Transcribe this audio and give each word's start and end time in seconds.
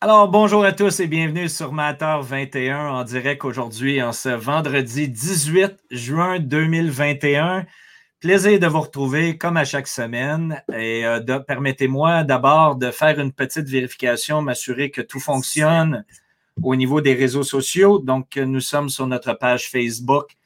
Alors, 0.00 0.28
bonjour 0.28 0.64
à 0.64 0.72
tous 0.72 1.00
et 1.00 1.06
bienvenue 1.06 1.48
sur 1.48 1.72
Matter 1.72 2.18
21 2.20 2.88
en 2.88 3.04
direct 3.04 3.44
aujourd'hui, 3.44 4.02
en 4.02 4.12
ce 4.12 4.28
vendredi 4.28 5.08
18 5.08 5.76
juin 5.90 6.40
2021. 6.40 7.64
Plaisir 8.20 8.58
de 8.58 8.66
vous 8.66 8.80
retrouver 8.80 9.38
comme 9.38 9.56
à 9.56 9.64
chaque 9.64 9.86
semaine 9.86 10.62
et 10.76 11.06
euh, 11.06 11.38
permettez-moi 11.38 12.24
d'abord 12.24 12.76
de 12.76 12.90
faire 12.90 13.18
une 13.18 13.32
petite 13.32 13.68
vérification, 13.68 14.42
m'assurer 14.42 14.90
que 14.90 15.00
tout 15.00 15.20
fonctionne 15.20 16.04
au 16.62 16.76
niveau 16.76 17.00
des 17.00 17.14
réseaux 17.14 17.44
sociaux. 17.44 17.98
Donc, 17.98 18.36
nous 18.36 18.60
sommes 18.60 18.90
sur 18.90 19.06
notre 19.06 19.32
page 19.32 19.70
Facebook 19.70 20.36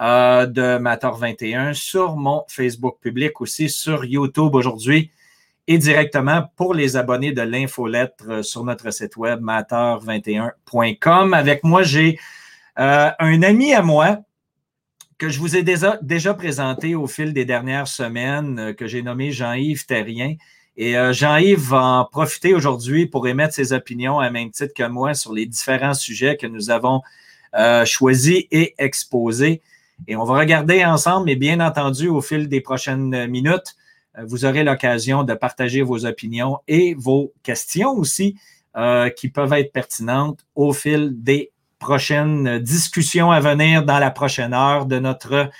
euh, 0.00 0.46
de 0.46 0.78
Matter 0.78 1.10
21, 1.16 1.74
sur 1.74 2.16
mon 2.16 2.44
Facebook 2.48 2.98
public 3.00 3.40
aussi, 3.40 3.68
sur 3.68 4.04
YouTube 4.04 4.54
aujourd'hui 4.54 5.12
et 5.66 5.78
directement 5.78 6.44
pour 6.56 6.74
les 6.74 6.96
abonnés 6.96 7.32
de 7.32 7.42
l'infolettre 7.42 8.24
euh, 8.28 8.42
sur 8.42 8.64
notre 8.64 8.90
site 8.90 9.16
web 9.16 9.40
matter21.com. 9.42 11.34
Avec 11.34 11.64
moi, 11.64 11.82
j'ai 11.82 12.18
euh, 12.78 13.10
un 13.18 13.42
ami 13.42 13.72
à 13.72 13.82
moi 13.82 14.18
que 15.16 15.28
je 15.28 15.38
vous 15.38 15.56
ai 15.56 15.62
déjà, 15.62 16.34
présenté 16.34 16.94
au 16.94 17.06
fil 17.06 17.32
des 17.32 17.44
dernières 17.44 17.88
semaines, 17.88 18.58
euh, 18.58 18.72
que 18.74 18.86
j'ai 18.86 19.02
nommé 19.02 19.30
Jean-Yves 19.30 19.86
Terrien. 19.86 20.34
Et 20.76 20.96
Jean-Yves 21.12 21.68
va 21.68 21.84
en 21.84 22.04
profiter 22.04 22.52
aujourd'hui 22.52 23.06
pour 23.06 23.28
émettre 23.28 23.54
ses 23.54 23.72
opinions 23.72 24.18
à 24.18 24.28
même 24.30 24.50
titre 24.50 24.74
que 24.74 24.82
moi 24.88 25.14
sur 25.14 25.32
les 25.32 25.46
différents 25.46 25.94
sujets 25.94 26.36
que 26.36 26.48
nous 26.48 26.68
avons 26.68 27.00
choisis 27.84 28.42
et 28.50 28.74
exposés. 28.78 29.62
Et 30.08 30.16
on 30.16 30.24
va 30.24 30.36
regarder 30.36 30.84
ensemble, 30.84 31.26
mais 31.26 31.36
bien 31.36 31.60
entendu, 31.60 32.08
au 32.08 32.20
fil 32.20 32.48
des 32.48 32.60
prochaines 32.60 33.28
minutes, 33.28 33.76
vous 34.22 34.44
aurez 34.44 34.62
l'occasion 34.62 35.24
de 35.24 35.34
partager 35.34 35.82
vos 35.82 36.06
opinions 36.06 36.58
et 36.68 36.94
vos 36.94 37.32
questions 37.42 37.90
aussi 37.90 38.36
euh, 38.76 39.10
qui 39.10 39.28
peuvent 39.28 39.52
être 39.52 39.72
pertinentes 39.72 40.46
au 40.54 40.72
fil 40.72 41.10
des 41.22 41.50
prochaines 41.78 42.58
discussions 42.58 43.30
à 43.30 43.40
venir 43.40 43.84
dans 43.84 43.98
la 43.98 44.10
prochaine 44.10 44.54
heure 44.54 44.86
de 44.86 44.98
notre 44.98 45.50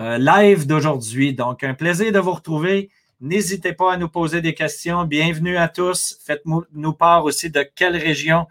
euh, 0.00 0.18
live 0.18 0.66
d'aujourd'hui. 0.66 1.34
Donc, 1.34 1.64
un 1.64 1.74
plaisir 1.74 2.12
de 2.12 2.18
vous 2.18 2.32
retrouver. 2.32 2.90
N'hésitez 3.20 3.72
pas 3.72 3.92
à 3.92 3.96
nous 3.96 4.08
poser 4.08 4.40
des 4.40 4.54
questions. 4.54 5.04
Bienvenue 5.04 5.56
à 5.56 5.68
tous. 5.68 6.18
Faites-nous 6.24 6.92
part 6.94 7.24
aussi 7.24 7.50
de 7.50 7.62
quelle 7.74 7.96
région 7.96 8.46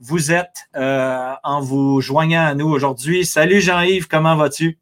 vous 0.00 0.32
êtes 0.32 0.68
en 0.74 1.60
vous 1.60 2.00
joignant 2.00 2.46
à 2.46 2.54
nous 2.54 2.68
aujourd'hui. 2.68 3.24
Salut 3.24 3.60
Jean-Yves, 3.60 4.08
comment 4.08 4.34
vas-tu? 4.34 4.78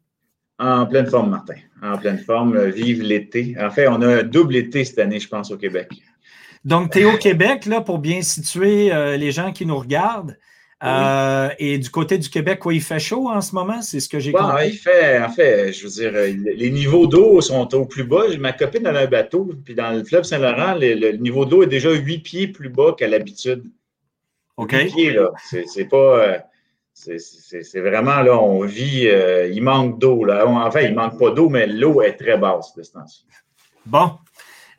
En 0.59 0.85
pleine 0.85 1.07
forme, 1.07 1.29
Martin. 1.29 1.55
En 1.81 1.97
pleine 1.97 2.19
forme. 2.19 2.69
Vive 2.69 3.01
l'été. 3.01 3.55
En 3.59 3.69
fait, 3.69 3.87
on 3.87 4.01
a 4.01 4.19
un 4.19 4.23
double 4.23 4.57
été 4.57 4.83
cette 4.83 4.99
année, 4.99 5.19
je 5.19 5.27
pense, 5.27 5.51
au 5.51 5.57
Québec. 5.57 5.89
Donc, 6.65 6.91
tu 6.91 6.99
es 6.99 7.05
au 7.05 7.17
Québec, 7.17 7.65
là, 7.65 7.79
pour 7.79 7.99
bien 7.99 8.21
situer 8.21 8.91
euh, 8.91 9.15
les 9.15 9.31
gens 9.31 9.53
qui 9.53 9.65
nous 9.65 9.77
regardent. 9.77 10.37
Euh, 10.81 11.49
et 11.59 11.77
du 11.77 11.89
côté 11.89 12.17
du 12.17 12.29
Québec, 12.29 12.59
quoi, 12.59 12.73
il 12.73 12.81
fait 12.81 12.99
chaud 12.99 13.29
en 13.29 13.41
ce 13.41 13.53
moment? 13.53 13.81
C'est 13.81 13.99
ce 13.99 14.07
que 14.07 14.19
j'ai 14.19 14.31
compris. 14.31 14.69
Il 14.69 14.77
fait, 14.77 15.19
en 15.19 15.29
fait, 15.29 15.73
je 15.73 15.83
veux 15.83 15.89
dire, 15.89 16.11
les 16.13 16.69
niveaux 16.69 17.05
d'eau 17.05 17.41
sont 17.41 17.73
au 17.75 17.85
plus 17.85 18.05
bas. 18.05 18.23
Ma 18.39 18.53
copine 18.53 18.87
a 18.87 18.97
un 18.97 19.05
bateau, 19.05 19.49
puis 19.65 19.75
dans 19.75 19.91
le 19.91 20.03
fleuve 20.03 20.23
Saint-Laurent, 20.23 20.75
le, 20.79 21.17
niveau 21.17 21.45
d'eau 21.45 21.63
est 21.63 21.67
déjà 21.67 21.91
huit 21.91 22.19
pieds 22.19 22.47
plus 22.47 22.69
bas 22.69 22.95
qu'à 22.97 23.07
l'habitude. 23.07 23.63
OK. 24.55 24.71
Huit 24.71 24.93
pieds, 24.93 25.11
là. 25.11 25.31
C'est 25.65 25.85
pas. 25.85 26.19
Euh, 26.19 26.37
c'est 26.99 27.79
vraiment 27.79 28.21
là, 28.21 28.37
on 28.37 28.65
vit, 28.65 29.07
euh, 29.07 29.47
il 29.47 29.63
manque 29.63 29.99
d'eau. 29.99 30.29
En 30.29 30.71
fait, 30.71 30.85
il 30.89 30.95
manque 30.95 31.17
pas 31.17 31.31
d'eau, 31.31 31.49
mais 31.49 31.65
l'eau 31.65 32.01
est 32.01 32.13
très 32.13 32.37
basse 32.37 32.75
de 32.75 32.83
ce 32.83 32.91
temps-ci. 32.91 33.25
Bon. 33.85 34.11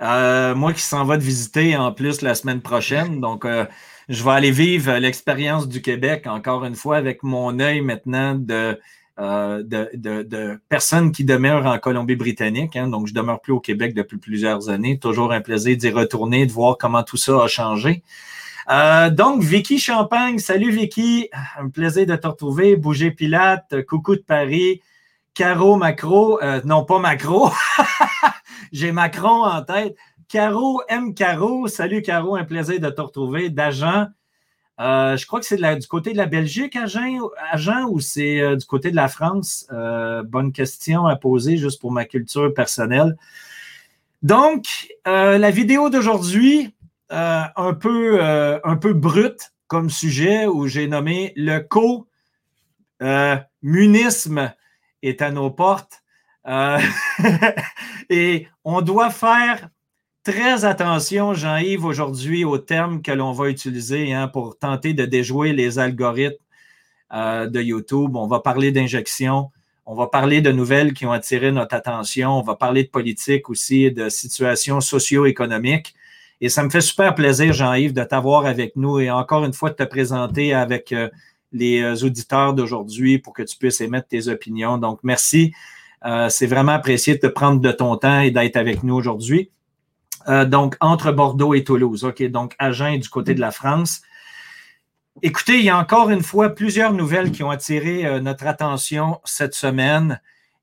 Euh, 0.03 0.55
moi 0.55 0.73
qui 0.73 0.81
s'en 0.81 1.05
va 1.05 1.19
de 1.19 1.23
visiter 1.23 1.77
en 1.77 1.93
plus 1.93 2.23
la 2.23 2.35
semaine 2.35 2.63
prochaine, 2.63 3.21
donc 3.21 3.45
euh, 3.45 3.67
je 4.09 4.25
vais 4.25 4.31
aller 4.31 4.51
vivre 4.51 4.95
l'expérience 4.95 5.69
du 5.69 5.83
Québec 5.83 6.27
encore 6.27 6.65
une 6.65 6.75
fois 6.75 6.97
avec 6.97 7.23
mon 7.23 7.61
œil 7.61 7.83
maintenant 7.83 8.35
de, 8.35 8.79
de, 9.19 10.59
personnes 10.71 11.13
qui 11.13 11.25
demeurent 11.25 11.67
en 11.67 11.79
Colombie-Britannique. 11.79 12.77
Hein. 12.77 12.89
donc, 12.89 13.09
je 13.09 13.15
demeure 13.15 13.43
plus 13.43 13.53
au 13.53 13.61
Québec 13.61 13.93
depuis 13.93 14.17
plusieurs 14.17 14.71
années. 14.71 14.99
Toujours 14.99 15.33
un 15.33 15.43
plaisir 15.43 15.77
d'y 15.77 15.91
retourner, 15.91 16.47
de 16.47 16.53
voir 16.53 16.79
comment 16.79 17.03
tout 17.03 17.19
ça 17.19 17.43
a 17.43 17.47
changé. 17.47 18.03
Euh, 18.71 19.11
donc, 19.11 19.43
Vicky 19.43 19.79
Champagne, 19.79 20.39
salut 20.39 20.71
Vicky, 20.71 21.29
un 21.59 21.69
plaisir 21.71 22.07
de 22.07 22.15
te 22.15 22.27
retrouver. 22.29 22.77
Bouger 22.77 23.11
Pilate, 23.11 23.85
coucou 23.85 24.15
de 24.15 24.21
Paris. 24.21 24.81
Caro 25.35 25.77
Macro, 25.77 26.41
euh, 26.43 26.61
non 26.65 26.85
pas 26.85 26.99
Macro, 26.99 27.51
j'ai 28.73 28.93
Macron 28.93 29.45
en 29.45 29.63
tête. 29.63 29.97
Caro 30.29 30.83
M. 30.89 31.15
Caro, 31.15 31.67
salut 31.67 32.03
Caro, 32.03 32.37
un 32.37 32.45
plaisir 32.45 32.79
de 32.79 32.91
te 32.91 33.01
retrouver. 33.01 33.49
D'Agent, 33.51 34.07
euh, 34.81 35.17
je 35.17 35.27
crois 35.27 35.41
que 35.41 35.47
c'est 35.47 35.57
du 35.57 35.87
côté 35.89 36.13
de 36.13 36.17
la 36.17 36.27
Belgique, 36.27 36.77
Agent, 36.77 37.89
ou 37.89 38.01
c'est 38.01 38.57
du 38.57 38.67
côté 38.67 38.91
de 38.93 38.97
la 38.97 39.09
France? 39.09 39.67
bonne 40.27 40.53
question 40.53 41.07
à 41.07 41.17
poser 41.17 41.57
juste 41.57 41.81
pour 41.81 41.91
ma 41.91 42.05
culture 42.05 42.53
personnelle. 42.55 43.17
Donc, 44.23 44.65
la 45.07 45.51
vidéo 45.51 45.91
d'aujourd'hui, 45.91 46.73
euh, 47.13 47.43
un, 47.57 47.75
peu, 47.75 48.19
euh, 48.23 48.61
brut 48.95 49.53
comme 49.67 49.91
sujet 49.91 50.47
où 50.47 50.69
j'ai 50.69 50.87
nommé 50.87 51.33
le 51.35 51.59
co-munisme 53.01 54.39
euh, 54.39 54.49
est 55.03 55.21
à 55.21 55.33
nos 55.33 55.51
portes. 55.51 56.05
et 58.11 58.47
on 58.65 58.81
doit 58.81 59.11
faire 59.11 59.69
très 60.23 60.65
attention, 60.65 61.35
Jean-Yves, 61.35 61.85
aujourd'hui 61.85 62.45
aux 62.45 62.59
termes 62.59 63.03
que 63.03 63.11
l'on 63.13 63.33
va 63.33 63.51
utiliser 63.51 64.13
hein, 64.13 64.29
pour 64.29 64.57
tenter 64.59 64.95
de 64.95 65.05
déjouer 65.05 65.53
les 65.53 65.81
algorithmes 65.81 66.37
de 67.13 67.61
YouTube. 67.61 68.17
On 68.17 68.27
va 68.29 68.41
parler 68.41 68.73
d'injection. 68.73 69.51
On 69.85 69.95
va 69.95 70.07
parler 70.07 70.41
de 70.41 70.53
nouvelles 70.53 70.95
qui 70.95 71.07
ont 71.07 71.13
attiré 71.13 71.51
notre 71.51 71.75
attention. 71.75 72.39
On 72.39 72.43
va 72.43 72.55
parler 72.55 72.85
de 72.85 72.89
politique 72.89 73.51
aussi, 73.51 73.91
de 73.91 74.09
situations 74.09 74.81
socio-économiques. 74.81 75.95
Et 76.41 76.49
ça 76.49 76.63
me 76.63 76.71
fait 76.71 76.81
super 76.81 77.15
plaisir, 77.15 77.53
Jean-Yves, 77.53 77.93
de 77.93 78.03
t'avoir 78.03 78.47
avec 78.47 78.75
nous 78.77 78.99
et 78.99 79.11
encore 79.11 79.45
une 79.45 79.53
fois 79.53 79.71
de 79.71 79.75
te 79.75 79.83
présenter 79.83 80.55
avec 80.55 80.93
euh, 80.93 81.09
les 81.53 81.83
euh, 81.83 82.07
auditeurs 82.07 82.55
d'aujourd'hui 82.55 83.19
pour 83.19 83.35
que 83.35 83.43
tu 83.43 83.59
puisses 83.59 83.83
émettre 83.83 84.09
tes 84.09 84.29
opinions. 84.29 84.79
Donc, 84.79 85.01
merci. 85.03 85.53
Euh, 86.07 86.31
c'est 86.31 86.47
vraiment 86.47 86.73
apprécié 86.73 87.17
de 87.17 87.21
te 87.21 87.27
prendre 87.27 87.61
de 87.61 87.73
ton 87.73 87.97
temps 87.97 88.21
et 88.21 88.31
d'être 88.31 88.57
avec 88.57 88.83
nous 88.83 88.95
aujourd'hui. 88.95 89.51
donc, 90.47 90.77
entre 90.81 91.13
Bordeaux 91.13 91.55
et 91.55 91.65
Toulouse. 91.65 92.05
OK, 92.05 92.23
donc 92.25 92.55
Agen 92.59 92.99
du 92.99 93.09
côté 93.09 93.35
de 93.35 93.41
la 93.41 93.51
France. 93.51 94.03
Écoutez, 95.23 95.59
il 95.59 95.65
y 95.65 95.71
a 95.71 95.79
encore 95.79 96.09
une 96.11 96.23
fois 96.23 96.51
plusieurs 96.51 96.93
nouvelles 96.93 97.33
qui 97.33 97.43
ont 97.43 97.51
attiré 97.51 98.21
notre 98.21 98.47
attention 98.47 99.21
cette 99.25 99.55
semaine. 99.55 100.21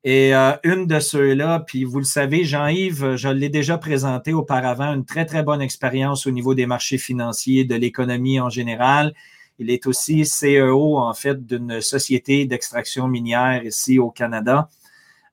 Et 0.10 0.34
euh, 0.34 0.54
une 0.64 0.88
de 0.88 1.02
ceux-là, 1.02 1.66
puis 1.68 1.84
vous 1.84 1.98
le 2.00 2.06
savez, 2.06 2.46
Jean-Yves, 2.46 3.18
je 3.18 3.28
l'ai 3.28 3.50
déjà 3.50 3.78
présenté 3.78 4.32
auparavant, 4.32 4.94
une 4.94 5.04
très, 5.04 5.26
très 5.26 5.44
bonne 5.44 5.62
expérience 5.62 6.26
au 6.28 6.32
niveau 6.32 6.56
des 6.56 6.66
marchés 6.66 6.98
financiers, 6.98 7.66
de 7.66 7.76
l'économie 7.76 8.40
en 8.40 8.50
général. 8.50 9.14
Il 9.60 9.70
est 9.70 9.86
aussi 9.86 10.24
CEO, 10.24 10.98
en 10.98 11.14
fait, 11.14 11.46
d'une 11.46 11.82
société 11.82 12.46
d'extraction 12.46 13.10
minière 13.10 13.66
ici 13.66 14.00
au 14.00 14.10
Canada. 14.10 14.70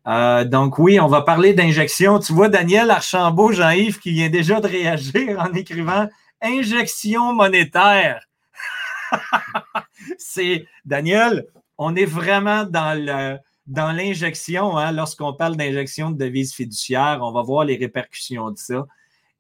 Euh, 0.08 0.44
donc 0.44 0.80
oui, 0.80 0.98
on 0.98 1.06
va 1.06 1.22
parler 1.22 1.54
d'injection. 1.54 2.18
Tu 2.18 2.32
vois 2.32 2.48
Daniel 2.48 2.90
Archambault, 2.90 3.52
Jean-Yves, 3.52 4.00
qui 4.00 4.10
vient 4.10 4.28
déjà 4.28 4.60
de 4.60 4.66
réagir 4.66 5.38
en 5.38 5.52
écrivant 5.54 6.08
injection 6.42 7.32
monétaire. 7.32 8.26
C'est 10.18 10.66
Daniel, 10.84 11.46
on 11.78 11.94
est 11.94 12.06
vraiment 12.06 12.64
dans 12.64 12.98
le 13.00 13.38
dans 13.66 13.92
l'injection, 13.92 14.76
hein, 14.76 14.92
lorsqu'on 14.92 15.32
parle 15.32 15.56
d'injection 15.56 16.10
de 16.10 16.19
devises 16.19 16.54
fiduciaires, 16.54 17.20
on 17.22 17.32
va 17.32 17.42
voir 17.42 17.64
les 17.64 17.76
répercussions 17.76 18.50
de 18.50 18.58
ça. 18.58 18.86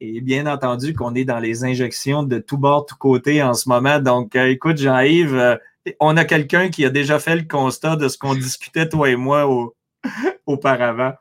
Et 0.00 0.20
bien 0.20 0.46
entendu 0.46 0.94
qu'on 0.94 1.14
est 1.14 1.24
dans 1.24 1.38
les 1.38 1.64
injections 1.64 2.22
de 2.22 2.38
tout 2.38 2.58
bord, 2.58 2.86
tout 2.86 2.96
côté 2.96 3.42
en 3.42 3.54
ce 3.54 3.68
moment. 3.68 4.00
Donc, 4.00 4.34
euh, 4.34 4.48
écoute, 4.48 4.78
Jean-Yves, 4.78 5.34
euh, 5.34 5.56
on 6.00 6.16
a 6.16 6.24
quelqu'un 6.24 6.68
qui 6.68 6.84
a 6.84 6.90
déjà 6.90 7.18
fait 7.18 7.36
le 7.36 7.44
constat 7.44 7.96
de 7.96 8.08
ce 8.08 8.18
qu'on 8.18 8.34
discutait, 8.34 8.88
toi 8.88 9.08
et 9.08 9.16
moi, 9.16 9.48
auparavant. 10.46 11.12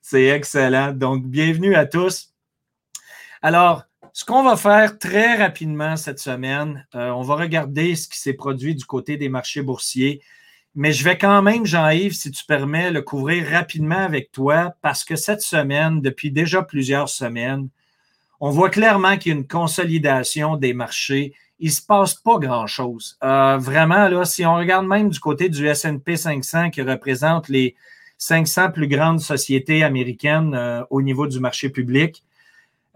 C'est 0.00 0.26
excellent. 0.26 0.92
Donc, 0.92 1.24
bienvenue 1.26 1.74
à 1.74 1.86
tous. 1.86 2.32
Alors, 3.42 3.84
ce 4.12 4.24
qu'on 4.24 4.42
va 4.42 4.56
faire 4.56 4.98
très 4.98 5.34
rapidement 5.36 5.96
cette 5.96 6.20
semaine, 6.20 6.86
euh, 6.94 7.10
on 7.10 7.22
va 7.22 7.34
regarder 7.34 7.96
ce 7.96 8.08
qui 8.08 8.18
s'est 8.18 8.34
produit 8.34 8.74
du 8.74 8.84
côté 8.84 9.16
des 9.16 9.28
marchés 9.28 9.62
boursiers. 9.62 10.22
Mais 10.76 10.92
je 10.92 11.04
vais 11.04 11.16
quand 11.16 11.40
même, 11.40 11.64
Jean-Yves, 11.64 12.14
si 12.14 12.30
tu 12.32 12.44
permets, 12.44 12.90
le 12.90 13.02
couvrir 13.02 13.48
rapidement 13.48 13.98
avec 13.98 14.32
toi 14.32 14.74
parce 14.82 15.04
que 15.04 15.14
cette 15.14 15.40
semaine, 15.40 16.00
depuis 16.00 16.32
déjà 16.32 16.62
plusieurs 16.62 17.08
semaines, 17.08 17.68
on 18.40 18.50
voit 18.50 18.70
clairement 18.70 19.16
qu'il 19.16 19.32
y 19.32 19.34
a 19.34 19.38
une 19.38 19.46
consolidation 19.46 20.56
des 20.56 20.74
marchés. 20.74 21.32
Il 21.60 21.68
ne 21.68 21.72
se 21.72 21.80
passe 21.80 22.14
pas 22.14 22.38
grand-chose. 22.38 23.16
Euh, 23.22 23.56
vraiment, 23.56 24.08
là, 24.08 24.24
si 24.24 24.44
on 24.44 24.56
regarde 24.56 24.86
même 24.86 25.10
du 25.10 25.20
côté 25.20 25.48
du 25.48 25.68
SP 25.70 26.16
500 26.16 26.70
qui 26.70 26.82
représente 26.82 27.48
les 27.48 27.76
500 28.18 28.72
plus 28.72 28.88
grandes 28.88 29.20
sociétés 29.20 29.84
américaines 29.84 30.54
euh, 30.54 30.82
au 30.90 31.02
niveau 31.02 31.28
du 31.28 31.38
marché 31.38 31.68
public, 31.68 32.24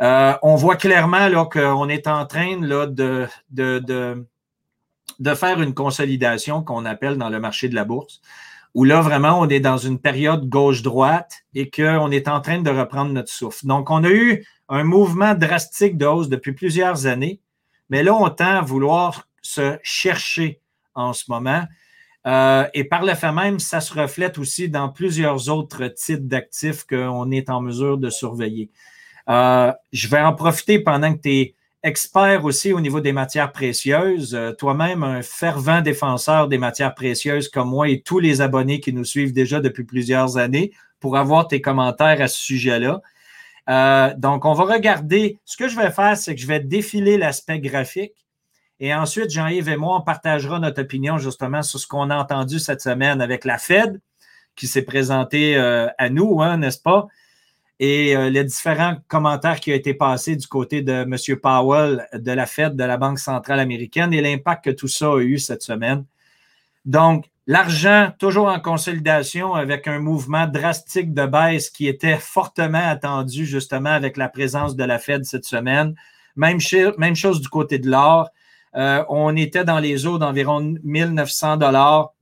on 0.00 0.54
voit 0.56 0.76
clairement 0.76 1.44
qu'on 1.46 1.88
est 1.88 2.06
en 2.06 2.24
train 2.26 2.56
de, 2.60 3.28
faire 5.34 5.60
une 5.60 5.74
consolidation 5.74 6.62
qu'on 6.62 6.84
appelle 6.84 7.16
dans 7.16 7.28
le 7.28 7.40
marché 7.40 7.68
de 7.68 7.74
la 7.74 7.84
bourse, 7.84 8.20
où 8.74 8.84
là, 8.84 9.00
vraiment, 9.00 9.40
on 9.40 9.48
est 9.48 9.60
dans 9.60 9.78
une 9.78 9.98
période 9.98 10.48
gauche-droite 10.48 11.42
et 11.54 11.70
qu'on 11.70 12.10
est 12.10 12.28
en 12.28 12.40
train 12.40 12.60
de 12.60 12.70
reprendre 12.70 13.12
notre 13.12 13.32
souffle. 13.32 13.66
Donc, 13.66 13.90
on 13.90 14.04
a 14.04 14.10
eu 14.10 14.44
un 14.68 14.84
mouvement 14.84 15.34
drastique 15.34 15.96
de 15.96 16.06
hausse 16.06 16.28
depuis 16.28 16.52
plusieurs 16.52 17.06
années, 17.06 17.40
mais 17.90 18.02
là, 18.02 18.14
on 18.14 18.28
tend 18.28 18.56
à 18.56 18.60
vouloir 18.60 19.26
se 19.42 19.78
chercher 19.82 20.60
en 20.94 21.12
ce 21.12 21.24
moment. 21.28 21.64
Euh, 22.26 22.66
et 22.74 22.84
par 22.84 23.04
le 23.04 23.14
fait 23.14 23.32
même, 23.32 23.58
ça 23.58 23.80
se 23.80 23.94
reflète 23.94 24.38
aussi 24.38 24.68
dans 24.68 24.90
plusieurs 24.90 25.48
autres 25.48 25.86
types 25.88 26.28
d'actifs 26.28 26.84
qu'on 26.84 27.30
est 27.30 27.48
en 27.48 27.60
mesure 27.60 27.96
de 27.96 28.10
surveiller. 28.10 28.70
Euh, 29.28 29.72
je 29.92 30.08
vais 30.08 30.20
en 30.20 30.34
profiter 30.34 30.78
pendant 30.78 31.14
que 31.14 31.20
tu 31.20 31.30
es 31.30 31.54
expert 31.82 32.44
aussi 32.44 32.72
au 32.72 32.80
niveau 32.80 33.00
des 33.00 33.12
matières 33.12 33.52
précieuses, 33.52 34.34
euh, 34.34 34.52
toi-même 34.52 35.02
un 35.02 35.22
fervent 35.22 35.80
défenseur 35.80 36.48
des 36.48 36.58
matières 36.58 36.94
précieuses 36.94 37.48
comme 37.48 37.70
moi 37.70 37.88
et 37.88 38.02
tous 38.02 38.18
les 38.18 38.40
abonnés 38.40 38.80
qui 38.80 38.92
nous 38.92 39.04
suivent 39.04 39.32
déjà 39.32 39.60
depuis 39.60 39.84
plusieurs 39.84 40.38
années 40.38 40.72
pour 41.00 41.16
avoir 41.16 41.46
tes 41.48 41.60
commentaires 41.60 42.20
à 42.20 42.28
ce 42.28 42.38
sujet-là. 42.38 43.00
donc, 44.16 44.44
on 44.44 44.54
va 44.54 44.64
regarder. 44.64 45.38
Ce 45.44 45.56
que 45.56 45.68
je 45.68 45.76
vais 45.76 45.90
faire, 45.90 46.16
c'est 46.16 46.34
que 46.34 46.40
je 46.40 46.46
vais 46.46 46.60
défiler 46.60 47.18
l'aspect 47.18 47.60
graphique 47.60 48.14
et 48.80 48.94
ensuite, 48.94 49.30
Jean-Yves 49.30 49.68
et 49.68 49.76
moi, 49.76 49.96
on 49.96 50.00
partagera 50.02 50.60
notre 50.60 50.82
opinion 50.82 51.18
justement 51.18 51.62
sur 51.62 51.80
ce 51.80 51.86
qu'on 51.86 52.10
a 52.10 52.16
entendu 52.16 52.58
cette 52.60 52.80
semaine 52.80 53.20
avec 53.20 53.44
la 53.44 53.58
Fed 53.58 54.00
qui 54.54 54.66
s'est 54.66 54.82
présentée 54.82 55.56
euh, 55.56 55.88
à 55.98 56.10
nous, 56.10 56.40
hein, 56.42 56.58
n'est-ce 56.58 56.80
pas? 56.80 57.06
Et 57.80 58.16
euh, 58.16 58.28
les 58.28 58.42
différents 58.44 58.96
commentaires 59.06 59.60
qui 59.60 59.70
ont 59.70 59.76
été 59.76 59.94
passés 59.94 60.34
du 60.34 60.46
côté 60.46 60.82
de 60.82 60.92
M. 60.92 61.16
Powell 61.40 62.06
de 62.12 62.32
la 62.32 62.46
Fed, 62.46 62.74
de 62.74 62.84
la 62.84 62.96
Banque 62.96 63.20
centrale 63.20 63.60
américaine 63.60 64.12
et 64.12 64.20
l'impact 64.20 64.64
que 64.64 64.70
tout 64.70 64.88
ça 64.88 65.12
a 65.12 65.18
eu 65.20 65.38
cette 65.38 65.62
semaine. 65.62 66.04
Donc, 66.84 67.26
l'argent 67.46 68.12
toujours 68.18 68.48
en 68.48 68.58
consolidation 68.58 69.54
avec 69.54 69.86
un 69.86 70.00
mouvement 70.00 70.46
drastique 70.46 71.14
de 71.14 71.26
baisse 71.26 71.70
qui 71.70 71.86
était 71.86 72.16
fortement 72.16 72.88
attendu 72.88 73.46
justement 73.46 73.90
avec 73.90 74.16
la 74.16 74.28
présence 74.28 74.74
de 74.74 74.84
la 74.84 74.98
Fed 74.98 75.24
cette 75.24 75.44
semaine. 75.44 75.94
Même, 76.34 76.60
chose 76.60 77.40
du 77.40 77.48
côté 77.48 77.78
de 77.78 77.90
l'or. 77.90 78.30
Euh, 78.76 79.04
on 79.08 79.34
était 79.36 79.64
dans 79.64 79.78
les 79.78 80.06
eaux 80.06 80.18
d'environ 80.18 80.74
1900 80.82 81.56
dollars. 81.56 82.12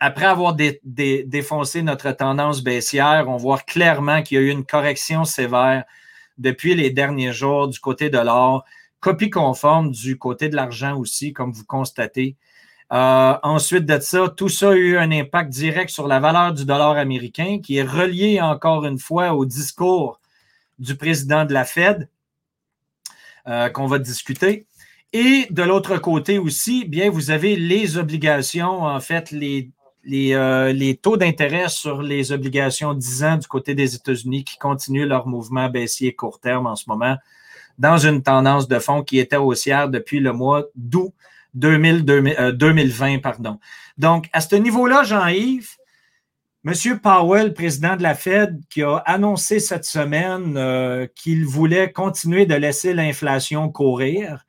Après 0.00 0.26
avoir 0.26 0.54
défoncé 0.54 1.82
notre 1.82 2.12
tendance 2.12 2.62
baissière, 2.62 3.24
on 3.28 3.36
voit 3.36 3.58
clairement 3.58 4.22
qu'il 4.22 4.36
y 4.36 4.38
a 4.38 4.44
eu 4.44 4.50
une 4.50 4.64
correction 4.64 5.24
sévère 5.24 5.84
depuis 6.38 6.76
les 6.76 6.90
derniers 6.90 7.32
jours 7.32 7.66
du 7.66 7.80
côté 7.80 8.08
de 8.08 8.18
l'or. 8.18 8.64
Copie 9.00 9.30
conforme 9.30 9.90
du 9.90 10.16
côté 10.16 10.48
de 10.48 10.56
l'argent 10.56 10.96
aussi, 10.96 11.32
comme 11.32 11.52
vous 11.52 11.64
constatez. 11.64 12.36
Euh, 12.92 13.36
ensuite 13.42 13.86
de 13.86 13.98
ça, 14.00 14.32
tout 14.34 14.48
ça 14.48 14.70
a 14.70 14.74
eu 14.74 14.96
un 14.96 15.10
impact 15.10 15.50
direct 15.50 15.90
sur 15.90 16.06
la 16.06 16.20
valeur 16.20 16.54
du 16.54 16.64
dollar 16.64 16.96
américain 16.96 17.58
qui 17.62 17.76
est 17.76 17.82
relié 17.82 18.40
encore 18.40 18.86
une 18.86 18.98
fois 18.98 19.34
au 19.34 19.44
discours 19.44 20.20
du 20.78 20.96
président 20.96 21.44
de 21.44 21.52
la 21.52 21.64
Fed 21.64 22.08
euh, 23.48 23.68
qu'on 23.68 23.86
va 23.86 23.98
discuter. 23.98 24.66
Et 25.12 25.46
de 25.50 25.62
l'autre 25.62 25.98
côté 25.98 26.38
aussi, 26.38 26.84
bien, 26.84 27.10
vous 27.10 27.30
avez 27.30 27.56
les 27.56 27.96
obligations, 27.96 28.82
en 28.82 29.00
fait, 29.00 29.30
les, 29.30 29.70
les, 30.08 30.32
euh, 30.32 30.72
les 30.72 30.96
taux 30.96 31.18
d'intérêt 31.18 31.68
sur 31.68 32.00
les 32.00 32.32
obligations 32.32 32.94
10 32.94 33.24
ans 33.24 33.36
du 33.36 33.46
côté 33.46 33.74
des 33.74 33.94
États-Unis 33.94 34.42
qui 34.42 34.56
continuent 34.56 35.06
leur 35.06 35.26
mouvement 35.26 35.68
baissier 35.68 36.14
court 36.14 36.40
terme 36.40 36.66
en 36.66 36.76
ce 36.76 36.84
moment 36.88 37.16
dans 37.78 37.98
une 37.98 38.22
tendance 38.22 38.66
de 38.68 38.78
fond 38.78 39.02
qui 39.02 39.18
était 39.18 39.36
haussière 39.36 39.88
depuis 39.88 40.18
le 40.18 40.32
mois 40.32 40.64
d'août 40.74 41.12
2020. 41.54 43.26
Euh. 43.26 43.52
Donc, 43.98 44.28
à 44.32 44.40
ce 44.40 44.56
niveau-là, 44.56 45.04
Jean-Yves, 45.04 45.76
M. 46.64 46.72
Powell, 47.00 47.54
président 47.54 47.96
de 47.96 48.02
la 48.02 48.14
Fed, 48.14 48.60
qui 48.68 48.82
a 48.82 48.96
annoncé 48.96 49.60
cette 49.60 49.84
semaine 49.84 50.56
euh, 50.56 51.06
qu'il 51.14 51.44
voulait 51.44 51.92
continuer 51.92 52.46
de 52.46 52.54
laisser 52.54 52.94
l'inflation 52.94 53.68
courir, 53.70 54.44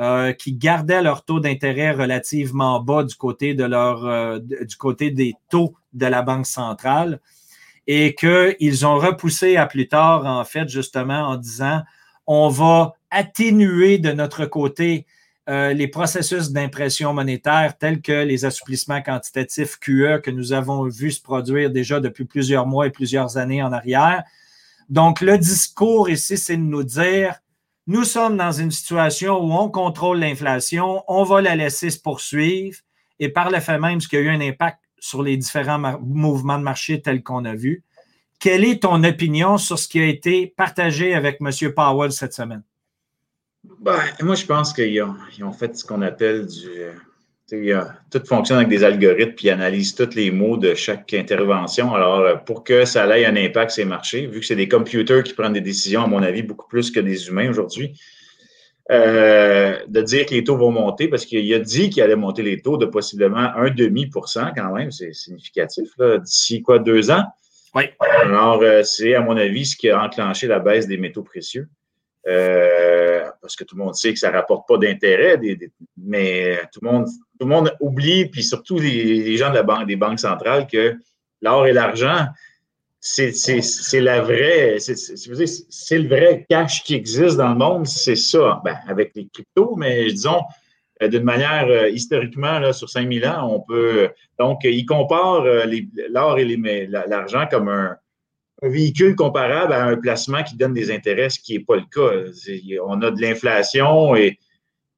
euh, 0.00 0.32
qui 0.32 0.54
gardaient 0.54 1.02
leur 1.02 1.26
taux 1.26 1.40
d'intérêt 1.40 1.92
relativement 1.92 2.80
bas 2.80 3.04
du 3.04 3.14
côté, 3.14 3.52
de 3.52 3.64
leur, 3.64 4.06
euh, 4.06 4.38
côté 4.78 5.10
des 5.10 5.34
taux 5.50 5.74
de 5.92 6.06
la 6.06 6.22
Banque 6.22 6.46
centrale 6.46 7.20
et 7.86 8.14
qu'ils 8.14 8.86
ont 8.86 8.96
repoussé 8.96 9.56
à 9.56 9.66
plus 9.66 9.88
tard, 9.88 10.24
en 10.24 10.44
fait, 10.44 10.70
justement 10.70 11.28
en 11.28 11.36
disant 11.36 11.82
on 12.26 12.48
va 12.48 12.94
atténuer 13.10 13.98
de 13.98 14.12
notre 14.12 14.46
côté 14.46 15.06
euh, 15.50 15.74
les 15.74 15.88
processus 15.88 16.50
d'impression 16.50 17.12
monétaire 17.12 17.76
tels 17.76 18.00
que 18.00 18.24
les 18.24 18.44
assouplissements 18.44 19.02
quantitatifs 19.02 19.78
QE 19.80 20.20
que 20.22 20.30
nous 20.30 20.54
avons 20.54 20.84
vu 20.84 21.10
se 21.10 21.20
produire 21.20 21.70
déjà 21.70 22.00
depuis 22.00 22.24
plusieurs 22.24 22.66
mois 22.66 22.86
et 22.86 22.90
plusieurs 22.90 23.36
années 23.36 23.62
en 23.62 23.72
arrière. 23.72 24.22
Donc, 24.88 25.20
le 25.20 25.36
discours 25.36 26.08
ici, 26.08 26.38
c'est 26.38 26.56
de 26.56 26.62
nous 26.62 26.84
dire 26.84 27.40
nous 27.90 28.04
sommes 28.04 28.36
dans 28.36 28.52
une 28.52 28.70
situation 28.70 29.40
où 29.40 29.52
on 29.52 29.68
contrôle 29.68 30.20
l'inflation, 30.20 31.02
on 31.08 31.24
va 31.24 31.40
la 31.40 31.56
laisser 31.56 31.90
se 31.90 31.98
poursuivre 31.98 32.78
et 33.18 33.28
par 33.28 33.50
le 33.50 33.58
fait 33.58 33.80
même, 33.80 34.00
ce 34.00 34.06
qui 34.06 34.16
a 34.16 34.20
eu 34.20 34.28
un 34.28 34.40
impact 34.40 34.78
sur 35.00 35.24
les 35.24 35.36
différents 35.36 35.98
mouvements 36.00 36.58
de 36.58 36.62
marché 36.62 37.02
tels 37.02 37.24
qu'on 37.24 37.44
a 37.44 37.56
vu. 37.56 37.82
Quelle 38.38 38.64
est 38.64 38.82
ton 38.82 39.02
opinion 39.02 39.58
sur 39.58 39.76
ce 39.76 39.88
qui 39.88 40.00
a 40.00 40.06
été 40.06 40.46
partagé 40.56 41.14
avec 41.14 41.38
M. 41.40 41.50
Powell 41.74 42.12
cette 42.12 42.32
semaine? 42.32 42.62
Ben, 43.80 43.98
moi, 44.20 44.36
je 44.36 44.46
pense 44.46 44.72
qu'ils 44.72 45.02
ont, 45.02 45.52
fait 45.52 45.76
ce 45.76 45.84
qu'on 45.84 46.02
appelle 46.02 46.46
du, 46.46 46.68
tout 48.10 48.22
fonctionne 48.26 48.58
avec 48.58 48.68
des 48.68 48.84
algorithmes, 48.84 49.34
puis 49.34 49.48
ils 49.48 49.50
analysent 49.50 49.94
tous 49.94 50.14
les 50.14 50.30
mots 50.30 50.56
de 50.56 50.74
chaque 50.74 51.12
intervention. 51.14 51.94
Alors, 51.94 52.20
euh, 52.20 52.36
pour 52.36 52.62
que 52.64 52.84
ça 52.84 53.06
ait 53.18 53.24
un 53.24 53.36
impact 53.36 53.72
sur 53.72 53.82
les 53.82 53.88
marchés, 53.88 54.26
vu 54.26 54.40
que 54.40 54.46
c'est 54.46 54.56
des 54.56 54.68
computers 54.68 55.22
qui 55.22 55.34
prennent 55.34 55.52
des 55.52 55.60
décisions, 55.60 56.04
à 56.04 56.06
mon 56.06 56.22
avis, 56.22 56.42
beaucoup 56.42 56.68
plus 56.68 56.90
que 56.90 57.00
des 57.00 57.28
humains 57.28 57.50
aujourd'hui, 57.50 57.98
euh, 58.90 59.78
de 59.86 60.02
dire 60.02 60.26
que 60.26 60.34
les 60.34 60.44
taux 60.44 60.56
vont 60.56 60.70
monter, 60.70 61.08
parce 61.08 61.24
qu'il 61.24 61.52
a 61.54 61.58
dit 61.58 61.90
qu'il 61.90 62.02
allait 62.02 62.16
monter 62.16 62.42
les 62.42 62.60
taux 62.60 62.76
de 62.76 62.86
possiblement 62.86 63.52
un 63.56 63.70
demi 63.70 64.06
pour 64.06 64.28
cent 64.28 64.50
quand 64.56 64.72
même, 64.72 64.90
c'est 64.90 65.12
significatif, 65.12 65.88
d'ici 66.24 66.62
quoi, 66.62 66.78
deux 66.78 67.10
ans? 67.10 67.24
Oui. 67.74 67.84
Alors, 68.22 68.60
euh, 68.62 68.82
c'est, 68.82 69.14
à 69.14 69.20
mon 69.20 69.36
avis, 69.36 69.66
ce 69.66 69.76
qui 69.76 69.90
a 69.90 70.02
enclenché 70.02 70.46
la 70.46 70.58
baisse 70.58 70.86
des 70.86 70.96
métaux 70.96 71.22
précieux. 71.22 71.68
Euh, 72.26 73.24
parce 73.40 73.56
que 73.56 73.64
tout 73.64 73.76
le 73.76 73.84
monde 73.84 73.94
sait 73.94 74.12
que 74.12 74.18
ça 74.18 74.30
ne 74.30 74.36
rapporte 74.36 74.68
pas 74.68 74.76
d'intérêt, 74.76 75.40
mais 75.96 76.60
tout 76.72 76.80
le 76.82 76.90
monde, 76.90 77.06
tout 77.06 77.46
le 77.46 77.46
monde 77.46 77.74
oublie, 77.80 78.26
puis 78.26 78.42
surtout 78.42 78.78
les, 78.78 79.36
gens 79.36 79.50
de 79.50 79.54
la 79.54 79.62
banque, 79.62 79.86
des 79.86 79.96
banques 79.96 80.20
centrales, 80.20 80.66
que 80.66 80.96
l'or 81.40 81.66
et 81.66 81.72
l'argent, 81.72 82.26
c'est 83.00 83.32
la 83.94 84.20
vraie, 84.20 84.76
c'est 84.80 85.98
le 85.98 86.08
vrai 86.08 86.44
cash 86.50 86.84
qui 86.84 86.94
existe 86.94 87.38
dans 87.38 87.48
le 87.48 87.54
monde, 87.54 87.86
c'est 87.86 88.16
ça, 88.16 88.60
ben, 88.64 88.76
avec 88.86 89.12
les 89.14 89.26
cryptos, 89.32 89.74
mais 89.76 90.04
disons, 90.10 90.42
euh, 91.02 91.08
d'une 91.08 91.24
manière 91.24 91.66
euh, 91.68 91.88
historiquement, 91.88 92.58
là, 92.58 92.74
sur 92.74 92.90
5000 92.90 93.26
ans, 93.26 93.48
on 93.50 93.60
peut. 93.60 94.10
Donc, 94.38 94.60
il 94.64 94.84
compare 94.84 95.44
l'or 96.10 96.38
et 96.38 96.86
l'argent 96.86 97.46
comme 97.50 97.70
un, 97.70 97.96
un 98.62 98.68
véhicule 98.68 99.14
comparable 99.16 99.72
à 99.72 99.84
un 99.84 99.96
placement 99.96 100.42
qui 100.42 100.56
donne 100.56 100.74
des 100.74 100.90
intérêts, 100.90 101.30
ce 101.30 101.40
qui 101.40 101.54
n'est 101.54 101.64
pas 101.64 101.76
le 101.76 101.82
cas. 101.82 102.30
On 102.86 103.00
a 103.02 103.10
de 103.10 103.20
l'inflation 103.20 104.14
et, 104.16 104.38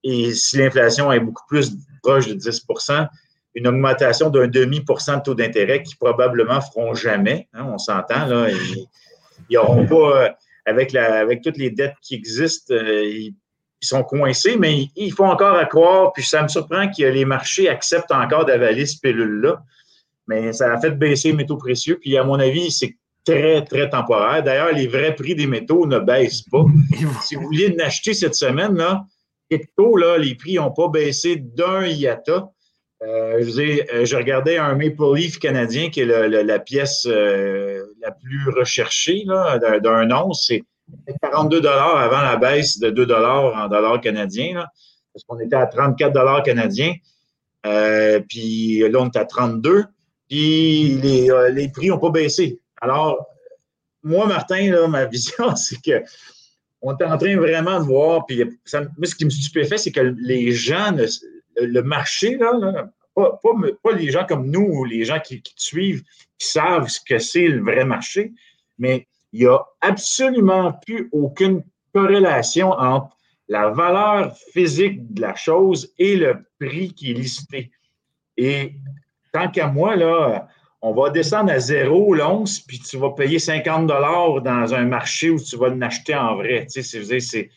si 0.04 0.58
l'inflation 0.58 1.12
est 1.12 1.20
beaucoup 1.20 1.46
plus 1.46 1.72
proche 2.02 2.26
de 2.26 2.34
10% 2.34 3.08
une 3.54 3.68
augmentation 3.68 4.30
d'un 4.30 4.48
demi-pour-cent 4.48 5.18
de 5.18 5.22
taux 5.22 5.34
d'intérêt 5.34 5.82
qui 5.82 5.94
probablement 5.96 6.60
feront 6.60 6.94
jamais, 6.94 7.48
hein, 7.52 7.66
on 7.72 7.78
s'entend, 7.78 8.26
là, 8.26 8.48
ils 8.50 9.54
n'auront 9.54 9.86
pas, 9.86 10.24
euh, 10.24 10.28
avec, 10.64 10.92
la, 10.92 11.20
avec 11.20 11.42
toutes 11.42 11.58
les 11.58 11.70
dettes 11.70 11.96
qui 12.00 12.14
existent, 12.14 12.74
euh, 12.74 13.04
ils, 13.04 13.34
sont 13.82 14.04
coincés, 14.04 14.56
mais 14.56 14.86
il 14.94 15.12
faut 15.12 15.24
encore 15.24 15.56
à 15.56 15.68
puis 16.14 16.22
ça 16.22 16.40
me 16.40 16.46
surprend 16.46 16.88
que 16.88 17.02
les 17.02 17.24
marchés 17.24 17.68
acceptent 17.68 18.12
encore 18.12 18.44
d'avaler 18.44 18.86
ce 18.86 18.96
pilule-là. 19.00 19.60
Mais 20.28 20.52
ça 20.52 20.72
a 20.72 20.80
fait 20.80 20.92
baisser 20.92 21.30
les 21.30 21.34
métaux 21.34 21.56
précieux, 21.56 21.98
puis 22.00 22.16
à 22.16 22.22
mon 22.22 22.38
avis, 22.38 22.70
c'est 22.70 22.96
très, 23.24 23.64
très 23.64 23.88
temporaire. 23.88 24.42
D'ailleurs, 24.42 24.72
les 24.72 24.86
vrais 24.86 25.14
prix 25.14 25.34
des 25.34 25.46
métaux 25.46 25.86
ne 25.86 25.98
baissent 25.98 26.42
pas. 26.42 26.64
si 27.22 27.34
vous 27.34 27.42
vouliez 27.42 27.70
l'acheter 27.70 28.14
cette 28.14 28.34
semaine, 28.34 28.76
là, 28.76 29.04
là, 29.96 30.18
les 30.18 30.34
prix 30.34 30.54
n'ont 30.54 30.70
pas 30.70 30.88
baissé 30.88 31.36
d'un 31.36 31.86
IATA. 31.86 32.50
Euh, 33.02 33.42
je, 33.42 33.94
euh, 33.94 34.04
je, 34.04 34.16
regardais 34.16 34.58
un 34.58 34.74
Maple 34.74 35.16
Leaf 35.16 35.38
canadien 35.40 35.90
qui 35.90 36.00
est 36.00 36.06
la 36.06 36.58
pièce 36.60 37.04
euh, 37.06 37.82
la 38.00 38.12
plus 38.12 38.48
recherchée 38.50 39.24
d'un 39.24 40.10
once. 40.12 40.46
C'est 40.46 40.62
42 41.20 41.66
avant 41.66 42.20
la 42.20 42.36
baisse 42.36 42.78
de 42.78 42.90
2 42.90 43.02
en 43.12 43.68
dollars 43.68 44.00
canadiens. 44.00 44.64
parce 45.12 45.24
qu'on 45.26 45.40
était 45.40 45.56
à 45.56 45.66
34 45.66 46.42
canadiens. 46.44 46.94
puis 48.28 48.78
là, 48.88 48.98
on 49.00 49.06
est 49.06 49.16
à 49.16 49.24
32. 49.24 49.84
Puis 50.28 50.98
les, 51.02 51.28
les 51.50 51.68
prix 51.68 51.88
n'ont 51.88 51.98
pas 51.98 52.10
baissé. 52.10 52.60
Alors, 52.82 53.26
moi, 54.02 54.26
Martin, 54.26 54.88
ma 54.88 55.06
vision, 55.06 55.56
c'est 55.56 55.80
que 55.80 56.04
on 56.82 56.96
est 56.96 57.04
en 57.04 57.16
train 57.16 57.36
vraiment 57.36 57.78
de 57.78 57.84
voir, 57.84 58.26
puis 58.26 58.42
ce 58.64 59.14
qui 59.14 59.24
me 59.24 59.30
stupéfait, 59.30 59.78
c'est 59.78 59.92
que 59.92 60.00
les 60.00 60.50
gens, 60.50 60.94
le 61.56 61.80
marché, 61.80 62.36
là, 62.36 62.90
pas, 63.14 63.92
les 63.94 64.10
gens 64.10 64.26
comme 64.26 64.50
nous 64.50 64.66
ou 64.66 64.84
les 64.84 65.04
gens 65.04 65.20
qui, 65.20 65.40
qui 65.40 65.54
te 65.54 65.62
suivent, 65.62 66.02
qui 66.38 66.48
savent 66.48 66.88
ce 66.88 66.98
que 67.00 67.18
c'est 67.18 67.46
le 67.46 67.62
vrai 67.62 67.84
marché, 67.84 68.32
mais 68.78 69.06
il 69.32 69.42
n'y 69.42 69.46
a 69.46 69.60
absolument 69.80 70.72
plus 70.72 71.08
aucune 71.12 71.62
corrélation 71.94 72.72
entre 72.72 73.16
la 73.48 73.68
valeur 73.70 74.36
physique 74.52 75.14
de 75.14 75.20
la 75.20 75.36
chose 75.36 75.92
et 75.98 76.16
le 76.16 76.44
prix 76.58 76.92
qui 76.92 77.12
est 77.12 77.14
listé. 77.14 77.70
Et 78.36 78.74
tant 79.32 79.48
qu'à 79.50 79.68
moi, 79.68 79.94
là, 79.94 80.48
on 80.82 80.92
va 80.92 81.10
descendre 81.10 81.52
à 81.52 81.60
zéro 81.60 82.12
l'once, 82.12 82.58
puis 82.60 82.80
tu 82.80 82.96
vas 82.96 83.10
payer 83.10 83.38
50 83.38 83.86
dollars 83.86 84.42
dans 84.42 84.74
un 84.74 84.84
marché 84.84 85.30
où 85.30 85.40
tu 85.40 85.56
vas 85.56 85.68
l'acheter 85.68 86.14
en 86.14 86.34
vrai. 86.34 86.66
Tu 86.70 86.82
sais, 86.82 87.20
c'est, 87.20 87.50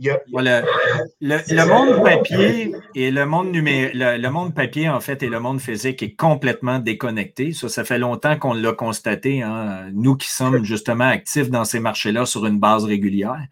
le, 0.00 1.64
monde 1.66 2.04
papier 2.04 2.72
et 2.94 3.10
le 3.10 3.26
monde 3.26 3.50
numérique, 3.50 3.94
le, 3.94 4.28
monde 4.28 4.54
papier, 4.54 4.88
en 4.88 5.00
fait, 5.00 5.24
et 5.24 5.28
le 5.28 5.40
monde 5.40 5.60
physique 5.60 6.04
est 6.04 6.14
complètement 6.14 6.78
déconnecté. 6.78 7.52
Ça, 7.52 7.68
ça 7.68 7.82
fait 7.82 7.98
longtemps 7.98 8.38
qu'on 8.38 8.54
l'a 8.54 8.72
constaté, 8.72 9.42
hein. 9.42 9.88
nous 9.92 10.14
qui 10.14 10.28
sommes 10.30 10.64
justement 10.64 11.08
actifs 11.08 11.50
dans 11.50 11.64
ces 11.64 11.80
marchés-là 11.80 12.26
sur 12.26 12.46
une 12.46 12.60
base 12.60 12.84
régulière. 12.84 13.42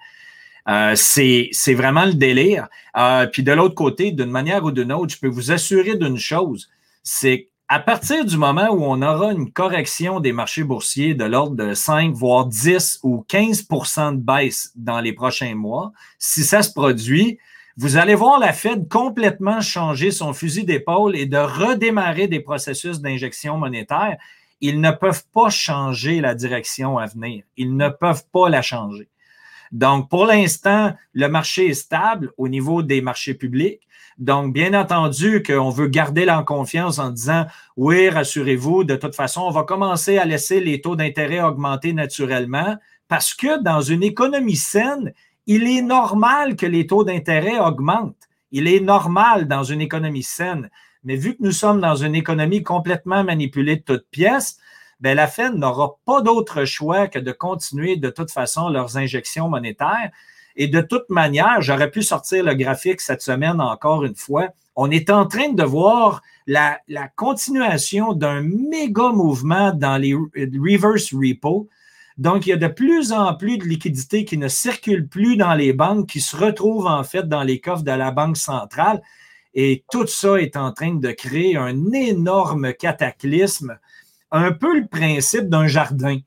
Euh, 0.69 0.95
c'est 0.95 1.75
vraiment 1.75 2.05
le 2.05 2.15
délire. 2.15 2.69
Euh, 2.97 3.27
puis 3.27 3.43
de 3.43 3.53
l'autre 3.53 3.75
côté, 3.75 4.13
d'une 4.13 4.31
manière 4.31 4.63
ou 4.65 4.71
d'une 4.71 4.93
autre, 4.93 5.15
je 5.15 5.19
peux 5.19 5.29
vous 5.29 5.51
assurer 5.51 5.97
d'une 5.97 6.19
chose, 6.19 6.69
c'est 7.03 7.49
à 7.69 7.81
partir 7.81 8.25
du 8.25 8.37
moment 8.37 8.69
où 8.71 8.85
on 8.85 9.03
aura 9.03 9.33
une 9.33 9.51
correction 9.51 10.21
des 10.21 10.33
marchés 10.33 10.63
boursiers 10.63 11.15
de 11.15 11.25
l'ordre 11.25 11.57
de 11.57 11.75
5, 11.75 12.15
voire 12.15 12.47
10 12.47 13.01
ou 13.03 13.25
15% 13.29 14.13
de 14.13 14.21
baisse 14.21 14.71
dans 14.77 15.01
les 15.01 15.13
prochains 15.13 15.57
mois, 15.57 15.93
si 16.19 16.45
ça 16.45 16.63
se 16.63 16.73
produit, 16.73 17.39
vous 17.77 17.97
allez 17.97 18.15
voir 18.15 18.39
la 18.39 18.53
Fed 18.53 18.89
complètement 18.89 19.61
changer 19.61 20.13
son 20.13 20.33
fusil 20.33 20.65
d'épaule 20.65 21.17
et 21.17 21.27
de 21.27 21.37
redémarrer 21.37 22.29
des 22.29 22.41
processus 22.41 23.01
d'injection 23.01 23.59
monétaire. 23.59 24.17
Ils 24.61 24.81
ne 24.81 24.93
peuvent 24.93 25.25
pas 25.35 25.51
changer 25.51 26.21
la 26.21 26.35
direction 26.35 26.99
à 26.99 27.07
venir. 27.07 27.43
Ils 27.57 27.77
ne 27.77 27.89
peuvent 27.89 28.25
pas 28.33 28.49
la 28.49 28.63
changer. 28.63 29.09
Donc, 29.73 30.09
pour 30.09 30.27
l'instant, 30.27 30.95
le 31.13 31.29
marché 31.29 31.67
est 31.67 31.75
stable 31.75 32.33
au 32.39 32.49
niveau 32.49 32.83
des 32.83 33.01
marchés 33.01 33.35
publics. 33.35 33.86
Donc, 34.19 34.55
bien 34.55 34.73
entendu 34.73 35.43
qu'on 35.43 35.69
veut 35.69 35.89
garder 35.89 36.25
la 36.25 36.43
confiance 36.43 36.99
en 36.99 37.11
disant, 37.11 37.47
oui, 37.77 38.09
rassurez-vous, 38.09 38.85
de 38.85 38.97
toute 38.97 39.15
façon, 39.15 39.43
on 39.43 39.51
va 39.51 39.65
commencer 39.65 40.17
à 40.17 40.25
laisser 40.25 40.61
les 40.61 40.81
taux 40.81 40.97
d'intérêt 40.97 41.43
augmenter 41.43 41.93
naturellement 41.93 42.77
parce 43.09 43.35
que 43.35 43.63
dans 43.63 43.83
une 43.83 44.03
économie 44.03 44.57
saine, 44.57 45.13
il 45.47 45.69
est 45.69 45.83
normal 45.83 46.57
que 46.57 46.67
les 46.67 46.87
taux 46.87 47.05
d'intérêt 47.05 47.59
augmentent. 47.59 48.17
Il 48.53 48.69
est 48.69 48.81
normal 48.81 49.49
dans 49.49 49.63
une 49.63 49.81
économie 49.81 50.23
saine. 50.23 50.71
Mais 51.05 51.17
vu 51.17 51.37
que 51.37 51.43
nous 51.43 51.53
sommes 51.53 51.81
dans 51.81 51.97
une 51.97 52.15
économie 52.15 52.63
complètement 52.63 53.23
manipulée 53.23 53.77
de 53.77 53.83
toutes 53.83 54.09
pièces, 54.11 54.59
ben 54.99 55.15
la 55.15 55.27
Fed 55.27 55.55
n'aura 55.55 55.99
pas 56.05 56.23
d'autre 56.23 56.65
choix 56.65 57.07
que 57.07 57.19
de 57.19 57.33
continuer 57.33 57.97
de 57.97 58.11
toute 58.11 58.31
façon 58.31 58.71
leurs 58.71 58.97
injections 58.97 59.49
monétaires. 59.49 60.11
Et 60.57 60.69
de 60.69 60.81
toute 60.81 61.09
manière, 61.11 61.61
j'aurais 61.61 61.91
pu 61.91 62.03
sortir 62.03 62.45
le 62.45 62.55
graphique 62.55 63.01
cette 63.01 63.23
semaine 63.23 63.61
encore 63.61 64.05
une 64.05 64.17
fois. 64.17 64.49
On 64.75 64.91
est 64.91 65.11
en 65.11 65.27
train 65.27 65.53
de 65.53 65.63
voir 65.63 66.23
la, 66.47 66.79
continuation 67.15 68.15
d'un 68.15 68.41
méga 68.43 69.11
mouvement 69.11 69.73
dans 69.73 69.99
les 69.99 70.15
reverse 70.15 71.13
repo. 71.13 71.69
Donc, 72.19 72.47
il 72.47 72.51
y 72.51 72.53
a 72.53 72.57
de 72.57 72.69
plus 72.69 73.13
en 73.13 73.35
plus 73.35 73.59
de 73.59 73.65
liquidités 73.65 74.25
qui 74.25 74.39
ne 74.39 74.49
circulent 74.49 75.09
plus 75.09 75.37
dans 75.37 75.55
les 75.55 75.75
banques, 75.75 76.09
qui 76.09 76.21
se 76.21 76.35
retrouvent 76.37 76.87
en 76.87 77.05
fait 77.05 77.29
dans 77.29 77.43
les 77.43 77.61
coffres 77.61 77.85
de 77.85 77.91
la 77.91 78.11
Banque 78.11 78.39
centrale. 78.39 79.03
Et 79.55 79.85
tout 79.91 80.07
ça 80.07 80.41
est 80.41 80.57
en 80.57 80.73
train 80.73 80.95
de 80.95 81.11
créer 81.11 81.57
un 81.57 81.93
énorme 81.93 82.73
cataclysme, 82.73 83.79
un 84.31 84.53
peu 84.53 84.79
le 84.79 84.87
principe 84.87 85.49
d'un 85.49 85.67
jardin 85.67 86.19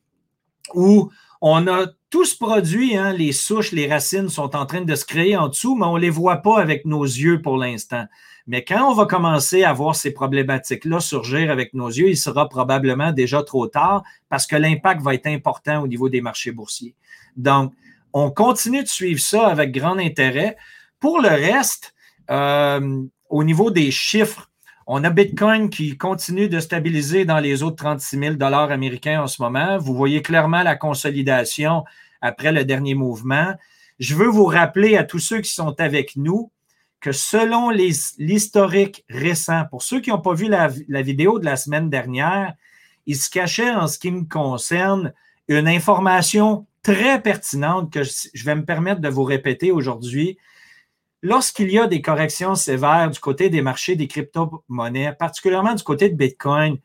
où 0.74 1.10
on 1.42 1.68
a 1.68 1.88
tout 2.10 2.26
ce 2.26 2.36
produit, 2.36 2.98
hein, 2.98 3.14
les 3.14 3.32
souches, 3.32 3.72
les 3.72 3.88
racines 3.88 4.30
sont 4.30 4.56
en 4.56 4.66
train 4.66 4.82
de 4.82 4.96
se 4.96 5.06
créer 5.06 5.38
en 5.38 5.48
dessous, 5.48 5.76
mais 5.76 5.86
on 5.86 5.96
ne 5.96 6.02
les 6.02 6.10
voit 6.10 6.38
pas 6.38 6.60
avec 6.60 6.86
nos 6.86 7.04
yeux 7.04 7.42
pour 7.42 7.58
l'instant. 7.58 8.06
Mais 8.48 8.64
quand 8.64 8.90
on 8.90 8.96
va 8.96 9.06
commencer 9.06 9.64
à 9.64 9.72
voir 9.74 9.96
ces 9.96 10.12
problématiques-là 10.12 11.00
surgir 11.00 11.52
avec 11.52 11.74
nos 11.74 11.88
yeux, 11.88 12.10
il 12.10 12.18
sera 12.18 12.50
probablement 12.50 13.12
déjà 13.12 13.44
trop 13.44 13.68
tard 13.68 14.04
parce 14.28 14.48
que 14.48 14.56
l'impact 14.56 15.02
va 15.02 15.14
être 15.14 15.28
important 15.28 15.84
au 15.84 15.88
niveau 15.88 16.10
des 16.10 16.22
marchés 16.22 16.52
boursiers. 16.52 16.96
Donc, 17.38 17.74
on 18.12 18.32
continue 18.32 18.82
de 18.82 18.88
suivre 18.88 19.22
ça 19.22 19.48
avec 19.48 19.72
grand 19.72 19.98
intérêt. 20.00 20.58
Pour 21.00 21.22
le 21.22 21.30
reste, 21.30 21.94
euh, 22.32 23.04
au 23.30 23.44
niveau 23.44 23.70
des 23.70 23.92
chiffres, 23.92 24.49
on 24.92 25.04
a 25.04 25.12
Bitcoin 25.12 25.70
qui 25.70 25.96
continue 26.00 26.50
de 26.50 26.60
stabiliser 26.60 27.24
dans 27.24 27.38
les 27.38 27.62
autres 27.62 27.76
36 27.76 28.18
000 28.18 28.34
dollars 28.34 28.72
américains 28.72 29.22
en 29.22 29.28
ce 29.28 29.40
moment. 29.40 29.78
Vous 29.78 29.94
voyez 29.94 30.24
clairement 30.24 30.64
la 30.64 30.76
consolidation 30.76 31.84
après 32.22 32.52
le 32.52 32.66
dernier 32.66 32.96
mouvement. 32.96 33.54
Je 34.00 34.16
veux 34.16 34.28
vous 34.28 34.46
rappeler 34.46 34.98
à 34.98 35.04
tous 35.04 35.20
ceux 35.20 35.42
qui 35.42 35.52
sont 35.52 35.80
avec 35.80 36.16
nous 36.16 36.52
que 37.02 37.12
selon 37.12 37.70
l'historique 37.70 39.06
récent, 39.12 39.66
pour 39.70 39.84
ceux 39.84 40.00
qui 40.00 40.10
n'ont 40.10 40.22
pas 40.22 40.34
vu 40.34 40.48
la, 40.48 40.72
la, 40.88 41.04
vidéo 41.04 41.38
de 41.38 41.46
la 41.46 41.56
semaine 41.56 41.92
dernière, 41.92 42.56
il 43.06 43.16
se 43.16 43.30
cachait 43.30 43.70
en 43.70 43.86
ce 43.86 44.00
qui 44.00 44.10
me 44.10 44.24
concerne 44.24 45.14
une 45.48 45.68
information 45.68 46.66
très 46.82 47.22
pertinente 47.22 47.94
que 47.94 48.02
je 48.02 48.44
vais 48.44 48.56
me 48.56 48.66
permettre 48.66 49.02
de 49.02 49.10
vous 49.10 49.24
répéter 49.24 49.72
aujourd'hui 49.72 50.40
lorsqu'il 51.22 51.72
y 51.72 51.80
a 51.80 51.88
des 51.88 52.02
corrections 52.02 52.56
sévères 52.56 53.10
du 53.10 53.20
côté 53.20 53.50
des 53.50 53.62
marchés 53.62 53.96
des 53.96 54.08
crypto-monnaies, 54.08 55.14
particulièrement 55.18 55.76
du 55.76 55.84
côté 55.84 56.10
de 56.10 56.16
Bitcoin, 56.16 56.78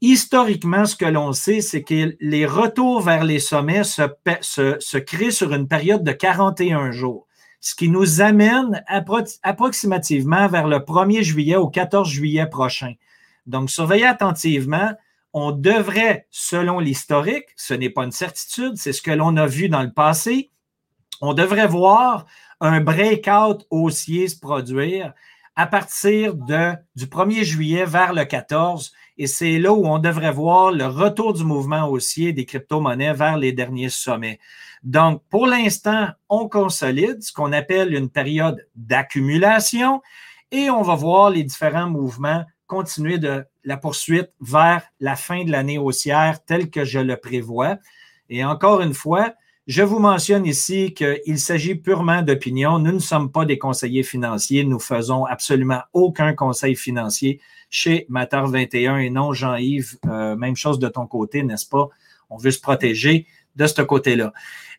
historiquement, 0.00 0.84
ce 0.84 0.96
que 0.96 1.04
l'on 1.04 1.32
sait, 1.32 1.60
c'est 1.60 1.82
que 1.82 2.16
les 2.20 2.46
retours 2.46 3.00
vers 3.00 3.24
les 3.24 3.38
sommets 3.38 3.84
se, 3.84 4.98
créent 4.98 5.30
sur 5.30 5.52
une 5.52 5.68
période 5.68 6.04
de 6.04 6.12
41 6.12 6.90
jours, 6.90 7.26
ce 7.60 7.74
qui 7.74 7.88
nous 7.88 8.20
amène 8.20 8.84
approximativement 9.42 10.48
vers 10.48 10.68
le 10.68 10.78
1er 10.78 11.22
juillet 11.22 11.56
au 11.56 11.68
14 11.68 12.08
juillet 12.08 12.46
prochain. 12.46 12.94
Donc, 13.46 13.70
surveillez 13.70 14.06
attentivement. 14.06 14.92
On 15.32 15.52
devrait, 15.52 16.26
selon 16.30 16.80
l'historique, 16.80 17.46
ce 17.56 17.74
n'est 17.74 17.90
pas 17.90 18.04
une 18.04 18.12
certitude, 18.12 18.76
c'est 18.76 18.92
ce 18.92 19.02
que 19.02 19.10
l'on 19.10 19.36
a 19.36 19.46
vu 19.46 19.68
dans 19.68 19.82
le 19.82 19.92
passé, 19.92 20.50
on 21.20 21.34
devrait 21.34 21.66
voir 21.66 22.26
un 22.60 22.80
breakout 22.80 23.66
haussier 23.70 24.28
se 24.28 24.38
produire 24.38 25.12
à 25.56 25.66
partir 25.66 26.34
du 26.34 27.06
1er 27.06 27.42
juillet 27.42 27.86
vers 27.86 28.12
le 28.12 28.24
14. 28.24 28.92
Et 29.18 29.26
c'est 29.26 29.58
là 29.58 29.72
où 29.72 29.86
on 29.86 29.98
devrait 29.98 30.32
voir 30.32 30.70
le 30.70 30.86
retour 30.86 31.32
du 31.32 31.44
mouvement 31.44 31.88
haussier 31.88 32.34
des 32.34 32.44
crypto-monnaies 32.44 33.14
vers 33.14 33.38
les 33.38 33.52
derniers 33.52 33.88
sommets. 33.88 34.38
Donc, 34.82 35.22
pour 35.30 35.46
l'instant, 35.46 36.08
on 36.28 36.48
consolide 36.48 37.22
ce 37.22 37.32
qu'on 37.32 37.52
appelle 37.52 37.94
une 37.94 38.10
période 38.10 38.66
d'accumulation 38.74 40.02
et 40.50 40.68
on 40.68 40.82
va 40.82 40.94
voir 40.94 41.30
les 41.30 41.42
différents 41.42 41.88
mouvements 41.88 42.44
continuer 42.66 43.18
de 43.18 43.44
la 43.64 43.76
poursuite 43.76 44.30
vers 44.40 44.82
la 45.00 45.16
fin 45.16 45.44
de 45.44 45.50
l'année 45.50 45.78
haussière 45.78 46.44
telle 46.44 46.70
que 46.70 46.84
je 46.84 46.98
le 46.98 47.16
prévois. 47.16 47.78
Et 48.28 48.44
encore 48.44 48.80
une 48.80 48.94
fois, 48.94 49.32
je 49.66 49.82
vous 49.82 49.98
mentionne 49.98 50.46
ici 50.46 50.94
qu'il 50.94 51.38
s'agit 51.38 51.74
purement 51.74 52.22
d'opinion. 52.22 52.78
Nous 52.78 52.92
ne 52.92 52.98
sommes 53.00 53.32
pas 53.32 53.44
des 53.44 53.58
conseillers 53.58 54.04
financiers. 54.04 54.62
Nous 54.62 54.78
faisons 54.78 55.24
absolument 55.24 55.80
aucun 55.92 56.34
conseil 56.34 56.76
financier 56.76 57.40
chez 57.68 58.06
Mater 58.08 58.42
21 58.46 58.98
et 58.98 59.10
non 59.10 59.32
Jean-Yves. 59.32 59.98
Euh, 60.06 60.36
même 60.36 60.54
chose 60.54 60.78
de 60.78 60.88
ton 60.88 61.06
côté, 61.06 61.42
n'est-ce 61.42 61.68
pas? 61.68 61.88
On 62.30 62.36
veut 62.36 62.52
se 62.52 62.60
protéger 62.60 63.26
de 63.56 63.66
ce 63.66 63.82
côté-là. 63.82 64.32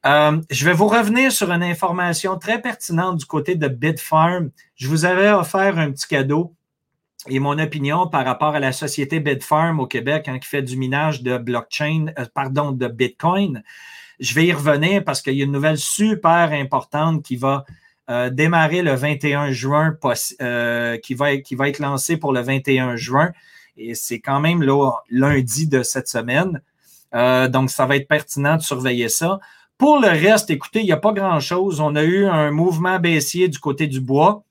Euh, 0.06 0.40
je 0.50 0.66
vais 0.66 0.74
vous 0.74 0.88
revenir 0.88 1.34
sur 1.34 1.52
une 1.52 1.64
information 1.64 2.38
très 2.38 2.62
pertinente 2.62 3.18
du 3.18 3.26
côté 3.26 3.56
de 3.56 3.68
Bitfarm. 3.68 4.52
Je 4.76 4.88
vous 4.88 5.04
avais 5.04 5.32
offert 5.32 5.78
un 5.80 5.92
petit 5.92 6.08
cadeau 6.08 6.56
et 7.28 7.40
mon 7.40 7.60
opinion 7.60 8.08
par 8.08 8.24
rapport 8.24 8.56
à 8.56 8.60
la 8.62 8.72
société 8.72 9.20
Bitfarm 9.20 9.82
au 9.82 9.88
Québec 9.88 10.30
hein, 10.30 10.40
qui 10.40 10.48
fait 10.48 10.62
du 10.62 10.78
minage 10.78 11.24
de 11.24 11.38
blockchain, 11.38 12.06
euh, 12.18 12.26
pardon, 12.34 12.72
de 12.72 12.88
Bitcoin. 12.88 13.64
Je 14.20 14.34
vais 14.34 14.48
y 14.48 14.54
revenir 14.54 15.04
parce 15.04 15.22
qu'il 15.22 15.34
y 15.34 15.42
a 15.42 15.46
une 15.46 15.52
nouvelle 15.52 15.78
super 15.78 16.52
importante 16.52 17.24
qui 17.24 17.36
va 17.36 17.66
euh, 18.10 18.30
démarrer 18.30 18.84
le 18.84 18.94
21 18.94 19.52
juin, 19.52 19.94
euh, 20.42 20.98
qui, 20.98 21.14
va, 21.14 21.36
qui 21.38 21.56
va 21.56 21.68
être 21.68 21.80
lancée 21.80 22.16
pour 22.16 22.32
le 22.32 22.40
21 22.40 22.96
juin. 22.96 23.32
Et 23.76 23.96
c'est 23.96 24.20
quand 24.20 24.40
même 24.40 24.64
là, 24.64 24.92
lundi 25.10 25.68
de 25.68 25.84
cette 25.84 26.08
semaine. 26.08 26.62
Euh, 27.14 27.50
donc, 27.50 27.70
ça 27.70 27.86
va 27.86 27.98
être 27.98 28.08
pertinent 28.08 28.56
de 28.56 28.62
surveiller 28.62 29.10
ça. 29.10 29.40
Pour 29.78 30.00
le 30.00 30.08
reste, 30.08 30.50
écoutez, 30.50 30.80
il 30.80 30.86
n'y 30.86 30.94
a 30.94 30.98
pas 30.98 31.12
grand-chose. 31.12 31.82
On 31.82 31.96
a 31.96 32.04
eu 32.04 32.26
un 32.26 32.50
mouvement 32.50 32.98
baissier 32.98 33.50
du 33.50 33.60
côté 33.60 33.88
du 33.88 34.00
bois. 34.00 34.44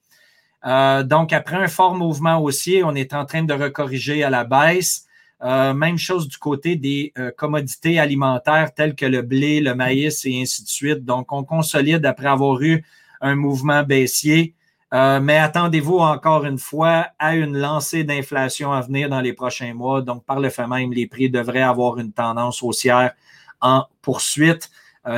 donc, 0.62 1.32
après 1.32 1.56
un 1.56 1.68
fort 1.68 1.94
mouvement 1.94 2.38
haussier, 2.42 2.84
on 2.84 2.94
est 2.94 3.14
en 3.14 3.24
train 3.24 3.42
de 3.42 3.54
recorriger 3.54 4.22
à 4.22 4.28
la 4.28 4.44
baisse. 4.44 5.05
Euh, 5.42 5.74
même 5.74 5.98
chose 5.98 6.28
du 6.28 6.38
côté 6.38 6.76
des 6.76 7.12
euh, 7.18 7.30
commodités 7.30 7.98
alimentaires 7.98 8.72
telles 8.72 8.94
que 8.94 9.04
le 9.04 9.20
blé, 9.20 9.60
le 9.60 9.74
maïs 9.74 10.24
et 10.24 10.40
ainsi 10.40 10.64
de 10.64 10.68
suite. 10.68 11.04
Donc, 11.04 11.30
on 11.30 11.44
consolide 11.44 12.06
après 12.06 12.28
avoir 12.28 12.60
eu 12.62 12.82
un 13.20 13.34
mouvement 13.34 13.82
baissier. 13.82 14.54
Euh, 14.94 15.20
mais 15.20 15.36
attendez-vous 15.36 15.98
encore 15.98 16.46
une 16.46 16.58
fois 16.58 17.08
à 17.18 17.34
une 17.34 17.58
lancée 17.58 18.04
d'inflation 18.04 18.72
à 18.72 18.80
venir 18.80 19.10
dans 19.10 19.20
les 19.20 19.34
prochains 19.34 19.74
mois. 19.74 20.00
Donc, 20.00 20.24
par 20.24 20.40
le 20.40 20.48
fait 20.48 20.66
même, 20.66 20.92
les 20.92 21.06
prix 21.06 21.28
devraient 21.28 21.60
avoir 21.60 21.98
une 21.98 22.12
tendance 22.12 22.62
haussière 22.62 23.12
en 23.60 23.84
poursuite. 24.00 24.70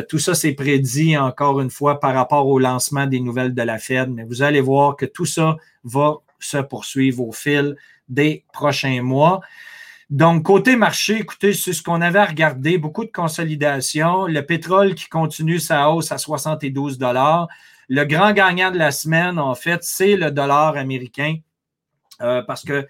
tout 0.09 0.19
ça, 0.19 0.35
c'est 0.35 0.53
prédit 0.53 1.17
encore 1.17 1.61
une 1.61 1.71
fois 1.71 1.99
par 1.99 2.15
rapport 2.15 2.47
au 2.47 2.59
lancement 2.59 3.07
des 3.07 3.21
nouvelles 3.21 3.55
de 3.55 3.63
la 3.63 3.79
Fed. 3.79 4.11
Mais 4.11 4.25
vous 4.25 4.43
allez 4.43 4.61
voir 4.61 4.97
que 4.97 5.07
tout 5.07 5.27
ça 5.27 5.57
va 5.85 6.19
se 6.41 6.59
poursuivre 6.59 7.27
au 7.27 7.33
fil 7.33 7.77
des 8.09 8.45
prochains 8.53 9.03
mois. 9.03 9.41
Donc, 10.11 10.45
côté 10.45 10.77
marché, 10.77 11.19
écoutez, 11.19 11.53
c'est 11.53 11.75
ce 11.75 11.83
qu'on 11.83 12.01
avait 12.01 12.19
à 12.19 12.25
regarder, 12.25 12.79
beaucoup 12.79 13.05
de 13.05 13.11
consolidation. 13.11 14.27
Le 14.27 14.41
pétrole 14.41 14.95
qui 14.95 15.07
continue 15.09 15.59
sa 15.59 15.91
hausse 15.91 16.13
à 16.13 16.19
72 16.19 16.99
Le 17.89 18.05
grand 18.05 18.33
gagnant 18.33 18.71
de 18.71 18.79
la 18.79 18.91
semaine, 18.91 19.39
en 19.39 19.55
fait, 19.55 19.85
c'est 19.85 20.17
le 20.17 20.31
dollar 20.31 20.79
américain 20.79 21.37
euh, 22.23 22.43
parce 22.43 22.65
que 22.65 22.87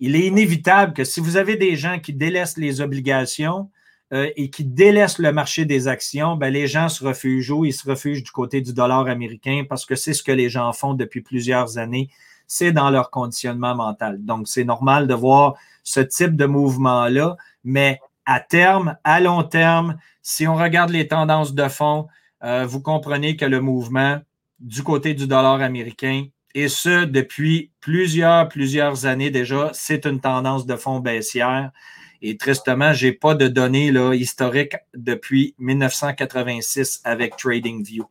il 0.00 0.14
est 0.14 0.26
inévitable 0.26 0.92
que 0.92 1.04
si 1.04 1.20
vous 1.20 1.36
avez 1.36 1.56
des 1.56 1.74
gens 1.74 1.98
qui 1.98 2.12
délaissent 2.12 2.58
les 2.58 2.80
obligations 2.80 3.70
euh, 4.12 4.30
et 4.36 4.48
qui 4.50 4.64
délaissent 4.64 5.18
le 5.18 5.32
marché 5.32 5.64
des 5.64 5.88
actions, 5.88 6.36
ben, 6.36 6.52
les 6.52 6.68
gens 6.68 6.88
se 6.88 7.02
refugent 7.02 7.50
où? 7.50 7.64
Ils 7.64 7.72
se 7.72 7.88
refugent 7.88 8.22
du 8.22 8.30
côté 8.30 8.60
du 8.60 8.72
dollar 8.72 9.08
américain 9.08 9.64
parce 9.68 9.84
que 9.86 9.96
c'est 9.96 10.12
ce 10.12 10.22
que 10.22 10.32
les 10.32 10.50
gens 10.50 10.72
font 10.72 10.94
depuis 10.94 11.22
plusieurs 11.22 11.78
années. 11.78 12.10
C'est 12.48 12.72
dans 12.72 12.90
leur 12.90 13.10
conditionnement 13.10 13.76
mental. 13.76 14.24
Donc, 14.24 14.48
c'est 14.48 14.64
normal 14.64 15.06
de 15.06 15.14
voir 15.14 15.54
ce 15.84 16.00
type 16.00 16.34
de 16.34 16.46
mouvement-là, 16.46 17.36
mais 17.62 18.00
à 18.26 18.40
terme, 18.40 18.96
à 19.04 19.20
long 19.20 19.44
terme, 19.44 19.96
si 20.22 20.48
on 20.48 20.56
regarde 20.56 20.90
les 20.90 21.06
tendances 21.06 21.54
de 21.54 21.68
fond, 21.68 22.08
euh, 22.42 22.66
vous 22.66 22.82
comprenez 22.82 23.36
que 23.36 23.44
le 23.44 23.60
mouvement 23.60 24.18
du 24.58 24.82
côté 24.82 25.14
du 25.14 25.26
dollar 25.26 25.60
américain, 25.62 26.24
et 26.54 26.68
ce 26.68 27.04
depuis 27.04 27.70
plusieurs, 27.80 28.48
plusieurs 28.48 29.06
années 29.06 29.30
déjà, 29.30 29.70
c'est 29.72 30.06
une 30.06 30.20
tendance 30.20 30.66
de 30.66 30.76
fond 30.76 30.98
baissière. 30.98 31.70
Et 32.20 32.36
tristement, 32.36 32.92
je 32.92 33.06
n'ai 33.06 33.12
pas 33.12 33.34
de 33.34 33.48
données 33.48 33.92
là, 33.92 34.12
historiques 34.12 34.76
depuis 34.94 35.54
1986 35.58 37.00
avec 37.04 37.36
TradingView. 37.36 38.04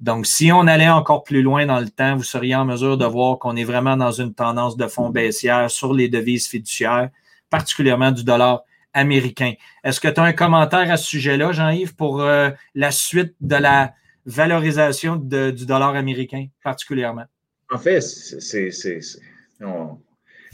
Donc, 0.00 0.26
si 0.26 0.52
on 0.52 0.66
allait 0.66 0.88
encore 0.88 1.24
plus 1.24 1.42
loin 1.42 1.66
dans 1.66 1.80
le 1.80 1.88
temps, 1.88 2.16
vous 2.16 2.22
seriez 2.22 2.54
en 2.54 2.64
mesure 2.64 2.98
de 2.98 3.06
voir 3.06 3.38
qu'on 3.38 3.56
est 3.56 3.64
vraiment 3.64 3.96
dans 3.96 4.12
une 4.12 4.34
tendance 4.34 4.76
de 4.76 4.86
fond 4.86 5.10
baissière 5.10 5.70
sur 5.70 5.94
les 5.94 6.08
devises 6.08 6.46
fiduciaires 6.46 7.10
particulièrement 7.54 8.10
du 8.10 8.24
dollar 8.24 8.64
américain. 8.92 9.52
Est-ce 9.84 10.00
que 10.00 10.08
tu 10.08 10.20
as 10.20 10.24
un 10.24 10.32
commentaire 10.32 10.90
à 10.90 10.96
ce 10.96 11.06
sujet-là, 11.06 11.52
Jean-Yves, 11.52 11.94
pour 11.94 12.20
euh, 12.20 12.50
la 12.74 12.90
suite 12.90 13.34
de 13.40 13.54
la 13.54 13.94
valorisation 14.26 15.14
du 15.14 15.66
dollar 15.66 15.94
américain, 15.94 16.46
particulièrement? 16.64 17.26
En 17.70 17.78
fait, 17.78 18.00
c'est, 18.00 18.70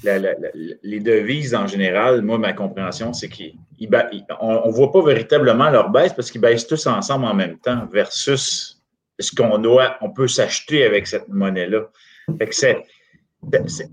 les 0.02 1.00
devises 1.00 1.54
en 1.54 1.66
général, 1.66 2.22
moi, 2.22 2.38
ma 2.38 2.52
compréhension, 2.52 3.12
c'est 3.12 3.28
qu'on 3.28 4.66
ne 4.66 4.70
voit 4.70 4.92
pas 4.92 5.02
véritablement 5.02 5.70
leur 5.70 5.90
baisse 5.90 6.12
parce 6.12 6.30
qu'ils 6.30 6.40
baissent 6.40 6.66
tous 6.66 6.86
ensemble 6.86 7.26
en 7.26 7.34
même 7.34 7.58
temps 7.58 7.86
versus 7.92 8.80
ce 9.18 9.34
qu'on 9.34 9.58
doit, 9.58 9.96
on 10.00 10.10
peut 10.10 10.28
s'acheter 10.28 10.84
avec 10.84 11.06
cette 11.06 11.28
monnaie-là. 11.28 11.82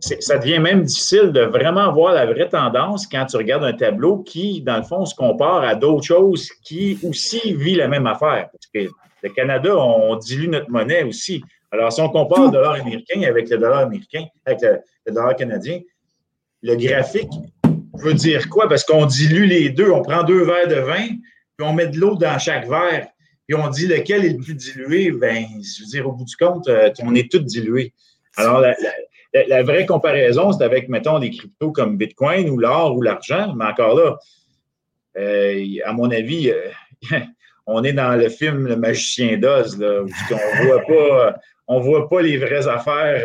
Ça 0.10 0.38
devient 0.38 0.60
même 0.60 0.84
difficile 0.84 1.32
de 1.32 1.42
vraiment 1.42 1.92
voir 1.94 2.14
la 2.14 2.26
vraie 2.26 2.50
tendance 2.50 3.08
quand 3.08 3.26
tu 3.26 3.38
regardes 3.38 3.64
un 3.64 3.74
tableau 3.74 4.20
qui, 4.20 4.62
dans 4.62 4.78
le 4.78 4.84
fond, 4.84 5.06
se 5.06 5.16
compare 5.16 5.64
à 5.64 5.76
d'autres 5.76 6.06
choses 6.06 6.50
qui 6.64 6.98
aussi 7.04 7.54
vivent 7.54 7.78
la 7.78 7.88
même 7.88 8.08
affaire. 8.08 8.50
Parce 8.52 8.68
que 8.74 8.92
le 9.24 9.30
Canada, 9.30 9.76
on 9.76 10.16
dilue 10.16 10.50
notre 10.50 10.70
monnaie 10.70 11.04
aussi. 11.04 11.44
Alors, 11.72 11.92
si 11.92 12.02
on 12.02 12.10
compare 12.10 12.46
le 12.46 12.52
dollar 12.52 12.74
américain 12.74 13.22
avec 13.24 13.50
le 13.50 13.58
dollar 13.58 13.80
américain, 13.80 14.26
avec 14.46 14.62
le, 14.62 14.82
dollar 15.12 15.36
canadien, 15.36 15.80
le 16.62 16.76
graphique 16.76 17.32
veut 17.94 18.14
dire 18.14 18.50
quoi? 18.50 18.68
Parce 18.68 18.84
qu'on 18.84 19.06
dilue 19.06 19.46
les 19.46 19.70
deux. 19.70 19.92
On 19.92 20.02
prend 20.02 20.24
deux 20.24 20.44
verres 20.44 20.68
de 20.68 20.76
vin, 20.76 21.08
puis 21.58 21.68
on 21.68 21.74
met 21.74 21.88
de 21.88 21.98
l'eau 21.98 22.16
dans 22.16 22.38
chaque 22.40 22.68
verre, 22.68 23.08
puis 23.48 23.58
on 23.58 23.70
dit 23.70 23.88
lequel 23.88 24.26
est 24.26 24.30
le 24.30 24.38
plus 24.38 24.56
dilué? 24.56 25.12
Ben, 25.12 25.46
je 25.62 25.82
veux 25.82 25.90
dire, 25.90 26.08
au 26.08 26.12
bout 26.12 26.26
du 26.26 26.36
compte, 26.36 26.68
euh, 26.68 26.92
on 27.04 27.16
est 27.16 27.32
tous 27.32 27.40
dilués. 27.40 27.94
Alors, 28.36 28.62
la, 29.34 29.64
vraie 29.64 29.86
comparaison, 29.86 30.52
c'est 30.52 30.64
avec, 30.64 30.90
mettons, 30.90 31.20
des 31.20 31.32
cryptos 31.32 31.72
comme 31.72 31.98
Bitcoin 31.98 32.50
ou 32.50 32.58
l'or 32.58 32.96
ou 32.96 33.02
l'argent, 33.02 33.54
mais 33.56 33.66
encore 33.66 33.96
là, 33.96 34.18
euh, 35.18 35.66
à 35.86 35.94
mon 35.94 36.12
avis, 36.12 36.52
euh, 36.52 37.20
on 37.66 37.84
est 37.84 37.94
dans 37.94 38.16
le 38.16 38.30
film 38.30 38.68
Le 38.68 38.76
Magicien 38.76 39.38
d'Oz, 39.38 39.80
où 39.82 40.34
on 40.34 40.66
voit 40.66 40.82
pas, 40.86 41.80
voit 41.80 42.10
pas 42.10 42.22
les 42.22 42.38
vraies 42.38 42.68
affaires. 42.68 43.24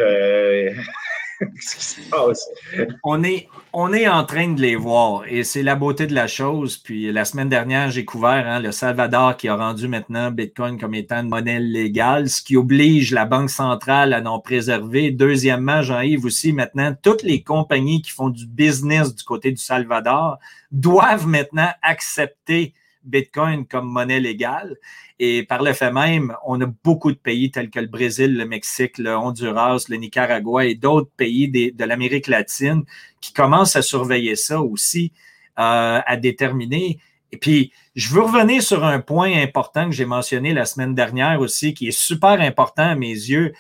On 3.03 3.23
est, 3.23 3.49
on 3.73 3.93
est 3.93 4.09
en 4.09 4.25
train 4.25 4.49
de 4.49 4.61
les 4.61 4.77
voir 4.77 5.25
et 5.27 5.45
c'est 5.45 5.63
la 5.63 5.75
beauté 5.75 6.07
de 6.07 6.15
la 6.15 6.27
chose. 6.27 6.79
Puis 6.79 7.11
la 7.13 7.25
semaine 7.25 7.49
dernière, 7.49 7.91
j'ai 7.91 8.05
couvert 8.05 8.47
hein, 8.47 8.61
le 8.61 8.73
Salvador 8.73 9.37
qui 9.37 9.49
a 9.49 9.57
rendu 9.57 9.89
maintenant 9.89 10.31
Bitcoin 10.31 10.79
comme 10.79 10.95
étant 10.95 11.21
une 11.21 11.29
monnaie 11.29 11.61
légale, 11.61 12.29
ce 12.29 12.43
qui 12.43 12.57
oblige 12.57 13.13
la 13.13 13.25
Banque 13.25 13.51
centrale 13.51 14.13
à 14.13 14.21
non 14.21 14.41
préserver. 14.41 15.11
Deuxièmement, 15.11 15.83
Jean-Yves 15.83 16.25
aussi, 16.25 16.53
maintenant, 16.53 16.95
toutes 17.03 17.23
les 17.23 17.43
compagnies 17.43 18.03
qui 18.03 18.11
font 18.11 18.29
du 18.29 18.47
business 18.47 19.15
du 19.15 19.25
côté 19.25 19.51
du 19.51 19.63
Salvador 19.63 20.39
doivent 20.71 21.27
maintenant 21.27 21.69
accepter 21.83 22.75
Bitcoin 23.05 23.67
comme 23.67 23.89
monnaie 23.89 24.21
légale. 24.21 24.77
Et 25.19 25.45
par 25.45 25.63
le 25.63 25.73
fait 25.73 25.93
même, 25.93 26.35
on 26.45 26.61
a 26.61 26.67
beaucoup 26.67 27.13
de 27.13 27.17
pays 27.17 27.51
tels 27.51 27.71
que 27.71 27.81
le 27.81 27.87
Brésil, 27.87 28.37
le 28.37 28.45
Mexique, 28.45 28.99
le 28.99 29.17
Honduras, 29.17 29.85
le 29.89 29.97
Nicaragua 29.97 30.65
et 30.65 30.75
d'autres 30.75 31.11
pays 31.17 31.49
de 31.49 31.85
l'Amérique 31.85 32.27
latine 32.27 32.85
qui 33.21 33.33
commencent 33.33 33.77
à 33.77 33.83
surveiller 33.83 34.37
ça 34.37 34.61
aussi, 34.61 35.13
euh, 35.59 36.01
à 36.05 36.17
déterminer. 36.17 36.99
Et 37.31 37.37
puis, 37.37 37.73
je 37.95 38.13
veux 38.15 38.23
revenir 38.23 38.63
sur 38.63 38.85
un 38.85 39.01
point 39.01 39.33
important 39.43 39.87
que 39.87 39.93
j'ai 39.93 40.05
mentionné 40.05 40.53
la 40.53 40.67
semaine 40.67 40.95
dernière 40.95 41.41
aussi, 41.41 41.73
qui 41.73 41.89
est 41.89 41.99
super 41.99 42.41
important 42.41 42.91
à 42.91 42.95
mes 42.95 43.13
yeux. 43.13 43.53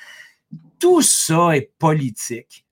Tout 0.78 1.00
ça 1.00 1.57
est 1.57 1.70
politique. 1.78 2.64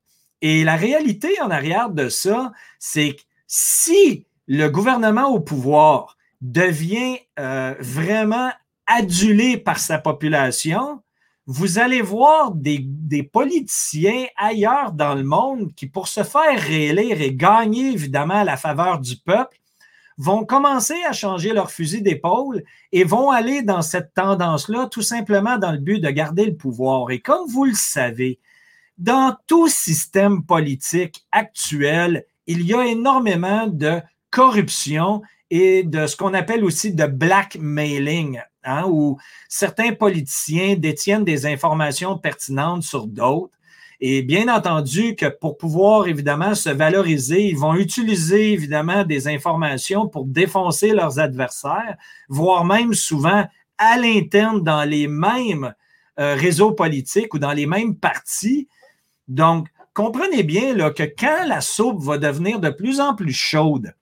Et 0.42 0.64
la 0.64 0.76
réalité 0.76 1.40
en 1.40 1.50
arrière 1.50 1.90
de 1.90 2.08
ça, 2.08 2.52
c'est 2.78 3.14
que 3.14 3.20
si 3.46 4.26
le 4.46 4.68
gouvernement 4.68 5.28
au 5.28 5.40
pouvoir 5.40 6.16
devient 6.40 7.18
euh, 7.38 7.74
vraiment 7.80 8.50
adulé 8.86 9.56
par 9.56 9.78
sa 9.78 9.98
population, 9.98 11.02
vous 11.46 11.78
allez 11.78 12.00
voir 12.00 12.52
des, 12.52 12.86
politiciens 13.32 14.26
ailleurs 14.36 14.92
dans 14.92 15.14
le 15.14 15.24
monde 15.24 15.72
qui, 15.74 15.86
pour 15.86 16.08
se 16.08 16.22
faire 16.22 16.60
réélire 16.60 17.20
et 17.20 17.34
gagner 17.34 17.92
évidemment 17.92 18.44
la 18.44 18.56
faveur 18.56 19.00
du 19.00 19.16
peuple, 19.16 19.58
vont 20.16 20.44
commencer 20.44 21.02
à 21.08 21.12
changer 21.12 21.52
leur 21.52 21.70
fusil 21.70 22.02
d'épaule 22.02 22.62
et 22.92 23.04
vont 23.04 23.30
aller 23.30 23.62
dans 23.62 23.82
cette 23.82 24.12
tendance-là 24.14 24.86
tout 24.90 25.02
simplement 25.02 25.56
dans 25.56 25.72
le 25.72 25.78
but 25.78 25.98
de 25.98 26.10
garder 26.10 26.44
le 26.44 26.56
pouvoir. 26.56 27.10
Et 27.10 27.20
comme 27.20 27.48
vous 27.48 27.64
le 27.64 27.74
savez, 27.74 28.38
dans 28.98 29.34
tout 29.46 29.68
système 29.68 30.44
politique 30.44 31.26
actuel, 31.32 32.26
il 32.46 32.62
y 32.62 32.74
a 32.74 32.84
énormément 32.84 33.66
de 33.66 34.00
corruption 34.30 35.22
et 35.50 35.82
de 35.82 36.06
ce 36.06 36.16
qu'on 36.16 36.32
appelle 36.34 36.64
aussi 36.64 36.94
de 36.94 37.06
blackmailing, 37.06 38.40
hein, 38.64 38.84
où 38.86 39.18
certains 39.48 39.92
politiciens 39.92 40.76
détiennent 40.76 41.24
des 41.24 41.46
informations 41.46 42.16
pertinentes 42.16 42.84
sur 42.84 43.06
d'autres. 43.06 43.56
Et 44.02 44.22
bien 44.22 44.48
entendu 44.48 45.14
que 45.14 45.26
pour 45.26 45.58
pouvoir 45.58 46.06
évidemment 46.06 46.54
se 46.54 46.70
valoriser, 46.70 47.48
ils 47.48 47.58
vont 47.58 47.74
utiliser 47.74 48.52
évidemment 48.52 49.04
des 49.04 49.28
informations 49.28 50.08
pour 50.08 50.24
défoncer 50.24 50.92
leurs 50.92 51.18
adversaires, 51.18 51.96
voire 52.28 52.64
même 52.64 52.94
souvent 52.94 53.46
à 53.76 53.98
l'interne 53.98 54.62
dans 54.62 54.84
les 54.84 55.06
mêmes 55.06 55.74
euh, 56.18 56.34
réseaux 56.34 56.72
politiques 56.72 57.34
ou 57.34 57.38
dans 57.38 57.52
les 57.52 57.66
mêmes 57.66 57.94
partis. 57.96 58.68
Donc, 59.28 59.68
comprenez 59.92 60.44
bien 60.44 60.74
là, 60.74 60.90
que 60.90 61.02
quand 61.02 61.46
la 61.46 61.60
soupe 61.60 62.02
va 62.02 62.16
devenir 62.16 62.58
de 62.58 62.70
plus 62.70 63.00
en 63.00 63.14
plus 63.14 63.34
chaude, 63.34 63.94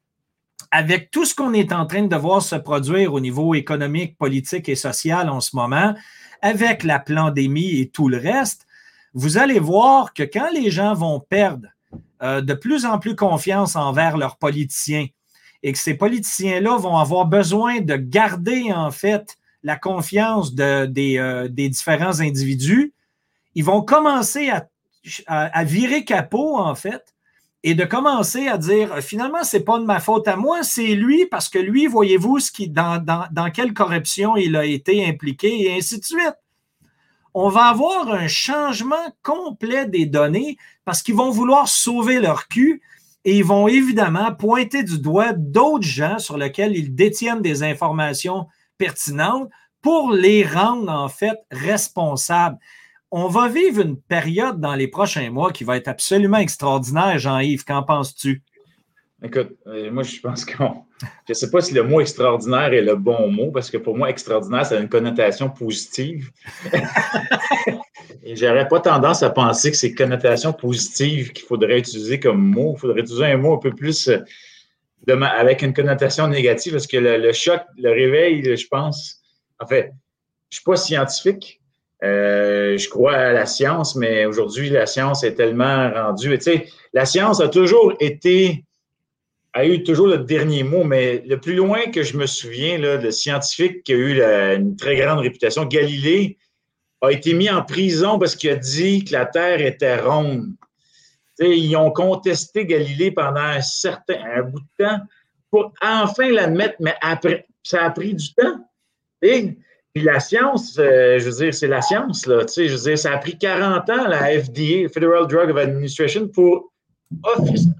avec 0.70 1.10
tout 1.10 1.24
ce 1.24 1.34
qu'on 1.34 1.54
est 1.54 1.72
en 1.72 1.86
train 1.86 2.02
de 2.02 2.16
voir 2.16 2.42
se 2.42 2.56
produire 2.56 3.14
au 3.14 3.20
niveau 3.20 3.54
économique, 3.54 4.16
politique 4.18 4.68
et 4.68 4.74
social 4.74 5.28
en 5.30 5.40
ce 5.40 5.56
moment, 5.56 5.94
avec 6.42 6.84
la 6.84 6.98
pandémie 6.98 7.80
et 7.80 7.88
tout 7.88 8.08
le 8.08 8.18
reste, 8.18 8.66
vous 9.14 9.38
allez 9.38 9.58
voir 9.58 10.12
que 10.12 10.22
quand 10.22 10.50
les 10.52 10.70
gens 10.70 10.94
vont 10.94 11.20
perdre 11.20 11.68
euh, 12.22 12.40
de 12.40 12.54
plus 12.54 12.84
en 12.84 12.98
plus 12.98 13.16
confiance 13.16 13.76
envers 13.76 14.16
leurs 14.16 14.36
politiciens 14.36 15.06
et 15.62 15.72
que 15.72 15.78
ces 15.78 15.94
politiciens-là 15.94 16.76
vont 16.76 16.96
avoir 16.96 17.26
besoin 17.26 17.80
de 17.80 17.96
garder 17.96 18.72
en 18.72 18.90
fait 18.90 19.36
la 19.62 19.76
confiance 19.76 20.52
euh, 20.60 20.86
des, 20.86 21.68
différents 21.68 22.20
individus, 22.20 22.92
ils 23.54 23.64
vont 23.64 23.82
commencer 23.82 24.50
à 25.26 25.64
virer 25.64 26.04
capot 26.04 26.58
en 26.58 26.74
fait 26.74 27.14
et 27.64 27.74
de 27.74 27.84
commencer 27.84 28.48
à 28.48 28.56
dire 28.56 28.98
finalement, 28.98 29.42
ce 29.42 29.56
n'est 29.56 29.64
pas 29.64 29.78
de 29.78 29.84
ma 29.84 30.00
faute 30.00 30.28
à 30.28 30.36
moi, 30.36 30.62
c'est 30.62 30.94
lui, 30.94 31.26
parce 31.26 31.48
que 31.48 31.58
lui, 31.58 31.86
voyez-vous 31.86 32.38
ce 32.38 32.52
qui, 32.52 32.68
dans, 32.68 33.02
dans, 33.04 33.50
quelle 33.50 33.74
corruption 33.74 34.36
il 34.36 34.56
a 34.56 34.64
été 34.64 35.04
impliqué, 35.06 35.62
et 35.62 35.76
ainsi 35.76 35.98
de 35.98 36.04
suite. 36.04 36.36
On 37.34 37.48
va 37.50 37.66
avoir 37.66 38.08
un 38.08 38.26
changement 38.26 38.96
complet 39.22 39.86
des 39.86 40.06
données 40.06 40.56
parce 40.84 41.02
qu'ils 41.02 41.14
vont 41.14 41.30
vouloir 41.30 41.68
sauver 41.68 42.20
leur 42.20 42.48
cul 42.48 42.80
et 43.24 43.36
ils 43.36 43.44
vont 43.44 43.68
évidemment 43.68 44.34
pointer 44.34 44.82
du 44.82 44.98
doigt 44.98 45.34
d'autres 45.34 45.86
gens 45.86 46.18
sur 46.18 46.38
lesquels 46.38 46.74
ils 46.76 46.94
détiennent 46.94 47.42
des 47.42 47.62
informations 47.62 48.46
pertinentes 48.78 49.50
pour 49.82 50.10
les 50.10 50.44
rendre 50.44 50.90
en 50.90 51.08
fait 51.08 51.38
responsables 51.50 52.58
on 53.10 53.28
va 53.28 53.48
vivre 53.48 53.80
une 53.82 53.96
période 54.00 54.60
dans 54.60 54.74
les 54.74 54.88
prochains 54.88 55.30
mois 55.30 55.52
qui 55.52 55.64
va 55.64 55.76
être 55.76 55.88
absolument 55.88 56.38
extraordinaire, 56.38 57.18
Jean-Yves. 57.18 57.64
Qu'en 57.64 57.82
penses-tu? 57.82 58.42
Écoute, 59.22 59.56
euh, 59.66 59.90
moi, 59.90 60.04
je 60.04 60.20
pense 60.20 60.44
qu'on. 60.44 60.84
Je 61.00 61.06
ne 61.30 61.34
sais 61.34 61.50
pas 61.50 61.60
si 61.60 61.74
le 61.74 61.82
mot 61.82 62.00
extraordinaire 62.00 62.72
est 62.72 62.82
le 62.82 62.94
bon 62.94 63.30
mot, 63.30 63.50
parce 63.50 63.70
que 63.70 63.76
pour 63.76 63.96
moi, 63.96 64.10
extraordinaire, 64.10 64.66
ça 64.66 64.76
a 64.76 64.80
une 64.80 64.88
connotation 64.88 65.50
positive. 65.50 66.30
Et 68.22 68.36
j'aurais 68.36 68.68
pas 68.68 68.80
tendance 68.80 69.22
à 69.22 69.30
penser 69.30 69.70
que 69.70 69.76
c'est 69.76 69.94
connotation 69.94 70.52
positive 70.52 71.32
qu'il 71.32 71.46
faudrait 71.46 71.78
utiliser 71.78 72.20
comme 72.20 72.40
mot. 72.40 72.74
Il 72.76 72.80
faudrait 72.80 73.00
utiliser 73.00 73.26
un 73.26 73.38
mot 73.38 73.54
un 73.54 73.58
peu 73.58 73.72
plus 73.72 74.08
euh, 74.08 74.18
avec 75.08 75.62
une 75.62 75.72
connotation 75.72 76.28
négative, 76.28 76.72
parce 76.72 76.86
que 76.86 76.98
le, 76.98 77.32
choc, 77.32 77.62
le 77.76 77.90
réveil, 77.90 78.56
je 78.56 78.66
pense. 78.68 79.20
En 79.58 79.66
fait, 79.66 79.92
je 80.50 80.56
ne 80.56 80.60
suis 80.60 80.64
pas 80.64 80.76
scientifique, 80.76 81.60
euh, 82.04 82.76
je 82.78 82.88
crois 82.88 83.14
à 83.14 83.32
la 83.32 83.46
science, 83.46 83.96
mais 83.96 84.24
aujourd'hui, 84.24 84.70
la 84.70 84.86
science 84.86 85.24
est 85.24 85.34
tellement 85.34 85.90
rendue. 85.90 86.36
Tu 86.38 86.44
sais, 86.44 86.66
la 86.92 87.04
science 87.04 87.40
a 87.40 87.48
toujours 87.48 87.94
été, 88.00 88.64
a 89.52 89.66
eu 89.66 89.82
toujours 89.82 90.06
le 90.06 90.18
dernier 90.18 90.62
mot, 90.62 90.84
mais 90.84 91.22
le 91.26 91.38
plus 91.38 91.54
loin 91.54 91.86
que 91.90 92.02
je 92.02 92.16
me 92.16 92.26
souviens, 92.26 92.78
le 92.78 93.10
scientifique 93.10 93.82
qui 93.82 93.92
a 93.92 93.96
eu 93.96 94.22
une 94.56 94.76
très 94.76 94.96
grande 94.96 95.20
réputation, 95.20 95.64
Galilée, 95.64 96.38
a 97.00 97.12
été 97.12 97.34
mis 97.34 97.50
en 97.50 97.62
prison 97.62 98.18
parce 98.18 98.34
qu'il 98.34 98.50
a 98.50 98.56
dit 98.56 99.04
que 99.04 99.12
la 99.12 99.26
Terre 99.26 99.60
était 99.60 100.00
ronde. 100.00 100.46
Ils 101.40 101.76
ont 101.76 101.92
contesté 101.92 102.66
Galilée 102.66 103.12
pendant 103.12 103.40
un 103.40 103.60
certain 103.60 104.16
un 104.34 104.42
bout 104.42 104.60
de 104.60 104.84
temps 104.84 104.98
pour 105.50 105.72
enfin 105.80 106.30
l'admettre, 106.30 106.76
mais 106.80 106.94
après, 107.00 107.46
ça 107.62 107.84
a 107.84 107.90
pris 107.90 108.14
du 108.14 108.34
temps. 108.34 108.68
Puis 109.94 110.04
la 110.04 110.20
science, 110.20 110.78
euh, 110.78 111.18
je 111.18 111.28
veux 111.28 111.44
dire, 111.44 111.54
c'est 111.54 111.66
la 111.66 111.82
science, 111.82 112.26
là. 112.26 112.44
Tu 112.44 112.52
sais, 112.52 112.68
je 112.68 112.74
veux 112.76 112.82
dire, 112.82 112.98
ça 112.98 113.12
a 113.12 113.18
pris 113.18 113.38
40 113.38 113.88
ans, 113.90 114.08
la 114.08 114.40
FDA, 114.40 114.88
Federal 114.92 115.26
Drug 115.26 115.58
Administration, 115.58 116.28
pour 116.28 116.72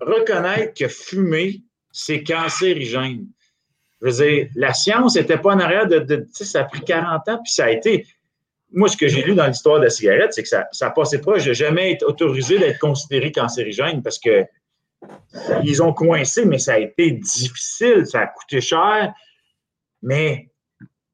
reconnaître 0.01 0.75
que 0.75 0.89
fumer, 0.89 1.61
c'est 1.93 2.23
cancérigène. 2.23 3.27
Je 4.01 4.07
veux 4.07 4.25
dire, 4.25 4.49
la 4.55 4.73
science 4.73 5.17
n'était 5.17 5.39
pas 5.39 5.55
en 5.55 5.61
arrière 5.61 5.87
de, 5.87 5.99
tu 6.01 6.27
sais, 6.33 6.45
ça 6.45 6.61
a 6.61 6.65
pris 6.65 6.81
40 6.81 7.29
ans, 7.29 7.41
puis 7.43 7.53
ça 7.53 7.67
a 7.67 7.71
été. 7.71 8.07
Moi, 8.71 8.89
ce 8.89 8.97
que 8.97 9.09
j'ai 9.09 9.23
lu 9.23 9.35
dans 9.35 9.47
l'histoire 9.47 9.79
de 9.79 9.85
la 9.85 9.91
cigarette, 9.91 10.33
c'est 10.33 10.43
que 10.43 10.49
ça, 10.49 10.67
ça 10.73 10.91
passait 10.91 11.21
pas. 11.21 11.39
Je 11.39 11.49
n'ai 11.49 11.55
jamais 11.55 11.93
été 11.93 12.05
autorisé 12.05 12.59
d'être 12.59 12.79
considéré 12.79 13.33
cancérigène 13.33 14.03
parce 14.03 14.19
que 14.19 14.45
ils 15.65 15.83
ont 15.83 15.93
coincé, 15.93 16.45
mais 16.45 16.59
ça 16.59 16.75
a 16.75 16.79
été 16.79 17.13
difficile, 17.13 18.07
ça 18.07 18.21
a 18.21 18.27
coûté 18.27 18.61
cher. 18.61 19.13
Mais 20.03 20.51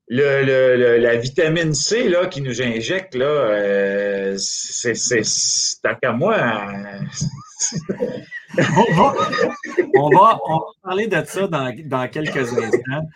le, 0.08 0.98
la 0.98 1.16
vitamine 1.16 1.74
C 1.74 2.08
là, 2.08 2.26
qui 2.26 2.40
nous 2.42 2.60
injecte, 2.60 3.14
là, 3.14 3.26
euh, 3.26 4.34
c'est, 4.38 4.94
qu'à 6.00 6.12
moi. 6.12 6.36
on, 9.94 10.10
va, 10.10 10.38
parler 10.82 11.06
de 11.06 11.24
ça 11.24 11.46
dans, 11.46 12.08
quelques 12.08 12.52
instants. 12.52 13.08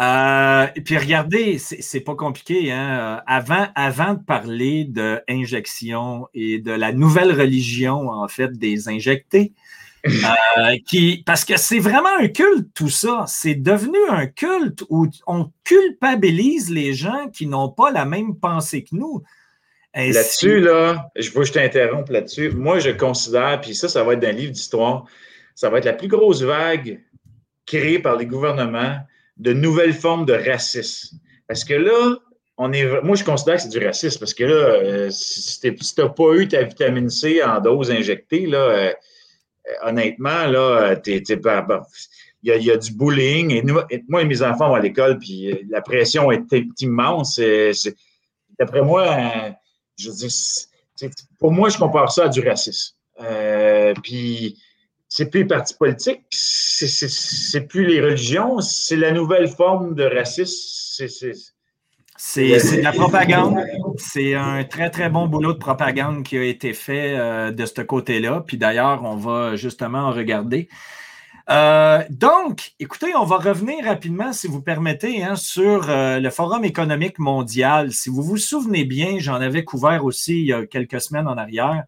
Euh, 0.00 0.66
et 0.74 0.80
puis 0.80 0.96
regardez, 0.96 1.58
c'est, 1.58 2.00
pas 2.00 2.14
compliqué. 2.14 2.72
Hein? 2.72 3.22
Avant, 3.26 3.68
avant 3.74 4.14
de 4.14 4.22
parler 4.22 4.84
d'injection 4.84 6.28
et 6.32 6.58
de 6.58 6.72
la 6.72 6.92
nouvelle 6.92 7.38
religion, 7.38 8.08
en 8.08 8.26
fait, 8.28 8.52
des 8.52 8.88
injectés, 8.88 9.52
euh, 10.06 10.76
qui, 10.86 11.22
parce 11.24 11.44
que 11.44 11.56
c'est 11.56 11.78
vraiment 11.78 12.16
un 12.18 12.28
culte, 12.28 12.68
tout 12.74 12.88
ça. 12.88 13.24
C'est 13.28 13.54
devenu 13.54 13.98
un 14.08 14.26
culte 14.26 14.84
où 14.88 15.06
on 15.26 15.50
culpabilise 15.64 16.70
les 16.70 16.92
gens 16.92 17.28
qui 17.32 17.46
n'ont 17.46 17.68
pas 17.68 17.90
la 17.90 18.04
même 18.04 18.36
pensée 18.36 18.82
que 18.82 18.96
nous. 18.96 19.22
Là-dessus, 19.94 20.60
là, 20.60 21.10
je 21.16 21.30
veux 21.30 21.40
que 21.40 21.48
je 21.48 21.52
t'interrompe 21.52 22.08
là-dessus. 22.08 22.50
Moi, 22.50 22.78
je 22.78 22.90
considère, 22.90 23.60
puis 23.60 23.74
ça, 23.74 23.88
ça 23.88 24.02
va 24.02 24.14
être 24.14 24.20
dans 24.20 24.28
un 24.28 24.32
livre 24.32 24.52
d'histoire, 24.52 25.04
ça 25.54 25.68
va 25.68 25.78
être 25.78 25.84
la 25.84 25.92
plus 25.92 26.08
grosse 26.08 26.42
vague 26.42 27.00
créée 27.66 27.98
par 27.98 28.16
les 28.16 28.26
gouvernements 28.26 28.96
de 29.36 29.52
nouvelles 29.52 29.92
formes 29.92 30.24
de 30.24 30.32
racisme. 30.32 31.18
Parce 31.46 31.64
que 31.64 31.74
là, 31.74 32.16
on 32.56 32.72
est, 32.72 33.02
moi, 33.02 33.16
je 33.16 33.24
considère 33.24 33.56
que 33.56 33.62
c'est 33.62 33.68
du 33.68 33.84
racisme 33.84 34.18
parce 34.18 34.34
que 34.34 34.44
là, 34.44 34.54
euh, 34.54 35.10
si 35.10 35.60
tu 35.60 35.76
n'as 35.98 36.08
pas 36.08 36.34
eu 36.34 36.48
ta 36.48 36.62
vitamine 36.62 37.10
C 37.10 37.42
en 37.42 37.60
dose 37.60 37.90
injectée, 37.90 38.46
là, 38.46 38.58
euh, 38.58 38.92
honnêtement, 39.82 40.46
là, 40.46 40.96
t'es, 40.96 41.22
il 42.42 42.64
y, 42.64 42.70
a, 42.70 42.76
du 42.76 42.92
bullying. 42.92 43.52
Et, 43.52 43.62
moi 44.08 44.22
et 44.22 44.24
mes 44.24 44.42
enfants 44.42 44.68
vont 44.68 44.74
à 44.74 44.80
l'école, 44.80 45.18
puis 45.18 45.52
euh, 45.52 45.56
la 45.70 45.80
pression 45.80 46.30
est, 46.32 46.44
immense. 46.80 47.40
d'après 48.58 48.82
moi, 48.82 49.54
je 49.96 50.10
dis, 50.10 50.66
pour 51.38 51.52
moi, 51.52 51.68
je 51.68 51.78
compare 51.78 52.10
ça 52.12 52.24
à 52.24 52.28
du 52.28 52.40
racisme. 52.40 52.94
Euh, 53.20 53.94
puis 54.02 54.58
c'est 55.08 55.30
plus 55.30 55.40
les 55.40 55.46
partis 55.46 55.74
politiques, 55.74 56.24
c'est, 56.30 57.68
plus 57.68 57.86
les 57.86 58.00
religions, 58.00 58.60
c'est 58.60 58.96
la 58.96 59.12
nouvelle 59.12 59.48
forme 59.48 59.94
de 59.94 60.04
racisme. 60.04 61.06
C'est 61.08 61.32
de 62.36 62.82
la 62.82 62.92
propagande. 62.92 63.58
C'est 63.98 64.34
un 64.34 64.64
très, 64.64 64.90
très 64.90 65.10
bon 65.10 65.26
boulot 65.26 65.52
de 65.52 65.58
propagande 65.58 66.22
qui 66.22 66.38
a 66.38 66.44
été 66.44 66.72
fait 66.72 67.18
euh, 67.18 67.50
de 67.50 67.66
ce 67.66 67.82
côté-là. 67.82 68.42
Puis 68.46 68.56
d'ailleurs, 68.56 69.02
on 69.04 69.16
va 69.16 69.56
justement 69.56 70.00
en 70.00 70.12
regarder. 70.12 70.68
Euh, 71.50 72.02
donc, 72.10 72.72
écoutez, 72.78 73.14
on 73.16 73.24
va 73.24 73.36
revenir 73.36 73.84
rapidement, 73.84 74.32
si 74.32 74.46
vous 74.46 74.62
permettez, 74.62 75.24
hein, 75.24 75.36
sur 75.36 75.90
euh, 75.90 76.20
le 76.20 76.30
Forum 76.30 76.64
économique 76.64 77.18
mondial. 77.18 77.92
Si 77.92 78.08
vous 78.08 78.22
vous 78.22 78.38
souvenez 78.38 78.84
bien, 78.84 79.16
j'en 79.18 79.34
avais 79.34 79.64
couvert 79.64 80.04
aussi 80.04 80.40
il 80.40 80.46
y 80.46 80.52
a 80.52 80.64
quelques 80.64 81.00
semaines 81.00 81.26
en 81.26 81.36
arrière, 81.36 81.84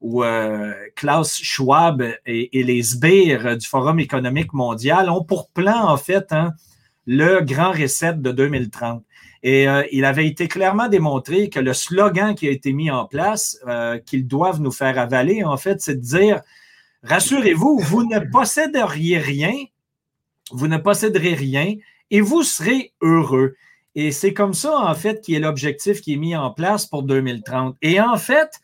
où 0.00 0.22
Klaus 0.96 1.40
Schwab 1.42 2.04
et, 2.26 2.50
les 2.52 2.82
sbires 2.82 3.56
du 3.56 3.66
Forum 3.66 3.98
économique 3.98 4.52
mondial 4.52 5.08
ont 5.08 5.24
pour 5.24 5.48
plan, 5.48 5.88
en 5.88 5.96
fait, 5.96 6.30
hein, 6.30 6.52
le 7.06 7.40
grand 7.40 7.72
reset 7.72 8.14
de 8.14 8.32
2030. 8.32 9.04
Et 9.42 9.68
euh, 9.68 9.84
il 9.92 10.06
avait 10.06 10.26
été 10.26 10.48
clairement 10.48 10.88
démontré 10.88 11.50
que 11.50 11.60
le 11.60 11.74
slogan 11.74 12.34
qui 12.34 12.48
a 12.48 12.50
été 12.50 12.72
mis 12.72 12.90
en 12.90 13.04
place, 13.04 13.58
euh, 13.68 13.98
qu'ils 13.98 14.26
doivent 14.26 14.60
nous 14.60 14.72
faire 14.72 14.98
avaler, 14.98 15.44
en 15.44 15.58
fait, 15.58 15.82
c'est 15.82 15.96
de 15.96 16.00
dire, 16.00 16.40
rassurez-vous, 17.02 17.78
vous 17.78 18.08
ne 18.08 18.20
posséderiez 18.30 19.18
rien, 19.18 19.52
vous 20.50 20.66
ne 20.66 20.78
posséderez 20.78 21.34
rien 21.34 21.74
et 22.10 22.20
vous 22.22 22.42
serez 22.42 22.94
heureux. 23.02 23.54
Et 23.94 24.12
c'est 24.12 24.32
comme 24.32 24.54
ça, 24.54 24.78
en 24.78 24.94
fait, 24.94 25.20
qui 25.20 25.34
est 25.34 25.40
l'objectif 25.40 26.00
qui 26.00 26.14
est 26.14 26.16
mis 26.16 26.34
en 26.34 26.50
place 26.50 26.86
pour 26.86 27.02
2030. 27.02 27.76
Et 27.82 28.00
en 28.00 28.16
fait, 28.16 28.60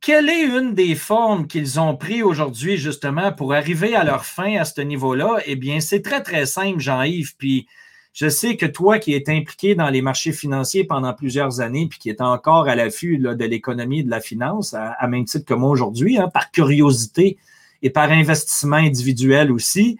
quelle 0.00 0.28
est 0.28 0.44
une 0.44 0.74
des 0.74 0.94
formes 0.94 1.46
qu'ils 1.46 1.80
ont 1.80 1.96
pris 1.96 2.22
aujourd'hui, 2.22 2.76
justement, 2.76 3.32
pour 3.32 3.54
arriver 3.54 3.94
à 3.94 4.04
leur 4.04 4.24
fin 4.24 4.56
à 4.56 4.64
ce 4.64 4.80
niveau-là? 4.80 5.38
Eh 5.46 5.56
bien, 5.56 5.80
c'est 5.80 6.02
très, 6.02 6.22
très 6.22 6.46
simple, 6.46 6.78
Jean-Yves. 6.78 7.36
Puis, 7.36 7.66
je 8.12 8.28
sais 8.28 8.56
que 8.56 8.66
toi 8.66 8.98
qui 8.98 9.14
es 9.14 9.28
impliqué 9.28 9.74
dans 9.74 9.90
les 9.90 10.02
marchés 10.02 10.32
financiers 10.32 10.84
pendant 10.84 11.14
plusieurs 11.14 11.60
années, 11.60 11.86
puis 11.88 11.98
qui 11.98 12.10
est 12.10 12.20
encore 12.20 12.68
à 12.68 12.74
l'affût 12.74 13.18
de 13.18 13.44
l'économie 13.44 14.00
et 14.00 14.02
de 14.02 14.10
la 14.10 14.20
finance, 14.20 14.74
à, 14.74 15.06
même 15.06 15.24
titre 15.24 15.44
que 15.44 15.54
moi 15.54 15.70
aujourd'hui, 15.70 16.18
hein, 16.18 16.28
par 16.28 16.50
curiosité 16.50 17.38
et 17.82 17.90
par 17.90 18.10
investissement 18.10 18.76
individuel 18.76 19.52
aussi, 19.52 19.98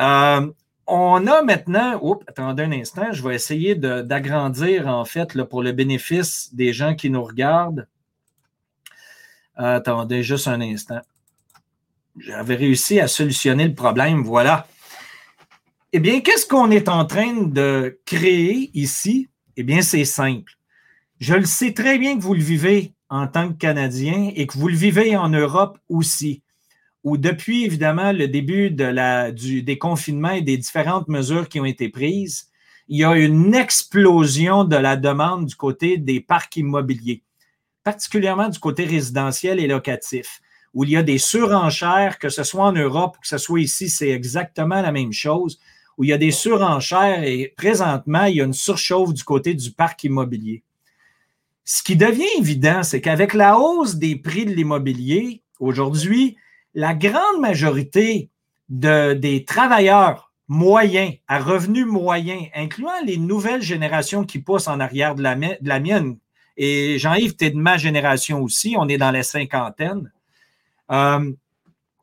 euh, 0.00 0.50
on 0.86 1.26
a 1.26 1.42
maintenant, 1.42 1.98
oups, 2.02 2.24
attendez 2.26 2.64
un 2.64 2.72
instant, 2.72 3.12
je 3.12 3.26
vais 3.26 3.34
essayer 3.34 3.74
d'agrandir 3.74 4.88
en 4.88 5.04
fait 5.04 5.40
pour 5.44 5.62
le 5.62 5.72
bénéfice 5.72 6.54
des 6.54 6.72
gens 6.72 6.94
qui 6.94 7.10
nous 7.10 7.22
regardent. 7.22 7.86
Attendez 9.62 10.22
juste 10.22 10.48
un 10.48 10.60
instant. 10.60 11.00
J'avais 12.18 12.56
réussi 12.56 13.00
à 13.00 13.08
solutionner 13.08 13.68
le 13.68 13.74
problème, 13.74 14.22
voilà. 14.22 14.66
Eh 15.92 16.00
bien, 16.00 16.20
qu'est-ce 16.20 16.46
qu'on 16.46 16.70
est 16.70 16.88
en 16.88 17.04
train 17.04 17.34
de 17.34 18.00
créer 18.04 18.70
ici? 18.74 19.28
Eh 19.56 19.62
bien, 19.62 19.82
c'est 19.82 20.04
simple. 20.04 20.52
Je 21.20 21.34
le 21.34 21.44
sais 21.44 21.72
très 21.72 21.98
bien 21.98 22.16
que 22.16 22.22
vous 22.22 22.34
le 22.34 22.42
vivez 22.42 22.92
en 23.08 23.26
tant 23.26 23.48
que 23.48 23.58
Canadien 23.58 24.32
et 24.34 24.46
que 24.46 24.58
vous 24.58 24.68
le 24.68 24.74
vivez 24.74 25.16
en 25.16 25.28
Europe 25.28 25.78
aussi, 25.88 26.42
où 27.04 27.18
depuis 27.18 27.64
évidemment 27.64 28.12
le 28.12 28.26
début 28.26 28.70
des 28.70 29.78
confinements 29.78 30.30
et 30.30 30.42
des 30.42 30.56
différentes 30.56 31.08
mesures 31.08 31.48
qui 31.48 31.60
ont 31.60 31.66
été 31.66 31.88
prises, 31.90 32.48
il 32.88 32.98
y 32.98 33.04
a 33.04 33.14
une 33.14 33.54
explosion 33.54 34.64
de 34.64 34.76
la 34.76 34.96
demande 34.96 35.46
du 35.46 35.54
côté 35.54 35.98
des 35.98 36.20
parcs 36.20 36.56
immobiliers, 36.56 37.22
particulièrement 37.84 38.48
du 38.48 38.58
côté 38.58 38.84
résidentiel 38.84 39.60
et 39.60 39.66
locatif 39.66 40.40
où 40.74 40.84
il 40.84 40.90
y 40.90 40.96
a 40.96 41.02
des 41.02 41.18
surenchères, 41.18 42.18
que 42.18 42.28
ce 42.28 42.42
soit 42.42 42.64
en 42.64 42.72
Europe 42.72 43.16
ou 43.18 43.20
que 43.20 43.28
ce 43.28 43.38
soit 43.38 43.60
ici, 43.60 43.88
c'est 43.88 44.10
exactement 44.10 44.80
la 44.80 44.92
même 44.92 45.12
chose, 45.12 45.58
où 45.98 46.04
il 46.04 46.10
y 46.10 46.12
a 46.12 46.18
des 46.18 46.30
surenchères 46.30 47.22
et 47.24 47.52
présentement, 47.56 48.24
il 48.24 48.36
y 48.36 48.40
a 48.40 48.44
une 48.44 48.54
surchauffe 48.54 49.12
du 49.12 49.24
côté 49.24 49.54
du 49.54 49.70
parc 49.70 50.04
immobilier. 50.04 50.62
Ce 51.64 51.82
qui 51.82 51.96
devient 51.96 52.24
évident, 52.38 52.82
c'est 52.82 53.00
qu'avec 53.00 53.34
la 53.34 53.58
hausse 53.58 53.96
des 53.96 54.16
prix 54.16 54.46
de 54.46 54.52
l'immobilier, 54.52 55.42
aujourd'hui, 55.60 56.36
la 56.74 56.94
grande 56.94 57.40
majorité 57.40 58.30
de, 58.68 59.12
des 59.12 59.44
travailleurs 59.44 60.32
moyens, 60.48 61.14
à 61.28 61.38
revenus 61.38 61.86
moyens, 61.86 62.48
incluant 62.54 62.90
les 63.04 63.18
nouvelles 63.18 63.62
générations 63.62 64.24
qui 64.24 64.38
poussent 64.38 64.68
en 64.68 64.80
arrière 64.80 65.14
de 65.14 65.22
la 65.22 65.80
mienne, 65.80 66.16
et 66.56 66.98
Jean-Yves, 66.98 67.36
tu 67.36 67.46
es 67.46 67.50
de 67.50 67.56
ma 67.56 67.78
génération 67.78 68.42
aussi, 68.42 68.74
on 68.78 68.88
est 68.88 68.98
dans 68.98 69.10
les 69.10 69.22
cinquantaines. 69.22 70.10
Euh, 70.90 71.32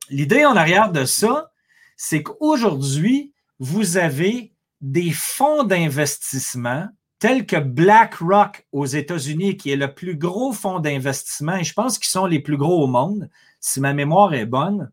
l'idée 0.09 0.45
en 0.45 0.55
arrière 0.55 0.91
de 0.91 1.05
ça, 1.05 1.51
c'est 1.97 2.23
qu'aujourd'hui, 2.23 3.33
vous 3.59 3.97
avez 3.97 4.53
des 4.81 5.11
fonds 5.11 5.63
d'investissement 5.63 6.87
tels 7.19 7.45
que 7.45 7.57
BlackRock 7.57 8.65
aux 8.71 8.85
États-Unis, 8.85 9.57
qui 9.57 9.71
est 9.71 9.75
le 9.75 9.93
plus 9.93 10.15
gros 10.15 10.53
fonds 10.53 10.79
d'investissement, 10.79 11.57
et 11.57 11.65
je 11.65 11.73
pense 11.73 11.99
qu'ils 11.99 12.09
sont 12.09 12.25
les 12.25 12.39
plus 12.39 12.55
gros 12.55 12.81
au 12.83 12.87
monde, 12.87 13.29
si 13.59 13.81
ma 13.81 13.93
mémoire 13.93 14.33
est 14.33 14.45
bonne. 14.45 14.89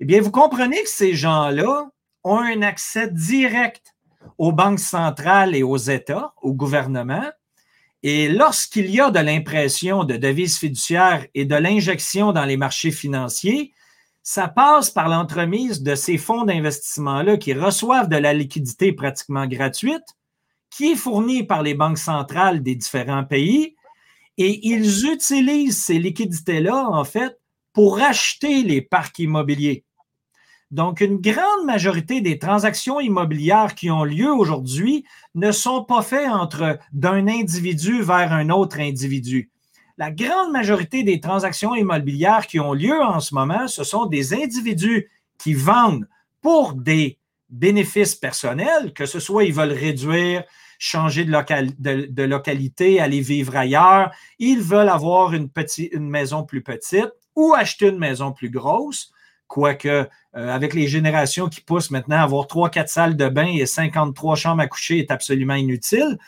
Eh 0.00 0.04
bien, 0.04 0.20
vous 0.20 0.32
comprenez 0.32 0.82
que 0.82 0.88
ces 0.88 1.14
gens-là 1.14 1.88
ont 2.24 2.38
un 2.38 2.62
accès 2.62 3.08
direct 3.08 3.94
aux 4.38 4.52
banques 4.52 4.80
centrales 4.80 5.54
et 5.54 5.62
aux 5.62 5.76
États, 5.76 6.34
au 6.42 6.52
gouvernement, 6.52 7.24
et 8.02 8.28
lorsqu'il 8.28 8.90
y 8.90 9.00
a 9.00 9.10
de 9.10 9.18
l'impression 9.18 10.04
de 10.04 10.16
devises 10.16 10.58
fiduciaires 10.58 11.26
et 11.34 11.44
de 11.44 11.54
l'injection 11.54 12.32
dans 12.32 12.44
les 12.44 12.56
marchés 12.56 12.90
financiers, 12.90 13.72
ça 14.22 14.48
passe 14.48 14.90
par 14.90 15.08
l'entremise 15.08 15.82
de 15.82 15.94
ces 15.94 16.16
fonds 16.16 16.44
d'investissement-là 16.44 17.36
qui 17.36 17.52
reçoivent 17.52 18.08
de 18.08 18.16
la 18.16 18.32
liquidité 18.32 18.92
pratiquement 18.92 19.46
gratuite, 19.46 20.04
qui 20.70 20.92
est 20.92 20.96
fournie 20.96 21.42
par 21.42 21.62
les 21.62 21.74
banques 21.74 21.98
centrales 21.98 22.62
des 22.62 22.74
différents 22.74 23.24
pays, 23.24 23.76
et 24.38 24.66
ils 24.66 25.06
utilisent 25.06 25.82
ces 25.82 25.98
liquidités-là, 25.98 26.88
en 26.88 27.04
fait, 27.04 27.38
pour 27.72 28.00
acheter 28.00 28.62
les 28.62 28.80
parcs 28.80 29.18
immobiliers. 29.18 29.84
Donc, 30.70 31.00
une 31.00 31.16
grande 31.16 31.66
majorité 31.66 32.20
des 32.20 32.38
transactions 32.38 33.00
immobilières 33.00 33.74
qui 33.74 33.90
ont 33.90 34.04
lieu 34.04 34.32
aujourd'hui 34.32 35.04
ne 35.34 35.50
sont 35.50 35.84
pas 35.84 36.02
faites 36.02 36.28
entre 36.28 36.78
d'un 36.92 37.26
individu 37.26 38.02
vers 38.02 38.32
un 38.32 38.50
autre 38.50 38.78
individu. 38.78 39.50
La 39.98 40.10
grande 40.10 40.52
majorité 40.52 41.02
des 41.02 41.20
transactions 41.20 41.74
immobilières 41.74 42.46
qui 42.46 42.60
ont 42.60 42.72
lieu 42.72 43.02
en 43.02 43.20
ce 43.20 43.34
moment, 43.34 43.66
ce 43.66 43.84
sont 43.84 44.06
des 44.06 44.32
individus 44.32 45.10
qui 45.38 45.54
vendent 45.54 46.08
pour 46.40 46.74
des 46.74 47.18
bénéfices 47.48 48.14
personnels, 48.14 48.94
que 48.94 49.06
ce 49.06 49.18
soit 49.18 49.44
ils 49.44 49.52
veulent 49.52 49.72
réduire, 49.72 50.44
changer 50.78 51.24
de, 51.24 52.22
localité, 52.22 53.00
aller 53.00 53.20
vivre 53.20 53.56
ailleurs, 53.56 54.10
ils 54.38 54.62
veulent 54.62 54.88
avoir 54.88 55.34
une, 55.34 55.50
maison 55.98 56.44
plus 56.44 56.62
petite 56.62 57.10
ou 57.36 57.52
acheter 57.54 57.88
une 57.88 57.98
maison 57.98 58.32
plus 58.32 58.50
grosse 58.50 59.12
quoique 59.50 59.88
euh, 59.88 60.06
avec 60.32 60.74
les 60.74 60.86
générations 60.86 61.48
qui 61.48 61.60
poussent 61.60 61.90
maintenant, 61.90 62.20
avoir 62.22 62.46
trois, 62.46 62.70
quatre 62.70 62.88
salles 62.88 63.16
de 63.16 63.28
bain 63.28 63.48
et 63.48 63.66
53 63.66 64.36
chambres 64.36 64.62
à 64.62 64.68
coucher 64.68 65.00
est 65.00 65.10
absolument 65.10 65.56
inutile. 65.56 66.18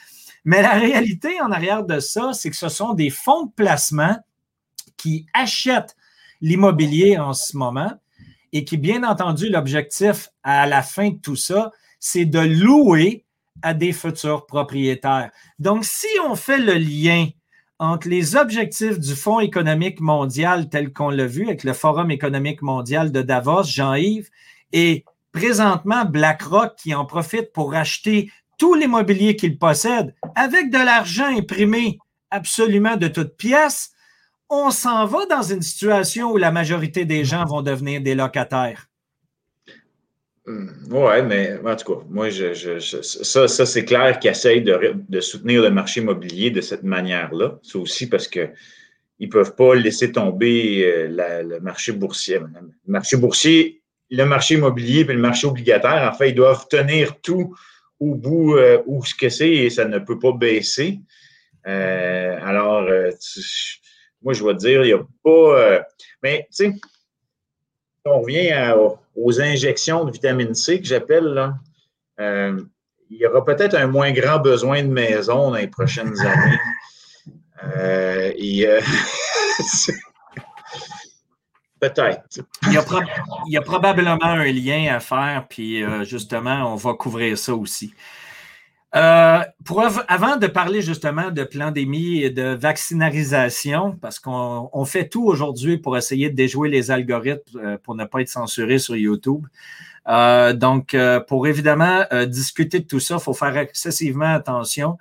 Mais 0.45 0.61
la 0.61 0.73
réalité 0.73 1.41
en 1.41 1.53
arrière 1.53 1.85
de 1.85 2.01
ça, 2.01 2.33
c'est 2.33 2.51
que 2.51 2.57
ce 2.57 2.69
sont 2.69 2.95
des 2.95 3.11
fonds 3.11 3.47
de 3.47 3.53
placement 3.53 4.17
qui 4.97 5.27
achètent 5.35 5.97
l'immobilier 6.41 7.17
en 7.17 7.33
ce 7.33 7.57
moment 7.57 7.93
et 8.53 8.65
qui, 8.65 8.77
bien 8.77 9.05
entendu, 9.05 9.49
l'objectif 9.49 10.29
à 10.43 10.67
la 10.67 10.83
fin 10.83 11.11
de 11.11 11.19
tout 11.19 11.37
ça, 11.37 11.71
c'est 12.01 12.25
de 12.25 12.41
louer 12.41 13.25
à 13.63 13.73
des 13.73 13.93
futurs 13.93 14.47
propriétaires. 14.47 15.31
Donc, 15.61 15.85
si 15.85 16.09
on 16.29 16.35
fait 16.35 16.59
le 16.59 16.75
lien 16.75 17.29
entre 17.83 18.09
les 18.09 18.37
objectifs 18.37 19.01
du 19.01 19.17
Fonds 19.17 19.41
économique 19.41 20.01
mondial 20.01 20.69
tel 20.69 20.93
qu'on 20.93 21.11
l'a 21.11 21.27
vu 21.27 21.47
avec 21.47 21.65
le 21.65 21.73
Forum 21.73 22.13
économique 22.13 22.63
mondial 22.63 23.11
de 23.11 23.23
Davos, 23.23 23.65
Jean-Yves, 23.65 24.31
et 24.73 25.05
présentement 25.33 26.05
BlackRock 26.05 26.77
qui 26.77 26.95
en 26.95 27.05
profite 27.05 27.53
pour 27.53 27.75
acheter 27.75 28.31
tout 28.57 28.75
l'immobilier 28.75 29.35
qu'il 29.35 29.59
possède 29.59 30.15
avec 30.37 30.71
de 30.71 30.79
l'argent 30.79 31.27
imprimé 31.27 31.99
absolument 32.31 32.97
de 32.97 33.09
toutes 33.09 33.37
pièces, 33.37 33.91
on 34.49 34.71
s'en 34.71 35.05
va 35.07 35.27
dans 35.27 35.43
une 35.43 35.63
situation 35.63 36.31
où 36.31 36.37
la 36.37 36.53
majorité 36.53 37.05
des 37.05 37.25
gens 37.25 37.45
vont 37.47 37.63
devenir 37.63 38.01
des 38.01 38.15
locataires. 38.15 38.92
Hmm. 40.45 40.71
Oui, 40.91 41.23
mais 41.25 41.57
en 41.65 41.77
tout 41.77 41.95
cas, 41.95 42.01
moi, 42.09 42.29
je, 42.29 42.79
ça, 42.81 43.47
ça 43.47 43.67
c'est 43.67 43.85
clair 43.85 44.19
qu'ils 44.19 44.33
essayent 44.33 44.63
de, 44.63 45.21
soutenir 45.21 45.63
le 45.63 45.71
marché 45.71 46.01
immobilier 46.01 46.51
de 46.51 46.61
cette 46.61 46.83
manière-là. 46.83 47.61
C'est 47.63 47.79
aussi 47.79 48.09
parce 48.09 48.27
qu'ils 48.27 48.51
ne 49.21 49.27
peuvent 49.29 49.55
pas 49.55 49.77
laisser 49.77 50.11
tomber 50.11 50.85
euh, 50.85 51.43
le 51.45 51.61
marché 51.61 51.93
boursier. 51.93 52.41
Le 52.41 52.93
marché 52.93 53.17
boursier, 53.17 53.83
le 54.11 54.25
marché 54.25 54.55
immobilier 54.55 55.03
et 55.03 55.05
le 55.05 55.21
marché 55.21 55.47
obligataire, 55.47 56.11
en 56.13 56.17
fait, 56.17 56.31
ils 56.31 56.35
doivent 56.35 56.67
tenir 56.69 57.21
tout 57.21 57.55
au 58.01 58.17
bout 58.17 58.57
euh, 58.57 58.83
où 58.87 59.05
ce 59.05 59.15
que 59.15 59.29
c'est 59.29 59.49
et 59.49 59.71
ça 59.71 59.85
ne 59.85 60.01
peut 60.01 60.19
pas 60.19 60.33
baisser. 60.33 60.99
Euh, 61.69 62.37
alors, 62.43 62.83
moi, 64.23 64.33
je 64.33 64.45
vais 64.45 64.55
te 64.55 64.59
dire, 64.59 64.83
il 64.85 64.89
n'y 64.89 64.93
a 64.93 65.07
pas. 65.23 65.87
mais, 66.21 66.49
tu 66.51 66.65
sais, 66.65 66.73
on 68.05 68.21
revient 68.21 68.75
aux 69.17 69.41
injections 69.41 70.05
de 70.05 70.11
vitamine 70.11 70.55
C 70.55 70.81
que 70.81 70.87
j'appelle, 70.87 71.55
euh, 72.21 72.61
il 73.11 73.19
y 73.19 73.27
aura 73.27 73.45
peut-être 73.45 73.75
un 73.75 73.87
moins 73.87 74.13
grand 74.13 74.39
besoin 74.39 74.83
de 74.83 74.89
maison 74.89 75.51
dans 75.51 75.57
les 75.57 75.69
prochaines 75.69 76.19
années. 76.21 76.59
Euh, 77.77 78.33
euh, 78.41 78.81
peut-être. 81.81 82.23
Il, 82.67 82.73
y 83.49 83.57
a 83.57 83.63
probablement 83.63 84.19
un 84.23 84.45
lien 84.45 84.95
à 84.95 85.01
faire, 85.01 85.47
puis 85.49 85.85
justement, 86.05 86.73
on 86.73 86.77
va 86.77 86.95
couvrir 86.95 87.37
ça 87.39 87.55
aussi. 87.55 87.95
Euh, 88.95 89.41
pour, 89.65 89.83
avant 90.09 90.37
de 90.37 90.47
parler 90.47 90.83
justement 90.83 91.31
de 91.31 91.45
pandémie 91.45 92.23
et 92.23 92.31
de 92.31 92.55
vaccinarisation, 92.55 93.97
parce 94.01 94.19
qu'on 94.19 94.85
fait 94.85 95.09
tout 95.09 95.25
aujourd'hui 95.25 95.79
pour 95.79 95.97
essayer 95.97 96.29
de 96.29 96.35
déjouer 96.35 96.69
les 96.69 96.91
algorithmes 96.91 97.59
euh, 97.59 97.79
pour 97.83 97.95
ne 97.95 98.05
pas 98.05 98.21
être 98.21 98.29
censuré 98.29 98.79
sur 98.79 98.95
YouTube. 98.95 99.47
Euh, 100.09 100.53
donc, 100.53 100.97
pour 101.29 101.47
évidemment 101.47 102.05
discuter 102.27 102.81
de 102.81 102.87
tout 102.87 103.01
ça, 103.01 103.15
il 103.15 103.21
faut 103.21 103.35
faire 103.35 103.57
excessivement 103.57 104.35
attention. 104.35 104.99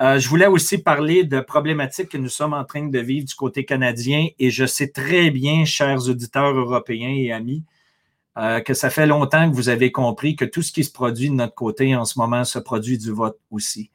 je 0.00 0.28
voulais 0.28 0.46
aussi 0.46 0.78
parler 0.78 1.24
de 1.24 1.40
problématiques 1.40 2.08
que 2.10 2.18
nous 2.18 2.28
sommes 2.28 2.54
en 2.54 2.64
train 2.64 2.86
de 2.86 2.98
vivre 3.00 3.26
du 3.26 3.34
côté 3.34 3.64
canadien 3.64 4.28
et 4.38 4.50
je 4.50 4.64
sais 4.64 4.88
très 4.88 5.30
bien, 5.30 5.64
chers 5.64 6.08
auditeurs 6.08 6.56
européens 6.56 7.14
et 7.14 7.32
amis, 7.32 7.64
euh, 8.38 8.60
que 8.60 8.72
ça 8.72 8.88
fait 8.88 9.06
longtemps 9.06 9.50
que 9.50 9.56
vous 9.56 9.68
avez 9.68 9.90
compris 9.90 10.36
que 10.36 10.44
tout 10.44 10.62
ce 10.62 10.70
qui 10.70 10.84
se 10.84 10.92
produit 10.92 11.28
de 11.28 11.34
notre 11.34 11.56
côté 11.56 11.96
en 11.96 12.04
ce 12.04 12.20
moment 12.20 12.44
se 12.44 12.60
produit 12.60 12.96
du 12.96 13.10
vote 13.10 13.36
aussi. 13.50 13.90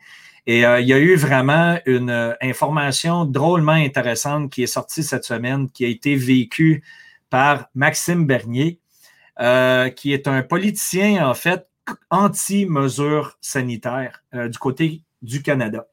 Et 0.46 0.66
euh, 0.66 0.82
il 0.82 0.88
y 0.88 0.92
a 0.92 1.00
eu 1.00 1.16
vraiment 1.16 1.80
une 1.86 2.10
euh, 2.10 2.34
information 2.42 3.24
drôlement 3.24 3.72
intéressante 3.72 4.52
qui 4.52 4.64
est 4.64 4.68
sortie 4.68 5.02
cette 5.02 5.24
semaine, 5.24 5.70
qui 5.70 5.86
a 5.86 5.88
été 5.88 6.18
vécue 6.18 6.84
par 7.30 7.70
Maxime 7.74 8.26
Bernier, 8.26 8.80
qui 9.96 10.14
est 10.14 10.28
un 10.28 10.44
politicien, 10.44 11.28
en 11.28 11.34
fait, 11.34 11.68
anti-mesures 12.12 13.38
sanitaires 13.42 14.24
du 14.34 14.58
côté 14.60 15.02
du 15.24 15.42
Canada. 15.42 15.88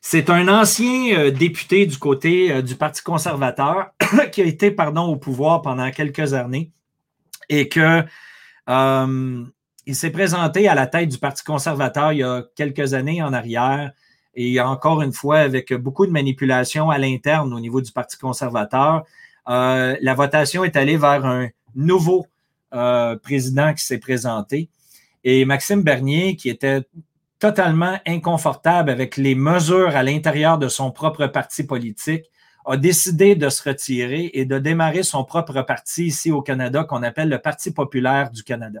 C'est 0.00 0.28
un 0.28 0.48
ancien 0.48 1.30
député 1.30 1.86
du 1.86 1.96
côté 1.98 2.60
du 2.62 2.74
Parti 2.74 3.02
conservateur 3.04 3.90
qui 4.32 4.42
a 4.42 4.44
été, 4.44 4.72
pardon, 4.72 5.02
au 5.02 5.14
pouvoir 5.14 5.62
pendant 5.62 5.88
quelques 5.92 6.34
années 6.34 6.72
et 7.48 7.68
que 7.68 8.02
euh, 8.68 9.44
il 9.86 9.96
s'est 9.96 10.10
présenté 10.10 10.68
à 10.68 10.74
la 10.74 10.86
tête 10.86 11.08
du 11.08 11.18
Parti 11.18 11.42
conservateur 11.44 12.12
il 12.12 12.18
y 12.18 12.22
a 12.22 12.44
quelques 12.54 12.94
années 12.94 13.22
en 13.22 13.32
arrière 13.32 13.92
et 14.34 14.60
encore 14.60 15.02
une 15.02 15.12
fois 15.12 15.38
avec 15.38 15.72
beaucoup 15.74 16.06
de 16.06 16.12
manipulations 16.12 16.90
à 16.90 16.98
l'interne 16.98 17.52
au 17.52 17.60
niveau 17.60 17.80
du 17.80 17.92
Parti 17.92 18.16
conservateur. 18.16 19.04
Euh, 19.48 19.96
la 20.00 20.14
votation 20.14 20.64
est 20.64 20.76
allée 20.76 20.96
vers 20.96 21.26
un 21.26 21.48
nouveau 21.74 22.26
euh, 22.74 23.16
président 23.16 23.74
qui 23.74 23.84
s'est 23.84 23.98
présenté 23.98 24.68
et 25.24 25.44
Maxime 25.44 25.82
Bernier 25.82 26.36
qui 26.36 26.48
était 26.48 26.82
totalement 27.38 27.98
inconfortable 28.06 28.88
avec 28.88 29.16
les 29.16 29.34
mesures 29.34 29.96
à 29.96 30.04
l'intérieur 30.04 30.58
de 30.58 30.68
son 30.68 30.92
propre 30.92 31.26
parti 31.26 31.64
politique 31.64 32.31
a 32.64 32.76
décidé 32.76 33.34
de 33.34 33.48
se 33.48 33.68
retirer 33.68 34.30
et 34.34 34.44
de 34.44 34.58
démarrer 34.58 35.02
son 35.02 35.24
propre 35.24 35.62
parti 35.62 36.06
ici 36.06 36.30
au 36.30 36.42
Canada 36.42 36.84
qu'on 36.84 37.02
appelle 37.02 37.28
le 37.28 37.38
Parti 37.38 37.72
populaire 37.72 38.30
du 38.30 38.42
Canada. 38.42 38.80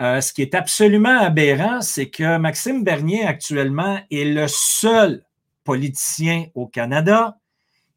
Euh, 0.00 0.20
ce 0.20 0.32
qui 0.32 0.42
est 0.42 0.54
absolument 0.54 1.20
aberrant, 1.20 1.82
c'est 1.82 2.08
que 2.08 2.38
Maxime 2.38 2.84
Bernier 2.84 3.24
actuellement 3.26 3.98
est 4.10 4.24
le 4.24 4.46
seul 4.48 5.22
politicien 5.64 6.46
au 6.54 6.66
Canada 6.66 7.36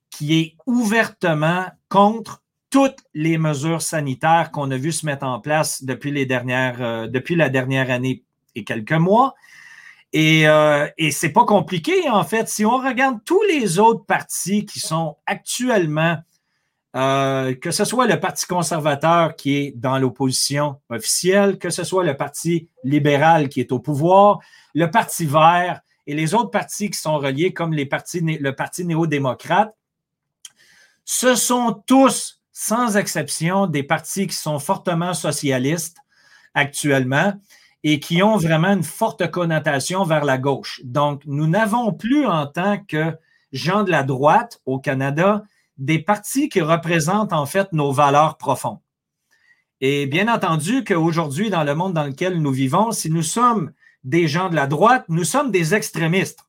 qui 0.09 0.39
est 0.39 0.55
ouvertement 0.65 1.65
contre 1.89 2.43
toutes 2.69 2.99
les 3.13 3.37
mesures 3.37 3.81
sanitaires 3.81 4.51
qu'on 4.51 4.69
a 4.71 4.77
vu 4.77 4.91
se 4.91 5.05
mettre 5.05 5.25
en 5.25 5.39
place 5.39 5.83
euh, 5.87 7.07
depuis 7.07 7.35
la 7.35 7.49
dernière 7.49 7.89
année 7.89 8.23
et 8.55 8.63
quelques 8.63 8.91
mois. 8.91 9.35
Et, 10.13 10.47
euh, 10.47 10.87
et 10.97 11.09
c'est 11.09 11.31
pas 11.31 11.43
compliqué, 11.43 12.07
en 12.09 12.23
fait. 12.23 12.47
Si 12.47 12.65
on 12.65 12.77
regarde 12.77 13.19
tous 13.25 13.41
les 13.43 13.79
autres 13.79 14.05
partis 14.05 14.65
qui 14.65 14.79
sont 14.79 15.17
actuellement, 15.25 16.17
euh, 16.95 17.55
que 17.55 17.71
ce 17.71 17.83
soit 17.83 18.05
le 18.05 18.19
Parti 18.19 18.45
conservateur 18.45 19.35
qui 19.35 19.57
est 19.57 19.71
dans 19.75 19.97
l'opposition 19.97 20.79
officielle, 20.89 21.57
que 21.57 21.71
ce 21.71 21.83
soit 21.83 22.03
le 22.03 22.15
Parti 22.15 22.69
libéral 22.83 23.49
qui 23.49 23.59
est 23.59 23.71
au 23.71 23.79
pouvoir, 23.79 24.39
le 24.75 24.91
Parti 24.91 25.25
vert 25.25 25.81
et 26.05 26.13
les 26.13 26.35
autres 26.35 26.51
partis 26.51 26.89
qui 26.89 26.99
sont 26.99 27.17
reliés, 27.17 27.53
comme 27.53 27.73
les 27.73 27.85
partis, 27.85 28.19
le 28.19 28.55
Parti 28.55 28.85
néo-démocrate, 28.85 29.73
ce 31.05 31.35
sont 31.35 31.81
tous, 31.87 32.41
sans 32.51 32.97
exception, 32.97 33.67
des 33.67 33.83
partis 33.83 34.27
qui 34.27 34.35
sont 34.35 34.59
fortement 34.59 35.13
socialistes 35.13 35.97
actuellement 36.53 37.33
et 37.83 37.99
qui 37.99 38.23
ont 38.23 38.37
vraiment 38.37 38.69
une 38.73 38.83
forte 38.83 39.29
connotation 39.29 40.03
vers 40.03 40.23
la 40.23 40.37
gauche. 40.37 40.81
Donc, 40.83 41.21
nous 41.25 41.47
n'avons 41.47 41.93
plus 41.93 42.25
en 42.25 42.47
tant 42.47 42.77
que 42.77 43.13
gens 43.51 43.83
de 43.83 43.91
la 43.91 44.03
droite 44.03 44.61
au 44.65 44.79
Canada 44.79 45.43
des 45.77 45.99
partis 45.99 46.49
qui 46.49 46.61
représentent 46.61 47.33
en 47.33 47.45
fait 47.45 47.73
nos 47.73 47.91
valeurs 47.91 48.37
profondes. 48.37 48.79
Et 49.81 50.05
bien 50.05 50.33
entendu 50.33 50.83
qu'aujourd'hui, 50.83 51.49
dans 51.49 51.63
le 51.63 51.75
monde 51.75 51.93
dans 51.93 52.05
lequel 52.05 52.41
nous 52.41 52.51
vivons, 52.51 52.91
si 52.91 53.09
nous 53.11 53.23
sommes 53.23 53.71
des 54.03 54.27
gens 54.27 54.49
de 54.49 54.55
la 54.55 54.67
droite, 54.67 55.05
nous 55.09 55.25
sommes 55.25 55.51
des 55.51 55.75
extrémistes. 55.75 56.45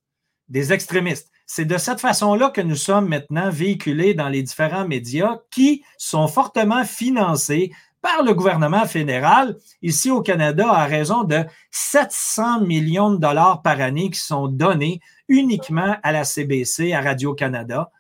Des 0.49 0.73
extrémistes. 0.73 1.31
C'est 1.47 1.65
de 1.65 1.77
cette 1.77 2.01
façon-là 2.01 2.51
que 2.51 2.61
nous 2.61 2.77
sommes 2.77 3.09
maintenant 3.09 3.51
véhiculés 3.51 4.15
dans 4.15 4.29
les 4.29 4.43
différents 4.43 4.87
médias 4.87 5.39
qui 5.51 5.85
sont 5.99 6.29
fortement 6.29 6.85
financés 6.85 7.73
par 8.05 8.23
le 8.23 8.35
gouvernement 8.35 8.85
fédéral 8.85 9.57
ici 9.81 10.11
au 10.11 10.21
Canada 10.21 10.71
à 10.71 10.85
raison 10.85 11.25
de 11.25 11.43
700 11.71 12.61
millions 12.61 13.11
de 13.11 13.17
dollars 13.17 13.63
par 13.63 13.81
année 13.81 14.11
qui 14.11 14.21
sont 14.21 14.47
donnés 14.47 15.01
uniquement 15.27 15.97
à 16.03 16.13
la 16.13 16.25
CBC, 16.25 16.93
à 16.93 17.01
Radio-Canada, 17.01 17.91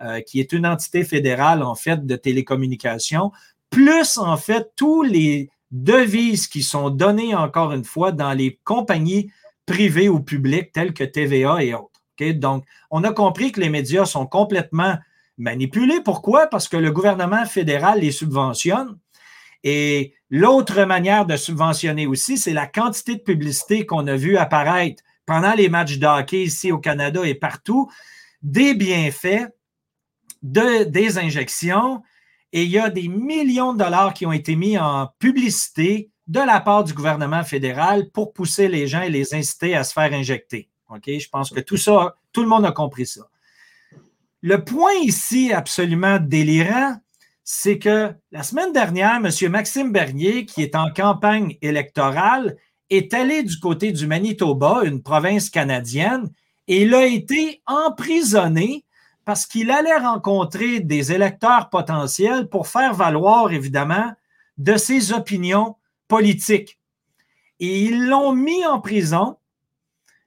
euh, 0.00 0.20
qui 0.20 0.38
est 0.38 0.52
une 0.52 0.64
entité 0.64 1.02
fédérale 1.02 1.64
en 1.64 1.74
fait 1.74 2.06
de 2.06 2.14
télécommunications, 2.14 3.32
plus 3.68 4.16
en 4.16 4.36
fait 4.36 4.70
tous 4.76 5.02
les 5.02 5.50
devises 5.72 6.46
qui 6.46 6.62
sont 6.62 6.88
données 6.88 7.34
encore 7.34 7.72
une 7.72 7.84
fois 7.84 8.12
dans 8.12 8.34
les 8.34 8.60
compagnies 8.62 9.32
privées 9.66 10.08
ou 10.08 10.20
publiques 10.20 10.70
telles 10.70 10.94
que 10.94 11.02
TVA 11.02 11.64
et 11.64 11.74
autres. 11.74 12.00
Donc, 12.34 12.64
on 12.92 13.02
a 13.02 13.12
compris 13.12 13.50
que 13.50 13.60
les 13.60 13.70
médias 13.70 14.04
sont 14.04 14.26
complètement 14.26 14.98
manipulés. 15.36 16.00
Pourquoi? 16.00 16.46
Parce 16.46 16.68
que 16.68 16.76
le 16.76 16.92
gouvernement 16.92 17.44
fédéral 17.44 18.00
les 18.00 18.12
subventionne 18.12 18.96
et 19.64 20.14
l'autre 20.30 20.84
manière 20.84 21.26
de 21.26 21.36
subventionner 21.36 22.06
aussi, 22.06 22.38
c'est 22.38 22.52
la 22.52 22.66
quantité 22.66 23.16
de 23.16 23.20
publicité 23.20 23.86
qu'on 23.86 24.06
a 24.06 24.16
vu 24.16 24.36
apparaître 24.36 25.02
pendant 25.26 25.52
les 25.54 25.68
matchs 25.68 25.98
de 25.98 26.06
hockey 26.06 26.44
ici 26.44 26.72
au 26.72 26.78
Canada 26.78 27.22
et 27.24 27.34
partout, 27.34 27.90
des 28.42 28.74
bienfaits, 28.74 29.48
de, 30.42 30.84
des 30.84 31.18
injections, 31.18 32.02
et 32.52 32.62
il 32.62 32.70
y 32.70 32.78
a 32.78 32.88
des 32.88 33.08
millions 33.08 33.74
de 33.74 33.78
dollars 33.78 34.14
qui 34.14 34.24
ont 34.24 34.32
été 34.32 34.56
mis 34.56 34.78
en 34.78 35.08
publicité 35.18 36.10
de 36.26 36.40
la 36.40 36.60
part 36.60 36.84
du 36.84 36.94
gouvernement 36.94 37.44
fédéral 37.44 38.10
pour 38.10 38.32
pousser 38.32 38.68
les 38.68 38.86
gens 38.86 39.02
et 39.02 39.10
les 39.10 39.34
inciter 39.34 39.74
à 39.74 39.84
se 39.84 39.92
faire 39.92 40.12
injecter. 40.12 40.68
OK? 40.88 41.04
Je 41.06 41.28
pense 41.28 41.50
que 41.50 41.60
tout 41.60 41.76
ça, 41.76 42.16
tout 42.32 42.42
le 42.42 42.48
monde 42.48 42.64
a 42.64 42.72
compris 42.72 43.06
ça. 43.06 43.28
Le 44.40 44.62
point 44.64 44.94
ici 45.02 45.52
absolument 45.52 46.18
délirant, 46.20 46.96
c'est 47.50 47.78
que 47.78 48.12
la 48.30 48.42
semaine 48.42 48.74
dernière, 48.74 49.22
M. 49.24 49.30
Maxime 49.50 49.90
Bernier, 49.90 50.44
qui 50.44 50.62
est 50.62 50.74
en 50.74 50.92
campagne 50.92 51.56
électorale, 51.62 52.58
est 52.90 53.14
allé 53.14 53.42
du 53.42 53.58
côté 53.58 53.90
du 53.90 54.06
Manitoba, 54.06 54.82
une 54.84 55.02
province 55.02 55.48
canadienne, 55.48 56.30
et 56.66 56.82
il 56.82 56.94
a 56.94 57.06
été 57.06 57.62
emprisonné 57.64 58.84
parce 59.24 59.46
qu'il 59.46 59.70
allait 59.70 59.96
rencontrer 59.96 60.80
des 60.80 61.10
électeurs 61.10 61.70
potentiels 61.70 62.50
pour 62.50 62.68
faire 62.68 62.92
valoir, 62.92 63.50
évidemment, 63.50 64.12
de 64.58 64.76
ses 64.76 65.14
opinions 65.14 65.76
politiques. 66.06 66.78
Et 67.60 67.80
ils 67.80 68.08
l'ont 68.08 68.34
mis 68.34 68.66
en 68.66 68.78
prison 68.78 69.38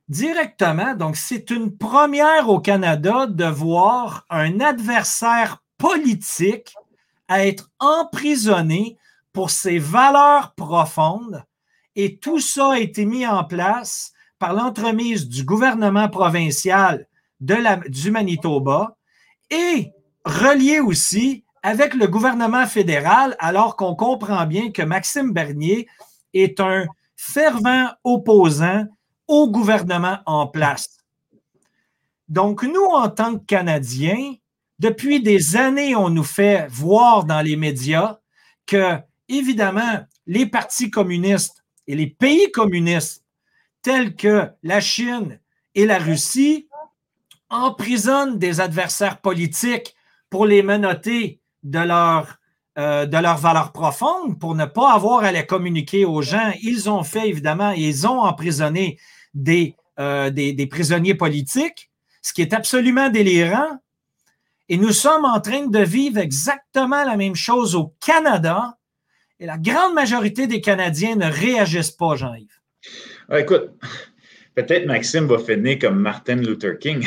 directement. 0.10 0.96
Donc, 0.96 1.18
c'est 1.18 1.52
une 1.52 1.78
première 1.78 2.50
au 2.50 2.60
Canada 2.60 3.28
de 3.28 3.46
voir 3.46 4.26
un 4.32 4.60
adversaire 4.60 5.62
politique 5.78 6.74
à 7.32 7.48
être 7.48 7.72
emprisonné 7.80 8.98
pour 9.32 9.52
ses 9.52 9.80
valeurs 9.80 10.54
profondes. 10.54 11.46
Et 11.96 12.18
tout 12.18 12.42
ça 12.42 12.74
a 12.74 12.80
été 12.80 13.06
mis 13.06 13.26
en 13.26 13.46
place 13.46 14.12
par 14.38 14.52
l'entremise 14.52 15.30
du 15.30 15.46
gouvernement 15.46 16.10
provincial 16.10 17.08
de 17.40 17.88
du 17.88 18.12
Manitoba 18.12 18.98
et 19.50 19.94
relié 20.26 20.82
aussi 20.82 21.46
avec 21.64 21.94
le 21.94 22.08
gouvernement 22.08 22.68
fédéral, 22.68 23.38
alors 23.40 23.78
qu'on 23.78 23.96
comprend 23.96 24.46
bien 24.46 24.70
que 24.72 24.82
Maxime 24.82 25.32
Bernier 25.32 25.88
est 26.34 26.60
un 26.60 26.86
fervent 27.16 27.92
opposant 28.04 28.88
au 29.30 29.50
gouvernement 29.50 30.18
en 30.26 30.48
place. 30.48 30.98
Donc, 32.28 32.64
nous, 32.64 32.90
en 32.92 33.08
tant 33.08 33.38
que 33.38 33.46
Canadiens, 33.46 34.34
depuis 34.82 35.22
des 35.22 35.58
années, 35.58 35.96
on 35.96 36.10
nous 36.10 36.24
fait 36.24 36.66
voir 36.68 37.26
dans 37.26 37.42
les 37.42 37.56
médias 37.56 38.18
que, 38.66 38.98
évidemment, 39.30 40.00
les 40.26 40.48
partis 40.48 40.90
communistes 40.90 41.64
et 41.86 41.96
les 41.96 42.08
pays 42.08 42.52
communistes, 42.52 43.24
tels 43.84 44.16
que 44.16 44.50
la 44.64 44.82
Chine 44.82 45.40
et 45.76 45.86
la 45.86 46.00
Russie, 46.00 46.68
emprisonnent 47.52 48.40
des 48.40 48.60
adversaires 48.60 49.22
politiques 49.22 49.96
pour 50.32 50.48
les 50.48 50.64
menotter 50.64 51.42
de 51.62 51.80
leur, 51.80 52.38
euh, 52.80 53.06
de 53.06 53.18
leurs 53.18 53.38
valeurs 53.38 53.74
profondes, 53.74 54.40
pour 54.40 54.56
ne 54.56 54.66
pas 54.66 54.94
avoir 54.94 55.24
à 55.24 55.32
les 55.32 55.46
communiquer 55.46 56.06
aux 56.06 56.24
gens. 56.24 56.54
Ils 56.64 56.90
ont 56.90 57.04
fait, 57.04 57.30
évidemment, 57.30 57.70
ils 57.70 58.08
ont 58.08 58.22
emprisonné 58.22 58.98
des, 59.36 59.76
euh, 60.00 60.32
prisonniers 60.72 61.14
politiques, 61.14 61.92
ce 62.24 62.34
qui 62.34 62.42
est 62.42 62.54
absolument 62.56 63.10
délirant 63.10 63.78
et 64.70 64.78
nous 64.78 64.92
sommes 64.92 65.26
en 65.26 65.40
train 65.42 65.68
de 65.68 65.80
vivre 65.80 66.20
exactement 66.20 67.04
la 67.04 67.18
même 67.18 67.36
chose 67.36 67.76
au 67.76 67.94
Canada. 68.06 68.78
Et 69.40 69.46
la 69.46 69.58
grande 69.58 69.94
majorité 69.94 70.48
des 70.48 70.62
Canadiens 70.62 71.16
ne 71.16 71.26
réagissent 71.26 71.92
pas, 71.92 72.16
Jean-Yves. 72.16 72.60
Ah, 73.30 73.40
écoute, 73.40 73.72
peut-être 74.56 74.86
Maxime 74.86 75.26
va 75.26 75.40
finir 75.40 75.80
comme 75.80 76.00
Martin 76.00 76.36
Luther 76.36 76.78
King. 76.80 77.06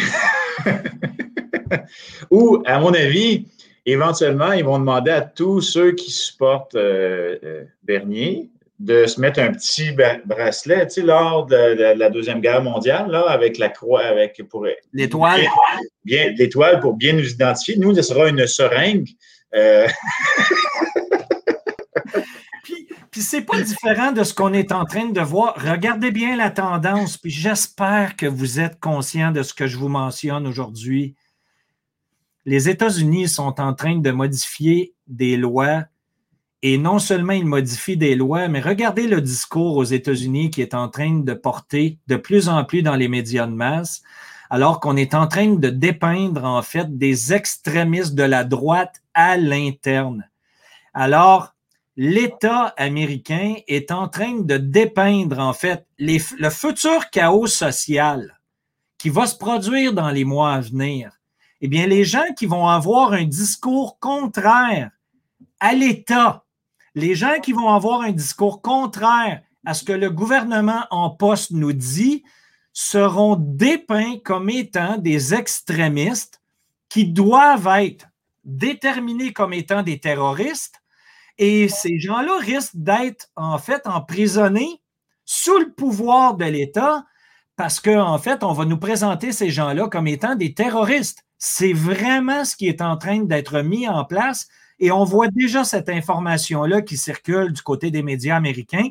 Ou, 2.30 2.62
à 2.66 2.78
mon 2.80 2.92
avis, 2.92 3.46
éventuellement, 3.86 4.52
ils 4.52 4.64
vont 4.64 4.78
demander 4.78 5.10
à 5.10 5.22
tous 5.22 5.60
ceux 5.60 5.92
qui 5.92 6.10
supportent 6.10 6.74
euh, 6.74 7.38
euh, 7.44 7.64
Bernier 7.82 8.50
de 8.80 9.06
se 9.06 9.20
mettre 9.20 9.40
un 9.40 9.52
petit 9.52 9.92
bracelet, 10.24 10.86
tu 10.86 10.94
sais, 10.94 11.02
lors 11.02 11.46
de, 11.46 11.96
la 11.96 12.10
Deuxième 12.10 12.40
Guerre 12.40 12.62
mondiale, 12.62 13.10
là, 13.10 13.22
avec 13.28 13.58
la 13.58 13.68
croix, 13.68 14.04
avec 14.04 14.42
pour 14.48 14.66
l'étoile. 14.92 15.42
Bien, 16.04 16.32
l'étoile 16.36 16.80
pour 16.80 16.94
bien 16.94 17.12
nous 17.12 17.30
identifier. 17.30 17.76
Nous, 17.76 17.94
ce 17.94 18.02
sera 18.02 18.28
une 18.28 18.46
seringue. 18.46 19.08
Euh... 19.54 19.86
puis, 22.64 22.88
puis 23.10 23.20
c'est 23.22 23.42
pas 23.42 23.60
différent 23.60 24.10
de 24.10 24.24
ce 24.24 24.34
qu'on 24.34 24.52
est 24.52 24.72
en 24.72 24.84
train 24.84 25.06
de 25.06 25.20
voir. 25.20 25.54
Regardez 25.56 26.10
bien 26.10 26.36
la 26.36 26.50
tendance, 26.50 27.16
puis 27.16 27.30
j'espère 27.30 28.16
que 28.16 28.26
vous 28.26 28.58
êtes 28.58 28.80
conscient 28.80 29.30
de 29.30 29.42
ce 29.44 29.54
que 29.54 29.68
je 29.68 29.78
vous 29.78 29.88
mentionne 29.88 30.48
aujourd'hui. 30.48 31.14
Les 32.44 32.68
États-Unis 32.68 33.28
sont 33.28 33.60
en 33.60 33.72
train 33.72 33.98
de 33.98 34.10
modifier 34.10 34.94
des 35.06 35.36
lois 35.36 35.84
et 36.66 36.78
non 36.78 36.98
seulement 36.98 37.34
il 37.34 37.44
modifie 37.44 37.98
des 37.98 38.14
lois, 38.14 38.48
mais 38.48 38.62
regardez 38.62 39.06
le 39.06 39.20
discours 39.20 39.76
aux 39.76 39.84
États-Unis 39.84 40.48
qui 40.48 40.62
est 40.62 40.72
en 40.72 40.88
train 40.88 41.18
de 41.18 41.34
porter 41.34 41.98
de 42.06 42.16
plus 42.16 42.48
en 42.48 42.64
plus 42.64 42.80
dans 42.80 42.96
les 42.96 43.06
médias 43.06 43.46
de 43.46 43.52
masse, 43.52 44.02
alors 44.48 44.80
qu'on 44.80 44.96
est 44.96 45.12
en 45.12 45.26
train 45.26 45.56
de 45.56 45.68
dépeindre 45.68 46.44
en 46.44 46.62
fait 46.62 46.96
des 46.96 47.34
extrémistes 47.34 48.14
de 48.14 48.22
la 48.22 48.44
droite 48.44 49.02
à 49.12 49.36
l'interne. 49.36 50.26
Alors, 50.94 51.54
l'État 51.98 52.72
américain 52.78 53.56
est 53.68 53.90
en 53.90 54.08
train 54.08 54.40
de 54.40 54.56
dépeindre 54.56 55.40
en 55.40 55.52
fait 55.52 55.86
le 55.98 56.48
futur 56.48 57.10
chaos 57.10 57.46
social 57.46 58.40
qui 58.96 59.10
va 59.10 59.26
se 59.26 59.36
produire 59.36 59.92
dans 59.92 60.08
les 60.08 60.24
mois 60.24 60.54
à 60.54 60.60
venir. 60.60 61.12
Eh 61.60 61.68
bien, 61.68 61.86
les 61.86 62.04
gens 62.04 62.32
qui 62.34 62.46
vont 62.46 62.68
avoir 62.68 63.12
un 63.12 63.24
discours 63.24 63.98
contraire 63.98 64.92
à 65.60 65.74
l'État, 65.74 66.43
les 66.94 67.14
gens 67.14 67.40
qui 67.40 67.52
vont 67.52 67.68
avoir 67.68 68.02
un 68.02 68.12
discours 68.12 68.62
contraire 68.62 69.42
à 69.64 69.74
ce 69.74 69.84
que 69.84 69.92
le 69.92 70.10
gouvernement 70.10 70.86
en 70.90 71.10
poste 71.10 71.50
nous 71.50 71.72
dit 71.72 72.22
seront 72.72 73.36
dépeints 73.38 74.18
comme 74.24 74.50
étant 74.50 74.98
des 74.98 75.34
extrémistes 75.34 76.40
qui 76.88 77.06
doivent 77.06 77.68
être 77.78 78.06
déterminés 78.44 79.32
comme 79.32 79.52
étant 79.52 79.82
des 79.82 79.98
terroristes 79.98 80.80
et 81.38 81.68
ces 81.68 81.98
gens-là 81.98 82.36
risquent 82.38 82.76
d'être 82.76 83.28
en 83.36 83.58
fait 83.58 83.86
emprisonnés 83.86 84.80
sous 85.24 85.58
le 85.58 85.72
pouvoir 85.72 86.34
de 86.34 86.44
l'État 86.44 87.04
parce 87.56 87.80
qu'en 87.80 88.12
en 88.12 88.18
fait, 88.18 88.42
on 88.42 88.52
va 88.52 88.64
nous 88.64 88.78
présenter 88.78 89.32
ces 89.32 89.50
gens-là 89.50 89.88
comme 89.88 90.08
étant 90.08 90.34
des 90.34 90.54
terroristes. 90.54 91.24
C'est 91.38 91.72
vraiment 91.72 92.44
ce 92.44 92.56
qui 92.56 92.68
est 92.68 92.82
en 92.82 92.96
train 92.96 93.20
d'être 93.20 93.60
mis 93.62 93.88
en 93.88 94.04
place 94.04 94.48
et 94.78 94.90
on 94.90 95.04
voit 95.04 95.28
déjà 95.28 95.64
cette 95.64 95.88
information-là 95.88 96.82
qui 96.82 96.96
circule 96.96 97.52
du 97.52 97.62
côté 97.62 97.90
des 97.90 98.02
médias 98.02 98.36
américains. 98.36 98.88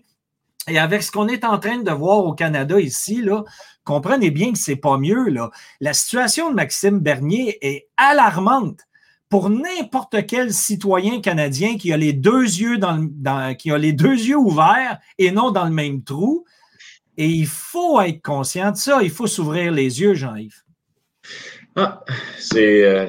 Et 0.68 0.80
avec 0.80 1.04
ce 1.04 1.12
qu'on 1.12 1.28
est 1.28 1.44
en 1.44 1.60
train 1.60 1.80
de 1.80 1.92
voir 1.92 2.20
au 2.20 2.34
Canada 2.34 2.80
ici, 2.80 3.22
là, 3.22 3.44
comprenez 3.84 4.32
bien 4.32 4.54
que 4.54 4.58
c'est 4.58 4.78
pas 4.78 4.98
mieux. 4.98 5.30
Là. 5.30 5.52
La 5.82 5.94
situation 5.94 6.50
de 6.50 6.56
Maxime 6.56 7.00
Bernier 7.00 7.58
est 7.62 7.88
alarmante 7.98 8.80
pour 9.28 9.50
n'importe 9.50 10.26
quel 10.26 10.54
citoyen 10.54 11.20
canadien 11.20 11.76
qui 11.78 11.92
a 11.92 11.98
les 11.98 12.14
deux 12.14 12.44
yeux 12.44 12.78
dans, 12.78 13.56
qui 13.58 13.72
a 13.72 13.78
les 13.78 13.92
deux 13.92 14.14
yeux 14.14 14.38
ouverts 14.38 15.00
et 15.18 15.32
non 15.32 15.52
dans 15.52 15.66
le 15.66 15.72
même 15.72 16.04
trou. 16.04 16.46
Et 17.18 17.28
il 17.28 17.48
faut 17.48 18.00
être 18.00 18.22
conscient 18.22 18.72
de 18.72 18.78
ça. 18.78 19.00
Il 19.02 19.10
faut 19.10 19.28
s'ouvrir 19.28 19.72
les 19.72 20.02
yeux, 20.02 20.14
Jean-Yves. 20.14 20.64
Ah, 21.76 22.04
c'est. 22.40 22.84
Euh, 22.84 23.08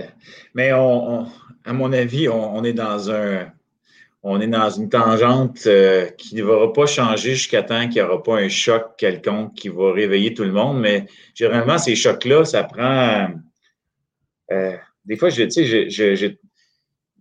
mais 0.55 0.73
on, 0.73 1.27
à 1.65 1.73
mon 1.73 1.93
avis, 1.93 2.29
on, 2.29 2.63
est 2.63 2.73
dans 2.73 3.11
un. 3.11 3.51
On 4.23 4.41
est 4.41 4.47
dans 4.47 4.71
une 4.71 4.89
tangente 4.89 5.67
euh, 5.67 6.07
qui 6.17 6.35
ne 6.35 6.43
va 6.43 6.69
pas 6.69 6.87
changer 6.87 7.33
jusqu'à 7.33 7.63
temps 7.63 7.89
qu'il 7.89 8.03
n'y 8.03 8.09
aura 8.09 8.23
pas 8.23 8.37
un 8.37 8.49
choc 8.49 8.93
quelconque 8.97 9.55
qui 9.55 9.69
va 9.69 9.93
réveiller 9.93 10.33
tout 10.33 10.45
le 10.45 10.53
monde. 10.53 10.81
Mais 10.81 11.07
généralement, 11.35 11.79
ces 11.79 11.95
chocs-là, 11.95 12.45
ça 12.45 12.65
prend. 12.65 13.29
Euh, 14.51 14.77
des 15.05 15.17
fois, 15.17 15.29
je, 15.29 15.49
sais, 15.49 15.65
il 15.65 16.37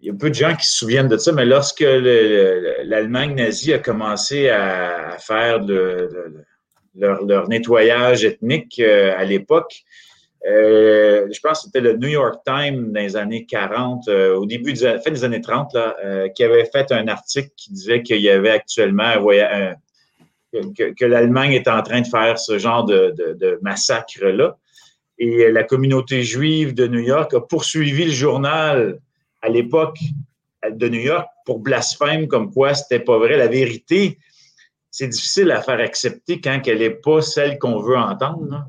y 0.07 0.09
a 0.09 0.13
peu 0.13 0.29
de 0.29 0.35
gens 0.35 0.55
qui 0.55 0.65
se 0.65 0.77
souviennent 0.77 1.07
de 1.07 1.17
ça, 1.17 1.31
mais 1.31 1.45
lorsque 1.45 1.81
l'Allemagne 1.81 3.35
nazie 3.35 3.73
a 3.73 3.79
commencé 3.79 4.49
à, 4.49 5.17
faire 5.19 5.59
leur, 6.95 7.47
nettoyage 7.49 8.25
ethnique 8.25 8.79
euh, 8.79 9.13
à 9.17 9.23
l'époque, 9.23 9.83
euh, 10.47 11.27
je 11.31 11.39
pense 11.39 11.59
que 11.59 11.65
c'était 11.65 11.81
le 11.81 11.95
New 11.97 12.09
York 12.09 12.41
Times 12.45 12.91
dans 12.91 12.99
les 12.99 13.15
années 13.15 13.45
40, 13.45 14.07
euh, 14.07 14.35
au 14.35 14.45
début 14.45 14.73
des, 14.73 14.97
fin 15.03 15.11
des 15.11 15.23
années 15.23 15.41
30, 15.41 15.73
là, 15.73 16.29
qui 16.29 16.43
avait 16.43 16.65
fait 16.65 16.91
un 16.91 17.07
article 17.07 17.49
qui 17.55 17.71
disait 17.71 18.01
qu'il 18.03 18.21
y 18.21 18.29
avait 18.29 18.49
actuellement 18.49 19.13
que, 20.51 21.05
l'Allemagne 21.05 21.53
est 21.53 21.67
en 21.67 21.81
train 21.81 22.01
de 22.01 22.07
faire 22.07 22.37
ce 22.37 22.59
genre 22.59 22.83
de, 22.85 23.13
de 23.17 23.59
massacre-là. 23.61 24.57
Et 25.17 25.51
la 25.51 25.63
communauté 25.63 26.23
juive 26.23 26.73
de 26.73 26.87
New 26.87 26.99
York 26.99 27.33
a 27.33 27.41
poursuivi 27.41 28.05
le 28.05 28.11
journal 28.11 28.99
à 29.41 29.49
l'époque 29.49 29.99
de 30.69 30.87
New 30.89 30.99
York 30.99 31.27
pour 31.45 31.59
blasphème, 31.59 32.27
comme 32.27 32.51
quoi 32.51 32.73
c'était 32.73 32.99
pas 32.99 33.17
vrai. 33.17 33.37
La 33.37 33.47
vérité, 33.47 34.17
c'est 34.89 35.07
difficile 35.07 35.51
à 35.51 35.61
faire 35.61 35.79
accepter 35.79 36.39
quand 36.39 36.61
elle 36.65 36.79
n'est 36.79 36.89
pas 36.89 37.21
celle 37.21 37.59
qu'on 37.59 37.79
veut 37.79 37.97
entendre. 37.97 38.65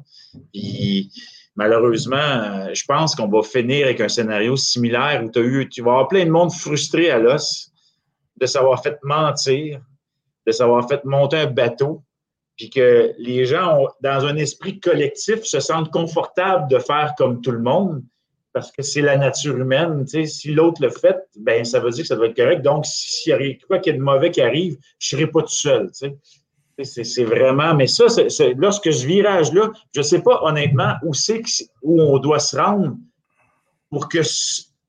Puis, 0.53 1.13
malheureusement, 1.57 2.73
je 2.73 2.85
pense 2.87 3.15
qu'on 3.15 3.29
va 3.29 3.43
finir 3.43 3.87
avec 3.87 4.01
un 4.01 4.09
scénario 4.09 4.57
similaire 4.57 5.25
où 5.25 5.39
as 5.39 5.43
eu, 5.43 5.69
tu 5.69 5.83
vas 5.83 5.93
avoir 5.93 6.09
plein 6.09 6.25
de 6.25 6.31
monde 6.31 6.53
frustré 6.53 7.11
à 7.11 7.19
l'os 7.19 7.71
de 8.37 8.47
savoir 8.47 8.83
fait 8.83 8.99
mentir, 9.03 9.81
de 10.47 10.53
savoir 10.53 10.89
fait 10.89 11.05
monter 11.05 11.37
un 11.37 11.47
bateau, 11.47 12.03
puis 12.57 12.71
que 12.71 13.13
les 13.19 13.47
gens, 13.47 13.87
dans 14.01 14.25
un 14.27 14.37
esprit 14.37 14.81
collectif, 14.81 15.45
se 15.45 15.61
sentent 15.61 15.91
confortables 15.91 16.69
de 16.69 16.79
faire 16.79 17.15
comme 17.17 17.41
tout 17.41 17.51
le 17.51 17.61
monde, 17.61 18.03
parce 18.53 18.71
que 18.71 18.83
c'est 18.83 19.01
la 19.01 19.17
nature 19.17 19.57
humaine. 19.57 20.07
Si 20.07 20.53
l'autre 20.53 20.81
le 20.81 20.91
fait, 20.91 21.17
ben 21.37 21.65
ça 21.65 21.81
veut 21.81 21.91
dire 21.91 22.03
que 22.03 22.09
ça 22.09 22.17
doit 22.17 22.27
être 22.27 22.37
correct. 22.37 22.63
Donc, 22.63 22.87
s'il 22.87 23.31
y 23.31 23.33
a 23.33 23.67
quoi 23.67 23.81
qu'il 23.81 23.97
de 23.97 24.03
mauvais 24.03 24.31
qui 24.31 24.41
arrive, 24.41 24.77
je 25.01 25.17
ne 25.17 25.21
serai 25.21 25.31
pas 25.31 25.43
tout 25.43 25.49
seul. 25.49 25.91
C'est 26.83 27.25
vraiment. 27.25 27.75
Mais 27.75 27.87
ça, 27.87 28.07
lorsque 28.57 28.93
ce 28.93 29.07
virage-là, 29.07 29.71
je 29.95 30.01
ne 30.01 30.05
sais 30.05 30.23
pas 30.23 30.41
honnêtement 30.43 30.95
où 31.05 31.15
c'est 31.15 31.43
où 31.83 32.01
on 32.01 32.19
doit 32.19 32.41
se 32.41 32.57
rendre 32.57 32.97
pour 33.91 34.09
que 34.09 34.19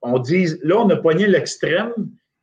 on 0.02 0.20
dise 0.20 0.60
là, 0.64 0.78
on 0.78 0.90
a 0.90 0.96
poigné 0.96 1.28
l'extrême, 1.28 1.94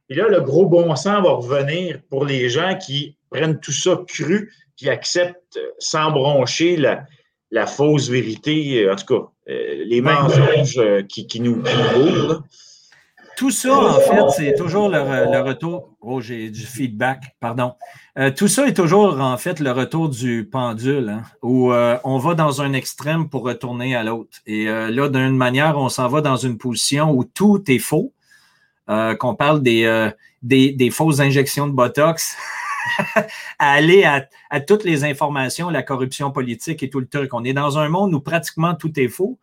et 0.09 0.15
là, 0.15 0.29
le 0.29 0.41
gros 0.41 0.67
bon 0.67 0.95
sens 0.95 1.23
va 1.23 1.31
revenir 1.31 2.01
pour 2.11 2.25
les 2.25 2.49
gens 2.49 2.77
qui 2.77 3.17
prennent 3.31 3.59
tout 3.61 3.73
ça 3.73 4.01
cru 4.07 4.53
qui 4.77 4.89
acceptent 4.89 5.59
sans 5.79 6.11
broncher 6.11 6.77
la, 6.77 7.67
fausse 7.67 8.09
vérité, 8.09 8.89
en 8.91 8.97
tout 8.97 9.07
cas, 9.07 9.29
euh, 9.49 9.85
les 9.85 10.01
mensonges 10.01 10.79
euh, 10.79 11.03
qui, 11.03 11.41
nous, 11.41 11.63
qui 11.63 11.71
Tout 13.37 13.51
ça, 13.51 13.75
en 13.75 14.01
fait, 14.01 14.31
c'est 14.37 14.55
toujours 14.55 14.89
le, 14.89 15.41
retour. 15.41 15.91
Oh, 16.01 16.21
j'ai 16.21 16.51
du 16.51 16.63
feedback, 16.63 17.37
pardon. 17.41 17.75
Euh, 18.19 18.31
tout 18.31 18.49
ça 18.49 18.67
est 18.67 18.75
toujours, 18.75 19.21
en 19.21 19.37
fait, 19.39 19.59
le 19.61 19.73
retour 19.73 20.09
du 20.09 20.49
pendule, 20.51 21.09
hein, 21.09 21.23
où 21.43 21.73
on 21.73 22.19
va 22.19 22.35
dans 22.35 22.61
un 22.63 22.73
extrême 22.73 23.29
pour 23.29 23.43
retourner 23.45 23.97
à 23.97 24.03
l'autre. 24.03 24.39
Et 24.47 24.67
là, 24.67 25.09
d'une 25.09 25.37
manière, 25.37 25.79
on 25.79 25.89
s'en 25.89 26.09
va 26.09 26.21
dans 26.21 26.37
une 26.37 26.59
position 26.59 27.11
où 27.11 27.25
tout 27.25 27.63
est 27.69 27.79
faux, 27.79 28.13
qu'on 28.87 29.35
parle 29.35 29.63
des, 29.63 30.11
des, 30.43 30.73
des, 30.73 30.91
fausses 30.91 31.21
injections 31.21 31.67
de 31.67 31.73
Botox. 31.73 32.37
à 33.59 33.73
aller 33.73 34.05
à, 34.05 34.61
toutes 34.61 34.85
les 34.85 35.05
informations, 35.05 35.71
la 35.71 35.83
corruption 35.83 36.31
politique 36.31 36.83
et 36.83 36.91
tout 36.91 37.01
le 37.01 37.07
truc. 37.07 37.33
On 37.35 37.45
est 37.45 37.53
dans 37.53 37.79
un 37.79 37.89
monde 37.89 38.15
où 38.15 38.21
pratiquement 38.21 38.75
tout 38.75 38.99
est 38.99 39.09
faux. 39.09 39.39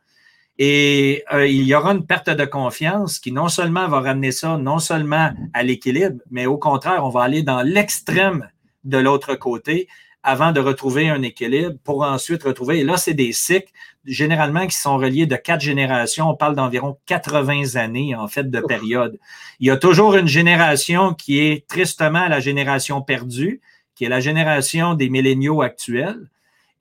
Et 0.62 1.24
euh, 1.32 1.48
il 1.48 1.64
y 1.64 1.74
aura 1.74 1.94
une 1.94 2.06
perte 2.06 2.30
de 2.30 2.44
confiance 2.44 3.18
qui 3.18 3.32
non 3.32 3.48
seulement 3.48 3.88
va 3.88 4.02
ramener 4.02 4.34
ça, 4.34 4.58
non 4.58 4.80
seulement 4.80 5.32
à 5.54 5.64
l'équilibre, 5.64 6.20
mais 6.30 6.46
au 6.48 6.58
contraire, 6.58 7.06
on 7.06 7.10
va 7.10 7.24
aller 7.24 7.44
dans 7.44 7.62
l'extrême 7.62 8.50
de 8.84 8.98
l'autre 8.98 9.36
côté 9.36 9.88
avant 10.22 10.52
de 10.52 10.60
retrouver 10.60 11.10
un 11.10 11.22
équilibre 11.22 11.76
pour 11.86 12.04
ensuite 12.04 12.44
retrouver. 12.44 12.80
Et 12.80 12.84
là, 12.84 12.98
c'est 12.98 13.14
des 13.14 13.32
cycles 13.32 13.72
généralement 14.04 14.68
qui 14.68 14.76
sont 14.76 14.98
reliés 14.98 15.28
de 15.28 15.38
quatre 15.38 15.62
générations. 15.62 16.30
On 16.30 16.36
parle 16.36 16.56
d'environ 16.56 16.98
80 17.06 17.76
années, 17.76 18.14
en 18.14 18.28
fait, 18.28 18.52
de 18.52 18.60
période. 18.60 19.18
Il 19.62 19.68
y 19.68 19.72
a 19.72 19.78
toujours 19.78 20.16
une 20.16 20.28
génération 20.28 21.14
qui 21.14 21.40
est 21.40 21.68
tristement 21.68 22.28
la 22.28 22.42
génération 22.42 23.02
perdue, 23.02 23.62
qui 23.96 24.04
est 24.04 24.10
la 24.10 24.20
génération 24.20 24.94
des 24.94 25.10
milléniaux 25.10 25.62
actuels. 25.62 26.28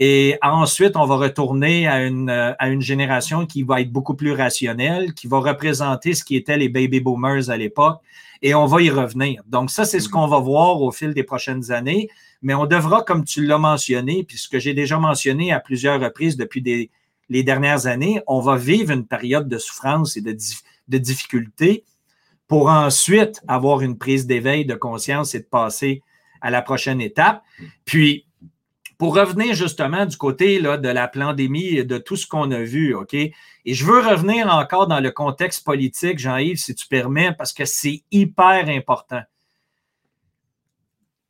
Et 0.01 0.39
ensuite, 0.43 0.97
on 0.97 1.07
va 1.07 1.17
retourner 1.17 1.89
à 1.89 2.05
une, 2.05 2.31
à 2.31 2.69
une 2.69 2.81
génération 2.81 3.47
qui 3.47 3.65
va 3.65 3.81
être 3.81 3.91
beaucoup 3.91 4.15
plus 4.15 4.33
rationnelle, 4.33 5.13
qui 5.13 5.27
va 5.27 5.39
représenter 5.41 6.15
ce 6.15 6.23
qui 6.23 6.37
était 6.37 6.57
les 6.57 6.69
baby 6.69 7.01
boomers 7.01 7.51
à 7.51 7.57
l'époque. 7.57 8.01
Et 8.41 8.55
on 8.55 8.67
va 8.67 8.81
y 8.81 8.91
revenir. 8.91 9.43
Donc, 9.47 9.71
ça, 9.71 9.85
c'est 9.85 9.99
ce 9.99 10.09
mm-hmm. 10.09 10.13
qu'on 10.13 10.27
va 10.29 10.39
voir 10.39 10.81
au 10.81 10.93
fil 10.93 11.15
des 11.15 11.25
prochaines 11.25 11.73
années. 11.73 12.09
Mais 12.43 12.55
on 12.55 12.67
devra, 12.67 13.03
comme 13.03 13.25
tu 13.25 13.45
l'as 13.45 13.59
mentionné, 13.59 14.23
puis 14.23 14.39
ce 14.39 14.49
que 14.49 14.61
j'ai 14.61 14.75
déjà 14.75 14.99
mentionné 14.99 15.53
à 15.53 15.59
plusieurs 15.59 16.01
reprises 16.01 16.37
depuis 16.37 16.63
des, 16.63 16.91
les 17.29 17.43
dernières 17.43 17.87
années, 17.87 18.23
on 18.29 18.41
va 18.41 18.57
vivre 18.57 18.93
une 18.93 19.05
période 19.07 19.49
de 19.49 19.59
souffrance 19.59 20.17
et 20.17 20.21
de, 20.21 20.37
de 20.87 20.99
difficulté 20.99 21.85
pour 22.47 22.69
ensuite 22.69 23.43
avoir 23.49 23.83
une 23.83 23.99
prise 23.99 24.27
d'éveil 24.27 24.65
de 24.65 24.75
conscience 24.75 25.35
et 25.35 25.41
de 25.41 25.45
passer 25.45 26.03
à 26.41 26.51
la 26.51 26.63
prochaine 26.63 27.01
étape. 27.01 27.43
Puis, 27.85 28.28
pour 28.99 29.15
revenir 29.15 29.55
justement 29.55 30.05
du 30.05 30.17
côté 30.17 30.59
là, 30.59 30.77
de 30.77 30.89
la 30.89 31.07
pandémie 31.07 31.77
et 31.77 31.85
de 31.85 31.99
tout 31.99 32.17
ce 32.17 32.27
qu'on 32.27 32.51
a 32.51 32.59
vu, 32.59 32.95
OK? 32.95 33.15
Et 33.15 33.35
je 33.67 33.85
veux 33.85 34.01
revenir 34.01 34.53
encore 34.53 34.89
dans 34.89 34.99
le 34.99 35.13
contexte 35.13 35.65
politique, 35.65 36.19
Jean-Yves, 36.19 36.59
si 36.59 36.75
tu 36.75 36.87
permets, 36.89 37.33
parce 37.33 37.53
que 37.53 37.65
c'est 37.65 38.03
hyper 38.11 38.69
important. 38.69 39.23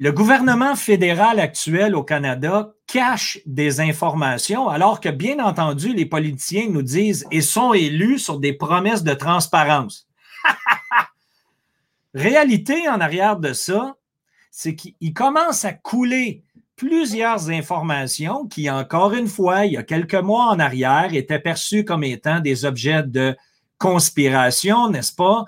Le 0.00 0.12
gouvernement 0.12 0.76
fédéral 0.76 1.40
actuel 1.40 1.94
au 1.94 2.04
Canada 2.04 2.72
cache 2.86 3.40
des 3.44 3.80
informations, 3.80 4.68
alors 4.68 5.00
que, 5.00 5.08
bien 5.08 5.44
entendu, 5.44 5.92
les 5.92 6.06
politiciens 6.06 6.68
nous 6.70 6.82
disent 6.82 7.26
et 7.30 7.42
sont 7.42 7.74
élus 7.74 8.20
sur 8.20 8.38
des 8.38 8.52
promesses 8.52 9.02
de 9.02 9.12
transparence. 9.12 10.08
Réalité 12.14 12.88
en 12.88 13.00
arrière 13.00 13.36
de 13.36 13.52
ça, 13.52 13.96
c'est 14.50 14.74
qu'il 14.74 15.12
commence 15.12 15.64
à 15.64 15.72
couler 15.72 16.44
plusieurs 16.78 17.50
informations 17.50 18.46
qui, 18.46 18.70
encore 18.70 19.12
une 19.12 19.26
fois, 19.26 19.66
il 19.66 19.72
y 19.72 19.76
a 19.76 19.82
quelques 19.82 20.14
mois 20.14 20.46
en 20.46 20.60
arrière, 20.60 21.12
étaient 21.12 21.40
perçues 21.40 21.84
comme 21.84 22.04
étant 22.04 22.38
des 22.40 22.64
objets 22.64 23.02
de 23.02 23.36
conspiration, 23.78 24.88
n'est-ce 24.88 25.12
pas? 25.12 25.44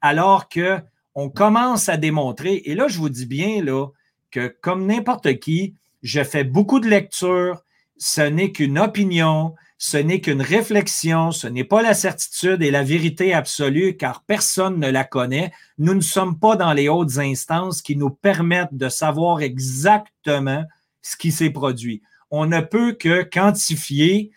Alors 0.00 0.48
que 0.48 0.80
on 1.14 1.30
commence 1.30 1.88
à 1.88 1.96
démontrer, 1.96 2.56
et 2.64 2.74
là, 2.74 2.88
je 2.88 2.98
vous 2.98 3.08
dis 3.08 3.24
bien 3.24 3.62
là, 3.62 3.86
que 4.32 4.48
comme 4.60 4.84
n'importe 4.86 5.38
qui, 5.38 5.74
je 6.02 6.24
fais 6.24 6.42
beaucoup 6.42 6.80
de 6.80 6.88
lectures, 6.88 7.62
ce 7.96 8.22
n'est 8.22 8.50
qu'une 8.50 8.80
opinion, 8.80 9.54
ce 9.86 9.98
n'est 9.98 10.22
qu'une 10.22 10.40
réflexion, 10.40 11.30
ce 11.30 11.46
n'est 11.46 11.62
pas 11.62 11.82
la 11.82 11.92
certitude 11.92 12.62
et 12.62 12.70
la 12.70 12.82
vérité 12.82 13.34
absolue, 13.34 13.98
car 13.98 14.22
personne 14.22 14.80
ne 14.80 14.90
la 14.90 15.04
connaît. 15.04 15.52
Nous 15.76 15.92
ne 15.92 16.00
sommes 16.00 16.38
pas 16.38 16.56
dans 16.56 16.72
les 16.72 16.88
hautes 16.88 17.18
instances 17.18 17.82
qui 17.82 17.94
nous 17.94 18.08
permettent 18.08 18.72
de 18.72 18.88
savoir 18.88 19.42
exactement 19.42 20.64
ce 21.02 21.18
qui 21.18 21.30
s'est 21.30 21.50
produit. 21.50 22.00
On 22.30 22.46
ne 22.46 22.62
peut 22.62 22.94
que 22.94 23.24
quantifier 23.24 24.30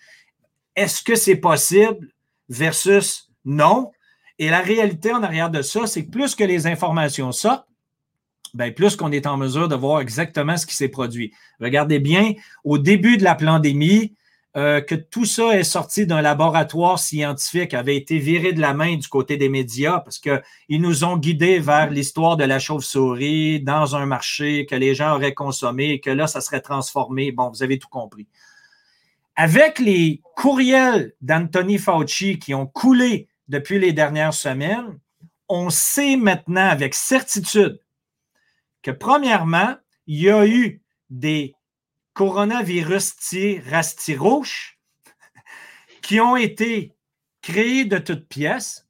est-ce 0.76 1.02
que 1.02 1.16
c'est 1.16 1.38
possible 1.38 2.10
versus 2.50 3.30
Non. 3.46 3.94
Et 4.40 4.50
la 4.50 4.60
réalité 4.60 5.14
en 5.14 5.24
arrière 5.24 5.50
de 5.50 5.62
ça, 5.62 5.88
c'est 5.88 6.04
que 6.04 6.12
plus 6.12 6.36
que 6.36 6.44
les 6.44 6.68
informations 6.68 7.32
sortent, 7.32 7.70
ben 8.54 8.74
plus 8.74 8.98
qu'on 8.98 9.14
est 9.14 9.26
en 9.26 9.38
mesure 9.38 9.70
de 9.70 9.76
voir 9.76 10.02
exactement 10.02 10.58
ce 10.58 10.66
qui 10.66 10.76
s'est 10.76 10.90
produit. 10.90 11.32
Regardez 11.62 12.00
bien, 12.00 12.34
au 12.66 12.78
début 12.78 13.16
de 13.16 13.24
la 13.24 13.36
pandémie, 13.36 14.14
euh, 14.56 14.82
que 14.82 14.96
tout 14.96 15.26
ça 15.26 15.58
est 15.58 15.64
sorti 15.64 16.08
d'un 16.08 16.22
laboratoire 16.22 16.98
scientifique, 16.98 17.74
avait 17.74 17.96
été 17.98 18.18
viré 18.18 18.54
de 18.54 18.62
la 18.62 18.74
main 18.74 18.96
du 18.96 19.08
côté 19.08 19.38
des 19.38 19.50
médias 19.50 20.00
parce 20.00 20.20
qu'ils 20.20 20.82
nous 20.82 21.04
ont 21.04 21.18
guidés 21.18 21.60
vers 21.60 21.92
l'histoire 21.92 22.38
de 22.38 22.44
la 22.44 22.58
chauve-souris 22.58 23.62
dans 23.62 23.96
un 23.96 24.06
marché 24.06 24.66
que 24.66 24.76
les 24.76 24.96
gens 24.96 25.16
auraient 25.16 25.34
consommé 25.34 26.00
que 26.00 26.10
là, 26.10 26.26
ça 26.26 26.42
serait 26.42 26.62
transformé. 26.62 27.32
Bon, 27.32 27.50
vous 27.50 27.62
avez 27.62 27.78
tout 27.78 27.90
compris. 27.90 28.28
Avec 29.36 29.78
les 29.78 30.22
courriels 30.36 31.14
d'Anthony 31.22 31.78
Fauci 31.78 32.40
qui 32.40 32.56
ont 32.56 32.66
coulé 32.66 33.28
depuis 33.48 33.78
les 33.78 33.94
dernières 33.94 34.34
semaines, 34.34 34.98
on 35.50 35.70
sait 35.70 36.18
maintenant 36.18 36.68
avec 36.68 36.96
certitude 36.96 37.80
que 38.82 38.92
premièrement, 38.92 39.76
il 40.08 40.22
y 40.22 40.30
a 40.30 40.48
eu 40.48 40.82
des 41.10 41.54
coronavirus 42.18 43.14
rastirouches 43.70 44.80
qui 46.02 46.20
ont 46.20 46.36
été 46.36 46.96
créés 47.44 47.86
de 47.86 48.00
toutes 48.00 48.28
pièces. 48.28 48.88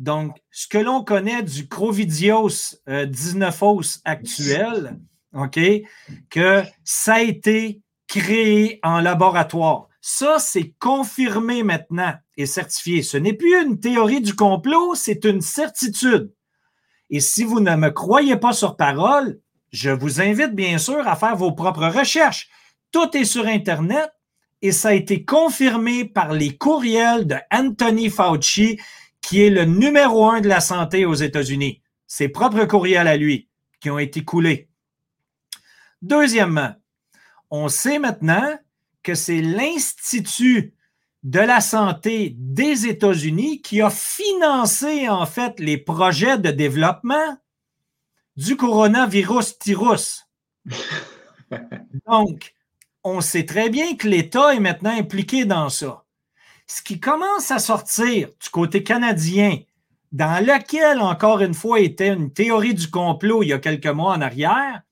Donc, 0.00 0.36
ce 0.50 0.66
que 0.66 0.78
l'on 0.78 1.04
connaît 1.04 1.44
du 1.44 1.68
Crovidios 1.68 2.74
19os 2.88 3.98
euh, 3.98 4.00
actuel, 4.04 4.98
OK, 5.34 5.60
que 6.30 6.64
ça 6.82 7.14
a 7.14 7.20
été 7.20 7.80
créé 8.08 8.80
en 8.82 9.00
laboratoire. 9.00 9.88
Ça, 10.00 10.40
c'est 10.40 10.74
confirmé 10.80 11.62
maintenant 11.62 12.14
et 12.36 12.46
certifié. 12.46 13.02
Ce 13.02 13.16
n'est 13.16 13.34
plus 13.34 13.54
une 13.54 13.78
théorie 13.78 14.20
du 14.20 14.34
complot, 14.34 14.96
c'est 14.96 15.24
une 15.24 15.42
certitude. 15.42 16.32
Et 17.08 17.20
si 17.20 17.44
vous 17.44 17.60
ne 17.60 17.76
me 17.76 17.90
croyez 17.90 18.36
pas 18.36 18.52
sur 18.52 18.76
parole, 18.76 19.38
je 19.72 19.90
vous 19.90 20.20
invite 20.20 20.54
bien 20.54 20.78
sûr 20.78 21.06
à 21.08 21.16
faire 21.16 21.36
vos 21.36 21.52
propres 21.52 21.88
recherches. 21.88 22.48
Tout 22.92 23.16
est 23.16 23.24
sur 23.24 23.46
Internet 23.46 24.10
et 24.60 24.70
ça 24.70 24.88
a 24.88 24.92
été 24.92 25.24
confirmé 25.24 26.04
par 26.04 26.32
les 26.32 26.56
courriels 26.56 27.26
de 27.26 27.36
Anthony 27.50 28.10
Fauci, 28.10 28.78
qui 29.22 29.42
est 29.42 29.50
le 29.50 29.64
numéro 29.64 30.28
un 30.28 30.40
de 30.40 30.48
la 30.48 30.60
santé 30.60 31.06
aux 31.06 31.14
États-Unis. 31.14 31.80
Ses 32.06 32.28
propres 32.28 32.66
courriels 32.66 33.08
à 33.08 33.16
lui 33.16 33.48
qui 33.80 33.90
ont 33.90 33.98
été 33.98 34.22
coulés. 34.22 34.68
Deuxièmement, 36.02 36.74
on 37.50 37.68
sait 37.68 37.98
maintenant 37.98 38.56
que 39.02 39.14
c'est 39.14 39.40
l'Institut 39.40 40.74
de 41.22 41.40
la 41.40 41.60
santé 41.60 42.34
des 42.36 42.86
États-Unis 42.86 43.62
qui 43.62 43.80
a 43.80 43.90
financé 43.90 45.08
en 45.08 45.24
fait 45.24 45.58
les 45.60 45.78
projets 45.78 46.38
de 46.38 46.50
développement 46.50 47.38
du 48.36 48.56
coronavirus 48.56 49.58
tirus. 49.58 50.28
Donc, 52.06 52.54
on 53.04 53.20
sait 53.20 53.46
très 53.46 53.68
bien 53.68 53.96
que 53.96 54.08
l'État 54.08 54.54
est 54.54 54.60
maintenant 54.60 54.96
impliqué 54.96 55.44
dans 55.44 55.68
ça. 55.68 56.04
Ce 56.66 56.82
qui 56.82 57.00
commence 57.00 57.50
à 57.50 57.58
sortir 57.58 58.28
du 58.40 58.48
côté 58.50 58.82
canadien, 58.82 59.58
dans 60.12 60.44
lequel, 60.44 61.00
encore 61.00 61.40
une 61.40 61.54
fois, 61.54 61.80
était 61.80 62.12
une 62.12 62.32
théorie 62.32 62.74
du 62.74 62.88
complot 62.88 63.42
il 63.42 63.48
y 63.48 63.52
a 63.52 63.58
quelques 63.58 63.86
mois 63.86 64.14
en 64.14 64.20
arrière, 64.20 64.82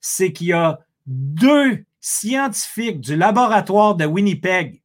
c'est 0.00 0.32
qu'il 0.32 0.48
y 0.48 0.52
a 0.52 0.80
deux 1.06 1.84
scientifiques 2.00 3.00
du 3.00 3.16
laboratoire 3.16 3.96
de 3.96 4.06
Winnipeg 4.06 4.82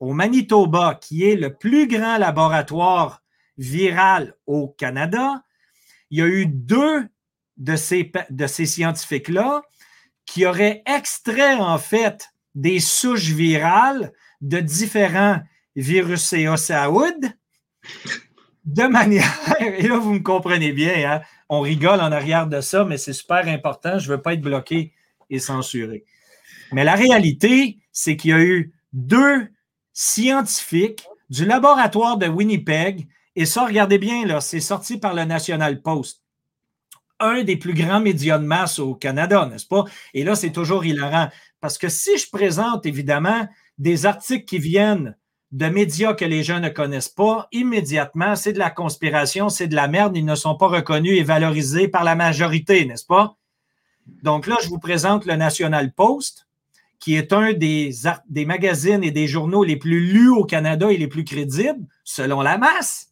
au 0.00 0.14
Manitoba, 0.14 0.98
qui 1.00 1.24
est 1.24 1.36
le 1.36 1.54
plus 1.54 1.86
grand 1.86 2.18
laboratoire 2.18 3.22
viral 3.58 4.34
au 4.46 4.68
Canada, 4.68 5.44
il 6.10 6.18
y 6.18 6.22
a 6.22 6.26
eu 6.26 6.46
deux 6.46 7.06
de 7.56 7.76
ces, 7.76 8.66
scientifiques-là 8.66 9.62
qui 10.26 10.46
auraient 10.46 10.82
extrait 10.86 11.54
en 11.54 11.78
fait 11.78 12.28
des 12.54 12.80
souches 12.80 13.30
virales 13.30 14.12
de 14.40 14.60
différents 14.60 15.40
virus 15.76 16.32
et 16.32 16.46
de 18.64 18.84
manière, 18.84 19.24
et 19.60 19.88
là 19.88 19.98
vous 19.98 20.14
me 20.14 20.22
comprenez 20.22 20.72
bien, 20.72 21.10
hein, 21.10 21.20
on 21.48 21.60
rigole 21.60 22.00
en 22.00 22.12
arrière 22.12 22.46
de 22.46 22.60
ça, 22.60 22.84
mais 22.84 22.96
c'est 22.96 23.12
super 23.12 23.48
important, 23.48 23.98
je 23.98 24.10
ne 24.10 24.16
veux 24.16 24.22
pas 24.22 24.34
être 24.34 24.40
bloqué 24.40 24.92
et 25.30 25.38
censuré. 25.38 26.04
Mais 26.72 26.84
la 26.84 26.94
réalité, 26.94 27.78
c'est 27.90 28.16
qu'il 28.16 28.30
y 28.30 28.34
a 28.34 28.40
eu 28.40 28.72
deux 28.92 29.48
scientifiques 29.92 31.04
du 31.28 31.44
laboratoire 31.44 32.18
de 32.18 32.26
Winnipeg, 32.26 33.08
et 33.34 33.46
ça, 33.46 33.64
regardez 33.64 33.98
bien, 33.98 34.26
là, 34.26 34.40
c'est 34.40 34.60
sorti 34.60 34.98
par 34.98 35.14
le 35.14 35.24
National 35.24 35.80
Post 35.80 36.21
un 37.22 37.44
des 37.44 37.56
plus 37.56 37.74
grands 37.74 38.00
médias 38.00 38.38
de 38.38 38.44
masse 38.44 38.78
au 38.78 38.94
Canada, 38.94 39.48
n'est-ce 39.50 39.66
pas? 39.66 39.84
Et 40.12 40.24
là, 40.24 40.34
c'est 40.34 40.52
toujours 40.52 40.84
hilarant. 40.84 41.28
Parce 41.60 41.78
que 41.78 41.88
si 41.88 42.18
je 42.18 42.28
présente, 42.30 42.84
évidemment, 42.86 43.48
des 43.78 44.04
articles 44.06 44.44
qui 44.44 44.58
viennent 44.58 45.16
de 45.52 45.66
médias 45.66 46.14
que 46.14 46.24
les 46.24 46.42
gens 46.42 46.60
ne 46.60 46.68
connaissent 46.68 47.08
pas, 47.08 47.48
immédiatement, 47.52 48.36
c'est 48.36 48.52
de 48.52 48.58
la 48.58 48.70
conspiration, 48.70 49.48
c'est 49.48 49.68
de 49.68 49.76
la 49.76 49.86
merde, 49.86 50.16
ils 50.16 50.24
ne 50.24 50.34
sont 50.34 50.56
pas 50.56 50.68
reconnus 50.68 51.18
et 51.18 51.22
valorisés 51.22 51.88
par 51.88 52.04
la 52.04 52.14
majorité, 52.14 52.84
n'est-ce 52.86 53.06
pas? 53.06 53.36
Donc 54.22 54.46
là, 54.46 54.56
je 54.62 54.68
vous 54.68 54.78
présente 54.78 55.26
le 55.26 55.36
National 55.36 55.92
Post, 55.92 56.48
qui 56.98 57.16
est 57.16 57.32
un 57.32 57.52
des, 57.52 57.92
des 58.28 58.44
magazines 58.46 59.04
et 59.04 59.10
des 59.10 59.26
journaux 59.26 59.62
les 59.64 59.76
plus 59.76 60.00
lus 60.00 60.30
au 60.30 60.44
Canada 60.44 60.90
et 60.90 60.96
les 60.96 61.08
plus 61.08 61.24
crédibles, 61.24 61.84
selon 62.04 62.40
la 62.40 62.58
masse. 62.58 63.11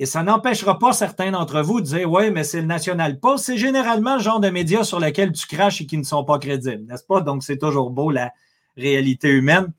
Et 0.00 0.06
ça 0.06 0.22
n'empêchera 0.22 0.78
pas 0.78 0.92
certains 0.92 1.32
d'entre 1.32 1.60
vous 1.60 1.80
de 1.80 1.86
dire 1.86 2.10
Oui, 2.10 2.30
mais 2.30 2.44
c'est 2.44 2.60
le 2.60 2.66
National 2.66 3.18
Post. 3.18 3.46
C'est 3.46 3.58
généralement 3.58 4.16
le 4.16 4.22
genre 4.22 4.38
de 4.38 4.48
médias 4.48 4.84
sur 4.84 5.00
lesquels 5.00 5.32
tu 5.32 5.46
craches 5.46 5.80
et 5.80 5.86
qui 5.86 5.98
ne 5.98 6.04
sont 6.04 6.24
pas 6.24 6.38
crédibles, 6.38 6.84
n'est-ce 6.86 7.04
pas? 7.04 7.20
Donc, 7.20 7.42
c'est 7.42 7.58
toujours 7.58 7.90
beau 7.90 8.10
la 8.10 8.32
réalité 8.76 9.28
humaine. 9.28 9.72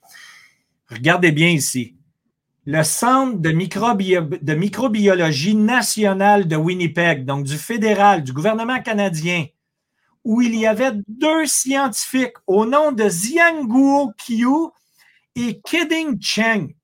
Regardez 0.90 1.32
bien 1.32 1.50
ici. 1.50 1.96
Le 2.66 2.84
Centre 2.84 3.40
de, 3.40 3.52
microbiologie 4.54 5.56
nationale 5.56 6.48
de 6.48 6.56
Winnipeg, 6.58 7.26
donc 7.26 7.46
du 7.46 7.58
fédéral, 7.58 8.24
du 8.24 8.34
gouvernement 8.34 8.82
canadien, 8.82 9.46
où 10.26 10.42
il 10.42 10.54
y 10.54 10.68
avait 10.68 10.92
deux 11.08 11.46
scientifiques 11.46 12.36
au 12.46 12.66
nom 12.66 12.92
de 12.92 13.06
Guo 13.66 14.12
Qiu 14.18 14.72
et 15.36 15.62
Kidding 15.62 16.22
Cheng 16.22 16.76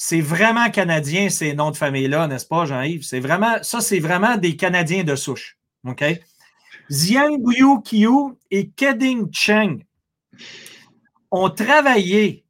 c'est 0.00 0.20
vraiment 0.20 0.70
canadien, 0.70 1.28
ces 1.28 1.54
noms 1.54 1.72
de 1.72 1.76
famille-là, 1.76 2.28
n'est-ce 2.28 2.46
pas, 2.46 2.64
Jean-Yves? 2.66 3.02
C'est 3.02 3.18
vraiment, 3.18 3.56
ça, 3.62 3.80
c'est 3.80 3.98
vraiment 3.98 4.36
des 4.36 4.54
Canadiens 4.54 5.02
de 5.02 5.16
souche. 5.16 5.58
OK? 5.84 6.04
Xiang 6.88 7.36
Guyu 7.36 7.82
Qiu 7.82 8.36
et 8.52 8.68
Keding 8.70 9.26
Cheng 9.32 9.82
ont 11.32 11.50
travaillé 11.50 12.44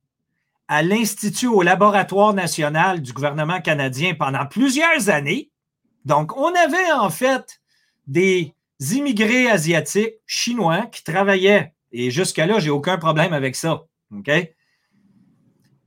à 0.69 0.83
l'Institut 0.83 1.47
au 1.47 1.63
Laboratoire 1.63 2.35
national 2.35 3.01
du 3.01 3.15
gouvernement 3.15 3.63
canadien 3.63 4.13
pendant 4.15 4.45
plusieurs 4.45 5.09
années. 5.09 5.51
Donc, 6.05 6.37
on 6.37 6.55
avait 6.55 6.93
en 6.93 7.09
fait 7.09 7.63
des 8.07 8.53
immigrés 8.91 9.51
asiatiques, 9.51 10.17
chinois, 10.27 10.85
qui 10.85 11.03
travaillaient. 11.03 11.73
Et 11.93 12.11
jusqu'à 12.11 12.45
là, 12.45 12.59
j'ai 12.59 12.69
aucun 12.69 12.99
problème 12.99 13.33
avec 13.33 13.57
ça. 13.57 13.85
OK? 14.15 14.31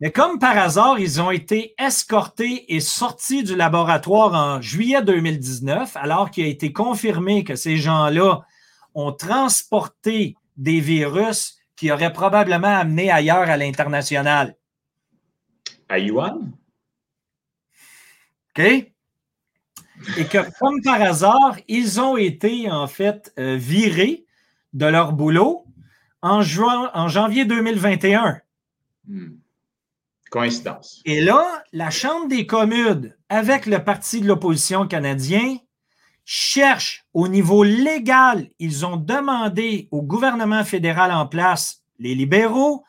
Mais 0.02 0.12
comme 0.12 0.40
par 0.40 0.58
hasard, 0.58 1.00
ils 1.00 1.22
ont 1.22 1.30
été 1.30 1.76
escortés 1.78 2.74
et 2.74 2.80
sortis 2.80 3.44
du 3.44 3.56
laboratoire 3.56 4.34
en 4.34 4.60
juillet 4.60 5.04
2019, 5.04 5.96
alors 5.96 6.32
qu'il 6.32 6.44
a 6.44 6.48
été 6.48 6.74
confirmé 6.74 7.44
que 7.44 7.56
ces 7.56 7.78
gens-là 7.78 8.40
ont 8.96 9.12
transporté 9.12 10.36
des 10.58 10.80
virus 10.80 11.60
qui 11.76 11.92
auraient 11.92 12.14
probablement 12.14 12.76
amené 12.76 13.12
ailleurs 13.12 13.48
à 13.48 13.58
l'international. 13.58 14.56
À 15.88 16.00
Yuan? 16.00 16.52
OK? 18.50 18.60
Et 18.60 20.26
que, 20.26 20.60
comme 20.60 20.82
par 20.82 21.00
hasard, 21.00 21.58
ils 21.68 22.02
ont 22.02 22.18
été 22.18 22.72
en 22.72 22.88
fait 22.88 23.32
euh, 23.38 23.56
virés 23.56 24.26
de 24.74 24.88
leur 24.88 25.14
boulot 25.14 25.68
en, 26.24 26.42
juin, 26.42 26.90
en 26.96 27.08
janvier 27.08 27.46
2021. 27.46 28.42
Coïncidence. 30.32 31.02
Et 31.06 31.22
là, 31.22 31.62
la 31.74 31.90
Chambre 31.90 32.30
des 32.30 32.48
communes, 32.48 33.16
avec 33.28 33.66
le 33.66 33.84
Parti 33.84 34.22
de 34.22 34.28
l'opposition 34.28 34.88
canadien, 34.88 35.58
cherche 36.24 37.06
au 37.14 37.28
niveau 37.28 37.64
légal, 37.64 38.50
ils 38.58 38.86
ont 38.86 38.96
demandé 38.96 39.90
au 39.92 40.02
gouvernement 40.02 40.64
fédéral 40.64 41.12
en 41.12 41.28
place, 41.28 41.84
les 42.00 42.16
libéraux, 42.16 42.84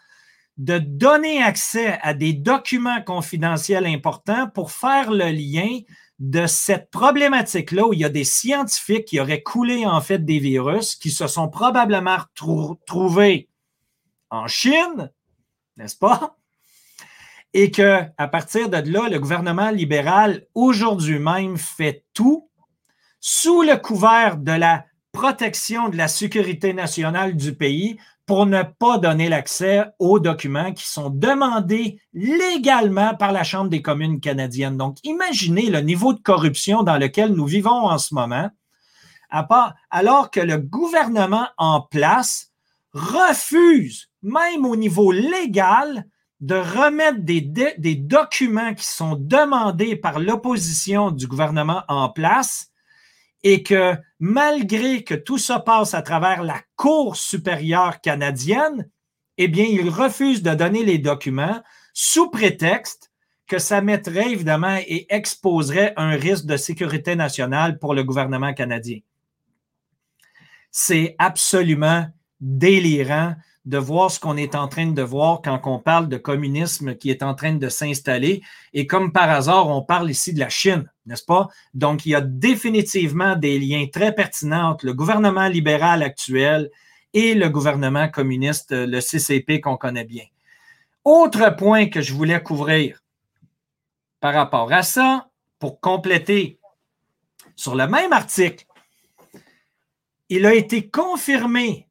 de 0.57 0.79
donner 0.79 1.43
accès 1.43 1.99
à 2.03 2.15
des 2.15 2.33
documents 2.33 3.03
confidentiels 3.03 3.87
importants 3.87 4.49
pour 4.49 4.71
faire 4.71 5.11
le 5.11 5.31
lien 5.33 5.81
de 6.21 6.47
cette 6.47 6.91
problématique-là 6.91 7.87
où 7.89 7.93
il 7.93 8.01
y 8.01 8.05
a 8.05 8.09
des 8.09 8.23
scientifiques 8.23 9.07
qui 9.07 9.19
auraient 9.19 9.43
coulé 9.43 9.85
en 9.85 10.01
fait 10.01 10.25
des 10.25 10.39
virus 10.39 10.95
qui 10.95 11.11
se 11.11 11.27
sont 11.27 11.49
probablement 11.49 12.19
trouvés 12.87 13.49
en 14.31 14.47
Chine, 14.47 15.11
n'est-ce 15.77 15.97
pas? 15.97 16.37
Et 17.55 17.71
que 17.71 18.01
à 18.17 18.29
partir 18.29 18.69
de 18.69 18.77
là, 18.91 19.09
le 19.09 19.19
gouvernement 19.19 19.71
libéral 19.71 20.47
aujourd'hui 20.55 21.19
même 21.19 21.57
fait 21.59 22.05
tout 22.15 22.49
sous 23.21 23.63
le 23.63 23.77
couvert 23.77 24.37
de 24.37 24.53
la 24.53 24.85
protection 25.13 25.89
de 25.89 25.97
la 25.97 26.09
sécurité 26.09 26.73
nationale 26.73 27.37
du 27.37 27.55
pays 27.55 27.99
pour 28.27 28.47
ne 28.47 28.63
pas 28.63 28.99
donner 28.99 29.29
l'accès 29.29 29.85
aux 29.99 30.19
documents 30.19 30.73
qui 30.73 30.89
sont 30.89 31.11
demandés 31.11 32.01
légalement 32.15 33.15
par 33.15 33.33
la 33.33 33.45
Chambre 33.45 33.69
des 33.69 33.83
communes 33.83 34.21
canadiennes. 34.21 34.77
Donc, 34.77 34.97
imaginez 35.05 35.69
le 35.71 35.81
niveau 35.81 36.13
de 36.15 36.21
corruption 36.21 36.83
dans 36.83 36.99
lequel 36.99 37.33
nous 37.33 37.47
vivons 37.47 37.71
en 37.71 37.99
ce 37.99 38.15
moment, 38.15 38.49
alors 39.91 40.31
que 40.31 40.41
le 40.41 40.59
gouvernement 40.59 41.47
en 41.59 41.81
place 41.83 42.53
refuse, 42.93 44.09
même 44.23 44.65
au 44.65 44.77
niveau 44.77 45.11
légal, 45.11 46.07
de 46.43 46.57
remettre 46.57 47.21
des, 47.21 47.95
documents 47.95 48.75
qui 48.75 48.85
sont 48.85 49.15
demandés 49.15 49.95
par 49.95 50.19
l'opposition 50.19 51.13
du 51.13 51.29
gouvernement 51.29 51.85
en 51.87 52.09
place 52.09 52.73
et 53.45 53.63
que 53.63 53.97
malgré 54.19 55.05
que 55.05 55.15
tout 55.15 55.39
ça 55.39 55.61
passe 55.61 55.95
à 55.95 56.03
travers 56.03 56.43
la 56.43 56.61
Cour 56.75 57.15
supérieure 57.15 58.01
canadienne, 58.01 58.91
eh 59.39 59.47
bien, 59.47 59.65
il 59.65 59.89
refuse 59.89 60.43
de 60.43 60.53
donner 60.53 60.85
les 60.85 60.99
documents 60.99 61.63
sous 61.95 62.29
prétexte 62.29 63.13
que 63.47 63.59
ça 63.59 63.81
mettrait 63.81 64.33
évidemment 64.33 64.79
et 64.89 65.07
exposerait 65.15 65.95
un 65.97 66.17
risque 66.17 66.47
de 66.47 66.57
sécurité 66.57 67.15
nationale 67.15 67.79
pour 67.79 67.95
le 67.95 68.03
gouvernement 68.03 68.53
canadien. 68.53 68.99
C'est 70.73 71.15
absolument 71.19 72.07
délirant 72.41 73.37
de 73.65 73.79
voir 73.79 74.11
ce 74.11 74.19
qu'on 74.19 74.37
est 74.37 74.55
en 74.55 74.67
train 74.67 74.89
de 74.89 75.03
voir 75.03 75.41
quand 75.43 75.61
on 75.65 75.79
parle 75.79 76.09
de 76.09 76.17
communisme 76.17 76.97
qui 76.97 77.11
est 77.11 77.23
en 77.23 77.35
train 77.35 77.55
de 77.55 77.69
s'installer. 77.69 78.43
Et 78.73 78.87
comme 78.87 79.13
par 79.13 79.31
hasard, 79.31 79.69
on 79.69 79.83
parle 79.83 80.11
ici 80.11 80.35
de 80.35 80.41
la 80.41 80.49
Chine, 80.49 80.91
n'est-ce 81.07 81.25
pas? 81.25 81.49
Donc, 81.73 82.05
il 82.05 82.11
y 82.11 82.15
a 82.15 82.21
définitivement 82.21 83.37
des 83.37 83.59
liens 83.59 83.87
très 83.93 84.13
pertinents 84.13 84.71
entre 84.71 84.87
le 84.87 84.95
gouvernement 84.95 85.47
libéral 85.47 86.03
actuel 86.03 86.71
et 87.15 87.35
le 87.35 87.49
gouvernement 87.49 88.09
communiste, 88.09 88.73
le 88.73 89.01
CCP 89.01 89.61
qu'on 89.61 89.77
connaît 89.77 90.05
bien. 90.05 90.25
Autre 91.05 91.55
point 91.57 91.87
que 91.87 92.01
je 92.01 92.15
voulais 92.15 92.43
couvrir 92.43 93.03
par 94.21 94.35
rapport 94.35 94.73
à 94.73 94.83
ça, 94.83 95.29
pour 95.59 95.81
compléter, 95.81 96.59
sur 97.55 97.75
le 97.75 97.87
même 97.87 98.13
article, 98.13 98.65
il 100.29 100.47
a 100.47 100.55
été 100.55 100.89
confirmé 100.89 101.87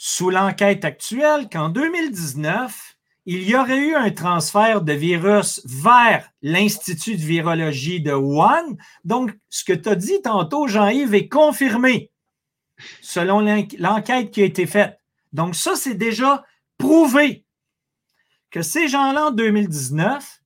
sous 0.00 0.30
l'enquête 0.30 0.84
actuelle 0.84 1.48
qu'en 1.50 1.70
2019, 1.70 2.96
il 3.26 3.42
y 3.42 3.56
aurait 3.56 3.78
eu 3.78 3.96
un 3.96 4.12
transfert 4.12 4.80
de 4.80 4.92
virus 4.92 5.60
vers 5.64 6.30
l'Institut 6.40 7.16
de 7.16 7.22
virologie 7.22 8.00
de 8.00 8.12
Wuhan. 8.12 8.76
Donc, 9.04 9.36
ce 9.50 9.64
que 9.64 9.72
tu 9.72 9.88
as 9.88 9.96
dit 9.96 10.22
tantôt, 10.22 10.68
Jean-Yves, 10.68 11.14
est 11.14 11.28
confirmé 11.28 12.12
selon 13.02 13.40
l'enquête 13.40 14.30
qui 14.30 14.42
a 14.42 14.44
été 14.44 14.66
faite. 14.66 15.00
Donc, 15.32 15.56
ça, 15.56 15.74
c'est 15.74 15.96
déjà 15.96 16.44
prouvé 16.78 17.44
que 18.52 18.62
ces 18.62 18.86
gens-là, 18.86 19.26
en 19.26 19.30
2019, 19.32 20.40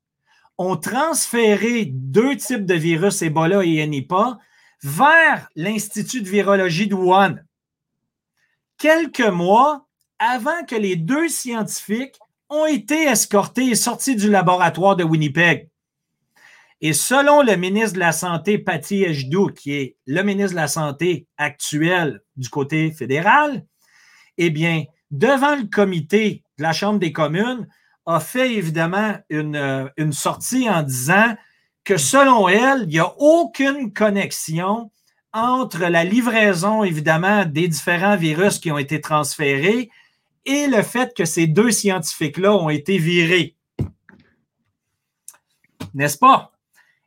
ont 0.56 0.76
transféré 0.76 1.84
deux 1.84 2.36
types 2.36 2.64
de 2.64 2.74
virus, 2.74 3.20
Ebola 3.20 3.62
et 3.64 3.86
Nipah, 3.86 4.38
vers 4.82 5.46
l'Institut 5.56 6.22
de 6.22 6.30
virologie 6.30 6.86
de 6.86 6.94
Wuhan 6.94 7.36
quelques 8.82 9.20
mois 9.20 9.86
avant 10.18 10.64
que 10.68 10.74
les 10.74 10.96
deux 10.96 11.28
scientifiques 11.28 12.18
ont 12.50 12.66
été 12.66 13.04
escortés 13.04 13.68
et 13.68 13.74
sortis 13.76 14.16
du 14.16 14.28
laboratoire 14.28 14.96
de 14.96 15.04
Winnipeg. 15.04 15.70
Et 16.80 16.92
selon 16.92 17.42
le 17.42 17.54
ministre 17.54 17.94
de 17.94 18.00
la 18.00 18.10
Santé, 18.10 18.58
Patty 18.58 19.04
Ejdou, 19.04 19.50
qui 19.50 19.72
est 19.72 19.96
le 20.08 20.22
ministre 20.22 20.56
de 20.56 20.60
la 20.60 20.66
Santé 20.66 21.28
actuel 21.36 22.22
du 22.34 22.48
côté 22.48 22.90
fédéral, 22.90 23.64
eh 24.36 24.50
bien, 24.50 24.82
devant 25.12 25.54
le 25.54 25.68
comité 25.68 26.42
de 26.58 26.64
la 26.64 26.72
Chambre 26.72 26.98
des 26.98 27.12
communes, 27.12 27.68
a 28.04 28.18
fait 28.18 28.52
évidemment 28.52 29.14
une, 29.30 29.92
une 29.96 30.12
sortie 30.12 30.68
en 30.68 30.82
disant 30.82 31.36
que 31.84 31.96
selon 31.96 32.48
elle, 32.48 32.82
il 32.82 32.88
n'y 32.88 32.98
a 32.98 33.14
aucune 33.18 33.92
connexion 33.92 34.90
entre 35.32 35.86
la 35.86 36.04
livraison, 36.04 36.84
évidemment, 36.84 37.44
des 37.44 37.68
différents 37.68 38.16
virus 38.16 38.58
qui 38.58 38.70
ont 38.70 38.78
été 38.78 39.00
transférés 39.00 39.90
et 40.44 40.66
le 40.66 40.82
fait 40.82 41.14
que 41.16 41.24
ces 41.24 41.46
deux 41.46 41.70
scientifiques-là 41.70 42.54
ont 42.54 42.68
été 42.68 42.98
virés. 42.98 43.56
N'est-ce 45.94 46.18
pas? 46.18 46.52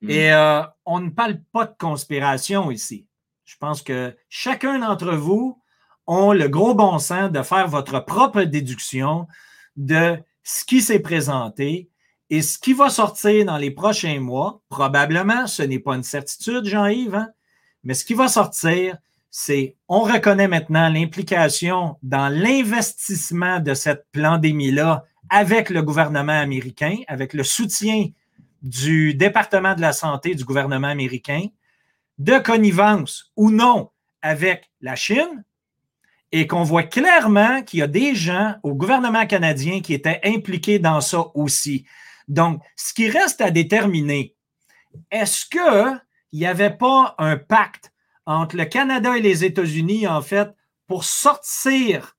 Mm. 0.02 0.10
Et 0.10 0.32
euh, 0.34 0.64
on 0.86 1.00
ne 1.00 1.10
parle 1.10 1.40
pas 1.52 1.66
de 1.66 1.76
conspiration 1.78 2.72
ici. 2.72 3.06
Je 3.46 3.58
pense 3.58 3.82
que 3.82 4.16
chacun 4.30 4.80
d'entre 4.80 5.14
vous 5.14 5.62
ont 6.08 6.34
le 6.34 6.48
gros 6.48 6.74
bon 6.74 7.00
sens 7.00 7.32
de 7.32 7.42
faire 7.42 7.68
votre 7.68 8.00
propre 8.00 8.44
déduction 8.44 9.28
de 9.76 10.18
ce 10.44 10.66
qui 10.66 10.82
s'est 10.82 11.00
présenté 11.00 11.90
et 12.30 12.42
ce 12.42 12.58
qui 12.58 12.74
va 12.74 12.90
sortir 12.90 13.46
dans 13.46 13.58
les 13.58 13.72
prochains 13.72 14.20
mois. 14.20 14.62
Probablement, 14.70 15.48
ce 15.48 15.64
n'est 15.64 15.80
pas 15.80 15.96
une 15.96 16.04
certitude, 16.04 16.66
Jean-Yves, 16.66 17.16
hein? 17.16 17.30
Mais 17.86 17.94
ce 17.94 18.04
qui 18.04 18.16
va 18.16 18.28
sortir, 18.28 18.98
c'est 19.32 19.76
on 19.88 20.02
reconnaît 20.02 20.48
maintenant 20.48 20.90
l'implication 20.90 21.98
dans 22.04 22.30
l'investissement 22.30 23.60
de 23.60 23.74
cette 23.74 24.06
pandémie-là 24.12 25.06
avec 25.30 25.70
le 25.70 25.82
gouvernement 25.82 26.40
américain, 26.40 26.98
avec 27.08 27.34
le 27.34 27.44
soutien 27.44 28.08
du 28.62 29.14
département 29.14 29.76
de 29.76 29.82
la 29.82 29.94
santé 29.94 30.36
du 30.36 30.44
gouvernement 30.44 30.88
américain, 30.88 31.48
de 32.18 32.40
connivence 32.40 33.32
ou 33.36 33.52
non 33.52 33.92
avec 34.22 34.72
la 34.82 34.96
Chine, 34.96 35.44
et 36.32 36.48
qu'on 36.48 36.64
voit 36.64 36.84
clairement 36.84 37.62
qu'il 37.62 37.80
y 37.80 37.84
a 37.84 37.88
des 37.88 38.16
gens 38.16 38.56
au 38.64 38.74
gouvernement 38.74 39.26
canadien 39.28 39.82
qui 39.82 39.94
étaient 39.94 40.20
impliqués 40.24 40.80
dans 40.80 41.02
ça 41.02 41.26
aussi. 41.36 41.86
Donc, 42.28 42.62
ce 42.76 42.94
qui 42.94 43.10
reste 43.10 43.42
à 43.42 43.52
déterminer, 43.52 44.36
est-ce 45.12 45.46
que 45.46 45.98
il 46.36 46.40
n'y 46.40 46.48
avait 46.48 46.76
pas 46.76 47.16
un 47.18 47.38
pacte 47.38 47.94
entre 48.26 48.58
le 48.58 48.66
Canada 48.66 49.18
et 49.18 49.22
les 49.22 49.46
États-Unis, 49.46 50.06
en 50.06 50.22
fait, 50.22 50.50
pour 50.86 51.06
sortir 51.06 52.18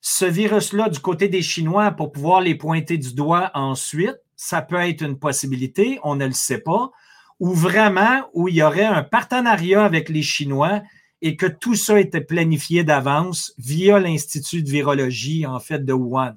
ce 0.00 0.24
virus-là 0.24 0.88
du 0.88 1.00
côté 1.00 1.26
des 1.26 1.42
Chinois 1.42 1.90
pour 1.90 2.12
pouvoir 2.12 2.42
les 2.42 2.54
pointer 2.54 2.96
du 2.96 3.12
doigt 3.12 3.50
ensuite. 3.54 4.20
Ça 4.36 4.62
peut 4.62 4.76
être 4.76 5.02
une 5.02 5.18
possibilité, 5.18 5.98
on 6.04 6.14
ne 6.14 6.26
le 6.26 6.32
sait 6.32 6.60
pas. 6.60 6.92
Ou 7.40 7.54
vraiment, 7.54 8.30
où 8.34 8.46
il 8.46 8.54
y 8.54 8.62
aurait 8.62 8.84
un 8.84 9.02
partenariat 9.02 9.84
avec 9.84 10.10
les 10.10 10.22
Chinois 10.22 10.82
et 11.20 11.34
que 11.34 11.46
tout 11.46 11.74
ça 11.74 11.98
était 11.98 12.20
planifié 12.20 12.84
d'avance 12.84 13.52
via 13.58 13.98
l'Institut 13.98 14.62
de 14.62 14.70
virologie, 14.70 15.44
en 15.44 15.58
fait, 15.58 15.84
de 15.84 15.92
Wuhan. 15.92 16.36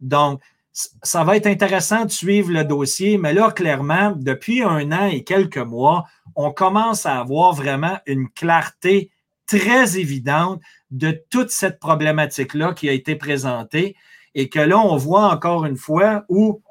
Donc, 0.00 0.42
ça 0.72 1.22
va 1.22 1.36
être 1.36 1.46
intéressant 1.46 2.04
de 2.04 2.10
suivre 2.10 2.50
le 2.50 2.64
dossier, 2.64 3.16
mais 3.16 3.32
là, 3.32 3.52
clairement, 3.52 4.12
depuis 4.16 4.60
un 4.60 4.90
an 4.90 5.06
et 5.06 5.22
quelques 5.22 5.56
mois, 5.58 6.04
on 6.36 6.52
commence 6.52 7.06
à 7.06 7.18
avoir 7.20 7.52
vraiment 7.52 7.98
une 8.06 8.28
clarté 8.28 9.10
très 9.46 9.98
évidente 9.98 10.60
de 10.90 11.18
toute 11.30 11.50
cette 11.50 11.78
problématique-là 11.78 12.72
qui 12.72 12.88
a 12.88 12.92
été 12.92 13.16
présentée 13.16 13.96
et 14.34 14.48
que 14.48 14.58
là, 14.58 14.78
on 14.78 14.96
voit 14.96 15.32
encore 15.32 15.64
une 15.64 15.76
fois 15.76 16.24
où 16.28 16.62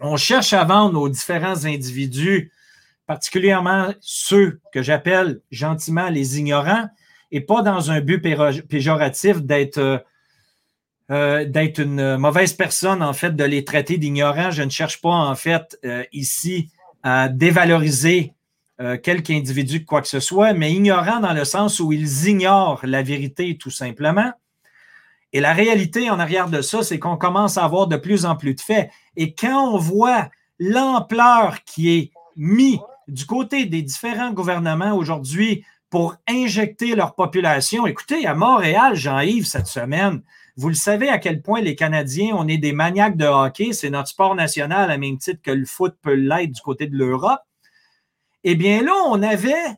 on 0.00 0.16
cherche 0.16 0.52
à 0.52 0.64
vendre 0.64 1.00
aux 1.00 1.08
différents 1.08 1.64
individus, 1.64 2.52
particulièrement 3.06 3.92
ceux 4.00 4.60
que 4.72 4.82
j'appelle 4.82 5.40
gentiment 5.50 6.08
les 6.08 6.38
ignorants, 6.38 6.88
et 7.32 7.40
pas 7.40 7.62
dans 7.62 7.90
un 7.90 8.00
but 8.00 8.20
péjoratif 8.68 9.42
d'être 9.42 9.78
euh, 9.78 9.98
euh, 11.12 11.44
d'être 11.44 11.78
une 11.78 12.16
mauvaise 12.16 12.52
personne, 12.52 13.00
en 13.00 13.12
fait, 13.12 13.36
de 13.36 13.44
les 13.44 13.64
traiter 13.64 13.96
d'ignorants. 13.96 14.50
Je 14.50 14.64
ne 14.64 14.70
cherche 14.70 15.00
pas, 15.00 15.10
en 15.14 15.36
fait, 15.36 15.78
euh, 15.84 16.02
ici 16.12 16.70
à 17.04 17.28
dévaloriser 17.28 18.32
euh, 18.80 18.98
quelque 18.98 19.32
individu 19.32 19.84
quoi 19.84 20.02
que 20.02 20.08
ce 20.08 20.20
soit, 20.20 20.52
mais 20.52 20.72
ignorant 20.72 21.20
dans 21.20 21.32
le 21.32 21.44
sens 21.44 21.80
où 21.80 21.92
ils 21.92 22.28
ignorent 22.28 22.80
la 22.84 23.02
vérité, 23.02 23.56
tout 23.56 23.70
simplement. 23.70 24.32
Et 25.32 25.40
la 25.40 25.52
réalité 25.52 26.10
en 26.10 26.18
arrière 26.18 26.48
de 26.48 26.60
ça, 26.60 26.82
c'est 26.82 26.98
qu'on 26.98 27.16
commence 27.16 27.58
à 27.58 27.64
avoir 27.64 27.86
de 27.86 27.96
plus 27.96 28.26
en 28.26 28.36
plus 28.36 28.54
de 28.54 28.60
faits. 28.60 28.90
Et 29.16 29.34
quand 29.34 29.74
on 29.74 29.78
voit 29.78 30.28
l'ampleur 30.58 31.64
qui 31.64 31.90
est 31.90 32.10
mise 32.36 32.78
du 33.08 33.26
côté 33.26 33.66
des 33.66 33.82
différents 33.82 34.32
gouvernements 34.32 34.94
aujourd'hui 34.94 35.64
pour 35.90 36.16
injecter 36.28 36.94
leur 36.94 37.14
population, 37.14 37.86
écoutez, 37.86 38.26
à 38.26 38.34
Montréal, 38.34 38.94
Jean-Yves, 38.94 39.46
cette 39.46 39.68
semaine, 39.68 40.22
vous 40.56 40.68
le 40.68 40.74
savez 40.74 41.08
à 41.08 41.18
quel 41.18 41.42
point 41.42 41.60
les 41.60 41.76
Canadiens, 41.76 42.34
on 42.34 42.48
est 42.48 42.58
des 42.58 42.72
maniaques 42.72 43.16
de 43.16 43.26
hockey. 43.26 43.72
C'est 43.72 43.90
notre 43.90 44.08
sport 44.08 44.34
national 44.34 44.90
à 44.90 44.96
même 44.96 45.18
titre 45.18 45.42
que 45.42 45.50
le 45.50 45.66
foot 45.66 45.94
peut 46.00 46.14
l'être 46.14 46.52
du 46.52 46.60
côté 46.62 46.86
de 46.86 46.96
l'Europe. 46.96 47.40
Eh 48.48 48.54
bien 48.54 48.80
là, 48.80 48.94
on 49.06 49.24
avait 49.24 49.74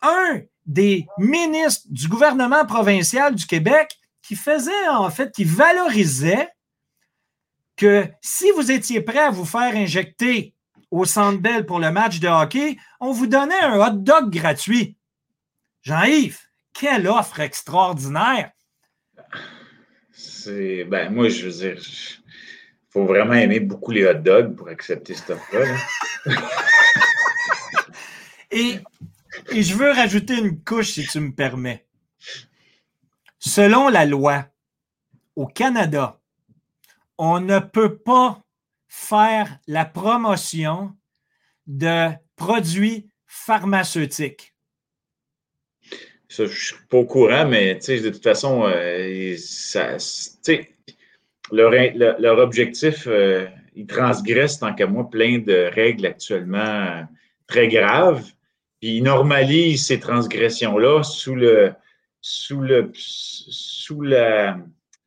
un 0.00 0.42
des 0.64 1.06
ministres 1.18 1.88
du 1.90 2.06
gouvernement 2.06 2.64
provincial 2.64 3.34
du 3.34 3.44
Québec 3.46 3.98
qui 4.22 4.36
faisait 4.36 4.88
en 4.90 5.10
fait, 5.10 5.32
qui 5.32 5.42
valorisait 5.42 6.48
que 7.76 8.06
si 8.20 8.48
vous 8.52 8.70
étiez 8.70 9.00
prêt 9.00 9.18
à 9.18 9.30
vous 9.30 9.44
faire 9.44 9.74
injecter 9.74 10.54
au 10.92 11.04
Centre 11.04 11.40
Bell 11.40 11.66
pour 11.66 11.80
le 11.80 11.90
match 11.90 12.20
de 12.20 12.28
hockey, 12.28 12.76
on 13.00 13.10
vous 13.10 13.26
donnait 13.26 13.60
un 13.60 13.80
hot 13.80 13.96
dog 13.96 14.30
gratuit. 14.30 14.96
Jean-Yves, 15.82 16.38
quelle 16.72 17.08
offre 17.08 17.40
extraordinaire! 17.40 18.52
C'est. 20.12 20.84
Ben, 20.84 21.12
moi, 21.12 21.28
je 21.28 21.46
veux 21.46 21.52
dire, 21.52 21.76
il 21.76 22.22
faut 22.88 23.04
vraiment 23.04 23.34
aimer 23.34 23.58
beaucoup 23.58 23.90
les 23.90 24.06
hot 24.06 24.14
dogs 24.14 24.54
pour 24.54 24.68
accepter 24.68 25.14
cette 25.14 25.30
offre-là. 25.30 25.76
et, 28.52 28.78
je 29.50 29.74
veux 29.74 29.90
rajouter 29.90 30.38
une 30.38 30.62
couche, 30.62 30.92
si 30.92 31.06
tu 31.06 31.20
me 31.20 31.32
permets. 31.32 31.86
Selon 33.38 33.88
la 33.88 34.04
loi, 34.06 34.46
au 35.34 35.46
Canada, 35.46 36.20
on 37.18 37.40
ne 37.40 37.58
peut 37.58 37.96
pas 37.96 38.42
faire 38.88 39.58
la 39.66 39.84
promotion 39.84 40.94
de 41.66 42.10
produits 42.36 43.08
pharmaceutiques. 43.26 44.54
Ça, 46.28 46.44
je 46.46 46.50
ne 46.50 46.56
suis 46.56 46.76
pas 46.88 46.98
au 46.98 47.04
courant, 47.04 47.46
mais 47.46 47.74
de 47.74 48.10
toute 48.10 48.22
façon, 48.22 48.64
euh, 48.66 49.36
leur, 51.50 52.38
objectif, 52.38 53.06
euh, 53.06 53.46
ils 53.74 53.86
transgressent, 53.86 54.58
tant 54.58 54.74
qu'à 54.74 54.86
moi, 54.86 55.08
plein 55.10 55.38
de 55.38 55.70
règles 55.74 56.06
actuellement 56.06 57.06
très 57.46 57.68
graves. 57.68 58.24
Puis 58.82 58.96
ils 58.96 59.02
normalisent 59.04 59.86
ces 59.86 60.00
transgressions-là 60.00 61.04
sous 61.04 61.36
le, 61.36 61.72
sous 62.20 62.60
le, 62.60 62.90
sous 62.92 64.02
la, 64.02 64.58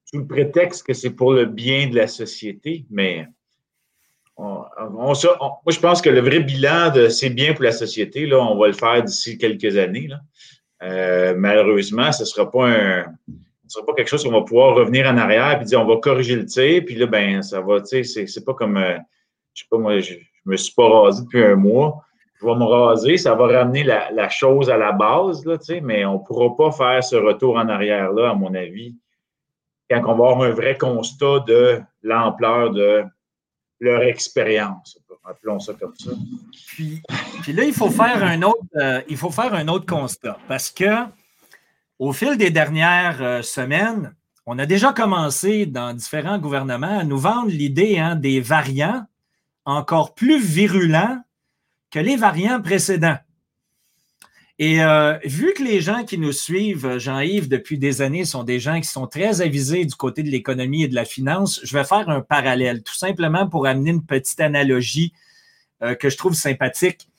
sous 0.05 0.19
le 0.19 0.27
prétexte 0.27 0.87
que 0.87 0.93
c'est 0.93 1.09
pour 1.09 1.33
le 1.33 1.43
bien 1.43 1.89
de 1.89 1.95
la 1.95 2.07
société, 2.07 2.85
mais 2.89 3.27
moi, 4.37 5.13
je 5.13 5.79
pense 5.79 6.01
que 6.01 6.09
le 6.09 6.21
vrai 6.21 6.39
bilan 6.39 6.89
de 6.93 7.09
c'est 7.09 7.29
bien 7.29 7.53
pour 7.53 7.65
la 7.65 7.73
société, 7.73 8.25
là, 8.25 8.39
on 8.39 8.57
va 8.57 8.67
le 8.67 8.73
faire 8.73 9.03
d'ici 9.03 9.37
quelques 9.37 9.75
années. 9.75 10.07
Euh, 10.81 11.35
malheureusement, 11.35 12.13
ce 12.13 12.23
ne 12.23 12.27
sera 12.27 12.49
pas 12.49 13.05
sera 13.67 13.85
pas 13.85 13.93
quelque 13.93 14.07
chose 14.07 14.23
qu'on 14.23 14.31
va 14.31 14.43
pouvoir 14.43 14.75
revenir 14.75 15.05
en 15.05 15.17
arrière 15.17 15.61
et 15.61 15.65
dire 15.65 15.81
on 15.81 15.85
va 15.85 15.97
corriger 15.97 16.37
le 16.37 16.45
tir, 16.45 16.81
puis 16.85 16.95
là, 16.95 17.07
ben, 17.07 17.41
ça 17.41 17.59
va, 17.59 17.81
tu 17.81 18.05
sais, 18.05 18.25
c'est 18.25 18.45
pas 18.45 18.53
comme, 18.53 18.77
euh, 18.77 18.97
je 19.53 19.63
sais 19.63 19.67
pas, 19.69 19.77
moi, 19.77 19.99
je, 19.99 20.13
ne 20.13 20.19
me 20.45 20.55
suis 20.55 20.73
pas 20.73 20.87
rasé 20.87 21.23
depuis 21.23 21.43
un 21.43 21.55
mois. 21.55 22.05
Je 22.35 22.45
vais 22.45 22.55
me 22.55 22.65
raser, 22.65 23.17
ça 23.17 23.33
va 23.33 23.47
ramener 23.47 23.83
la, 23.83 24.29
chose 24.29 24.69
à 24.69 24.77
la 24.77 24.91
base, 24.91 25.45
mais 25.81 26.05
on 26.05 26.19
ne 26.19 26.19
pourra 26.19 26.55
pas 26.55 26.71
faire 26.71 27.03
ce 27.03 27.15
retour 27.15 27.55
en 27.55 27.69
arrière-là, 27.69 28.31
à 28.31 28.33
mon 28.33 28.53
avis, 28.53 28.95
quand 29.89 30.01
on 30.01 30.15
va 30.15 30.31
avoir 30.31 30.41
un 30.41 30.51
vrai 30.51 30.77
constat 30.77 31.39
de 31.47 31.81
l'ampleur 32.03 32.71
de 32.71 33.03
leur 33.79 34.01
expérience. 34.03 34.99
Appelons 35.27 35.59
ça 35.59 35.73
comme 35.73 35.95
ça. 35.97 36.11
Puis, 36.67 37.01
là, 37.53 37.63
il 37.63 37.73
faut 37.73 37.89
faire 37.89 38.23
un 38.23 38.43
autre, 38.43 38.59
euh, 38.75 39.81
constat 39.87 40.37
parce 40.47 40.69
que 40.69 41.05
au 41.97 42.13
fil 42.13 42.37
des 42.37 42.51
dernières 42.51 43.23
euh, 43.23 43.41
semaines, 43.41 44.13
on 44.45 44.59
a 44.59 44.67
déjà 44.67 44.93
commencé 44.93 45.65
dans 45.65 45.95
différents 45.95 46.37
gouvernements 46.37 46.99
à 46.99 47.03
nous 47.03 47.17
vendre 47.17 47.49
l'idée 47.49 47.97
hein, 47.97 48.15
des 48.15 48.39
variants 48.39 49.05
encore 49.65 50.13
plus 50.13 50.39
virulents 50.39 51.24
que 51.91 51.99
les 51.99 52.15
variants 52.15 52.61
précédents. 52.61 53.17
Et 54.57 54.81
euh, 54.81 55.17
vu 55.25 55.53
que 55.53 55.63
les 55.63 55.81
gens 55.81 56.05
qui 56.05 56.17
nous 56.17 56.31
suivent, 56.31 56.97
Jean-Yves, 56.97 57.49
depuis 57.49 57.77
des 57.77 58.01
années, 58.01 58.23
sont 58.23 58.43
des 58.43 58.59
gens 58.59 58.79
qui 58.79 58.87
sont 58.87 59.05
très 59.05 59.41
avisés 59.41 59.83
du 59.83 59.95
côté 59.95 60.23
de 60.23 60.29
l'économie 60.29 60.83
et 60.83 60.87
de 60.87 60.95
la 60.95 61.03
finance, 61.03 61.59
je 61.63 61.77
vais 61.77 61.83
faire 61.83 62.09
un 62.09 62.21
parallèle, 62.21 62.81
tout 62.81 62.95
simplement 62.95 63.49
pour 63.49 63.67
amener 63.67 63.91
une 63.91 64.05
petite 64.05 64.39
analogie 64.39 65.11
euh, 65.83 65.93
que 65.93 66.09
je 66.09 66.15
trouve 66.15 66.35
sympathique 66.35 67.09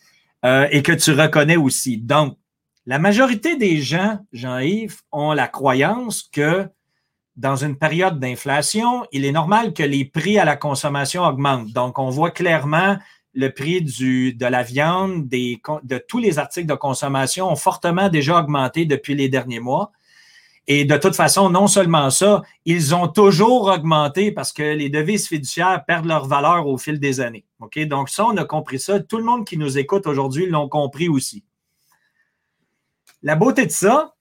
euh, 0.47 0.67
et 0.71 0.83
que 0.83 0.93
tu 0.93 1.13
reconnais 1.13 1.57
aussi. 1.57 1.99
Donc, 1.99 2.39
la 2.87 2.99
majorité 2.99 3.57
des 3.57 3.83
gens, 3.83 4.19
Jean-Yves, 4.33 5.03
ont 5.13 5.33
la 5.33 5.49
croyance 5.49 6.23
que 6.33 6.67
dans 7.37 7.57
une 7.57 7.77
période 7.77 8.19
d'inflation, 8.19 9.05
il 9.13 9.27
est 9.27 9.33
normal 9.33 9.75
que 9.75 9.83
les 9.83 10.07
prix 10.07 10.39
à 10.39 10.47
la 10.47 10.57
consommation 10.57 11.23
augmentent. 11.23 11.73
Donc, 11.73 11.99
on 11.99 12.09
voit 12.09 12.31
clairement 12.31 12.97
le 13.37 13.51
prix 13.51 13.83
de 13.83 14.47
la 14.47 14.63
viande, 14.63 15.29
de 15.29 15.99
tous 15.99 16.19
les 16.19 16.39
articles 16.39 16.67
de 16.67 16.75
consommation 16.75 17.51
ont 17.51 17.57
fortement 17.57 18.09
déjà 18.09 18.41
augmenté 18.41 18.87
depuis 18.87 19.15
les 19.15 19.29
derniers 19.29 19.61
mois. 19.61 19.93
Et 20.67 20.85
de 20.85 20.97
toute 20.97 21.15
façon, 21.15 21.51
non 21.51 21.69
seulement 21.69 22.11
ça, 22.11 22.43
ils 22.65 22.95
ont 22.95 23.07
toujours 23.07 23.69
augmenté 23.69 24.33
parce 24.33 24.53
que 24.53 24.63
les 24.63 24.89
devises 24.89 25.29
fiduciaires 25.29 25.85
perdent 25.87 26.07
leur 26.07 26.27
valeur 26.27 26.67
au 26.67 26.79
fil 26.79 26.99
des 26.99 27.21
années. 27.21 27.45
OK? 27.61 27.79
Donc, 27.87 28.09
ça, 28.09 28.25
on 28.25 28.37
a 28.39 28.45
compris 28.45 28.81
ça. 28.81 28.99
Tout 28.99 29.19
le 29.19 29.25
monde 29.25 29.47
qui 29.47 29.59
nous 29.59 29.79
écoute 29.79 30.07
aujourd'hui 30.07 30.47
l'ont 30.47 30.69
compris 30.69 31.09
aussi. 31.09 31.45
La 33.23 33.37
beauté 33.37 33.67
de 33.67 33.71
ça, 33.71 34.15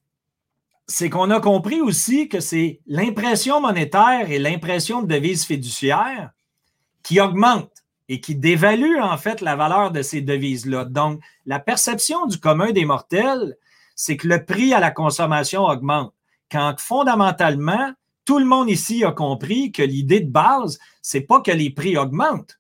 c'est 0.87 1.09
qu'on 1.09 1.31
a 1.31 1.39
compris 1.39 1.81
aussi 1.81 2.27
que 2.27 2.41
c'est 2.41 2.81
l'impression 2.85 3.59
monétaire 3.61 4.29
et 4.29 4.37
l'impression 4.37 5.01
de 5.01 5.07
devises 5.07 5.45
fiduciaires 5.45 6.31
qui 7.01 7.19
augmentent 7.19 7.74
et 8.09 8.21
qui 8.21 8.35
dévalue 8.35 8.99
en 9.01 9.17
fait 9.17 9.41
la 9.41 9.55
valeur 9.55 9.91
de 9.91 10.01
ces 10.01 10.21
devises-là. 10.21 10.85
Donc, 10.85 11.21
la 11.45 11.59
perception 11.59 12.27
du 12.27 12.39
commun 12.39 12.71
des 12.71 12.85
mortels, 12.85 13.57
c'est 13.95 14.17
que 14.17 14.27
le 14.27 14.45
prix 14.45 14.73
à 14.73 14.79
la 14.79 14.91
consommation 14.91 15.63
augmente. 15.63 16.13
Quand 16.51 16.75
fondamentalement, 16.79 17.93
tout 18.25 18.39
le 18.39 18.45
monde 18.45 18.69
ici 18.69 19.03
a 19.03 19.11
compris 19.11 19.71
que 19.71 19.81
l'idée 19.83 20.19
de 20.19 20.31
base, 20.31 20.79
c'est 21.01 21.21
pas 21.21 21.41
que 21.41 21.51
les 21.51 21.69
prix 21.69 21.97
augmentent. 21.97 22.59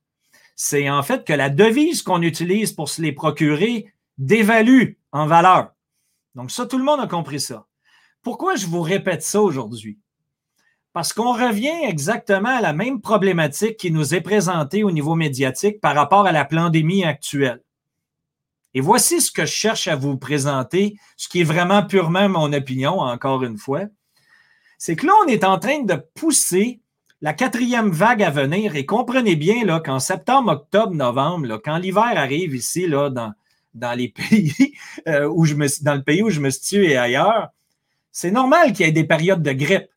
C'est 0.55 0.89
en 0.89 1.03
fait 1.03 1.25
que 1.25 1.33
la 1.33 1.49
devise 1.49 2.01
qu'on 2.01 2.21
utilise 2.21 2.71
pour 2.71 2.89
se 2.89 3.01
les 3.01 3.11
procurer 3.11 3.91
dévalue 4.17 4.93
en 5.11 5.27
valeur. 5.27 5.71
Donc, 6.33 6.51
ça, 6.51 6.65
tout 6.65 6.77
le 6.77 6.83
monde 6.83 6.99
a 6.99 7.07
compris 7.07 7.39
ça. 7.39 7.67
Pourquoi 8.21 8.55
je 8.55 8.65
vous 8.65 8.81
répète 8.81 9.21
ça 9.21 9.41
aujourd'hui? 9.41 9.99
Parce 10.95 11.11
qu'on 11.11 11.33
revient 11.33 11.83
exactement 11.83 12.55
à 12.55 12.61
la 12.61 12.71
même 12.71 13.01
problématique 13.01 13.75
qui 13.75 13.91
nous 13.91 14.15
est 14.15 14.21
présentée 14.21 14.85
au 14.85 14.91
niveau 14.91 15.13
médiatique 15.15 15.81
par 15.81 15.93
rapport 15.93 16.25
à 16.25 16.31
la 16.31 16.45
pandémie 16.45 17.03
actuelle. 17.03 17.61
Et 18.73 18.79
voici 18.79 19.19
ce 19.19 19.29
que 19.29 19.45
je 19.45 19.51
cherche 19.51 19.89
à 19.89 19.97
vous 19.97 20.15
présenter, 20.15 20.95
ce 21.17 21.27
qui 21.27 21.41
est 21.41 21.43
vraiment 21.43 21.83
purement 21.83 22.29
mon 22.29 22.53
opinion, 22.53 23.01
encore 23.01 23.43
une 23.43 23.57
fois. 23.57 23.81
C'est 24.77 24.95
que 24.95 25.05
là, 25.05 25.11
on 25.25 25.27
est 25.27 25.43
en 25.43 25.59
train 25.59 25.81
de 25.81 25.95
pousser 26.13 26.79
la 27.19 27.33
quatrième 27.33 27.91
vague 27.91 28.23
à 28.23 28.29
venir 28.29 28.77
et 28.77 28.85
comprenez 28.85 29.35
bien 29.35 29.65
là, 29.65 29.81
qu'en 29.81 29.99
septembre, 29.99 30.53
octobre, 30.53 30.93
novembre, 30.93 31.59
quand 31.61 31.77
l'hiver 31.77 32.13
arrive 32.15 32.55
ici, 32.55 32.87
là, 32.87 33.09
dans, 33.09 33.33
dans 33.73 33.97
les 33.97 34.07
pays 34.29 34.75
euh, 35.09 35.27
où 35.27 35.43
je 35.43 35.55
me, 35.55 35.67
dans 35.83 35.95
le 35.95 36.03
pays 36.03 36.23
où 36.23 36.29
je 36.29 36.39
me 36.39 36.51
situe 36.51 36.85
et 36.85 36.95
ailleurs, 36.95 37.49
c'est 38.13 38.31
normal 38.31 38.71
qu'il 38.71 38.85
y 38.85 38.89
ait 38.89 38.93
des 38.93 39.03
périodes 39.03 39.43
de 39.43 39.51
grippe 39.51 39.89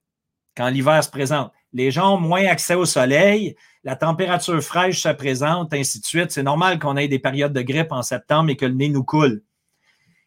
quand 0.59 0.69
l'hiver 0.69 1.03
se 1.05 1.09
présente. 1.09 1.53
Les 1.73 1.93
gens 1.93 2.17
ont 2.17 2.21
moins 2.21 2.45
accès 2.47 2.75
au 2.75 2.85
soleil, 2.85 3.55
la 3.85 3.95
température 3.95 4.61
fraîche 4.61 5.01
se 5.01 5.09
présente, 5.11 5.73
ainsi 5.73 6.01
de 6.01 6.05
suite. 6.05 6.33
C'est 6.33 6.43
normal 6.43 6.81
qu'on 6.81 6.97
ait 6.97 7.07
des 7.07 7.21
périodes 7.21 7.53
de 7.53 7.63
grippe 7.63 7.93
en 7.93 8.03
septembre 8.03 8.51
et 8.51 8.57
que 8.57 8.67
le 8.67 8.75
nez 8.75 8.89
nous 8.89 9.05
coule. 9.05 9.45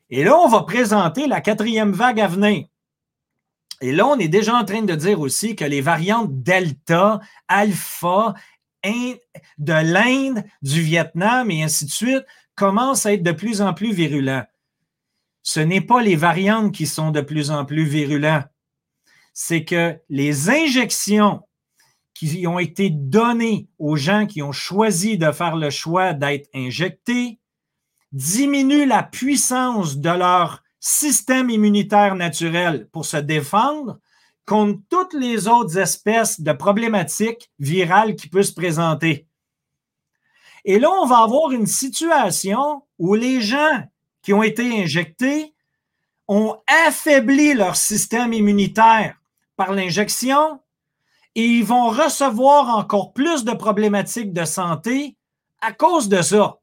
Et 0.09 0.23
là, 0.23 0.37
on 0.37 0.47
va 0.47 0.61
présenter 0.61 1.27
la 1.27 1.41
quatrième 1.41 1.91
vague 1.91 2.21
à 2.21 2.27
venir. 2.27 2.65
Et 3.81 3.91
là, 3.91 4.07
on 4.07 4.17
est 4.19 4.29
déjà 4.29 4.55
en 4.55 4.63
train 4.63 4.83
de 4.83 4.95
dire 4.95 5.19
aussi 5.19 5.55
que 5.55 5.65
les 5.65 5.81
variantes 5.81 6.29
Delta, 6.43 7.19
Alpha, 7.49 8.33
de 8.83 9.73
l'Inde, 9.73 10.43
du 10.61 10.81
Vietnam 10.81 11.51
et 11.51 11.63
ainsi 11.63 11.85
de 11.85 11.91
suite 11.91 12.25
commencent 12.55 13.05
à 13.05 13.13
être 13.13 13.23
de 13.23 13.31
plus 13.33 13.61
en 13.61 13.73
plus 13.73 13.91
virulents. 13.91 14.45
Ce 15.43 15.59
n'est 15.59 15.81
pas 15.81 16.01
les 16.01 16.15
variantes 16.15 16.71
qui 16.73 16.87
sont 16.87 17.11
de 17.11 17.21
plus 17.21 17.51
en 17.51 17.65
plus 17.65 17.83
virulents 17.83 18.43
c'est 19.33 19.63
que 19.63 19.97
les 20.09 20.49
injections 20.49 21.41
qui 22.13 22.45
ont 22.45 22.59
été 22.59 22.89
données 22.89 23.67
aux 23.79 23.95
gens 23.95 24.27
qui 24.27 24.41
ont 24.41 24.51
choisi 24.51 25.17
de 25.17 25.31
faire 25.31 25.55
le 25.55 25.69
choix 25.69 26.13
d'être 26.13 26.49
injectés 26.53 27.39
diminuent 28.11 28.85
la 28.85 29.03
puissance 29.03 29.97
de 29.97 30.09
leur 30.09 30.61
système 30.79 31.49
immunitaire 31.49 32.15
naturel 32.15 32.89
pour 32.91 33.05
se 33.05 33.17
défendre 33.17 33.99
contre 34.45 34.79
toutes 34.89 35.13
les 35.13 35.47
autres 35.47 35.77
espèces 35.77 36.41
de 36.41 36.51
problématiques 36.51 37.51
virales 37.59 38.15
qui 38.15 38.27
peuvent 38.27 38.43
se 38.43 38.53
présenter. 38.53 39.27
Et 40.65 40.77
là, 40.77 40.91
on 40.91 41.05
va 41.05 41.19
avoir 41.19 41.51
une 41.51 41.67
situation 41.67 42.83
où 42.99 43.15
les 43.15 43.41
gens 43.41 43.83
qui 44.21 44.33
ont 44.33 44.43
été 44.43 44.81
injectés 44.83 45.53
ont 46.27 46.55
affaibli 46.87 47.53
leur 47.53 47.75
système 47.75 48.33
immunitaire 48.33 49.20
par 49.61 49.73
l'injection 49.73 50.59
et 51.35 51.45
ils 51.45 51.63
vont 51.63 51.89
recevoir 51.89 52.75
encore 52.75 53.13
plus 53.13 53.43
de 53.43 53.51
problématiques 53.51 54.33
de 54.33 54.43
santé 54.43 55.15
à 55.61 55.71
cause 55.71 56.09
de 56.09 56.23
ça. 56.23 56.57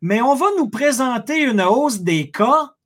Mais 0.00 0.22
on 0.22 0.36
va 0.36 0.46
nous 0.56 0.70
présenter 0.70 1.42
une 1.42 1.60
hausse 1.60 2.02
des 2.02 2.30
cas 2.30 2.76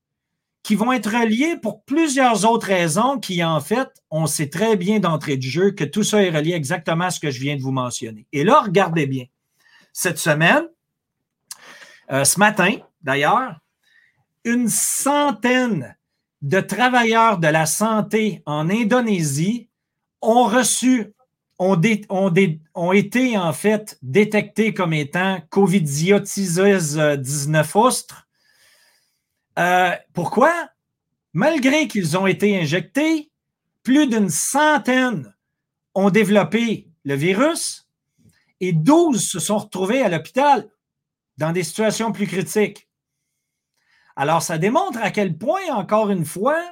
qui 0.63 0.77
vont 0.77 0.93
être 0.93 1.11
reliés 1.11 1.59
pour 1.59 1.85
plusieurs 1.85 2.51
autres 2.51 2.69
raisons 2.69 3.19
qui, 3.21 3.45
en 3.45 3.61
fait, 3.61 3.91
on 4.11 4.27
sait 4.27 4.49
très 4.49 4.77
bien 4.77 4.99
d'entrée 4.99 5.37
de 5.37 5.43
jeu 5.43 5.73
que 5.73 5.85
tout 5.85 6.05
ça 6.05 6.23
est 6.23 6.31
relié 6.31 6.55
exactement 6.55 7.05
à 7.05 7.11
ce 7.11 7.21
que 7.21 7.31
je 7.31 7.39
viens 7.39 7.57
de 7.57 7.61
vous 7.61 7.71
mentionner. 7.71 8.27
Et 8.33 8.45
là, 8.45 8.63
regardez 8.63 9.07
bien. 9.07 9.27
Cette 9.93 10.19
semaine, 10.19 10.65
euh, 12.11 12.25
ce 12.25 12.39
matin, 12.39 12.77
d'ailleurs, 13.03 13.61
une 14.45 14.71
centaine 14.71 15.95
de 16.45 16.61
travailleurs 16.61 17.39
de 17.39 17.49
la 17.49 17.65
santé 17.65 18.43
en 18.45 18.69
Indonésie 18.69 19.71
ont 20.21 20.45
reçu, 20.45 21.15
ont, 21.59 21.81
été 22.93 23.39
en 23.39 23.55
fait 23.55 23.99
détectés 24.03 24.75
comme 24.75 24.93
étant 24.93 25.39
COVID-19 25.51 27.79
ostre 27.79 28.29
euh, 29.59 29.93
pourquoi? 30.13 30.53
Malgré 31.33 31.89
qu'ils 31.89 32.19
ont 32.19 32.27
été 32.27 32.61
injectés, 32.61 33.31
plus 33.83 34.07
d'une 34.07 34.29
centaine 34.29 35.35
ont 35.95 36.11
développé 36.11 36.91
le 37.05 37.15
virus 37.15 37.89
et 38.61 38.73
12 38.73 39.23
se 39.23 39.39
sont 39.39 39.59
retrouvés 39.59 40.03
à 40.03 40.11
l'hôpital 40.11 40.69
dans 41.39 41.53
des 41.53 41.63
situations 41.63 42.13
plus 42.13 42.27
critiques. 42.27 42.87
Alors, 44.17 44.43
ça 44.43 44.59
démontre 44.59 44.99
à 45.03 45.11
quel 45.11 45.37
point, 45.37 45.67
encore 45.71 46.11
une 46.11 46.25
fois, 46.25 46.63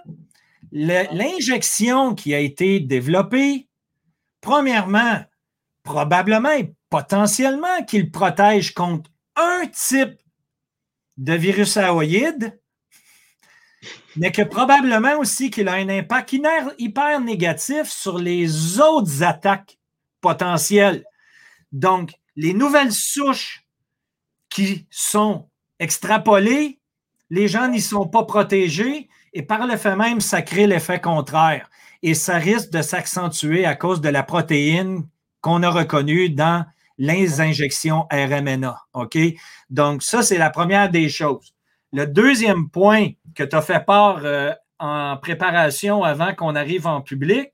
l'injection 0.71 2.15
qui 2.15 2.35
a 2.35 2.39
été 2.39 2.81
développée, 2.81 3.69
premièrement, 4.41 5.25
probablement 5.83 6.53
et 6.53 6.75
potentiellement 6.89 7.85
qu'il 7.87 8.11
protège 8.11 8.75
contre 8.75 9.11
un 9.37 9.67
type 9.67 10.21
de 11.17 11.35
virus 11.35 11.77
aoïde, 11.77 12.61
mais 14.17 14.31
que 14.31 14.43
probablement 14.43 15.19
aussi 15.19 15.51
qu'il 15.51 15.69
a 15.69 15.75
un 15.75 15.89
impact 15.89 16.37
hyper 16.79 17.21
négatif 17.21 17.91
sur 17.91 18.19
les 18.19 18.79
autres 18.79 19.23
attaques 19.23 19.79
potentielles. 20.21 21.05
Donc, 21.73 22.13
les 22.37 22.55
nouvelles 22.55 22.93
souches 22.93 23.65
qui 24.49 24.87
sont 24.91 25.49
extrapolées, 25.79 26.79
les 27.33 27.49
gens 27.49 27.67
n'y 27.67 27.81
sont 27.81 28.07
pas 28.07 28.25
protégés 28.25 29.09
et 29.33 29.41
par 29.41 29.67
le 29.67 29.79
fait 29.79 29.97
même, 29.97 30.21
ça 30.21 30.43
crée 30.43 30.67
l'effet 30.67 31.01
contraire. 31.01 31.71
Et 32.03 32.13
ça 32.13 32.37
risque 32.37 32.69
de 32.71 32.83
s'accentuer 32.83 33.65
à 33.65 33.75
cause 33.75 34.03
de 34.03 34.11
la 34.11 34.23
protéine 34.23 35.09
qu'on 35.41 35.63
a 35.63 35.71
reconnue 35.71 36.29
dans 36.29 36.67
les 36.99 37.41
injections 37.41 38.07
RMNA. 38.13 38.79
OK? 38.93 39.17
Donc, 39.71 40.03
ça, 40.03 40.23
c'est 40.23 40.37
la 40.37 40.51
première 40.51 40.91
des 40.91 41.09
choses. 41.09 41.55
Le 41.91 42.07
deuxième 42.07 42.69
point 42.69 43.13
que 43.35 43.45
tu 43.45 43.57
as 43.57 43.63
fait 43.63 43.83
part 43.83 44.21
euh, 44.25 44.53
en 44.79 45.17
préparation 45.17 46.05
avant 46.05 46.35
qu'on 46.35 46.55
arrive 46.55 46.87
en 46.87 47.01
public, 47.01 47.51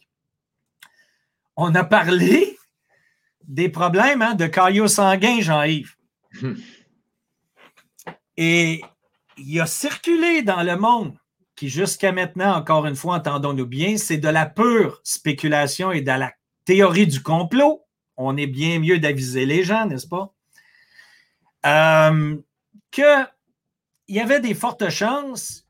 on 1.56 1.72
a 1.76 1.84
parlé 1.84 2.58
des 3.44 3.68
problèmes 3.68 4.22
hein, 4.22 4.34
de 4.34 4.48
caillots 4.48 4.88
sanguins, 4.88 5.40
Jean-Yves. 5.40 5.94
Et 8.36 8.82
il 9.38 9.60
a 9.60 9.66
circulé 9.66 10.42
dans 10.42 10.62
le 10.62 10.76
monde, 10.76 11.16
qui 11.56 11.68
jusqu'à 11.68 12.12
maintenant, 12.12 12.54
encore 12.56 12.86
une 12.86 12.96
fois, 12.96 13.16
entendons-nous 13.16 13.66
bien, 13.66 13.96
c'est 13.96 14.18
de 14.18 14.28
la 14.28 14.46
pure 14.46 15.00
spéculation 15.02 15.90
et 15.92 16.00
de 16.00 16.06
la 16.06 16.32
théorie 16.64 17.06
du 17.06 17.22
complot. 17.22 17.84
On 18.16 18.36
est 18.36 18.46
bien 18.46 18.78
mieux 18.78 18.98
d'aviser 18.98 19.46
les 19.46 19.64
gens, 19.64 19.86
n'est-ce 19.86 20.06
pas? 20.06 20.32
Euh, 21.66 22.36
que 22.90 23.24
il 24.06 24.16
y 24.16 24.20
avait 24.20 24.40
des 24.40 24.54
fortes 24.54 24.88
chances, 24.88 25.66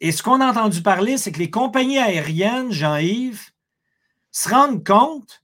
et 0.00 0.12
ce 0.12 0.22
qu'on 0.22 0.40
a 0.40 0.46
entendu 0.46 0.82
parler, 0.82 1.18
c'est 1.18 1.32
que 1.32 1.38
les 1.38 1.50
compagnies 1.50 1.98
aériennes, 1.98 2.72
Jean-Yves, 2.72 3.50
se 4.30 4.48
rendent 4.48 4.84
compte 4.84 5.42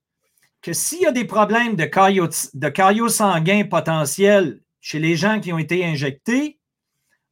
que 0.63 0.73
s'il 0.73 1.03
y 1.03 1.07
a 1.07 1.13
des 1.13 1.25
problèmes 1.25 1.77
de 1.77 1.85
caillots, 1.85 2.29
de 2.55 3.09
sanguins 3.09 3.65
potentiels 3.65 4.61
chez 4.81 4.99
les 4.99 5.17
gens 5.17 5.41
qui 5.41 5.53
ont 5.53 5.59
été 5.59 5.85
injectés, 5.85 6.60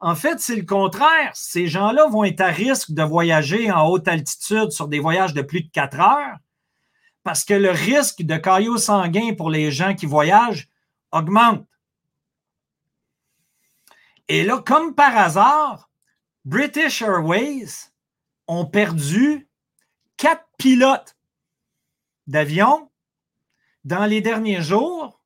en 0.01 0.15
fait, 0.15 0.39
c'est 0.39 0.57
le 0.57 0.65
contraire. 0.65 1.33
Ces 1.35 1.67
gens-là 1.67 2.07
vont 2.07 2.25
être 2.25 2.41
à 2.41 2.49
risque 2.49 2.93
de 2.93 3.03
voyager 3.03 3.71
en 3.71 3.89
haute 3.89 4.07
altitude 4.07 4.71
sur 4.71 4.89
des 4.89 5.01
voyages 5.01 5.35
de 5.35 5.43
plus 5.43 5.63
de 5.63 5.71
quatre 5.71 5.99
heures 5.99 6.37
parce 7.25 7.45
que 7.45 7.55
le 7.55 7.71
risque 7.71 8.23
de 8.23 8.37
caillots 8.37 8.79
sanguins 8.79 9.35
pour 9.35 9.51
les 9.51 9.71
gens 9.71 9.95
qui 9.95 10.07
voyagent 10.07 10.69
augmente. 11.13 11.67
Et 14.29 14.45
là, 14.45 14.63
comme 14.65 14.95
par 14.95 15.17
hasard, 15.17 15.91
British 16.45 17.03
Airways 17.03 17.91
ont 18.47 18.65
perdu 18.65 19.49
quatre 20.17 20.47
pilotes 20.59 21.17
d'avion 22.27 22.91
dans 23.85 24.07
les 24.07 24.21
derniers 24.21 24.63
jours 24.63 25.21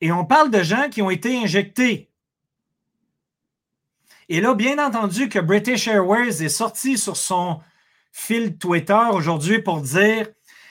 et 0.00 0.12
on 0.12 0.24
parle 0.24 0.50
de 0.50 0.62
gens 0.62 0.88
qui 0.88 1.02
ont 1.02 1.10
été 1.10 1.36
injectés. 1.36 2.10
Et 4.28 4.40
là, 4.40 4.54
bien 4.54 4.84
entendu 4.84 5.28
que 5.28 5.38
British 5.38 5.88
Airways 5.88 6.42
est 6.42 6.48
sorti 6.48 6.98
sur 6.98 7.16
son 7.16 7.60
fil 8.12 8.58
Twitter 8.58 9.00
aujourd'hui 9.12 9.60
pour 9.60 9.80
dire 9.80 10.28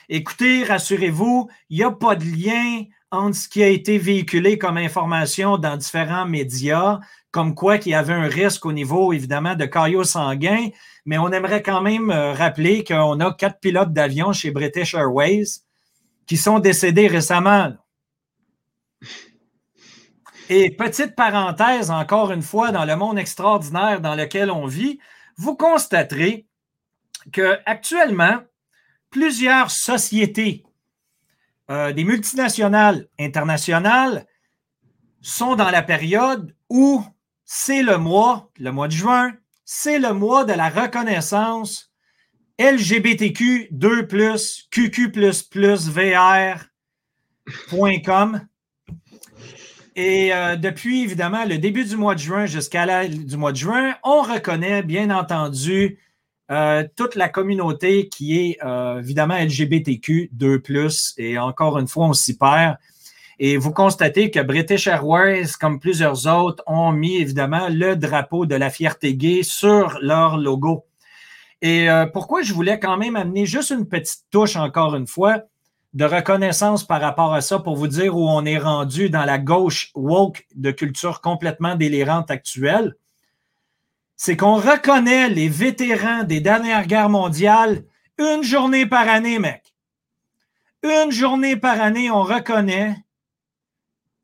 écoutez, 0.08 0.64
rassurez-vous, 0.64 1.48
il 1.70 1.78
n'y 1.78 1.84
a 1.84 1.90
pas 1.90 2.14
de 2.14 2.24
lien 2.24 2.84
entre 3.10 3.36
ce 3.36 3.48
qui 3.48 3.62
a 3.62 3.68
été 3.68 3.98
véhiculé 3.98 4.58
comme 4.58 4.76
information 4.76 5.58
dans 5.58 5.76
différents 5.76 6.26
médias 6.26 7.00
comme 7.30 7.54
quoi 7.54 7.78
qu'il 7.78 7.92
y 7.92 7.94
avait 7.94 8.14
un 8.14 8.26
risque 8.26 8.64
au 8.64 8.72
niveau, 8.72 9.12
évidemment, 9.12 9.54
de 9.54 9.66
caillots 9.66 10.04
sanguins, 10.04 10.68
mais 11.04 11.18
on 11.18 11.30
aimerait 11.30 11.62
quand 11.62 11.82
même 11.82 12.10
euh, 12.10 12.32
rappeler 12.32 12.84
qu'on 12.84 13.20
a 13.20 13.32
quatre 13.32 13.60
pilotes 13.60 13.92
d'avion 13.92 14.32
chez 14.32 14.50
British 14.50 14.94
Airways 14.94 15.44
qui 16.26 16.36
sont 16.36 16.58
décédés 16.58 17.06
récemment. 17.06 17.74
Et 20.48 20.70
petite 20.70 21.14
parenthèse, 21.14 21.90
encore 21.90 22.32
une 22.32 22.42
fois, 22.42 22.72
dans 22.72 22.86
le 22.86 22.96
monde 22.96 23.18
extraordinaire 23.18 24.00
dans 24.00 24.14
lequel 24.14 24.50
on 24.50 24.66
vit, 24.66 24.98
vous 25.36 25.54
constaterez 25.54 26.46
qu'actuellement, 27.32 28.40
plusieurs 29.10 29.70
sociétés, 29.70 30.64
euh, 31.70 31.92
des 31.92 32.04
multinationales 32.04 33.08
internationales, 33.18 34.24
sont 35.20 35.54
dans 35.54 35.70
la 35.70 35.82
période 35.82 36.54
où 36.70 37.04
c'est 37.44 37.82
le 37.82 37.98
mois, 37.98 38.50
le 38.58 38.72
mois 38.72 38.88
de 38.88 38.92
juin, 38.92 39.32
c'est 39.66 39.98
le 39.98 40.14
mois 40.14 40.44
de 40.44 40.54
la 40.54 40.70
reconnaissance 40.70 41.92
LGBTQ 42.58 43.68
2 43.70 44.08
QQ 44.70 45.12
VR.com. 47.46 48.48
Et 50.00 50.32
euh, 50.32 50.54
depuis, 50.54 51.02
évidemment, 51.02 51.44
le 51.44 51.58
début 51.58 51.84
du 51.84 51.96
mois 51.96 52.14
de 52.14 52.20
juin 52.20 52.46
jusqu'à 52.46 52.86
la 52.86 53.08
du 53.08 53.36
mois 53.36 53.50
de 53.50 53.56
juin, 53.56 53.96
on 54.04 54.22
reconnaît, 54.22 54.84
bien 54.84 55.10
entendu, 55.10 55.98
euh, 56.52 56.86
toute 56.94 57.16
la 57.16 57.28
communauté 57.28 58.08
qui 58.08 58.38
est 58.38 58.58
euh, 58.64 59.00
évidemment 59.00 59.34
LGBTQ 59.36 60.30
2 60.30 60.62
Et 61.16 61.36
encore 61.36 61.80
une 61.80 61.88
fois, 61.88 62.06
on 62.06 62.12
s'y 62.12 62.38
perd. 62.38 62.76
Et 63.40 63.56
vous 63.56 63.72
constatez 63.72 64.30
que 64.30 64.38
British 64.38 64.86
Airways, 64.86 65.48
comme 65.60 65.80
plusieurs 65.80 66.28
autres, 66.28 66.62
ont 66.68 66.92
mis 66.92 67.16
évidemment 67.16 67.66
le 67.68 67.96
drapeau 67.96 68.46
de 68.46 68.54
la 68.54 68.70
fierté 68.70 69.16
gay 69.16 69.42
sur 69.42 69.98
leur 70.00 70.38
logo. 70.38 70.86
Et 71.60 71.88
pourquoi 72.12 72.42
je 72.42 72.52
voulais 72.54 72.78
quand 72.78 72.96
même 72.96 73.16
amener 73.16 73.46
juste 73.46 73.70
une 73.70 73.88
petite 73.88 74.22
touche, 74.30 74.54
encore 74.54 74.94
une 74.94 75.08
fois, 75.08 75.42
de 75.94 76.04
reconnaissance 76.04 76.84
par 76.84 77.00
rapport 77.00 77.34
à 77.34 77.40
ça 77.40 77.58
pour 77.58 77.76
vous 77.76 77.88
dire 77.88 78.16
où 78.16 78.28
on 78.28 78.44
est 78.44 78.58
rendu 78.58 79.10
dans 79.10 79.24
la 79.24 79.38
gauche 79.38 79.90
woke 79.94 80.46
de 80.54 80.70
culture 80.70 81.20
complètement 81.20 81.76
délirante 81.76 82.30
actuelle, 82.30 82.94
c'est 84.16 84.36
qu'on 84.36 84.56
reconnaît 84.56 85.28
les 85.28 85.48
vétérans 85.48 86.24
des 86.24 86.40
dernières 86.40 86.86
guerres 86.86 87.08
mondiales 87.08 87.84
une 88.18 88.42
journée 88.42 88.84
par 88.84 89.08
année, 89.08 89.38
mec. 89.38 89.74
Une 90.82 91.10
journée 91.10 91.56
par 91.56 91.80
année, 91.80 92.10
on 92.10 92.22
reconnaît 92.22 92.96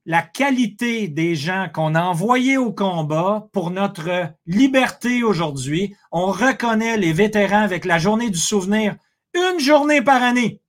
la 0.06 0.20
qualité 0.20 1.08
des 1.08 1.34
gens 1.34 1.68
qu'on 1.72 1.94
a 1.94 2.02
envoyés 2.02 2.58
au 2.58 2.72
combat 2.72 3.48
pour 3.52 3.70
notre 3.70 4.28
liberté 4.46 5.22
aujourd'hui. 5.22 5.96
On 6.12 6.26
reconnaît 6.26 6.98
les 6.98 7.12
vétérans 7.12 7.62
avec 7.62 7.84
la 7.84 7.98
journée 7.98 8.30
du 8.30 8.38
souvenir, 8.38 8.96
une 9.34 9.60
journée 9.60 10.02
par 10.02 10.22
année. 10.22 10.60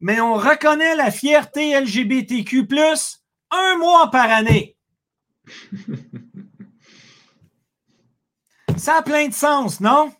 Mais 0.00 0.20
on 0.20 0.34
reconnaît 0.34 0.94
la 0.94 1.10
fierté 1.10 1.78
LGBTQ, 1.80 2.68
un 3.50 3.78
mois 3.78 4.10
par 4.10 4.30
année. 4.30 4.76
Ça 8.76 8.98
a 8.98 9.02
plein 9.02 9.26
de 9.28 9.34
sens, 9.34 9.80
non? 9.80 10.12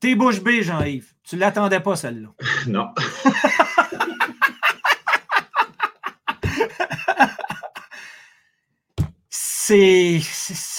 T'es 0.00 0.16
bouche 0.16 0.42
bée, 0.42 0.62
Jean-Yves. 0.64 1.12
Tu 1.22 1.36
l'attendais 1.36 1.78
pas, 1.80 1.94
celle-là. 1.96 2.30
Non. 2.66 2.88
c'est 9.30 10.20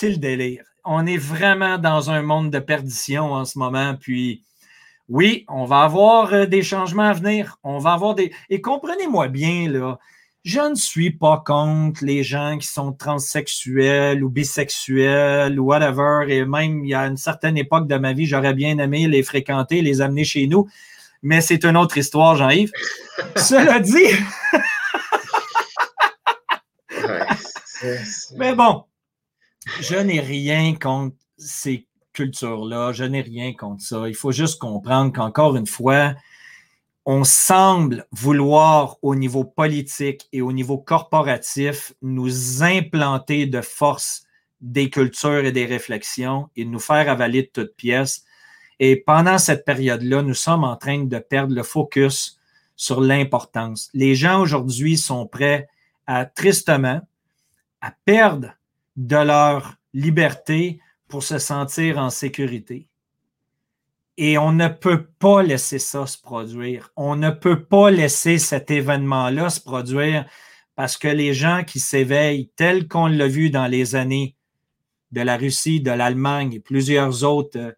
le 0.03 0.17
délire. 0.17 0.65
on 0.83 1.07
est 1.07 1.17
vraiment 1.17 1.77
dans 1.77 2.11
un 2.11 2.21
monde 2.21 2.51
de 2.51 2.59
perdition 2.59 3.31
en 3.31 3.45
ce 3.45 3.57
moment. 3.57 3.95
Puis, 3.95 4.43
oui, 5.13 5.45
on 5.47 5.65
va 5.65 5.83
avoir 5.83 6.33
euh, 6.33 6.47
des 6.47 6.63
changements 6.63 7.03
à 7.03 7.13
venir. 7.13 7.59
On 7.61 7.77
va 7.77 7.93
avoir 7.93 8.15
des. 8.15 8.33
Et 8.49 8.61
comprenez-moi 8.61 9.27
bien, 9.27 9.69
là, 9.69 9.99
je 10.43 10.59
ne 10.59 10.73
suis 10.73 11.11
pas 11.11 11.43
contre 11.45 12.03
les 12.03 12.23
gens 12.23 12.57
qui 12.57 12.65
sont 12.65 12.93
transsexuels 12.93 14.23
ou 14.23 14.29
bisexuels 14.29 15.59
ou 15.59 15.65
whatever. 15.65 16.25
Et 16.29 16.45
même, 16.45 16.83
il 16.83 16.89
y 16.89 16.95
a 16.95 17.05
une 17.05 17.17
certaine 17.17 17.57
époque 17.57 17.87
de 17.87 17.95
ma 17.97 18.13
vie, 18.13 18.25
j'aurais 18.25 18.55
bien 18.55 18.79
aimé 18.79 19.07
les 19.07 19.21
fréquenter, 19.21 19.83
les 19.83 20.01
amener 20.01 20.23
chez 20.23 20.47
nous. 20.47 20.67
Mais 21.21 21.41
c'est 21.41 21.63
une 21.63 21.77
autre 21.77 21.95
histoire, 21.95 22.35
Jean-Yves. 22.35 22.71
Cela 23.35 23.79
dit. 23.79 23.99
Mais 28.35 28.55
bon, 28.55 28.85
je 29.79 29.95
n'ai 29.95 30.21
rien 30.21 30.73
contre 30.73 31.15
ces 31.37 31.85
culture-là. 32.13 32.93
Je 32.93 33.03
n'ai 33.03 33.21
rien 33.21 33.53
contre 33.53 33.83
ça. 33.83 34.07
Il 34.07 34.15
faut 34.15 34.31
juste 34.31 34.59
comprendre 34.59 35.11
qu'encore 35.11 35.55
une 35.55 35.67
fois, 35.67 36.13
on 37.05 37.23
semble 37.23 38.05
vouloir 38.11 38.97
au 39.01 39.15
niveau 39.15 39.43
politique 39.43 40.27
et 40.31 40.41
au 40.41 40.53
niveau 40.53 40.77
corporatif 40.77 41.93
nous 42.01 42.63
implanter 42.63 43.45
de 43.45 43.61
force 43.61 44.23
des 44.61 44.89
cultures 44.89 45.43
et 45.43 45.51
des 45.51 45.65
réflexions 45.65 46.49
et 46.55 46.63
nous 46.63 46.79
faire 46.79 47.09
avaler 47.09 47.43
de 47.43 47.49
toutes 47.51 47.75
pièces. 47.75 48.23
Et 48.79 48.95
pendant 48.95 49.37
cette 49.37 49.65
période-là, 49.65 50.21
nous 50.21 50.33
sommes 50.33 50.63
en 50.63 50.77
train 50.77 51.03
de 51.03 51.19
perdre 51.19 51.53
le 51.53 51.63
focus 51.63 52.39
sur 52.75 53.01
l'importance. 53.01 53.89
Les 53.93 54.15
gens 54.15 54.41
aujourd'hui 54.41 54.97
sont 54.97 55.27
prêts 55.27 55.67
à 56.07 56.25
tristement 56.25 57.01
à 57.81 57.93
perdre 58.05 58.53
de 58.95 59.17
leur 59.17 59.75
liberté 59.93 60.79
pour 61.13 61.21
se 61.21 61.37
sentir 61.37 61.99
en 61.99 62.09
sécurité. 62.09 62.87
Et 64.17 64.39
on 64.39 64.51
ne 64.51 64.67
peut 64.67 65.05
pas 65.05 65.43
laisser 65.43 65.77
ça 65.77 66.07
se 66.07 66.17
produire. 66.17 66.91
On 66.95 67.15
ne 67.15 67.29
peut 67.29 67.65
pas 67.65 67.91
laisser 67.91 68.39
cet 68.39 68.71
événement-là 68.71 69.51
se 69.51 69.61
produire 69.61 70.25
parce 70.73 70.97
que 70.97 71.07
les 71.07 71.35
gens 71.35 71.63
qui 71.63 71.79
s'éveillent, 71.79 72.49
tels 72.55 72.87
qu'on 72.87 73.05
l'a 73.05 73.27
vu 73.27 73.51
dans 73.51 73.67
les 73.67 73.93
années 73.93 74.35
de 75.11 75.21
la 75.21 75.37
Russie, 75.37 75.81
de 75.81 75.91
l'Allemagne 75.91 76.53
et 76.53 76.59
plusieurs 76.59 77.23
autres 77.23 77.59
euh, 77.59 77.73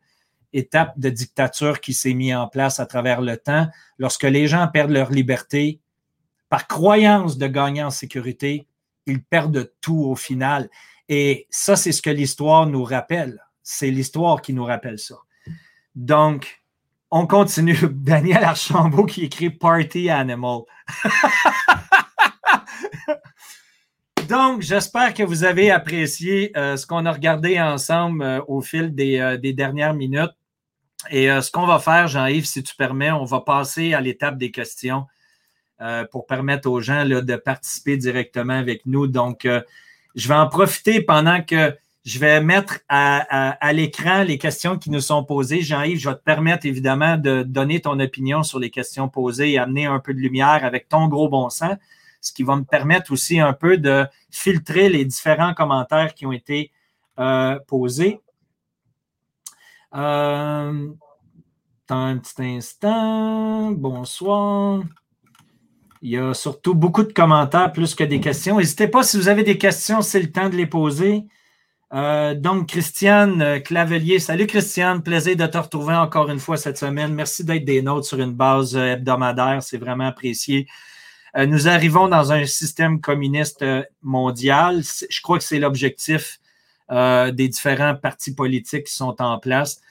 étapes 0.53 0.97
de 0.97 1.09
dictature 1.09 1.81
qui 1.81 1.93
s'est 1.93 2.13
mis 2.13 2.33
en 2.33 2.47
place 2.47 2.79
à 2.79 2.85
travers 2.85 3.19
le 3.19 3.35
temps, 3.35 3.67
lorsque 3.97 4.23
les 4.23 4.47
gens 4.47 4.69
perdent 4.69 4.91
leur 4.91 5.11
liberté, 5.11 5.81
par 6.47 6.67
croyance 6.67 7.37
de 7.37 7.47
gagner 7.47 7.83
en 7.83 7.89
sécurité, 7.89 8.65
ils 9.05 9.21
perdent 9.21 9.73
tout 9.81 10.05
au 10.05 10.15
final. 10.15 10.69
Et 11.09 11.47
ça, 11.49 11.75
c'est 11.75 11.91
ce 11.91 12.01
que 12.01 12.09
l'histoire 12.09 12.65
nous 12.65 12.83
rappelle. 12.83 13.43
C'est 13.61 13.91
l'histoire 13.91 14.41
qui 14.41 14.53
nous 14.53 14.65
rappelle 14.65 14.99
ça. 14.99 15.15
Donc, 15.95 16.61
on 17.11 17.27
continue. 17.27 17.77
Daniel 17.91 18.43
Archambault 18.43 19.05
qui 19.05 19.25
écrit 19.25 19.49
Party 19.49 20.09
Animal. 20.09 20.61
Donc, 24.29 24.61
j'espère 24.63 25.13
que 25.13 25.21
vous 25.21 25.43
avez 25.43 25.69
apprécié 25.69 26.51
euh, 26.57 26.77
ce 26.77 26.87
qu'on 26.87 27.05
a 27.05 27.11
regardé 27.11 27.59
ensemble 27.61 28.23
euh, 28.23 28.41
au 28.47 28.61
fil 28.61 28.95
des, 28.95 29.19
euh, 29.19 29.37
dernières 29.37 29.93
minutes. 29.93 30.33
Et 31.11 31.27
ce 31.27 31.51
qu'on 31.51 31.67
va 31.67 31.77
faire, 31.77 32.07
Jean-Yves, 32.07 32.45
si 32.45 32.63
tu 32.63 32.75
permets, 32.75 33.11
on 33.11 33.25
va 33.25 33.41
passer 33.41 33.93
à 33.93 34.01
l'étape 34.01 34.39
des 34.39 34.49
questions 34.49 35.05
pour 36.09 36.25
permettre 36.25 36.67
aux 36.67 36.81
gens 36.81 37.05
de 37.05 37.35
participer 37.35 37.95
directement 37.95 38.57
avec 38.57 38.87
nous. 38.87 39.05
Donc, 39.05 39.47
je 40.15 40.27
vais 40.27 40.35
en 40.35 40.47
profiter 40.47 41.01
pendant 41.01 41.41
que 41.41 41.75
je 42.05 42.19
vais 42.19 42.39
mettre 42.39 42.79
à, 42.87 43.73
l'écran 43.73 44.23
les 44.23 44.37
questions 44.37 44.77
qui 44.77 44.91
nous 44.91 45.01
sont 45.01 45.23
posées. 45.23 45.61
Jean-Yves, 45.61 45.99
je 45.99 46.09
vais 46.09 46.15
te 46.15 46.21
permettre 46.21 46.65
évidemment 46.67 47.17
de 47.17 47.43
donner 47.43 47.81
ton 47.81 47.99
opinion 47.99 48.43
sur 48.43 48.59
les 48.59 48.69
questions 48.69 49.09
posées 49.09 49.53
et 49.53 49.57
amener 49.57 49.87
un 49.87 49.99
peu 49.99 50.13
de 50.13 50.19
lumière 50.19 50.63
avec 50.63 50.87
ton 50.87 51.07
gros 51.07 51.29
bon 51.29 51.49
sens, 51.49 51.75
ce 52.21 52.31
qui 52.31 52.43
va 52.43 52.55
me 52.57 52.63
permettre 52.63 53.11
aussi 53.11 53.39
un 53.39 53.53
peu 53.53 53.77
de 53.77 54.05
filtrer 54.29 54.87
les 54.89 55.03
différents 55.03 55.55
commentaires 55.55 56.13
qui 56.13 56.27
ont 56.27 56.31
été 56.31 56.71
euh, 57.19 57.57
posés. 57.67 58.19
Euh, 59.95 60.89
un 61.89 62.17
petit 62.17 62.43
instant. 62.43 63.71
Bonsoir. 63.71 64.83
Il 66.05 66.11
y 66.11 66.17
a 66.19 66.35
surtout 66.35 66.75
beaucoup 66.75 67.01
de 67.01 67.11
commentaires 67.11 67.71
plus 67.71 67.95
que 67.95 68.03
des 68.03 68.19
questions. 68.19 68.59
N'hésitez 68.59 68.87
pas 68.87 69.01
si 69.01 69.17
vous 69.17 69.27
avez 69.27 69.41
des 69.41 69.57
questions, 69.57 70.03
c'est 70.03 70.19
le 70.19 70.31
temps 70.31 70.49
de 70.49 70.55
les 70.55 70.67
poser. 70.67 71.23
Euh, 71.95 72.35
donc, 72.35 72.67
Christiane 72.67 73.41
euh, 73.41 73.59
Clavelier. 73.59 74.19
Salut 74.19 74.45
Christiane, 74.45 75.01
plaisir 75.01 75.35
de 75.35 75.47
te 75.47 75.57
retrouver 75.57 75.95
encore 75.95 76.29
une 76.29 76.37
fois 76.37 76.57
cette 76.57 76.77
semaine. 76.77 77.11
Merci 77.15 77.43
d'être 77.43 77.65
des 77.65 77.81
nôtres 77.81 78.05
sur 78.05 78.19
une 78.19 78.33
base 78.33 78.77
euh, 78.77 78.93
hebdomadaire, 78.93 79.63
c'est 79.63 79.79
vraiment 79.79 80.05
apprécié. 80.05 80.67
nous 81.35 81.67
arrivons 81.67 82.07
dans 82.07 82.31
un 82.31 82.45
système 82.45 83.01
communiste 83.01 83.65
mondial. 84.03 84.83
Je 85.09 85.21
crois 85.23 85.39
que 85.39 85.43
c'est 85.43 85.59
l'objectif 85.59 86.39
des 86.87 87.47
différents 87.49 87.95
partis 87.95 88.35
politiques 88.35 88.85
qui 88.85 88.93
sont 88.93 89.19
en 89.19 89.39
place. 89.39 89.81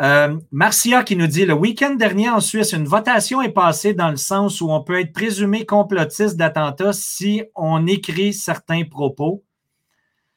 Euh, 0.00 0.38
Marcia 0.50 1.04
qui 1.04 1.16
nous 1.16 1.26
dit 1.26 1.44
le 1.44 1.52
week-end 1.52 1.94
dernier 1.94 2.30
en 2.30 2.40
Suisse, 2.40 2.72
une 2.72 2.86
votation 2.86 3.42
est 3.42 3.52
passée 3.52 3.92
dans 3.92 4.10
le 4.10 4.16
sens 4.16 4.60
où 4.60 4.70
on 4.70 4.82
peut 4.82 4.98
être 4.98 5.12
présumé 5.12 5.66
complotiste 5.66 6.36
d'attentat 6.36 6.92
si 6.92 7.42
on 7.54 7.86
écrit 7.86 8.32
certains 8.32 8.84
propos. 8.84 9.44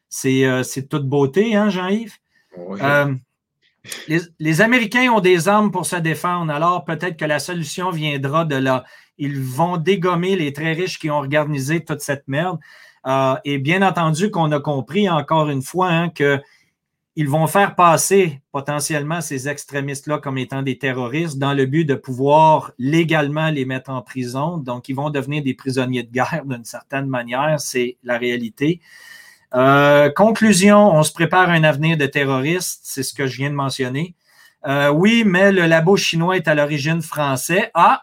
C'est 0.09 0.45
euh, 0.45 0.63
toute 0.89 1.07
beauté, 1.07 1.55
hein, 1.55 1.69
Jean-Yves? 1.69 2.17
Euh, 2.57 3.13
les, 4.39 4.61
Américains 4.61 5.11
ont 5.11 5.19
des 5.19 5.47
armes 5.47 5.71
pour 5.71 5.85
se 5.85 5.97
défendre, 5.97 6.51
alors 6.53 6.83
peut-être 6.83 7.17
que 7.17 7.25
la 7.25 7.39
solution 7.39 7.91
viendra 7.91 8.43
de 8.43 8.55
là. 8.55 8.83
Ils 9.17 9.39
vont 9.39 9.77
dégommer 9.77 10.35
les 10.35 10.51
très 10.51 10.73
riches 10.73 10.99
qui 10.99 11.09
ont 11.09 11.17
organisé 11.17 11.83
toute 11.83 12.01
cette 12.01 12.27
merde. 12.27 12.59
et 13.45 13.57
bien 13.57 13.81
entendu 13.81 14.31
qu'on 14.31 14.51
a 14.51 14.59
compris 14.59 15.09
encore 15.09 15.49
une 15.49 15.61
fois 15.61 15.89
hein, 15.89 16.09
que 16.09 16.41
ils 17.17 17.29
vont 17.29 17.47
faire 17.47 17.75
passer 17.75 18.41
potentiellement 18.51 19.21
ces 19.21 19.47
extrémistes-là 19.47 20.17
comme 20.17 20.37
étant 20.37 20.61
des 20.61 20.77
terroristes 20.77 21.37
dans 21.37 21.53
le 21.53 21.65
but 21.65 21.85
de 21.85 21.95
pouvoir 21.95 22.73
légalement 22.77 23.49
les 23.49 23.63
mettre 23.63 23.89
en 23.89 24.01
prison. 24.01 24.57
Donc, 24.57 24.89
ils 24.89 24.95
vont 24.95 25.09
devenir 25.09 25.41
des 25.41 25.53
prisonniers 25.53 26.03
de 26.03 26.11
guerre 26.11 26.43
d'une 26.45 26.65
certaine 26.65 27.07
manière, 27.07 27.59
c'est 27.59 27.97
la 28.03 28.17
réalité. 28.17 28.81
Euh, 29.53 30.09
conclusion, 30.09 30.91
on 30.93 31.03
se 31.03 31.13
prépare 31.13 31.49
un 31.49 31.63
avenir 31.63 31.95
de 31.95 32.05
terroristes, 32.05 32.81
c'est 32.83 33.03
ce 33.03 33.13
que 33.13 33.27
je 33.27 33.37
viens 33.37 33.49
de 33.49 33.55
mentionner. 33.55 34.15
Euh, 34.67 34.89
oui, 34.89 35.23
mais 35.25 35.53
le 35.53 35.67
labo 35.67 35.95
chinois 35.95 36.35
est 36.35 36.49
à 36.49 36.55
l'origine 36.55 37.01
français. 37.01 37.71
Ah, 37.75 38.01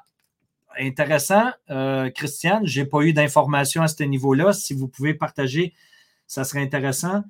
intéressant, 0.78 1.50
euh, 1.70 2.08
Christiane, 2.10 2.66
je 2.66 2.80
n'ai 2.80 2.86
pas 2.86 3.00
eu 3.02 3.12
d'informations 3.12 3.82
à 3.82 3.88
ce 3.88 4.02
niveau-là. 4.04 4.54
Si 4.54 4.72
vous 4.72 4.88
pouvez 4.88 5.12
partager, 5.12 5.74
ça 6.26 6.44
serait 6.44 6.62
intéressant. 6.62 7.24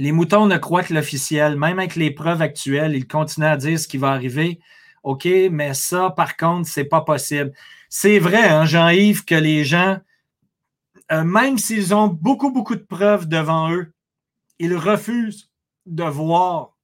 Les 0.00 0.12
moutons 0.12 0.46
ne 0.46 0.56
croient 0.56 0.82
que 0.82 0.94
l'officiel. 0.94 1.56
Même 1.56 1.78
avec 1.78 1.94
les 1.94 2.10
preuves 2.10 2.40
actuelles, 2.40 2.96
ils 2.96 3.06
continuent 3.06 3.44
à 3.44 3.58
dire 3.58 3.78
ce 3.78 3.86
qui 3.86 3.98
va 3.98 4.12
arriver. 4.12 4.58
OK, 5.02 5.28
mais 5.50 5.74
ça, 5.74 6.08
par 6.08 6.38
contre, 6.38 6.66
c'est 6.66 6.86
pas 6.86 7.02
possible. 7.02 7.52
C'est 7.90 8.18
vrai, 8.18 8.48
hein, 8.48 8.64
Jean-Yves, 8.64 9.26
que 9.26 9.34
les 9.34 9.62
gens, 9.62 9.98
euh, 11.12 11.22
même 11.22 11.58
s'ils 11.58 11.94
ont 11.94 12.06
beaucoup, 12.08 12.50
beaucoup 12.50 12.76
de 12.76 12.82
preuves 12.82 13.28
devant 13.28 13.70
eux, 13.74 13.92
ils 14.58 14.74
refusent 14.74 15.50
de 15.84 16.04
voir 16.04 16.78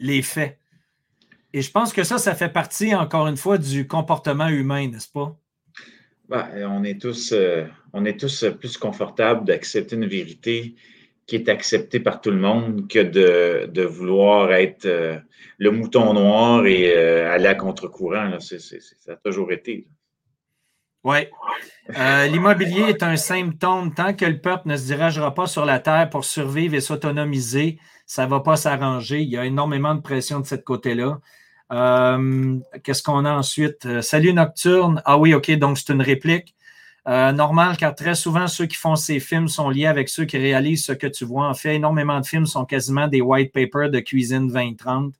les 0.00 0.22
faits. 0.22 0.58
Et 1.52 1.60
je 1.60 1.70
pense 1.70 1.92
que 1.92 2.02
ça, 2.02 2.16
ça 2.16 2.34
fait 2.34 2.48
partie, 2.48 2.94
encore 2.94 3.26
une 3.26 3.36
fois, 3.36 3.58
du 3.58 3.86
comportement 3.86 4.48
humain, 4.48 4.88
n'est-ce 4.88 5.10
pas? 5.10 5.36
Ben, 6.30 6.48
euh, 6.54 6.66
on 6.66 6.82
est 8.06 8.18
tous 8.18 8.46
plus 8.58 8.78
confortables 8.78 9.44
d'accepter 9.44 9.96
une 9.96 10.06
vérité 10.06 10.74
qui 11.32 11.36
est 11.36 11.48
accepté 11.48 11.98
par 11.98 12.20
tout 12.20 12.30
le 12.30 12.36
monde 12.36 12.86
que 12.88 12.98
de, 12.98 13.82
vouloir 13.84 14.52
être 14.52 14.84
euh, 14.84 15.18
le 15.56 15.70
mouton 15.70 16.12
noir 16.12 16.66
et 16.66 16.94
euh, 16.94 17.32
aller 17.32 17.46
à 17.46 17.54
contre-courant. 17.54 18.38
ça 18.38 19.12
a 19.12 19.16
toujours 19.16 19.50
été. 19.50 19.88
Oui. 21.04 21.20
Euh, 21.98 22.26
l'immobilier 22.26 22.82
est 22.82 23.02
un 23.02 23.16
symptôme. 23.16 23.94
Tant 23.94 24.12
que 24.12 24.26
le 24.26 24.42
peuple 24.42 24.68
ne 24.68 24.76
se 24.76 24.84
dirigera 24.84 25.32
pas 25.32 25.46
sur 25.46 25.64
la 25.64 25.78
terre 25.78 26.10
pour 26.10 26.26
survivre 26.26 26.74
et 26.74 26.82
s'autonomiser, 26.82 27.78
ça 28.04 28.26
ne 28.26 28.30
va 28.30 28.40
pas 28.40 28.56
s'arranger. 28.56 29.22
Il 29.22 29.30
y 29.30 29.38
a 29.38 29.46
énormément 29.46 29.94
de 29.94 30.02
pression 30.02 30.38
de 30.38 30.46
ce 30.46 30.56
côté-là. 30.56 31.18
Qu'est-ce 32.84 33.02
qu'on 33.02 33.24
a 33.24 33.32
ensuite? 33.32 34.02
Salut 34.02 34.34
Nocturne. 34.34 35.00
Ah 35.06 35.16
oui, 35.16 35.32
OK, 35.32 35.50
donc 35.52 35.78
c'est 35.78 35.94
une 35.94 36.02
réplique. 36.02 36.54
Euh, 37.08 37.32
normal, 37.32 37.76
car 37.76 37.94
très 37.94 38.14
souvent, 38.14 38.46
ceux 38.46 38.66
qui 38.66 38.76
font 38.76 38.94
ces 38.94 39.18
films 39.18 39.48
sont 39.48 39.70
liés 39.70 39.86
avec 39.86 40.08
ceux 40.08 40.24
qui 40.24 40.38
réalisent 40.38 40.84
ce 40.84 40.92
que 40.92 41.08
tu 41.08 41.24
vois. 41.24 41.48
En 41.48 41.54
fait, 41.54 41.74
énormément 41.74 42.20
de 42.20 42.26
films 42.26 42.46
sont 42.46 42.64
quasiment 42.64 43.08
des 43.08 43.20
white 43.20 43.52
papers 43.52 43.90
de 43.90 43.98
cuisine 43.98 44.46
2030. 44.48 45.12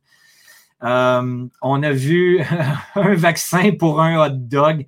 Euh, 0.84 1.46
on 1.60 1.82
a 1.82 1.92
vu 1.92 2.40
un 2.94 3.14
vaccin 3.14 3.72
pour 3.72 4.00
un 4.00 4.24
hot 4.24 4.36
dog. 4.36 4.86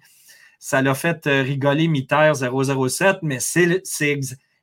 Ça 0.61 0.83
l'a 0.83 0.95
fait 0.95 1.27
euh, 1.27 1.43
rigoler 1.43 1.89
Miter 1.89 2.33
007, 2.35 3.19
mais 3.23 3.39
c'est 3.41 3.83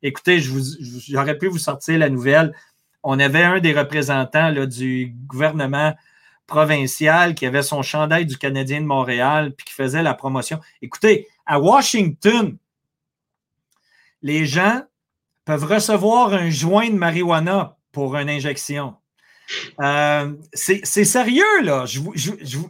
Écoutez, 0.04 0.40
j'aurais 0.40 1.38
pu 1.38 1.46
vous 1.46 1.58
sortir 1.58 1.98
la 1.98 2.08
nouvelle. 2.08 2.52
On 3.04 3.20
avait 3.20 3.44
un 3.44 3.60
des 3.60 3.72
représentants 3.72 4.48
là, 4.48 4.66
du 4.66 5.14
gouvernement 5.26 5.94
provincial 6.46 7.34
qui 7.34 7.46
avait 7.46 7.62
son 7.62 7.82
chandail 7.82 8.26
du 8.26 8.36
Canadien 8.36 8.80
de 8.80 8.86
Montréal 8.86 9.54
puis 9.56 9.64
qui 9.66 9.72
faisait 9.72 10.02
la 10.02 10.14
promotion. 10.14 10.60
Écoutez, 10.82 11.28
à 11.46 11.60
Washington, 11.60 12.56
les 14.22 14.46
gens 14.46 14.82
peuvent 15.44 15.64
recevoir 15.64 16.34
un 16.34 16.50
joint 16.50 16.88
de 16.88 16.94
marijuana 16.94 17.76
pour 17.90 18.16
une 18.16 18.30
injection. 18.30 18.94
Euh, 19.80 20.32
c'est 20.54 20.84
sérieux, 21.04 21.62
là. 21.62 21.84
Je, 21.86 22.00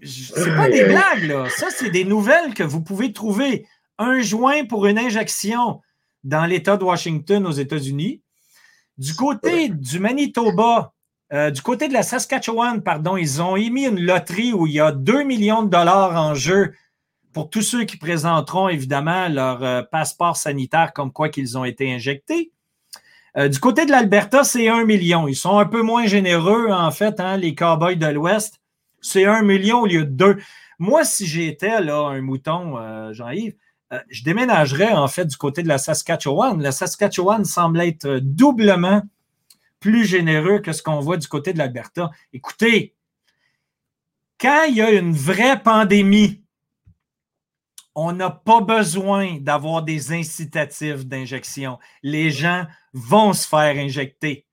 c'est 0.04 0.56
pas 0.56 0.68
des 0.68 0.84
blagues, 0.84 1.24
là. 1.24 1.48
Ça, 1.50 1.68
c'est 1.70 1.90
des 1.90 2.04
nouvelles 2.04 2.54
que 2.54 2.62
vous 2.62 2.80
pouvez 2.80 3.12
trouver. 3.12 3.66
Un 3.98 4.20
joint 4.20 4.64
pour 4.64 4.86
une 4.86 4.98
injection 4.98 5.80
dans 6.24 6.46
l'État 6.46 6.76
de 6.76 6.84
Washington 6.84 7.46
aux 7.46 7.52
États-Unis. 7.52 8.22
Du 8.98 9.14
côté 9.14 9.68
du 9.68 9.98
Manitoba, 9.98 10.92
euh, 11.32 11.50
du 11.50 11.62
côté 11.62 11.88
de 11.88 11.94
la 11.94 12.02
Saskatchewan, 12.02 12.82
pardon, 12.82 13.16
ils 13.16 13.40
ont 13.40 13.56
émis 13.56 13.86
une 13.86 14.00
loterie 14.00 14.52
où 14.52 14.66
il 14.66 14.74
y 14.74 14.80
a 14.80 14.92
2 14.92 15.22
millions 15.22 15.62
de 15.62 15.70
dollars 15.70 16.14
en 16.14 16.34
jeu 16.34 16.74
pour 17.32 17.48
tous 17.48 17.62
ceux 17.62 17.84
qui 17.84 17.96
présenteront 17.96 18.68
évidemment 18.68 19.28
leur 19.28 19.64
euh, 19.64 19.82
passeport 19.82 20.36
sanitaire 20.36 20.92
comme 20.92 21.10
quoi 21.10 21.30
qu'ils 21.30 21.56
ont 21.56 21.64
été 21.64 21.90
injectés. 21.90 22.52
Euh, 23.38 23.48
du 23.48 23.58
côté 23.58 23.86
de 23.86 23.90
l'Alberta, 23.90 24.44
c'est 24.44 24.68
1 24.68 24.84
million. 24.84 25.26
Ils 25.26 25.34
sont 25.34 25.56
un 25.56 25.64
peu 25.64 25.80
moins 25.80 26.04
généreux, 26.04 26.70
en 26.70 26.90
fait, 26.90 27.18
hein, 27.18 27.38
les 27.38 27.54
Cowboys 27.54 27.96
de 27.96 28.08
l'Ouest. 28.08 28.60
C'est 29.00 29.24
1 29.24 29.40
million 29.40 29.80
au 29.80 29.86
lieu 29.86 30.04
de 30.04 30.10
2. 30.10 30.38
Moi, 30.78 31.02
si 31.04 31.26
j'étais 31.26 31.80
là 31.80 32.08
un 32.08 32.20
mouton, 32.20 33.12
Jean-Yves, 33.12 33.54
je 34.08 34.22
déménagerais 34.24 34.92
en 34.92 35.06
fait 35.08 35.26
du 35.26 35.36
côté 35.36 35.62
de 35.62 35.68
la 35.68 35.78
Saskatchewan. 35.78 36.60
La 36.60 36.72
Saskatchewan 36.72 37.44
semble 37.44 37.80
être 37.80 38.18
doublement 38.20 39.02
plus 39.82 40.06
généreux 40.06 40.60
que 40.60 40.72
ce 40.72 40.82
qu'on 40.82 41.00
voit 41.00 41.18
du 41.18 41.28
côté 41.28 41.52
de 41.52 41.58
l'Alberta. 41.58 42.10
Écoutez, 42.32 42.94
quand 44.40 44.64
il 44.68 44.76
y 44.76 44.80
a 44.80 44.92
une 44.92 45.12
vraie 45.12 45.60
pandémie, 45.62 46.42
on 47.94 48.12
n'a 48.12 48.30
pas 48.30 48.60
besoin 48.62 49.38
d'avoir 49.38 49.82
des 49.82 50.12
incitatifs 50.12 51.04
d'injection. 51.04 51.78
Les 52.02 52.30
gens 52.30 52.64
vont 52.94 53.34
se 53.34 53.46
faire 53.46 53.76
injecter 53.76 54.46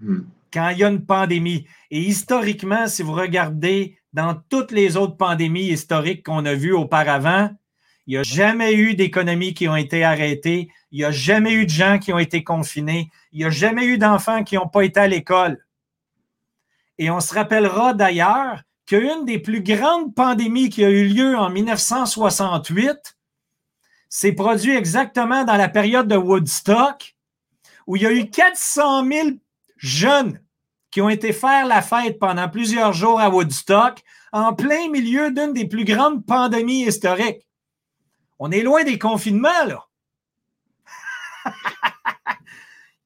hmm. 0.00 0.22
quand 0.52 0.70
il 0.70 0.78
y 0.78 0.84
a 0.84 0.88
une 0.88 1.04
pandémie. 1.04 1.66
Et 1.90 2.00
historiquement, 2.00 2.88
si 2.88 3.02
vous 3.02 3.12
regardez 3.12 3.96
dans 4.12 4.34
toutes 4.48 4.72
les 4.72 4.96
autres 4.96 5.16
pandémies 5.16 5.68
historiques 5.68 6.24
qu'on 6.24 6.44
a 6.46 6.54
vues 6.54 6.72
auparavant, 6.72 7.50
il 8.06 8.10
n'y 8.10 8.18
a 8.18 8.22
jamais 8.22 8.74
eu 8.74 8.94
d'économies 8.94 9.54
qui 9.54 9.66
ont 9.66 9.76
été 9.76 10.04
arrêtées. 10.04 10.68
Il 10.90 10.98
n'y 10.98 11.04
a 11.04 11.10
jamais 11.10 11.52
eu 11.52 11.64
de 11.64 11.70
gens 11.70 11.98
qui 11.98 12.12
ont 12.12 12.18
été 12.18 12.44
confinés. 12.44 13.10
Il 13.32 13.38
n'y 13.38 13.44
a 13.44 13.50
jamais 13.50 13.86
eu 13.86 13.96
d'enfants 13.96 14.44
qui 14.44 14.56
n'ont 14.56 14.68
pas 14.68 14.84
été 14.84 15.00
à 15.00 15.08
l'école. 15.08 15.64
Et 16.98 17.10
on 17.10 17.20
se 17.20 17.32
rappellera 17.34 17.94
d'ailleurs 17.94 18.62
qu'une 18.86 19.24
des 19.24 19.38
plus 19.38 19.62
grandes 19.62 20.14
pandémies 20.14 20.68
qui 20.68 20.84
a 20.84 20.90
eu 20.90 21.08
lieu 21.08 21.36
en 21.36 21.48
1968 21.48 23.16
s'est 24.10 24.32
produite 24.32 24.76
exactement 24.76 25.44
dans 25.44 25.56
la 25.56 25.68
période 25.68 26.06
de 26.06 26.16
Woodstock, 26.16 27.16
où 27.86 27.96
il 27.96 28.02
y 28.02 28.06
a 28.06 28.12
eu 28.12 28.28
400 28.28 29.06
000 29.06 29.28
jeunes 29.78 30.40
qui 30.90 31.00
ont 31.00 31.08
été 31.08 31.32
faire 31.32 31.66
la 31.66 31.82
fête 31.82 32.18
pendant 32.18 32.48
plusieurs 32.48 32.92
jours 32.92 33.20
à 33.20 33.30
Woodstock, 33.30 34.02
en 34.32 34.52
plein 34.52 34.90
milieu 34.90 35.32
d'une 35.32 35.52
des 35.52 35.66
plus 35.66 35.84
grandes 35.84 36.24
pandémies 36.24 36.86
historiques. 36.86 37.44
On 38.38 38.50
est 38.50 38.62
loin 38.62 38.84
des 38.84 38.98
confinements, 38.98 39.64
là. 39.66 39.86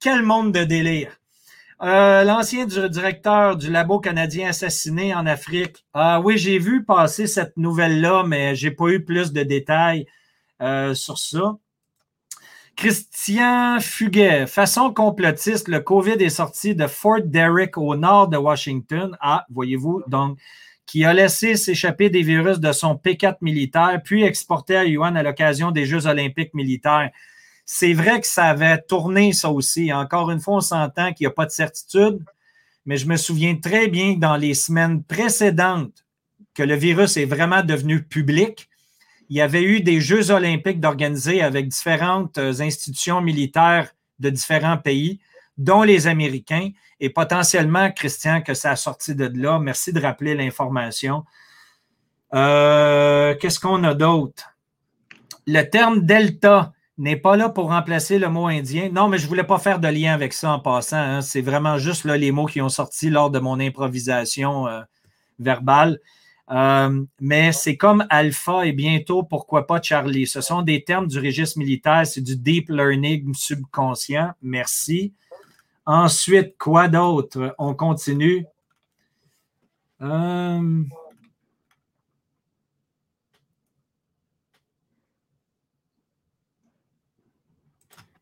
Quel 0.00 0.22
monde 0.22 0.52
de 0.52 0.64
délire. 0.64 1.18
Euh, 1.80 2.24
l'ancien 2.24 2.66
directeur 2.66 3.56
du 3.56 3.70
labo 3.70 4.00
canadien 4.00 4.48
assassiné 4.48 5.14
en 5.14 5.26
Afrique. 5.26 5.86
Ah 5.94 6.20
oui, 6.20 6.36
j'ai 6.36 6.58
vu 6.58 6.84
passer 6.84 7.26
cette 7.26 7.56
nouvelle-là, 7.56 8.24
mais 8.26 8.56
j'ai 8.56 8.72
pas 8.72 8.88
eu 8.88 9.04
plus 9.04 9.32
de 9.32 9.42
détails 9.42 10.06
euh, 10.60 10.94
sur 10.94 11.18
ça. 11.18 11.56
Christian 12.74 13.78
Fuguet, 13.80 14.46
façon 14.46 14.92
complotiste, 14.92 15.66
le 15.68 15.80
COVID 15.80 16.12
est 16.12 16.30
sorti 16.30 16.76
de 16.76 16.86
Fort 16.86 17.22
Derrick 17.24 17.76
au 17.76 17.96
nord 17.96 18.28
de 18.28 18.36
Washington. 18.36 19.16
Ah, 19.20 19.44
voyez-vous, 19.50 20.02
donc 20.06 20.38
qui 20.88 21.04
a 21.04 21.12
laissé 21.12 21.54
s'échapper 21.56 22.08
des 22.08 22.22
virus 22.22 22.60
de 22.60 22.72
son 22.72 22.94
P4 22.94 23.36
militaire, 23.42 24.00
puis 24.02 24.22
exporté 24.24 24.74
à 24.74 24.86
Yuan 24.86 25.18
à 25.18 25.22
l'occasion 25.22 25.70
des 25.70 25.84
Jeux 25.84 26.06
olympiques 26.06 26.54
militaires. 26.54 27.10
C'est 27.66 27.92
vrai 27.92 28.22
que 28.22 28.26
ça 28.26 28.46
avait 28.46 28.80
tourné 28.80 29.34
ça 29.34 29.50
aussi. 29.50 29.92
Encore 29.92 30.30
une 30.30 30.40
fois, 30.40 30.56
on 30.56 30.60
s'entend 30.60 31.12
qu'il 31.12 31.26
n'y 31.26 31.30
a 31.30 31.34
pas 31.34 31.44
de 31.44 31.50
certitude, 31.50 32.24
mais 32.86 32.96
je 32.96 33.06
me 33.06 33.16
souviens 33.16 33.54
très 33.54 33.88
bien 33.88 34.14
dans 34.14 34.36
les 34.36 34.54
semaines 34.54 35.04
précédentes 35.04 36.06
que 36.54 36.62
le 36.62 36.74
virus 36.74 37.18
est 37.18 37.26
vraiment 37.26 37.62
devenu 37.62 38.02
public. 38.02 38.70
Il 39.28 39.36
y 39.36 39.42
avait 39.42 39.62
eu 39.62 39.82
des 39.82 40.00
Jeux 40.00 40.30
olympiques 40.30 40.80
d'organiser 40.80 41.42
avec 41.42 41.68
différentes 41.68 42.38
institutions 42.38 43.20
militaires 43.20 43.90
de 44.20 44.30
différents 44.30 44.78
pays, 44.78 45.20
dont 45.58 45.82
les 45.82 46.06
Américains 46.06 46.70
et 47.00 47.10
potentiellement, 47.10 47.90
Christian, 47.90 48.42
que 48.42 48.54
ça 48.54 48.72
a 48.72 48.76
sorti 48.76 49.14
de 49.14 49.30
là. 49.34 49.58
Merci 49.58 49.92
de 49.92 50.00
rappeler 50.00 50.34
l'information. 50.34 51.24
Euh, 52.34 53.34
qu'est-ce 53.36 53.60
qu'on 53.60 53.84
a 53.84 53.94
d'autre? 53.94 54.54
Le 55.46 55.62
terme 55.62 56.04
delta 56.04 56.72
n'est 56.98 57.16
pas 57.16 57.36
là 57.36 57.48
pour 57.48 57.68
remplacer 57.68 58.18
le 58.18 58.28
mot 58.28 58.48
indien. 58.48 58.90
Non, 58.92 59.08
mais 59.08 59.18
je 59.18 59.24
ne 59.24 59.28
voulais 59.28 59.44
pas 59.44 59.58
faire 59.58 59.78
de 59.78 59.88
lien 59.88 60.12
avec 60.12 60.32
ça 60.32 60.52
en 60.52 60.58
passant. 60.58 60.98
Hein. 60.98 61.20
C'est 61.22 61.40
vraiment 61.40 61.78
juste 61.78 62.04
là, 62.04 62.16
les 62.16 62.32
mots 62.32 62.46
qui 62.46 62.60
ont 62.60 62.68
sorti 62.68 63.08
lors 63.08 63.30
de 63.30 63.38
mon 63.38 63.60
improvisation 63.60 64.66
euh, 64.66 64.82
verbale. 65.38 66.00
Euh, 66.50 67.04
mais 67.20 67.52
c'est 67.52 67.76
comme 67.76 68.06
alpha 68.10 68.66
et 68.66 68.72
bientôt, 68.72 69.22
pourquoi 69.22 69.66
pas 69.66 69.80
Charlie? 69.80 70.26
Ce 70.26 70.40
sont 70.40 70.62
des 70.62 70.82
termes 70.82 71.06
du 71.06 71.18
registre 71.18 71.58
militaire, 71.58 72.06
c'est 72.06 72.22
du 72.22 72.36
deep 72.36 72.68
learning 72.70 73.34
subconscient. 73.34 74.32
Merci. 74.42 75.12
Ensuite, 75.88 76.58
quoi 76.58 76.86
d'autre? 76.86 77.54
On 77.56 77.72
continue. 77.72 78.44
Euh, 80.02 80.82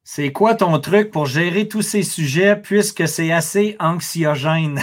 c'est 0.05 0.31
quoi 0.31 0.55
ton 0.55 0.79
truc 0.79 1.11
pour 1.11 1.27
gérer 1.27 1.67
tous 1.67 1.83
ces 1.83 2.05
sujets 2.05 2.55
puisque 2.55 3.09
c'est 3.09 3.33
assez 3.33 3.75
anxiogène? 3.81 4.81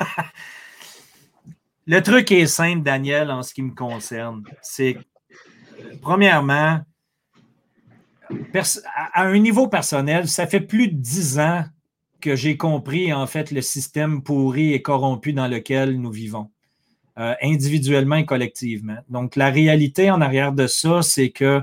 Le 1.86 2.02
truc 2.02 2.32
est 2.32 2.48
simple, 2.48 2.82
Daniel, 2.82 3.30
en 3.30 3.44
ce 3.44 3.54
qui 3.54 3.62
me 3.62 3.76
concerne. 3.76 4.42
C'est, 4.60 4.98
premièrement, 6.02 6.80
à 9.14 9.22
un 9.22 9.38
niveau 9.38 9.68
personnel, 9.68 10.26
ça 10.28 10.48
fait 10.48 10.58
plus 10.58 10.88
de 10.88 10.96
dix 10.96 11.38
ans 11.38 11.64
que 12.24 12.36
j'ai 12.36 12.56
compris, 12.56 13.12
en 13.12 13.26
fait, 13.26 13.50
le 13.50 13.60
système 13.60 14.22
pourri 14.22 14.72
et 14.72 14.80
corrompu 14.80 15.34
dans 15.34 15.46
lequel 15.46 16.00
nous 16.00 16.10
vivons, 16.10 16.48
euh, 17.18 17.34
individuellement 17.42 18.16
et 18.16 18.24
collectivement. 18.24 18.96
Donc, 19.10 19.36
la 19.36 19.50
réalité 19.50 20.10
en 20.10 20.22
arrière 20.22 20.52
de 20.52 20.66
ça, 20.66 21.02
c'est 21.02 21.28
que 21.28 21.62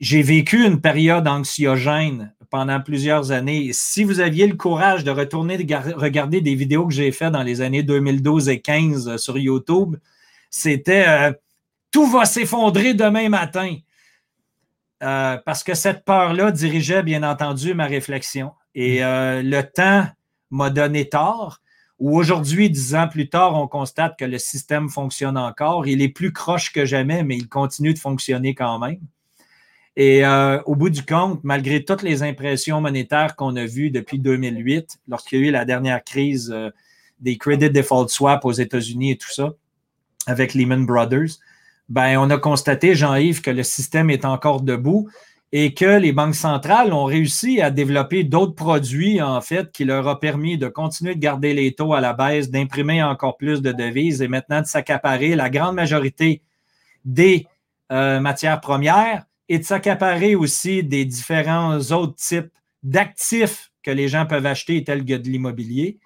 j'ai 0.00 0.22
vécu 0.22 0.66
une 0.66 0.80
période 0.80 1.28
anxiogène 1.28 2.32
pendant 2.50 2.80
plusieurs 2.80 3.30
années. 3.30 3.70
Si 3.72 4.02
vous 4.02 4.18
aviez 4.18 4.48
le 4.48 4.56
courage 4.56 5.04
de 5.04 5.12
retourner 5.12 5.56
regarder 5.94 6.40
des 6.40 6.56
vidéos 6.56 6.88
que 6.88 6.94
j'ai 6.94 7.12
faites 7.12 7.32
dans 7.32 7.44
les 7.44 7.60
années 7.60 7.84
2012 7.84 8.48
et 8.48 8.56
2015 8.56 9.16
sur 9.16 9.38
YouTube, 9.38 9.94
c'était 10.50 11.06
euh, 11.06 11.32
tout 11.92 12.06
va 12.08 12.24
s'effondrer 12.24 12.94
demain 12.94 13.28
matin. 13.28 13.76
Euh, 15.04 15.38
parce 15.46 15.62
que 15.62 15.74
cette 15.74 16.04
peur-là 16.04 16.50
dirigeait, 16.50 17.04
bien 17.04 17.22
entendu, 17.22 17.74
ma 17.74 17.86
réflexion. 17.86 18.52
Et 18.78 19.00
mm. 19.00 19.02
euh, 19.02 19.42
le 19.42 19.62
temps 19.62 20.06
m'a 20.50 20.70
donné 20.70 21.08
tort, 21.08 21.60
ou 21.98 22.16
aujourd'hui, 22.16 22.70
dix 22.70 22.94
ans 22.94 23.08
plus 23.08 23.28
tard, 23.28 23.60
on 23.60 23.66
constate 23.66 24.16
que 24.16 24.24
le 24.24 24.38
système 24.38 24.88
fonctionne 24.88 25.36
encore. 25.36 25.88
Il 25.88 26.00
est 26.00 26.08
plus 26.08 26.32
croche 26.32 26.72
que 26.72 26.84
jamais, 26.84 27.24
mais 27.24 27.36
il 27.36 27.48
continue 27.48 27.92
de 27.92 27.98
fonctionner 27.98 28.54
quand 28.54 28.78
même. 28.78 29.00
Et 29.96 30.24
euh, 30.24 30.62
au 30.62 30.76
bout 30.76 30.90
du 30.90 31.04
compte, 31.04 31.42
malgré 31.42 31.84
toutes 31.84 32.02
les 32.02 32.22
impressions 32.22 32.80
monétaires 32.80 33.34
qu'on 33.34 33.56
a 33.56 33.66
vues 33.66 33.90
depuis 33.90 34.20
2008, 34.20 35.00
lorsqu'il 35.08 35.40
y 35.40 35.44
a 35.44 35.48
eu 35.48 35.50
la 35.50 35.64
dernière 35.64 36.04
crise 36.04 36.52
euh, 36.54 36.70
des 37.18 37.36
credit 37.36 37.70
default 37.70 38.06
swap 38.06 38.44
aux 38.44 38.52
États-Unis 38.52 39.10
et 39.10 39.16
tout 39.18 39.32
ça, 39.32 39.54
avec 40.28 40.54
Lehman 40.54 40.86
Brothers, 40.86 41.40
ben, 41.88 42.16
on 42.18 42.30
a 42.30 42.38
constaté, 42.38 42.94
Jean-Yves, 42.94 43.40
que 43.40 43.50
le 43.50 43.64
système 43.64 44.08
est 44.08 44.24
encore 44.24 44.60
debout 44.60 45.08
et 45.52 45.72
que 45.72 45.98
les 45.98 46.12
banques 46.12 46.34
centrales 46.34 46.92
ont 46.92 47.04
réussi 47.04 47.60
à 47.60 47.70
développer 47.70 48.22
d'autres 48.22 48.54
produits, 48.54 49.22
en 49.22 49.40
fait, 49.40 49.72
qui 49.72 49.84
leur 49.84 50.06
ont 50.06 50.16
permis 50.16 50.58
de 50.58 50.68
continuer 50.68 51.14
de 51.14 51.20
garder 51.20 51.54
les 51.54 51.72
taux 51.72 51.94
à 51.94 52.00
la 52.00 52.12
baisse, 52.12 52.50
d'imprimer 52.50 53.02
encore 53.02 53.38
plus 53.38 53.62
de 53.62 53.72
devises 53.72 54.20
et 54.20 54.28
maintenant 54.28 54.60
de 54.60 54.66
s'accaparer 54.66 55.36
la 55.36 55.48
grande 55.48 55.74
majorité 55.74 56.42
des 57.04 57.46
euh, 57.90 58.20
matières 58.20 58.60
premières 58.60 59.24
et 59.48 59.58
de 59.58 59.64
s'accaparer 59.64 60.34
aussi 60.34 60.84
des 60.84 61.06
différents 61.06 61.78
autres 61.92 62.16
types 62.16 62.52
d'actifs 62.82 63.70
que 63.82 63.90
les 63.90 64.08
gens 64.08 64.26
peuvent 64.26 64.44
acheter, 64.44 64.84
tels 64.84 65.04
que 65.04 65.14
de 65.14 65.28
l'immobilier, 65.28 65.98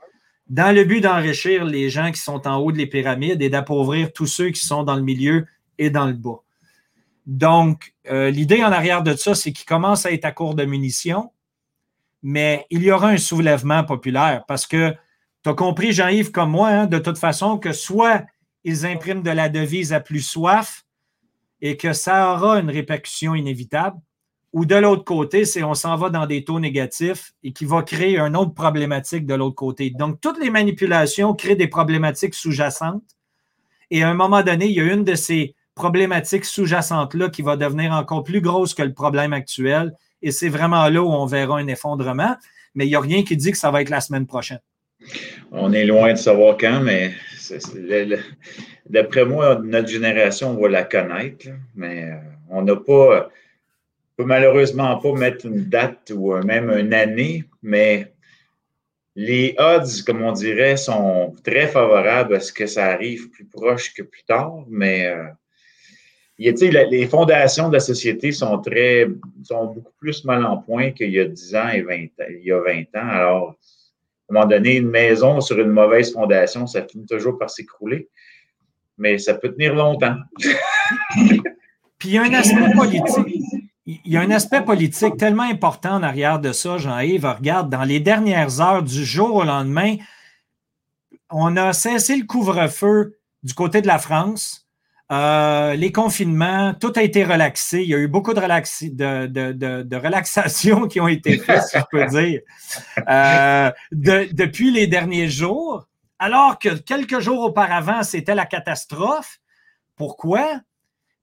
dans 0.49 0.75
le 0.75 0.85
but 0.85 1.01
d'enrichir 1.01 1.65
les 1.65 1.91
gens 1.91 2.13
qui 2.13 2.21
sont 2.21 2.47
en 2.47 2.59
haut 2.59 2.71
de 2.71 2.79
les 2.79 2.87
pyramides 2.87 3.43
et 3.43 3.49
d'appauvrir 3.49 4.13
tous 4.13 4.27
ceux 4.27 4.51
qui 4.51 4.65
sont 4.65 4.85
dans 4.85 4.97
le 4.97 5.03
milieu 5.03 5.47
et 5.79 5.91
dans 5.91 6.07
le 6.07 6.13
bas. 6.13 6.42
Donc, 7.27 7.95
euh, 8.11 8.31
l'idée 8.31 8.65
en 8.65 8.73
arrière 8.73 9.03
de 9.03 9.15
ça, 9.15 9.35
c'est 9.35 9.53
qu'il 9.53 9.67
commence 9.67 10.07
à 10.07 10.13
être 10.13 10.25
à 10.25 10.33
court 10.33 10.55
de 10.55 10.65
munitions, 10.65 11.33
mais 12.23 12.67
il 12.71 12.83
y 12.83 12.91
aura 12.91 13.09
un 13.09 13.19
soulèvement 13.19 13.85
populaire 13.85 14.45
parce 14.47 14.67
que 14.67 14.95
tu 15.45 15.51
as 15.51 15.55
compris, 15.55 15.93
Jean-Yves, 15.93 16.31
comme 16.31 16.51
moi, 16.51 16.69
hein, 16.69 16.87
de 16.87 16.99
toute 16.99 17.19
façon, 17.19 17.59
que 17.59 17.73
soit 17.73 18.25
ils 18.65 18.87
impriment 18.87 19.23
de 19.23 19.31
la 19.31 19.49
devise 19.49 19.93
à 19.93 20.01
plus 20.01 20.21
soif 20.21 20.85
et 21.61 21.77
que 21.77 21.93
ça 21.93 22.33
aura 22.33 22.61
une 22.61 22.71
répercussion 22.71 23.35
inévitable, 23.35 23.99
ou 24.53 24.67
de 24.67 24.75
l'autre 24.75 25.05
côté, 25.05 25.45
c'est 25.45 25.63
on 25.63 25.75
s'en 25.75 25.97
va 25.97 26.11
dans 26.11 26.27
des 26.27 26.45
taux 26.45 26.61
négatifs 26.61 27.33
et 27.43 27.53
qui 27.53 27.65
va 27.65 27.83
créer 27.83 28.19
une 28.19 28.37
autre 28.37 28.53
problématique 28.53 29.27
de 29.27 29.35
l'autre 29.35 29.55
côté. 29.55 29.91
Donc, 29.91 30.21
toutes 30.21 30.39
les 30.39 30.51
manipulations 30.51 31.35
créent 31.35 31.57
des 31.57 31.69
problématiques 31.69 32.35
sous-jacentes. 32.35 33.17
Et 33.91 34.03
à 34.03 34.11
un 34.11 34.15
moment 34.15 34.43
donné, 34.43 34.67
il 34.67 34.73
y 34.73 34.81
a 34.81 34.93
une 34.93 35.05
de 35.05 35.15
ces 35.15 35.55
problématiques 35.75 36.45
sous-jacentes-là 36.45 37.31
qui 37.31 37.43
va 37.43 37.57
devenir 37.57 37.93
encore 37.93 38.25
plus 38.25 38.41
grosse 38.41 38.75
que 38.75 38.83
le 38.83 38.93
problème 38.93 39.33
actuel. 39.33 39.93
Et 40.21 40.31
c'est 40.31 40.49
vraiment 40.49 40.89
là 40.89 41.03
où 41.03 41.09
on 41.09 41.27
verra 41.27 41.59
un 41.59 41.67
effondrement. 41.67 42.37
Mais 42.75 42.87
il 42.87 42.89
n'y 42.89 42.97
a 42.97 43.01
rien 43.01 43.23
qui 43.23 43.37
dit 43.37 43.53
que 43.53 43.59
ça 43.59 43.71
va 43.71 43.83
être 43.83 43.91
la 43.91 44.01
semaine 44.01 44.27
prochaine. 44.27 44.61
On 45.51 45.73
est 45.73 45.85
loin 45.85 46.13
de 46.13 46.19
savoir 46.19 46.57
quand, 46.57 46.81
mais 46.81 47.13
d'après 48.89 49.25
moi, 49.25 49.61
notre 49.63 49.89
génération 49.89 50.55
va 50.61 50.69
la 50.69 50.85
connaître. 50.85 51.49
mais 51.75 52.05
euh, 52.05 52.17
on 52.51 52.63
n'a 52.63 52.77
pas 52.77 53.29
peut 54.17 54.25
malheureusement 54.25 54.99
pas 54.99 55.13
mettre 55.13 55.47
une 55.47 55.65
date 55.65 56.13
ou 56.15 56.35
même 56.43 56.71
une 56.71 56.95
année, 56.95 57.45
mais 57.63 58.13
les 59.15 59.55
odds, 59.59 60.03
comme 60.07 60.23
on 60.23 60.33
dirait, 60.33 60.77
sont 60.77 61.35
très 61.45 61.67
favorables 61.67 62.37
à 62.37 62.41
ce 62.41 62.53
que 62.53 62.67
ça 62.67 62.87
arrive 62.87 63.31
plus 63.31 63.45
proche 63.45 63.93
que 63.93 64.03
plus 64.03 64.25
tard, 64.25 64.65
mais 64.69 65.07
euh, 65.07 65.25
les 66.39 67.07
fondations 67.07 67.69
de 67.69 67.75
la 67.75 67.81
société 67.81 68.33
sont 68.33 68.59
très 68.59 69.07
sont 69.45 69.67
beaucoup 69.67 69.93
plus 69.99 70.25
mal 70.25 70.45
en 70.45 70.59
point 70.59 70.91
qu'il 70.91 71.11
y 71.11 71.21
a 71.21 71.25
10 71.25 71.55
ans 71.55 71.69
et 71.69 71.83
20 71.83 71.95
il 72.31 72.45
y 72.45 72.53
a 72.53 72.61
20 72.61 72.81
ans. 73.01 73.09
Alors, 73.09 73.49
à 73.49 73.53
un 74.31 74.35
moment 74.35 74.47
donné, 74.47 74.77
une 74.77 74.89
maison 74.89 75.41
sur 75.41 75.59
une 75.59 75.71
mauvaise 75.71 76.13
fondation, 76.13 76.67
ça 76.67 76.83
finit 76.83 77.07
toujours 77.07 77.39
par 77.39 77.51
s'écrouler. 77.51 78.09
Mais 78.99 79.19
ça 79.19 79.35
peut 79.35 79.53
tenir 79.53 79.75
longtemps. 79.75 80.17
Puis 81.99 82.09
il 82.09 82.15
y 82.15 82.19
a 82.19 82.23
un 82.23 82.35
aspect 82.35 82.73
politique 82.75 83.43
il 83.85 84.13
y 84.13 84.17
a 84.17 84.21
un 84.21 84.31
aspect 84.31 84.65
politique 84.65 85.17
tellement 85.17 85.43
important 85.43 85.97
en 85.97 86.03
arrière 86.03 86.39
de 86.39 86.53
ça, 86.53 86.79
Jean-Yves. 86.79 87.27
Regarde, 87.27 87.69
dans 87.69 87.83
les 87.83 87.99
dernières 87.99 88.61
heures 88.61 88.83
du 88.83 89.05
jour 89.05 89.35
au 89.35 89.45
lendemain, 89.45 89.97
on 91.31 91.57
a 91.57 91.73
cessé 91.73 92.17
le 92.17 92.25
couvre-feu 92.25 93.19
du 93.43 93.55
côté 93.55 93.83
de 93.83 93.89
la 93.89 93.99
France. 93.99 94.62
Euh, 95.13 95.75
les 95.75 95.93
confinements, 95.93 96.73
tout 96.73 96.93
a 96.97 97.03
été 97.03 97.23
relaxé. 97.23 97.83
Il 97.83 97.89
y 97.89 97.95
a 97.95 97.99
eu 97.99 98.09
beaucoup 98.09 98.33
de, 98.33 99.97
relaxations 99.97 100.87
qui 100.89 101.01
ont 101.01 101.09
été 101.09 101.37
faites, 101.39 101.65
si 101.65 101.79
je 101.79 101.85
peux 101.91 102.07
dire, 102.07 102.41
euh, 103.09 103.71
depuis 103.93 104.71
les 104.71 104.87
derniers 104.87 105.29
jours, 105.29 105.87
alors 106.19 106.59
que 106.59 106.71
quelques 106.79 107.21
jours 107.21 107.41
auparavant, 107.41 108.03
c'était 108.03 108.35
la 108.35 108.47
catastrophe. 108.47 109.39
Pourquoi? 109.97 110.61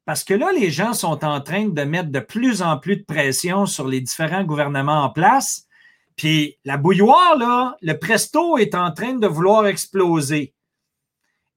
Parce 0.06 0.24
que 0.24 0.36
là, 0.36 0.52
les 0.52 0.70
gens 0.70 0.94
sont 0.94 1.26
en 1.26 1.42
train 1.42 1.66
de 1.66 1.82
mettre 1.84 2.10
de 2.10 2.20
plus 2.20 2.62
en 2.62 2.78
plus 2.78 2.98
de 2.98 3.04
pression 3.04 3.66
sur 3.66 3.88
les 3.88 4.02
différents 4.02 4.44
gouvernements 4.44 5.04
en 5.04 5.10
place. 5.10 5.66
Puis 6.16 6.58
la 6.64 6.78
bouilloire, 6.78 7.38
là, 7.38 7.76
le 7.82 7.94
presto 7.94 8.58
est 8.58 8.76
en 8.76 8.92
train 8.92 9.14
de 9.14 9.26
vouloir 9.26 9.66
exploser. 9.66 10.54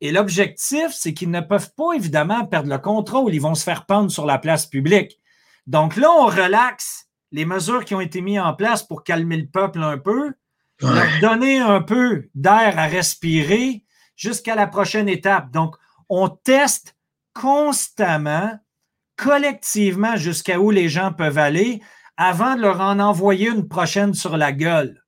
Et 0.02 0.10
l'objectif, 0.10 0.88
c'est 0.90 1.14
qu'ils 1.14 1.30
ne 1.30 1.40
peuvent 1.40 1.70
pas, 1.76 1.92
évidemment, 1.94 2.44
perdre 2.44 2.68
le 2.68 2.78
contrôle. 2.78 3.32
Ils 3.32 3.40
vont 3.40 3.54
se 3.54 3.62
faire 3.62 3.86
pendre 3.86 4.10
sur 4.10 4.26
la 4.26 4.36
place 4.36 4.66
publique. 4.66 5.20
Donc 5.68 5.96
là, 5.96 6.10
on 6.10 6.26
relaxe 6.26 7.06
les 7.30 7.44
mesures 7.44 7.84
qui 7.84 7.94
ont 7.94 8.00
été 8.00 8.20
mises 8.20 8.40
en 8.40 8.52
place 8.52 8.82
pour 8.82 9.04
calmer 9.04 9.36
le 9.36 9.46
peuple 9.46 9.80
un 9.80 9.98
peu, 9.98 10.32
leur 10.80 11.06
donner 11.20 11.60
un 11.60 11.80
peu 11.80 12.28
d'air 12.34 12.74
à 12.78 12.86
respirer 12.86 13.84
jusqu'à 14.16 14.56
la 14.56 14.66
prochaine 14.66 15.08
étape. 15.08 15.52
Donc, 15.52 15.76
on 16.08 16.28
teste 16.28 16.96
constamment, 17.32 18.58
collectivement, 19.16 20.16
jusqu'à 20.16 20.58
où 20.58 20.72
les 20.72 20.88
gens 20.88 21.12
peuvent 21.12 21.38
aller 21.38 21.80
avant 22.16 22.56
de 22.56 22.62
leur 22.62 22.80
en 22.80 22.98
envoyer 22.98 23.50
une 23.50 23.68
prochaine 23.68 24.14
sur 24.14 24.36
la 24.36 24.50
gueule. 24.50 25.00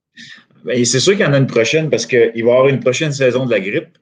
Ben, 0.64 0.84
c'est 0.84 1.00
sûr 1.00 1.14
qu'il 1.14 1.22
y 1.22 1.28
en 1.28 1.32
a 1.32 1.38
une 1.38 1.48
prochaine 1.48 1.90
parce 1.90 2.06
qu'il 2.06 2.20
va 2.20 2.32
y 2.32 2.40
avoir 2.42 2.68
une 2.68 2.78
prochaine 2.78 3.10
saison 3.10 3.44
de 3.44 3.50
la 3.50 3.58
grippe. 3.58 3.98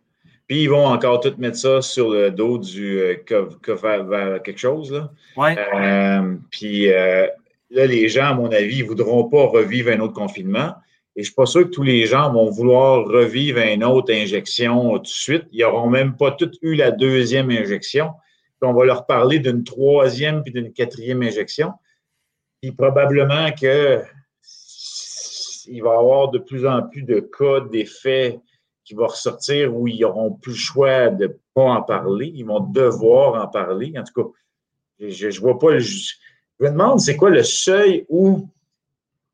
Puis 0.52 0.64
ils 0.64 0.68
vont 0.68 0.84
encore 0.84 1.20
tout 1.20 1.32
mettre 1.38 1.56
ça 1.56 1.80
sur 1.80 2.10
le 2.10 2.30
dos 2.30 2.58
du 2.58 3.00
euh, 3.00 3.14
quelque 3.24 4.58
chose. 4.58 4.92
Là. 4.92 5.10
Ouais. 5.34 5.56
Euh, 5.58 6.36
puis 6.50 6.92
euh, 6.92 7.26
là, 7.70 7.86
les 7.86 8.10
gens, 8.10 8.26
à 8.26 8.34
mon 8.34 8.52
avis, 8.52 8.82
ne 8.82 8.86
voudront 8.86 9.30
pas 9.30 9.46
revivre 9.46 9.90
un 9.90 10.00
autre 10.00 10.12
confinement. 10.12 10.74
Et 11.16 11.20
je 11.20 11.20
ne 11.20 11.24
suis 11.24 11.34
pas 11.34 11.46
sûr 11.46 11.62
que 11.62 11.70
tous 11.70 11.84
les 11.84 12.04
gens 12.04 12.30
vont 12.30 12.50
vouloir 12.50 13.06
revivre 13.06 13.60
une 13.60 13.82
autre 13.82 14.12
injection 14.12 14.92
tout 14.98 15.04
de 15.04 15.06
suite. 15.06 15.44
Ils 15.52 15.62
n'auront 15.62 15.88
même 15.88 16.18
pas 16.18 16.32
tous 16.32 16.58
eu 16.60 16.74
la 16.74 16.90
deuxième 16.90 17.50
injection. 17.50 18.10
Puis 18.60 18.70
on 18.70 18.74
va 18.74 18.84
leur 18.84 19.06
parler 19.06 19.38
d'une 19.38 19.64
troisième 19.64 20.42
puis 20.42 20.52
d'une 20.52 20.70
quatrième 20.74 21.22
injection. 21.22 21.72
Puis 22.60 22.72
probablement 22.72 23.52
que 23.52 24.02
il 25.66 25.82
va 25.82 25.94
y 25.94 25.96
avoir 25.96 26.30
de 26.30 26.38
plus 26.38 26.66
en 26.66 26.82
plus 26.82 27.04
de 27.04 27.20
cas 27.20 27.60
d'effets 27.60 28.38
qui 28.92 28.96
vont 28.96 29.06
ressortir 29.06 29.74
où 29.74 29.88
ils 29.88 30.00
n'auront 30.00 30.32
plus 30.32 30.52
le 30.52 30.58
choix 30.58 31.08
de 31.08 31.24
ne 31.24 31.32
pas 31.54 31.62
en 31.62 31.82
parler. 31.82 32.30
Ils 32.34 32.44
vont 32.44 32.60
devoir 32.60 33.42
en 33.42 33.48
parler. 33.48 33.94
En 33.96 34.04
tout 34.04 34.22
cas, 34.22 34.28
je 35.08 35.28
ne 35.28 35.40
vois 35.40 35.58
pas 35.58 35.70
le. 35.70 35.78
Je 35.78 36.14
me 36.60 36.68
demande, 36.68 37.00
c'est 37.00 37.16
quoi 37.16 37.30
le 37.30 37.42
seuil 37.42 38.04
où 38.10 38.46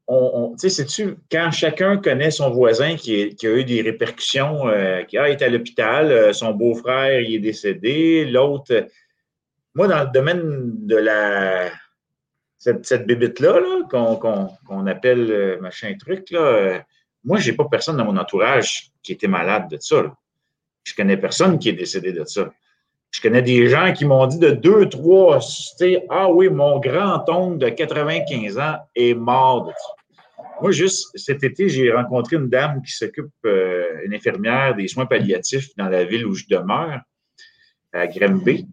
on, 0.07 0.53
tu 0.53 0.61
sais, 0.61 0.69
c'est-tu, 0.71 1.17
quand 1.31 1.51
chacun 1.51 1.97
connaît 1.97 2.31
son 2.31 2.51
voisin 2.51 2.95
qui, 2.95 3.37
a 3.43 3.49
eu 3.49 3.65
des 3.65 3.83
répercussions, 3.83 4.69
euh, 4.69 5.03
qui 5.03 5.19
a 5.19 5.29
été 5.29 5.45
à 5.45 5.49
l'hôpital, 5.49 6.13
euh, 6.13 6.33
son 6.33 6.53
beau-frère 6.53 7.21
il 7.21 7.35
est 7.35 7.41
décédé, 7.41 8.27
l'autre. 8.27 8.87
moi, 9.75 9.89
dans 9.89 10.05
le 10.05 10.11
domaine 10.13 10.87
de 10.87 10.97
la. 10.97 11.73
Cette, 12.59 12.87
cette 12.87 13.07
bébite-là, 13.07 13.61
qu'on, 13.91 14.87
appelle 14.87 15.31
euh, 15.31 15.61
machin 15.61 15.95
truc, 15.99 16.31
là, 16.31 16.85
moi, 17.25 17.39
j'ai 17.39 17.53
pas 17.53 17.67
personne 17.71 17.97
dans 17.97 18.05
mon 18.05 18.17
entourage 18.17 18.91
qui 19.09 19.15
était 19.15 19.27
malade 19.27 19.71
de 19.71 19.79
ça. 19.81 20.15
Je 20.85 20.95
connais 20.95 21.17
personne 21.17 21.59
qui 21.59 21.71
est 21.71 21.79
décédé 21.85 22.13
de 22.13 22.25
ça. 22.25 22.53
Je 23.11 23.23
connais 23.23 23.41
des 23.41 23.67
gens 23.71 23.95
qui 23.95 24.05
m'ont 24.05 24.27
dit 24.27 24.39
de 24.39 24.51
deux, 24.51 24.87
trois, 24.87 25.41
ah 26.11 26.31
oui, 26.31 26.51
mon 26.51 26.79
grand-oncle 26.79 27.57
de 27.57 27.71
95 27.71 28.59
ans 28.59 28.77
est 28.95 29.15
mort 29.15 29.65
de 29.65 29.71
ça. 29.71 30.45
Moi, 30.61 30.73
juste 30.73 31.09
cet 31.15 31.43
été, 31.43 31.71
j'ai 31.71 31.91
rencontré 31.91 32.37
une 32.37 32.51
dame 32.51 32.83
qui 32.83 32.93
s'occupe, 32.93 33.33
euh, 33.47 33.87
une 34.05 34.13
infirmière 34.13 34.75
des 34.75 34.89
soins 34.89 35.07
palliatifs 35.07 35.75
dans 35.79 35.89
la 35.89 36.05
ville 36.05 36.27
où 36.27 36.35
je 36.35 36.45
demeure, 36.51 37.01
à 37.95 38.07
Grimby. 38.09 38.67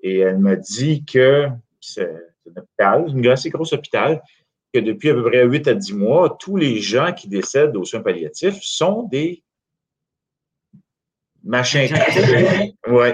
Et 0.00 0.20
elle 0.20 0.38
m'a 0.38 0.54
dit 0.54 1.04
que 1.04 1.48
c'est 1.80 2.08
un 2.46 2.60
hôpital, 2.60 3.06
un 3.08 3.30
assez 3.32 3.50
gros 3.50 3.74
hôpital, 3.74 4.22
que 4.72 4.78
depuis 4.78 5.10
à 5.10 5.14
peu 5.14 5.24
près 5.24 5.44
8 5.44 5.66
à 5.66 5.74
10 5.74 5.94
mois, 5.94 6.36
tous 6.38 6.56
les 6.56 6.78
gens 6.78 7.12
qui 7.12 7.26
décèdent 7.26 7.76
aux 7.76 7.84
soins 7.84 8.00
palliatifs 8.00 8.60
sont 8.62 9.02
des 9.10 9.42
machins. 11.44 11.88
Oui. 12.88 13.08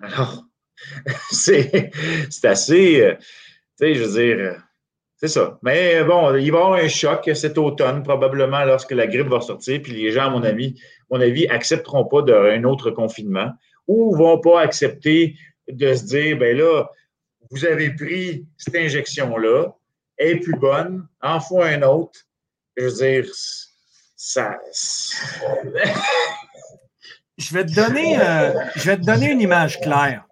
Alors, 0.00 0.44
c'est 1.30 1.90
assez, 2.44 3.00
euh, 3.00 3.14
tu 3.14 3.24
sais, 3.76 3.94
je 3.94 4.04
veux 4.04 4.22
dire, 4.22 4.62
c'est 5.16 5.28
ça. 5.28 5.58
Mais 5.62 6.02
bon, 6.04 6.34
il 6.34 6.50
va 6.50 6.58
y 6.58 6.62
avoir 6.62 6.72
un 6.74 6.88
choc 6.88 7.30
cet 7.34 7.58
automne, 7.58 8.02
probablement 8.02 8.64
lorsque 8.64 8.92
la 8.92 9.06
grippe 9.06 9.28
va 9.28 9.40
sortir, 9.40 9.80
puis 9.82 9.92
les 9.92 10.10
gens, 10.12 10.26
à 10.26 10.30
mon 10.30 10.42
avis, 10.42 10.80
mon 11.10 11.20
avis, 11.20 11.46
accepteront 11.48 12.04
pas 12.04 12.22
d'un 12.22 12.64
autre 12.64 12.90
confinement 12.90 13.52
ou 13.86 14.14
vont 14.16 14.40
pas 14.40 14.60
accepter 14.60 15.36
de 15.68 15.94
se 15.94 16.04
dire, 16.06 16.38
ben 16.38 16.56
là, 16.56 16.86
vous 17.50 17.64
avez 17.64 17.90
pris 17.94 18.46
cette 18.56 18.74
injection-là, 18.74 19.72
elle 20.16 20.36
est 20.36 20.40
plus 20.40 20.56
bonne, 20.56 21.06
en 21.20 21.40
faut 21.40 21.62
un 21.62 21.82
autre. 21.82 22.20
Je 22.76 22.84
veux 22.84 22.92
dire, 22.92 23.26
ça. 24.16 24.58
je 27.38 27.54
vais 27.54 27.64
te 27.64 27.74
donner, 27.74 28.20
euh, 28.20 28.52
je 28.76 28.90
vais 28.90 28.96
te 28.96 29.04
donner 29.04 29.30
une 29.30 29.40
image 29.40 29.80
claire. 29.80 30.26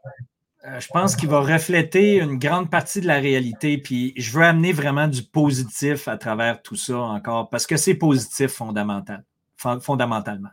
Euh, 0.66 0.78
je 0.78 0.88
pense 0.88 1.16
qu'il 1.16 1.28
va 1.28 1.40
refléter 1.40 2.16
une 2.16 2.38
grande 2.38 2.70
partie 2.70 3.00
de 3.00 3.06
la 3.06 3.18
réalité. 3.18 3.78
Puis 3.78 4.12
je 4.16 4.30
veux 4.32 4.44
amener 4.44 4.72
vraiment 4.72 5.08
du 5.08 5.22
positif 5.22 6.08
à 6.08 6.16
travers 6.16 6.62
tout 6.62 6.76
ça 6.76 6.98
encore, 6.98 7.48
parce 7.48 7.66
que 7.66 7.76
c'est 7.76 7.94
positif 7.94 8.52
fondamental, 8.52 9.24
fondamentalement. 9.56 10.50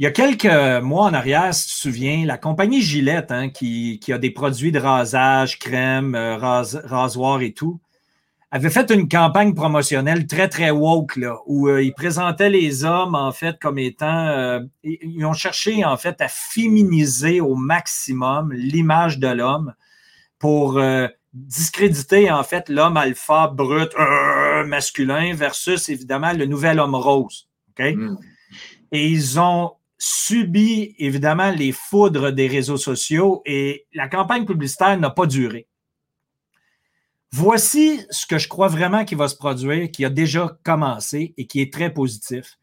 Il 0.00 0.04
y 0.04 0.06
a 0.06 0.10
quelques 0.10 0.82
mois 0.82 1.04
en 1.04 1.14
arrière, 1.14 1.54
si 1.54 1.68
tu 1.68 1.74
te 1.74 1.80
souviens, 1.80 2.24
la 2.24 2.38
compagnie 2.38 2.80
Gillette, 2.80 3.30
hein, 3.30 3.50
qui, 3.50 4.00
a 4.08 4.18
des 4.18 4.30
produits 4.30 4.72
de 4.72 4.80
rasage, 4.80 5.58
crème, 5.58 6.14
euh, 6.14 6.36
rasoir 6.38 7.42
et 7.42 7.52
tout, 7.52 7.80
avait 8.52 8.70
fait 8.70 8.90
une 8.90 9.08
campagne 9.08 9.54
promotionnelle 9.54 10.26
très, 10.26 10.48
très 10.48 10.70
woke, 10.70 11.16
là, 11.16 11.38
où 11.46 11.68
euh, 11.68 11.82
ils 11.82 11.94
présentaient 11.94 12.50
les 12.50 12.84
hommes, 12.84 13.14
en 13.14 13.30
fait, 13.30 13.58
comme 13.60 13.78
étant. 13.78 14.26
Euh, 14.26 14.60
ils 14.82 15.24
ont 15.24 15.32
cherché, 15.32 15.84
en 15.84 15.96
fait, 15.96 16.20
à 16.20 16.28
féminiser 16.28 17.40
au 17.40 17.54
maximum 17.54 18.52
l'image 18.52 19.18
de 19.18 19.28
l'homme 19.28 19.74
pour 20.40 20.78
euh, 20.78 21.06
discréditer, 21.32 22.30
en 22.30 22.42
fait, 22.42 22.68
l'homme 22.68 22.96
alpha, 22.96 23.46
brut, 23.46 23.92
masculin, 24.66 25.32
versus, 25.34 25.88
évidemment, 25.88 26.32
le 26.32 26.46
nouvel 26.46 26.80
homme 26.80 26.96
rose. 26.96 27.48
OK? 27.70 27.94
Mm. 27.94 28.16
Et 28.90 29.08
ils 29.08 29.38
ont 29.38 29.74
subi, 29.96 30.96
évidemment, 30.98 31.52
les 31.52 31.70
foudres 31.70 32.32
des 32.32 32.48
réseaux 32.48 32.78
sociaux 32.78 33.42
et 33.44 33.86
la 33.92 34.08
campagne 34.08 34.44
publicitaire 34.44 34.98
n'a 34.98 35.10
pas 35.10 35.26
duré. 35.26 35.68
Voici 37.32 38.00
ce 38.10 38.26
que 38.26 38.38
je 38.38 38.48
crois 38.48 38.68
vraiment 38.68 39.04
qui 39.04 39.14
va 39.14 39.28
se 39.28 39.36
produire, 39.36 39.90
qui 39.90 40.04
a 40.04 40.10
déjà 40.10 40.58
commencé 40.64 41.32
et 41.36 41.46
qui 41.46 41.60
est 41.60 41.72
très 41.72 41.92
positif. 41.92 42.58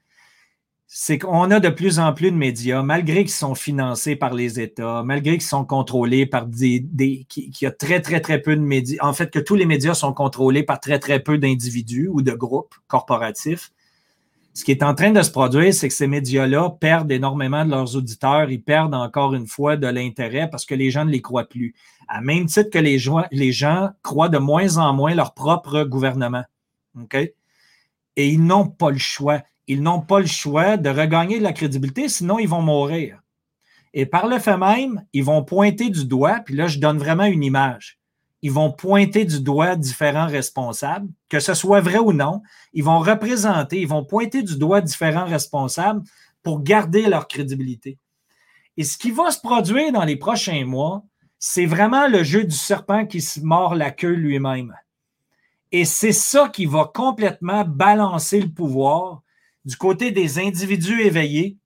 C'est 0.88 1.20
qu'on 1.20 1.52
a 1.52 1.60
de 1.60 1.70
plus 1.70 2.00
en 2.00 2.14
plus 2.14 2.32
de 2.32 2.36
médias, 2.38 2.82
malgré 2.82 3.24
qu'ils 3.24 3.32
sont 3.32 3.56
financés 3.56 4.16
par 4.16 4.34
les 4.34 4.60
États, 4.60 5.04
malgré 5.04 5.34
qu'ils 5.34 5.42
sont 5.42 5.66
contrôlés 5.66 6.26
par 6.26 6.48
des. 6.48 6.80
des 6.80 7.26
qu'il 7.30 7.52
y 7.62 7.66
a 7.66 7.72
très, 7.72 8.02
très, 8.02 8.22
très 8.22 8.42
peu 8.42 8.56
de 8.56 8.62
médias. 8.62 8.98
En 9.06 9.14
fait, 9.14 9.30
que 9.32 9.40
tous 9.40 9.56
les 9.56 9.66
médias 9.66 9.94
sont 9.94 10.14
contrôlés 10.14 10.64
par 10.64 10.80
très, 10.80 11.00
très 11.00 11.20
peu 11.20 11.38
d'individus 11.38 12.08
ou 12.08 12.22
de 12.22 12.32
groupes 12.32 12.76
corporatifs. 12.88 13.72
Ce 14.54 14.64
qui 14.64 14.72
est 14.72 14.82
en 14.82 14.96
train 14.96 15.12
de 15.12 15.22
se 15.22 15.30
produire, 15.30 15.74
c'est 15.74 15.88
que 15.88 15.94
ces 15.94 16.08
médias-là 16.08 16.72
perdent 16.80 17.12
énormément 17.12 17.64
de 17.64 17.70
leurs 17.70 17.96
auditeurs. 17.96 18.50
Ils 18.50 18.64
perdent 18.64 18.96
encore 18.96 19.36
une 19.36 19.46
fois 19.46 19.78
de 19.78 19.88
l'intérêt 19.88 20.50
parce 20.50 20.66
que 20.66 20.74
les 20.74 20.90
gens 20.90 21.06
ne 21.06 21.12
les 21.12 21.22
croient 21.22 21.48
plus. 21.48 21.76
À 22.08 22.22
même 22.22 22.46
titre 22.46 22.70
que 22.70 22.80
les, 22.80 22.98
gens 22.98 23.90
croient 24.02 24.30
de 24.30 24.38
moins 24.38 24.78
en 24.78 24.94
moins 24.94 25.14
leur 25.16 25.34
propre 25.34 25.84
gouvernement. 25.84 26.44
OK? 27.00 27.16
Et 27.16 28.30
ils 28.30 28.44
n'ont 28.44 28.68
pas 28.68 28.92
le 28.92 28.98
choix. 28.98 29.42
Ils 29.68 29.82
n'ont 29.82 30.02
pas 30.02 30.20
le 30.20 30.26
choix 30.26 30.78
de 30.78 30.90
regagner 30.90 31.40
de 31.40 31.44
la 31.44 31.54
crédibilité, 31.54 32.08
sinon 32.10 32.40
ils 32.40 32.48
vont 32.48 32.62
mourir. 32.62 33.22
Et 33.94 34.06
par 34.06 34.28
le 34.28 34.40
fait 34.40 34.58
même, 34.58 35.04
ils 35.14 35.24
vont 35.24 35.44
pointer 35.44 35.90
du 35.90 36.06
doigt, 36.06 36.40
puis 36.46 36.56
là, 36.56 36.68
je 36.68 36.80
donne 36.80 36.98
vraiment 36.98 37.26
une 37.26 37.44
image 37.44 37.98
ils 38.42 38.52
vont 38.52 38.72
pointer 38.72 39.26
du 39.26 39.42
doigt 39.42 39.76
différents 39.76 40.28
responsables, 40.28 41.10
que 41.30 41.40
ce 41.40 41.54
soit 41.54 41.82
vrai 41.82 41.98
ou 41.98 42.14
non. 42.14 42.42
Ils 42.74 42.84
vont 42.84 43.00
représenter, 43.00 43.82
ils 43.82 43.88
vont 43.88 44.06
pointer 44.06 44.44
du 44.44 44.58
doigt 44.58 44.82
différents 44.82 45.26
responsables 45.26 46.04
pour 46.44 46.62
garder 46.62 47.08
leur 47.08 47.28
crédibilité. 47.28 47.98
Et 48.78 48.84
ce 48.84 48.98
qui 48.98 49.12
va 49.12 49.32
se 49.32 49.40
produire 49.40 49.92
dans 49.92 50.04
les 50.04 50.16
prochains 50.16 50.66
mois, 50.66 51.04
c'est 51.40 51.66
vraiment 51.66 52.08
le 52.08 52.24
jeu 52.24 52.44
du 52.44 52.56
serpent 52.56 53.06
qui 53.06 53.22
se 53.22 53.40
mord 53.40 53.76
la 53.76 53.92
queue 53.92 54.14
lui-même. 54.14 54.74
Et 55.72 55.86
c'est 55.86 56.14
ça 56.14 56.50
qui 56.50 56.66
va 56.66 56.90
complètement 56.94 57.66
balancer 57.66 58.40
le 58.40 58.50
pouvoir 58.50 59.22
du 59.66 59.76
côté 59.76 60.12
des 60.12 60.40
individus 60.40 61.02
éveillés 61.02 61.58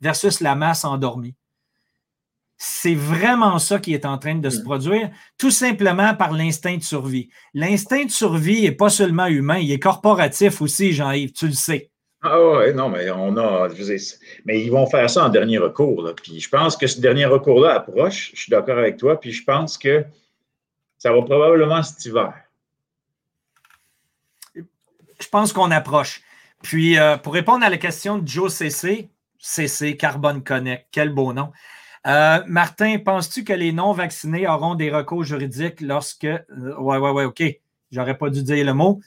versus 0.00 0.40
la 0.40 0.54
masse 0.54 0.84
endormie. 0.84 1.34
C'est 2.56 2.94
vraiment 2.94 3.58
ça 3.58 3.78
qui 3.78 3.94
est 3.94 4.04
en 4.04 4.18
train 4.18 4.36
de 4.36 4.50
se 4.50 4.60
mm. 4.60 4.64
produire, 4.64 5.10
tout 5.36 5.50
simplement 5.50 6.14
par 6.14 6.32
l'instinct 6.32 6.76
de 6.76 6.82
survie. 6.82 7.28
L'instinct 7.54 8.04
de 8.04 8.10
survie 8.10 8.62
n'est 8.62 8.72
pas 8.72 8.90
seulement 8.90 9.26
humain, 9.26 9.58
il 9.58 9.70
est 9.70 9.78
corporatif 9.78 10.60
aussi, 10.60 10.92
Jean-Yves, 10.92 11.32
tu 11.32 11.46
le 11.46 11.52
sais. 11.52 11.90
Ah 12.20 12.40
ouais, 12.40 12.72
non, 12.72 12.88
mais 12.88 13.10
on 13.10 13.36
a. 13.36 13.68
mais 14.44 14.60
ils 14.60 14.70
vont 14.70 14.86
faire 14.86 15.08
ça 15.08 15.26
en 15.26 15.28
dernier 15.28 15.58
recours. 15.58 16.12
Puis 16.16 16.40
je 16.40 16.48
pense 16.48 16.76
que 16.76 16.86
ce 16.86 17.00
dernier 17.00 17.26
recours-là 17.26 17.74
approche. 17.74 18.32
Je 18.34 18.40
suis 18.40 18.50
d'accord 18.50 18.78
avec 18.78 18.96
toi. 18.96 19.20
Puis 19.20 19.32
je 19.32 19.44
pense 19.44 19.78
que 19.78 20.04
ça 20.98 21.12
va 21.12 21.22
probablement 21.22 21.82
cet 21.82 22.04
hiver. 22.04 22.34
Je 24.56 25.28
pense 25.30 25.52
qu'on 25.52 25.70
approche. 25.70 26.22
Puis 26.62 26.98
euh, 26.98 27.16
pour 27.16 27.34
répondre 27.34 27.64
à 27.64 27.70
la 27.70 27.76
question 27.76 28.18
de 28.18 28.26
Joe 28.26 28.52
CC, 28.52 29.08
CC, 29.38 29.96
Carbone 29.96 30.42
Connect, 30.42 30.86
quel 30.90 31.10
beau 31.10 31.32
nom. 31.32 31.52
Euh, 32.06 32.42
Martin, 32.46 32.98
penses-tu 32.98 33.44
que 33.44 33.52
les 33.52 33.70
non-vaccinés 33.70 34.48
auront 34.48 34.74
des 34.74 34.90
recours 34.90 35.22
juridiques 35.22 35.80
lorsque. 35.80 36.26
Oui, 36.26 36.96
oui, 36.96 37.10
oui, 37.10 37.24
OK. 37.24 37.42
J'aurais 37.92 38.18
pas 38.18 38.30
dû 38.30 38.42
dire 38.42 38.64
le 38.64 38.74
mot. 38.74 39.00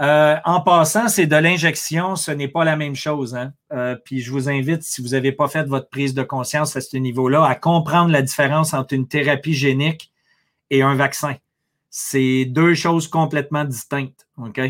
Euh, 0.00 0.36
en 0.44 0.60
passant, 0.60 1.08
c'est 1.08 1.26
de 1.26 1.36
l'injection, 1.36 2.16
ce 2.16 2.30
n'est 2.30 2.48
pas 2.48 2.64
la 2.64 2.76
même 2.76 2.94
chose. 2.94 3.34
Hein. 3.34 3.52
Euh, 3.72 3.96
puis 4.04 4.20
je 4.20 4.30
vous 4.30 4.48
invite, 4.48 4.82
si 4.82 5.00
vous 5.00 5.08
n'avez 5.08 5.32
pas 5.32 5.48
fait 5.48 5.64
votre 5.64 5.88
prise 5.88 6.12
de 6.12 6.22
conscience 6.22 6.76
à 6.76 6.80
ce 6.80 6.96
niveau-là, 6.96 7.44
à 7.46 7.54
comprendre 7.54 8.10
la 8.10 8.22
différence 8.22 8.74
entre 8.74 8.94
une 8.94 9.08
thérapie 9.08 9.54
génique 9.54 10.12
et 10.70 10.82
un 10.82 10.94
vaccin. 10.94 11.36
C'est 11.88 12.44
deux 12.44 12.74
choses 12.74 13.08
complètement 13.08 13.64
distinctes. 13.64 14.26
OK? 14.36 14.60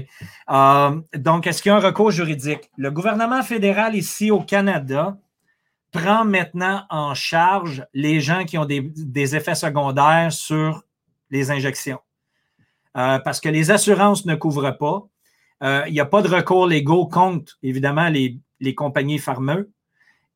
donc, 1.17 1.47
est-ce 1.49 1.61
qu'il 1.61 1.71
y 1.71 1.73
a 1.73 1.77
un 1.77 1.81
recours 1.81 2.13
juridique? 2.13 2.71
Le 2.77 2.93
gouvernement 2.93 3.43
fédéral 3.43 3.97
ici 3.97 4.31
au 4.31 4.41
Canada 4.41 5.17
prend 5.97 6.25
maintenant 6.25 6.85
en 6.91 7.15
charge 7.15 7.85
les 7.95 8.21
gens 8.21 8.45
qui 8.45 8.59
ont 8.59 8.65
des, 8.65 9.37
effets 9.37 9.55
secondaires 9.55 10.33
sur 10.33 10.83
les 11.31 11.51
injections. 11.51 12.01
Euh, 12.97 13.19
parce 13.19 13.41
que 13.41 13.49
les 13.49 13.71
assurances 13.71 14.25
ne 14.25 14.35
couvrent 14.35 14.77
pas. 14.77 15.07
Euh, 15.63 15.85
il 15.87 15.93
n'y 15.93 16.01
a 16.01 16.07
pas 16.07 16.23
de 16.23 16.29
recours 16.29 16.67
légaux 16.67 17.07
contre, 17.07 17.57
évidemment, 17.63 18.09
les, 18.09 18.75
compagnies 18.75 19.19
pharmeux. 19.19 19.71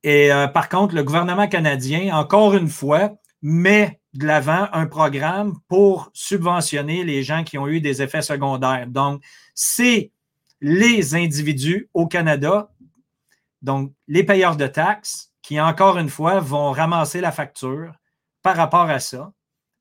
Et 0.03 0.33
euh, 0.33 0.49
par 0.49 0.69
contre, 0.69 0.95
le 0.95 1.05
gouvernement 1.05 1.49
canadien, 1.49 2.17
encore 2.17 2.55
une 2.55 2.69
fois, 2.69 3.13
met 3.43 4.01
de 4.15 4.27
l'avant 4.27 4.69
un 4.73 4.87
programme 4.87 5.59
pour 5.69 6.11
subventionner 6.15 7.05
les 7.05 7.23
gens 7.23 7.45
qui 7.45 7.59
ont 7.59 7.69
eu 7.69 7.81
des 7.81 8.03
effets 8.03 8.23
secondaires. 8.23 8.87
Donc, 8.87 9.23
c'est 9.55 10.11
les 10.61 11.15
individus 11.15 11.89
au 11.95 12.07
Canada, 12.07 12.71
donc 13.63 13.93
les 14.09 14.25
payeurs 14.25 14.57
de 14.57 14.67
taxes, 14.67 15.33
qui, 15.43 15.61
encore 15.61 15.99
une 15.99 16.09
fois, 16.09 16.41
vont 16.41 16.71
ramasser 16.73 17.21
la 17.21 17.33
facture 17.33 17.93
par 18.43 18.57
rapport 18.57 18.89
à 18.89 19.01
ça, 19.01 19.33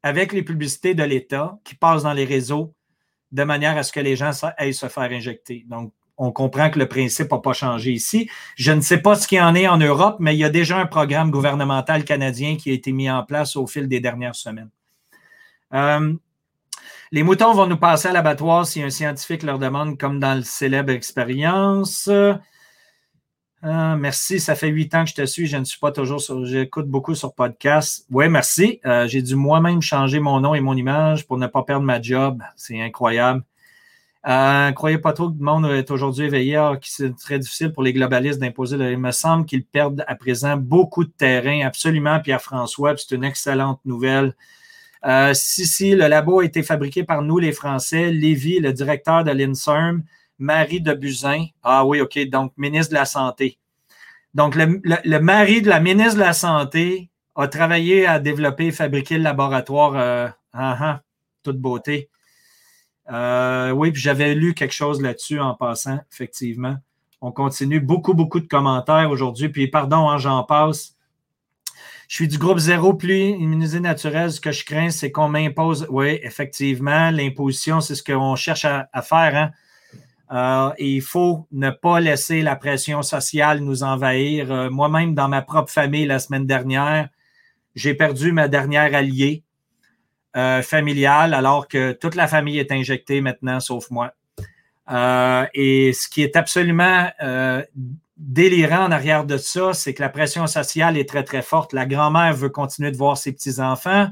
avec 0.03 0.31
les 0.31 0.43
publicités 0.43 0.95
de 0.95 1.03
l'État 1.03 1.57
qui 1.63 1.75
passent 1.75 2.03
dans 2.03 2.13
les 2.13 2.25
réseaux 2.25 2.73
de 3.31 3.43
manière 3.43 3.77
à 3.77 3.83
ce 3.83 3.91
que 3.91 3.99
les 3.99 4.15
gens 4.15 4.31
aillent 4.57 4.73
se 4.73 4.87
faire 4.87 5.11
injecter. 5.11 5.65
Donc, 5.67 5.93
on 6.17 6.31
comprend 6.31 6.69
que 6.69 6.77
le 6.77 6.87
principe 6.87 7.31
n'a 7.31 7.37
pas 7.37 7.53
changé 7.53 7.91
ici. 7.91 8.29
Je 8.55 8.71
ne 8.73 8.81
sais 8.81 8.97
pas 8.97 9.15
ce 9.15 9.27
qu'il 9.27 9.41
en 9.41 9.55
est 9.55 9.67
en 9.67 9.77
Europe, 9.77 10.17
mais 10.19 10.35
il 10.35 10.39
y 10.39 10.43
a 10.43 10.49
déjà 10.49 10.77
un 10.77 10.85
programme 10.85 11.31
gouvernemental 11.31 12.03
canadien 12.03 12.57
qui 12.57 12.71
a 12.71 12.73
été 12.73 12.91
mis 12.91 13.09
en 13.09 13.23
place 13.23 13.55
au 13.55 13.65
fil 13.67 13.87
des 13.87 14.01
dernières 14.01 14.35
semaines. 14.35 14.69
Euh, 15.73 16.13
les 17.11 17.23
moutons 17.23 17.53
vont 17.53 17.67
nous 17.67 17.77
passer 17.77 18.09
à 18.09 18.11
l'abattoir 18.11 18.67
si 18.67 18.83
un 18.83 18.89
scientifique 18.89 19.43
leur 19.43 19.59
demande, 19.59 19.97
comme 19.97 20.19
dans 20.19 20.35
le 20.35 20.43
célèbre 20.43 20.91
expérience. 20.91 22.09
Ah, 23.61 23.97
merci, 23.97 24.39
ça 24.39 24.55
fait 24.55 24.69
huit 24.69 24.95
ans 24.95 25.03
que 25.03 25.09
je 25.09 25.15
te 25.15 25.25
suis. 25.25 25.45
Je 25.45 25.57
ne 25.57 25.65
suis 25.65 25.79
pas 25.79 25.91
toujours 25.91 26.21
sur. 26.21 26.45
J'écoute 26.45 26.87
beaucoup 26.87 27.13
sur 27.13 27.33
podcast. 27.33 28.05
Oui, 28.09 28.29
merci. 28.29 28.79
Euh, 28.85 29.05
j'ai 29.07 29.21
dû 29.21 29.35
moi-même 29.35 29.81
changer 29.81 30.19
mon 30.19 30.39
nom 30.39 30.55
et 30.55 30.61
mon 30.61 30.75
image 30.75 31.27
pour 31.27 31.37
ne 31.37 31.45
pas 31.47 31.63
perdre 31.63 31.85
ma 31.85 32.01
job. 32.01 32.41
C'est 32.55 32.81
incroyable. 32.81 33.43
Euh, 34.27 34.71
croyez 34.71 34.97
pas 34.97 35.13
trop 35.13 35.29
que 35.29 35.37
le 35.37 35.43
monde 35.43 35.65
est 35.65 35.91
aujourd'hui 35.91 36.25
éveillé, 36.25 36.61
c'est 36.83 37.15
très 37.15 37.39
difficile 37.39 37.71
pour 37.71 37.83
les 37.83 37.93
globalistes 37.93 38.39
d'imposer. 38.39 38.75
Il 38.75 38.97
me 38.97 39.11
semble 39.11 39.45
qu'ils 39.45 39.63
perdent 39.63 40.03
à 40.07 40.15
présent 40.15 40.57
beaucoup 40.57 41.05
de 41.05 41.11
terrain. 41.11 41.65
Absolument, 41.65 42.19
Pierre-François. 42.19 42.95
C'est 42.97 43.15
une 43.15 43.23
excellente 43.23 43.79
nouvelle. 43.85 44.35
Euh, 45.05 45.33
si, 45.33 45.65
si, 45.65 45.95
le 45.95 46.07
labo 46.07 46.41
a 46.41 46.45
été 46.45 46.63
fabriqué 46.63 47.03
par 47.03 47.21
nous, 47.21 47.39
les 47.39 47.53
Français. 47.53 48.11
Lévy, 48.11 48.59
le 48.59 48.73
directeur 48.73 49.23
de 49.23 49.31
l'INSERM, 49.31 50.03
Marie 50.39 50.81
de 50.81 50.93
Buzyn. 50.93 51.45
Ah 51.63 51.85
oui, 51.85 52.01
OK, 52.01 52.17
donc 52.29 52.53
ministre 52.57 52.91
de 52.91 52.99
la 52.99 53.05
Santé. 53.05 53.59
Donc, 54.33 54.55
le, 54.55 55.19
mari 55.19 55.61
de 55.61 55.69
la 55.69 55.79
ministre 55.79 56.15
de 56.15 56.19
la 56.19 56.33
Santé 56.33 57.09
a 57.35 57.47
travaillé 57.47 58.05
à 58.05 58.19
développer 58.19 58.67
et 58.67 58.71
fabriquer 58.71 59.17
le 59.17 59.23
laboratoire. 59.23 59.93
Euh, 59.95 60.27
ah, 60.53 60.77
ah, 60.79 61.01
toute 61.43 61.57
beauté. 61.57 62.09
Euh, 63.11 63.71
oui, 63.71 63.91
puis 63.91 64.01
j'avais 64.01 64.35
lu 64.35 64.53
quelque 64.53 64.73
chose 64.73 65.01
là-dessus 65.01 65.39
en 65.39 65.55
passant, 65.55 65.99
effectivement. 66.11 66.75
On 67.21 67.31
continue. 67.31 67.79
Beaucoup, 67.79 68.13
beaucoup 68.13 68.39
de 68.39 68.47
commentaires 68.47 69.09
aujourd'hui. 69.09 69.49
Puis, 69.49 69.67
pardon, 69.67 70.09
hein, 70.09 70.17
j'en 70.17 70.43
passe. 70.43 70.95
Je 72.07 72.15
suis 72.15 72.27
du 72.27 72.37
groupe 72.37 72.59
zéro 72.59 72.93
plus 72.93 73.29
immunisé 73.29 73.79
naturel. 73.79 74.31
Ce 74.31 74.39
que 74.39 74.51
je 74.51 74.65
crains, 74.65 74.89
c'est 74.89 75.11
qu'on 75.11 75.27
m'impose. 75.27 75.85
Oui, 75.89 76.19
effectivement, 76.23 77.11
l'imposition, 77.11 77.81
c'est 77.81 77.95
ce 77.95 78.03
qu'on 78.03 78.35
cherche 78.35 78.65
à, 78.65 78.89
à 78.93 79.01
faire. 79.01 79.35
Hein? 79.35 79.51
Euh, 80.31 80.71
et 80.77 80.89
il 80.95 81.01
faut 81.01 81.47
ne 81.51 81.71
pas 81.71 81.99
laisser 81.99 82.41
la 82.41 82.55
pression 82.55 83.01
sociale 83.01 83.59
nous 83.59 83.83
envahir. 83.83 84.51
Euh, 84.51 84.69
moi-même, 84.69 85.15
dans 85.15 85.27
ma 85.27 85.41
propre 85.41 85.71
famille, 85.71 86.05
la 86.05 86.19
semaine 86.19 86.45
dernière, 86.45 87.09
j'ai 87.75 87.95
perdu 87.95 88.31
ma 88.31 88.47
dernière 88.47 88.93
alliée 88.93 89.43
euh, 90.37 90.61
familiale, 90.61 91.33
alors 91.33 91.67
que 91.67 91.93
toute 91.93 92.15
la 92.15 92.27
famille 92.27 92.59
est 92.59 92.71
injectée 92.71 93.21
maintenant, 93.21 93.59
sauf 93.59 93.89
moi. 93.89 94.13
et 95.53 95.93
ce 95.93 96.07
qui 96.07 96.21
est 96.21 96.35
absolument 96.35 97.09
délirant 98.17 98.85
en 98.85 98.91
arrière 98.91 99.25
de 99.25 99.37
ça, 99.37 99.73
c'est 99.73 99.93
que 99.93 100.01
la 100.01 100.09
pression 100.09 100.45
sociale 100.45 100.97
est 100.97 101.07
très, 101.07 101.23
très 101.23 101.41
forte. 101.41 101.73
La 101.73 101.85
grand-mère 101.85 102.33
veut 102.33 102.49
continuer 102.49 102.91
de 102.91 102.97
voir 102.97 103.17
ses 103.17 103.31
petits-enfants. 103.31 104.09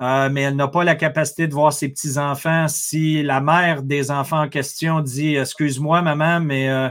Euh, 0.00 0.30
mais 0.30 0.42
elle 0.42 0.56
n'a 0.56 0.68
pas 0.68 0.84
la 0.84 0.94
capacité 0.94 1.46
de 1.46 1.52
voir 1.52 1.72
ses 1.72 1.88
petits-enfants. 1.88 2.68
Si 2.68 3.22
la 3.22 3.40
mère 3.40 3.82
des 3.82 4.10
enfants 4.10 4.42
en 4.42 4.48
question 4.48 5.00
dit 5.00 5.36
Excuse-moi, 5.36 6.00
maman, 6.00 6.40
mais 6.40 6.70
euh, 6.70 6.88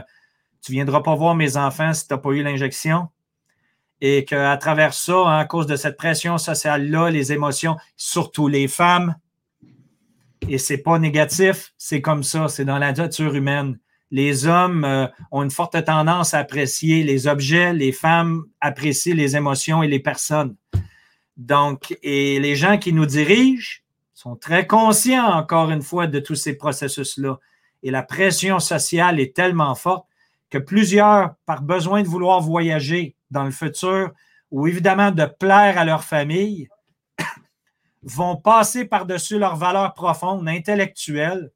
tu 0.62 0.72
ne 0.72 0.76
viendras 0.76 1.02
pas 1.02 1.14
voir 1.14 1.34
mes 1.34 1.56
enfants 1.56 1.92
si 1.92 2.06
tu 2.06 2.14
n'as 2.14 2.18
pas 2.18 2.30
eu 2.30 2.42
l'injection. 2.42 3.08
Et 4.00 4.24
qu'à 4.24 4.56
travers 4.56 4.94
ça, 4.94 5.38
à 5.38 5.44
cause 5.44 5.66
de 5.66 5.76
cette 5.76 5.96
pression 5.96 6.38
sociale-là, 6.38 7.10
les 7.10 7.32
émotions, 7.32 7.76
surtout 7.96 8.48
les 8.48 8.66
femmes, 8.66 9.14
et 10.48 10.58
c'est 10.58 10.78
pas 10.78 10.98
négatif, 10.98 11.72
c'est 11.76 12.00
comme 12.00 12.22
ça, 12.22 12.48
c'est 12.48 12.64
dans 12.64 12.78
la 12.78 12.92
nature 12.92 13.34
humaine. 13.34 13.78
Les 14.10 14.46
hommes 14.46 14.84
euh, 14.84 15.06
ont 15.30 15.42
une 15.42 15.50
forte 15.50 15.84
tendance 15.84 16.34
à 16.34 16.38
apprécier 16.38 17.04
les 17.04 17.26
objets, 17.26 17.72
les 17.72 17.92
femmes 17.92 18.44
apprécient 18.60 19.14
les 19.14 19.36
émotions 19.36 19.82
et 19.82 19.88
les 19.88 20.00
personnes. 20.00 20.56
Donc, 21.40 21.96
et 22.02 22.38
les 22.38 22.54
gens 22.54 22.76
qui 22.76 22.92
nous 22.92 23.06
dirigent 23.06 23.80
sont 24.12 24.36
très 24.36 24.66
conscients, 24.66 25.24
encore 25.24 25.70
une 25.70 25.80
fois, 25.80 26.06
de 26.06 26.20
tous 26.20 26.34
ces 26.34 26.54
processus-là. 26.54 27.38
Et 27.82 27.90
la 27.90 28.02
pression 28.02 28.58
sociale 28.58 29.18
est 29.18 29.34
tellement 29.34 29.74
forte 29.74 30.06
que 30.50 30.58
plusieurs, 30.58 31.34
par 31.46 31.62
besoin 31.62 32.02
de 32.02 32.08
vouloir 32.08 32.42
voyager 32.42 33.16
dans 33.30 33.44
le 33.44 33.52
futur 33.52 34.10
ou 34.50 34.66
évidemment 34.66 35.12
de 35.12 35.24
plaire 35.24 35.78
à 35.78 35.86
leur 35.86 36.04
famille, 36.04 36.68
vont 38.02 38.36
passer 38.36 38.84
par-dessus 38.84 39.38
leurs 39.38 39.56
valeurs 39.56 39.94
profondes, 39.94 40.46
intellectuelles, 40.46 41.50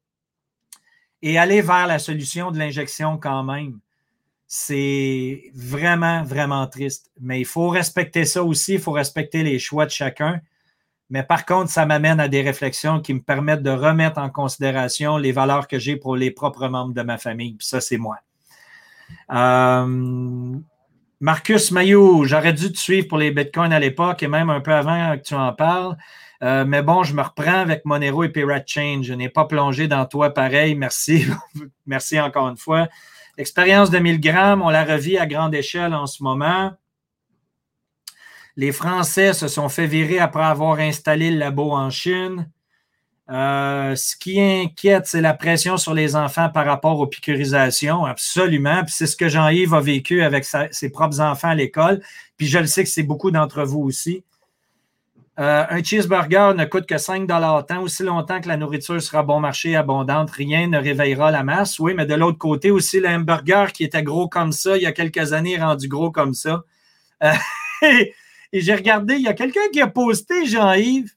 et 1.21 1.37
aller 1.37 1.61
vers 1.61 1.85
la 1.85 1.99
solution 1.99 2.49
de 2.49 2.57
l'injection 2.57 3.19
quand 3.19 3.43
même. 3.43 3.79
C'est 4.47 5.51
vraiment, 5.55 6.23
vraiment 6.23 6.67
triste. 6.67 7.11
Mais 7.19 7.39
il 7.39 7.45
faut 7.45 7.69
respecter 7.69 8.25
ça 8.25 8.43
aussi, 8.43 8.73
il 8.73 8.79
faut 8.79 8.91
respecter 8.91 9.43
les 9.43 9.59
choix 9.59 9.85
de 9.85 9.91
chacun. 9.91 10.39
Mais 11.09 11.23
par 11.23 11.45
contre, 11.45 11.69
ça 11.69 11.85
m'amène 11.85 12.19
à 12.19 12.27
des 12.27 12.41
réflexions 12.41 12.99
qui 12.99 13.13
me 13.13 13.21
permettent 13.21 13.63
de 13.63 13.69
remettre 13.69 14.19
en 14.19 14.29
considération 14.29 15.17
les 15.17 15.31
valeurs 15.31 15.67
que 15.67 15.77
j'ai 15.77 15.97
pour 15.97 16.15
les 16.15 16.31
propres 16.31 16.67
membres 16.67 16.93
de 16.93 17.01
ma 17.01 17.17
famille. 17.17 17.57
Ça, 17.59 17.79
c'est 17.79 17.97
moi. 17.97 18.17
Euh, 19.31 20.57
Marcus 21.19 21.71
Mayou, 21.71 22.25
j'aurais 22.25 22.53
dû 22.53 22.71
te 22.71 22.77
suivre 22.77 23.07
pour 23.07 23.17
les 23.17 23.31
bitcoins 23.31 23.71
à 23.71 23.79
l'époque 23.79 24.23
et 24.23 24.27
même 24.27 24.49
un 24.49 24.61
peu 24.61 24.73
avant 24.73 25.15
que 25.17 25.23
tu 25.23 25.35
en 25.35 25.53
parles. 25.53 25.95
Euh, 26.43 26.65
mais 26.65 26.81
bon, 26.81 27.03
je 27.03 27.13
me 27.13 27.21
reprends 27.21 27.59
avec 27.59 27.85
Monero 27.85 28.23
et 28.23 28.29
Pirate 28.29 28.67
Chain. 28.67 29.01
Je 29.03 29.13
n'ai 29.13 29.29
pas 29.29 29.45
plongé 29.45 29.87
dans 29.87 30.05
toi 30.05 30.31
pareil. 30.31 30.75
Merci. 30.75 31.25
Merci 31.85 32.19
encore 32.19 32.49
une 32.49 32.57
fois. 32.57 32.87
L'expérience 33.37 33.89
de 33.89 33.99
1000 33.99 34.19
grammes, 34.19 34.61
on 34.61 34.69
la 34.69 34.85
revit 34.85 35.17
à 35.17 35.25
grande 35.25 35.53
échelle 35.53 35.93
en 35.93 36.07
ce 36.07 36.23
moment. 36.23 36.71
Les 38.55 38.71
Français 38.71 39.33
se 39.33 39.49
sont 39.49 39.67
fait 39.67 39.87
virer 39.87 40.19
après 40.19 40.45
avoir 40.45 40.79
installé 40.79 41.31
le 41.31 41.37
labo 41.37 41.71
en 41.71 41.89
Chine. 41.89 42.49
Euh, 43.29 43.95
ce 43.95 44.15
qui 44.15 44.39
inquiète, 44.39 45.07
c'est 45.07 45.19
la 45.19 45.33
pression 45.33 45.77
sur 45.77 45.93
les 45.93 46.15
enfants 46.15 46.49
par 46.49 46.65
rapport 46.65 46.99
aux 46.99 47.07
piqûrisations, 47.07 48.05
absolument. 48.05 48.83
Puis 48.83 48.93
c'est 48.95 49.07
ce 49.07 49.17
que 49.17 49.27
Jean-Yves 49.27 49.73
a 49.73 49.81
vécu 49.81 50.21
avec 50.21 50.45
ses 50.45 50.89
propres 50.89 51.19
enfants 51.19 51.49
à 51.49 51.55
l'école. 51.55 52.01
Puis 52.37 52.47
je 52.47 52.59
le 52.59 52.67
sais 52.67 52.83
que 52.83 52.89
c'est 52.89 53.03
beaucoup 53.03 53.31
d'entre 53.31 53.63
vous 53.63 53.81
aussi. 53.81 54.23
Euh, 55.37 55.65
un 55.69 55.83
cheeseburger 55.83 56.53
ne 56.55 56.63
coûte 56.63 56.85
que 56.85 56.97
5 56.97 57.27
tant 57.27 57.81
aussi 57.81 58.03
longtemps 58.03 58.39
que 58.39 58.47
la 58.47 58.55
nourriture 58.55 59.01
sera 59.01 59.21
bon 59.21 59.41
marché 59.41 59.71
et 59.71 59.75
abondante. 59.75 60.31
Rien 60.31 60.67
ne 60.67 60.77
réveillera 60.77 61.29
la 61.29 61.43
masse. 61.43 61.77
Oui, 61.77 61.93
mais 61.93 62.05
de 62.05 62.13
l'autre 62.13 62.37
côté 62.37 62.71
aussi, 62.71 63.01
le 63.01 63.09
hamburger 63.09 63.73
qui 63.73 63.83
était 63.83 64.03
gros 64.03 64.29
comme 64.29 64.53
ça 64.53 64.77
il 64.77 64.83
y 64.83 64.85
a 64.85 64.93
quelques 64.93 65.33
années 65.33 65.57
rendu 65.57 65.89
gros 65.89 66.09
comme 66.09 66.33
ça. 66.33 66.63
Euh, 67.23 67.33
et 67.81 68.61
j'ai 68.61 68.75
regardé, 68.75 69.15
il 69.15 69.21
y 69.21 69.27
a 69.27 69.33
quelqu'un 69.33 69.67
qui 69.73 69.81
a 69.81 69.87
posté, 69.87 70.45
Jean-Yves, 70.45 71.11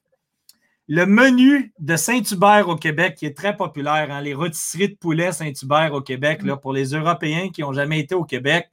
le 0.89 1.05
menu 1.05 1.71
de 1.79 1.95
Saint-Hubert 1.95 2.67
au 2.67 2.75
Québec, 2.75 3.15
qui 3.15 3.25
est 3.25 3.37
très 3.37 3.55
populaire, 3.55 4.07
hein, 4.11 4.21
les 4.21 4.33
rôtisseries 4.33 4.89
de 4.89 4.95
poulet 4.95 5.31
Saint-Hubert 5.31 5.93
au 5.93 6.01
Québec, 6.01 6.41
là, 6.43 6.57
pour 6.57 6.73
les 6.73 6.93
Européens 6.93 7.49
qui 7.49 7.61
n'ont 7.61 7.73
jamais 7.73 7.99
été 7.99 8.15
au 8.15 8.25
Québec, 8.25 8.69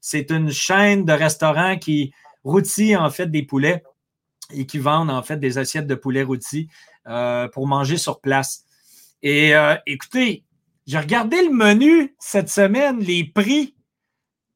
c'est 0.00 0.30
une 0.30 0.50
chaîne 0.50 1.04
de 1.04 1.12
restaurants 1.12 1.76
qui 1.76 2.12
rôtit 2.42 2.96
en 2.96 3.10
fait 3.10 3.30
des 3.30 3.42
poulets 3.44 3.84
et 4.54 4.66
qui 4.66 4.78
vendent 4.78 5.10
en 5.10 5.22
fait 5.22 5.38
des 5.38 5.58
assiettes 5.58 5.86
de 5.86 5.94
poulet 5.94 6.22
rôti 6.22 6.68
euh, 7.06 7.48
pour 7.48 7.66
manger 7.66 7.96
sur 7.96 8.20
place. 8.20 8.64
Et 9.22 9.54
euh, 9.54 9.76
écoutez, 9.86 10.44
j'ai 10.86 10.98
regardé 10.98 11.42
le 11.42 11.52
menu 11.52 12.14
cette 12.18 12.48
semaine, 12.48 12.98
les 13.00 13.24
prix. 13.24 13.74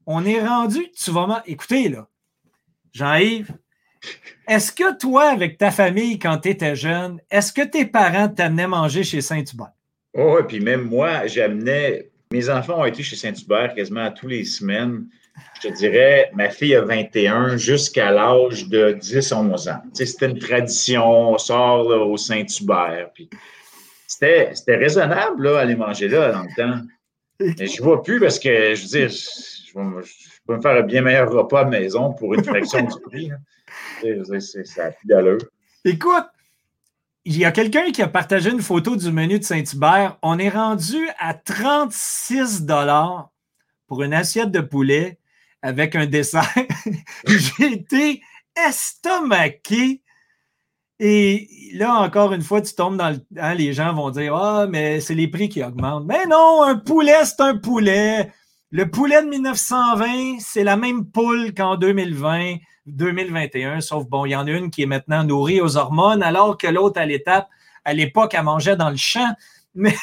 On 0.07 0.25
est 0.25 0.45
rendu, 0.45 0.91
tu 0.93 1.11
vas 1.11 1.43
écoutez 1.47 1.89
là, 1.89 2.09
Jean-Yves, 2.93 3.53
est-ce 4.49 4.73
que 4.73 4.97
toi, 4.97 5.31
avec 5.31 5.59
ta 5.59 5.71
famille, 5.71 6.19
quand 6.19 6.39
tu 6.39 6.51
étais 6.51 6.77
jeune, 6.77 7.21
est-ce 7.31 7.53
que 7.53 7.63
tes 7.63 7.87
parents 7.87 8.29
t'amenaient 8.29 8.69
manger 8.69 9.03
chez 9.03 9.21
Saint-Hubert? 9.21 9.73
Oh, 10.15 10.39
puis 10.47 10.61
même 10.61 10.83
moi, 10.83 11.27
j'amenais. 11.27 12.11
Mes 12.33 12.49
enfants 12.49 12.81
ont 12.81 12.85
été 12.85 13.03
chez 13.03 13.17
Saint-Hubert 13.17 13.75
quasiment 13.75 14.11
tous 14.11 14.29
les 14.29 14.45
semaines 14.45 15.07
je 15.57 15.69
te 15.69 15.75
dirais, 15.75 16.31
ma 16.35 16.51
fille 16.51 16.75
a 16.75 16.83
21 16.83 17.57
jusqu'à 17.57 18.11
l'âge 18.11 18.69
de 18.69 18.93
10-11 18.93 19.71
ans. 19.71 19.83
c'était 19.93 20.27
une 20.27 20.39
tradition, 20.39 21.33
on 21.33 21.39
sort 21.39 21.87
au 21.87 22.17
Saint-Hubert. 22.17 23.11
C'était, 24.07 24.53
raisonnable 24.69 25.45
là, 25.45 25.61
aller 25.61 25.77
manger 25.77 26.09
là 26.09 26.33
dans 26.33 26.43
le 26.43 26.55
temps. 26.57 26.83
Mais 27.41 27.67
je 27.67 27.81
ne 27.81 27.85
vois 27.85 28.03
plus 28.03 28.21
parce 28.21 28.39
que, 28.39 28.75
je 28.75 28.83
veux 28.83 28.89
dire, 28.89 29.09
je, 29.09 29.73
peux 30.47 30.57
me 30.57 30.61
faire 30.61 30.77
un 30.77 30.83
bien 30.83 31.03
meilleur 31.03 31.31
repas 31.31 31.61
à 31.61 31.65
la 31.65 31.71
maison 31.71 32.13
pour 32.13 32.35
une 32.35 32.45
fraction 32.45 32.83
du 32.83 33.01
prix. 33.03 33.31
C'est, 34.01 34.67
ça 34.67 34.87
a 34.87 34.91
plus 34.91 35.07
d'allure. 35.07 35.39
Écoute, 35.85 36.27
il 37.25 37.37
y 37.37 37.45
a 37.45 37.51
quelqu'un 37.51 37.91
qui 37.91 38.03
a 38.03 38.09
partagé 38.09 38.51
une 38.51 38.63
photo 38.63 38.95
du 38.95 39.11
menu 39.11 39.39
de 39.39 39.45
Saint-Hubert. 39.45 40.17
On 40.23 40.39
est 40.39 40.49
rendu 40.49 41.09
à 41.19 41.35
36 41.35 42.65
pour 43.87 44.03
une 44.03 44.15
assiette 44.15 44.51
de 44.51 44.61
poulet 44.61 45.19
avec 45.67 45.97
un 45.97 46.07
dessert. 46.07 46.49
J'ai 47.27 47.73
été 47.73 48.23
estomaqué. 48.69 50.03
Et 50.99 51.49
là, 51.75 51.95
encore 51.97 52.33
une 52.33 52.43
fois, 52.43 52.63
tu 52.63 52.75
tombes 52.75 52.97
dans 52.97 53.11
le. 53.11 53.19
Hein, 53.39 53.55
les 53.55 53.73
gens 53.73 53.93
vont 53.93 54.11
dire 54.11 54.35
Ah, 54.35 54.67
mais 54.69 55.01
c'est 55.01 55.15
les 55.15 55.29
prix 55.29 55.49
qui 55.49 55.63
augmentent. 55.63 56.07
Mais 56.07 56.25
non, 56.27 56.63
un 56.63 56.77
poulet, 56.77 57.25
c'est 57.25 57.41
un 57.41 57.57
poulet. 57.57 58.33
Le 58.71 58.91
poulet 58.91 59.23
de 59.23 59.29
1920, 59.29 60.39
c'est 60.41 60.65
la 60.65 60.77
même 60.77 61.07
poule 61.07 61.53
qu'en 61.53 61.77
2020, 61.77 62.57
2021, 62.87 63.81
sauf 63.81 64.07
bon, 64.07 64.25
il 64.25 64.31
y 64.31 64.37
en 64.37 64.47
a 64.47 64.51
une 64.51 64.71
qui 64.71 64.83
est 64.83 64.87
maintenant 64.87 65.25
nourrie 65.25 65.61
aux 65.61 65.77
hormones, 65.77 66.23
alors 66.23 66.57
que 66.57 66.67
l'autre, 66.67 67.01
à 67.01 67.07
l'étape, 67.07 67.49
à 67.85 67.93
l'époque, 67.93 68.35
elle 68.35 68.45
mangeait 68.45 68.77
dans 68.77 68.91
le 68.91 68.97
champ. 68.97 69.35
Mais 69.75 69.95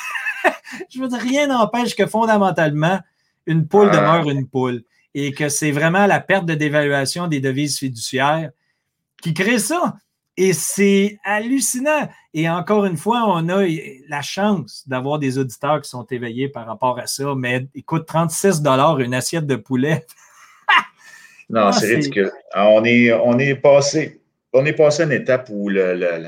je 0.93 0.99
veux 0.99 1.07
dire, 1.07 1.19
rien 1.19 1.47
n'empêche 1.47 1.95
que 1.95 2.05
fondamentalement, 2.05 2.99
une 3.45 3.67
poule 3.67 3.89
ah. 3.91 3.95
demeure 3.95 4.29
une 4.29 4.47
poule 4.47 4.83
et 5.13 5.33
que 5.33 5.49
c'est 5.49 5.71
vraiment 5.71 6.07
la 6.07 6.19
perte 6.19 6.45
de 6.45 6.55
dévaluation 6.55 7.27
des 7.27 7.39
devises 7.39 7.77
fiduciaires 7.77 8.51
qui 9.21 9.33
crée 9.33 9.59
ça. 9.59 9.95
Et 10.35 10.53
c'est 10.53 11.19
hallucinant. 11.23 12.09
Et 12.33 12.49
encore 12.49 12.85
une 12.85 12.97
fois, 12.97 13.25
on 13.27 13.47
a 13.49 13.67
la 14.07 14.21
chance 14.23 14.87
d'avoir 14.87 15.19
des 15.19 15.37
auditeurs 15.37 15.81
qui 15.81 15.89
sont 15.89 16.05
éveillés 16.05 16.49
par 16.49 16.65
rapport 16.65 16.97
à 16.97 17.05
ça. 17.05 17.35
Mais 17.37 17.67
écoute, 17.75 18.07
36 18.07 18.63
une 18.99 19.13
assiette 19.13 19.45
de 19.45 19.55
poulet. 19.55 20.05
non, 21.49 21.67
ah, 21.67 21.71
c'est 21.71 21.95
ridicule. 21.95 22.31
Ah, 22.51 22.69
on 22.69 22.83
est, 22.83 23.13
on 23.13 23.37
est 23.37 23.55
passé. 23.55 24.21
On 24.53 24.65
est 24.65 24.73
passé 24.73 25.03
à 25.03 25.05
une 25.05 25.11
étape 25.11 25.49
où 25.51 25.69
le, 25.69 26.27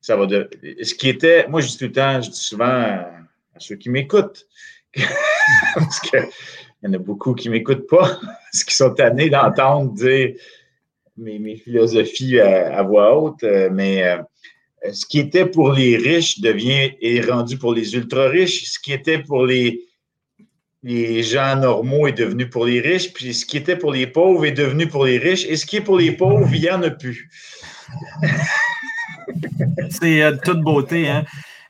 ça 0.00 0.14
va 0.16 0.26
de. 0.26 0.48
Ce 0.82 0.94
qui 0.94 1.08
était. 1.08 1.48
Moi, 1.48 1.60
je 1.60 1.68
dis 1.68 1.78
tout 1.78 1.84
le 1.84 1.92
temps, 1.92 2.22
je 2.22 2.30
dis 2.30 2.40
souvent 2.40 2.70
à 2.70 3.58
ceux 3.58 3.76
qui 3.76 3.90
m'écoutent. 3.90 4.46
parce 5.74 6.00
que 6.00 6.18
il 6.82 6.86
y 6.86 6.90
en 6.90 6.94
a 6.94 6.98
beaucoup 6.98 7.34
qui 7.34 7.48
ne 7.48 7.54
m'écoutent 7.54 7.88
pas, 7.88 8.18
parce 8.52 8.64
qu'ils 8.64 8.74
sont 8.74 8.94
tannés 8.94 9.30
d'entendre 9.30 9.92
dire 9.92 10.34
mes, 11.16 11.56
philosophies 11.56 12.40
à, 12.40 12.82
voix 12.82 13.16
haute. 13.16 13.42
Euh, 13.44 13.68
mais 13.70 14.02
euh, 14.02 14.18
ce 14.92 15.04
qui 15.04 15.18
était 15.18 15.46
pour 15.46 15.72
les 15.72 15.96
riches 15.96 16.40
devient 16.40 16.92
est 17.00 17.20
rendu 17.30 17.58
pour 17.58 17.74
les 17.74 17.94
ultra 17.94 18.28
riches. 18.28 18.64
Ce 18.64 18.78
qui 18.78 18.92
était 18.92 19.18
pour 19.18 19.44
les, 19.44 19.82
les 20.82 21.22
gens 21.22 21.56
normaux 21.56 22.06
est 22.06 22.12
devenu 22.12 22.48
pour 22.48 22.64
les 22.64 22.80
riches. 22.80 23.12
Puis 23.12 23.34
ce 23.34 23.44
qui 23.44 23.58
était 23.58 23.76
pour 23.76 23.92
les 23.92 24.06
pauvres 24.06 24.46
est 24.46 24.52
devenu 24.52 24.86
pour 24.88 25.04
les 25.04 25.18
riches. 25.18 25.44
Et 25.46 25.56
ce 25.56 25.66
qui 25.66 25.76
est 25.76 25.82
pour 25.82 25.98
les 25.98 26.12
pauvres, 26.12 26.48
il 26.52 26.60
n'y 26.60 26.70
en 26.70 26.82
a 26.82 26.90
plus. 26.90 27.28
C'est 29.90 30.22
euh, 30.22 30.36
toute 30.42 30.60
beauté. 30.60 31.08
Hein? 31.08 31.24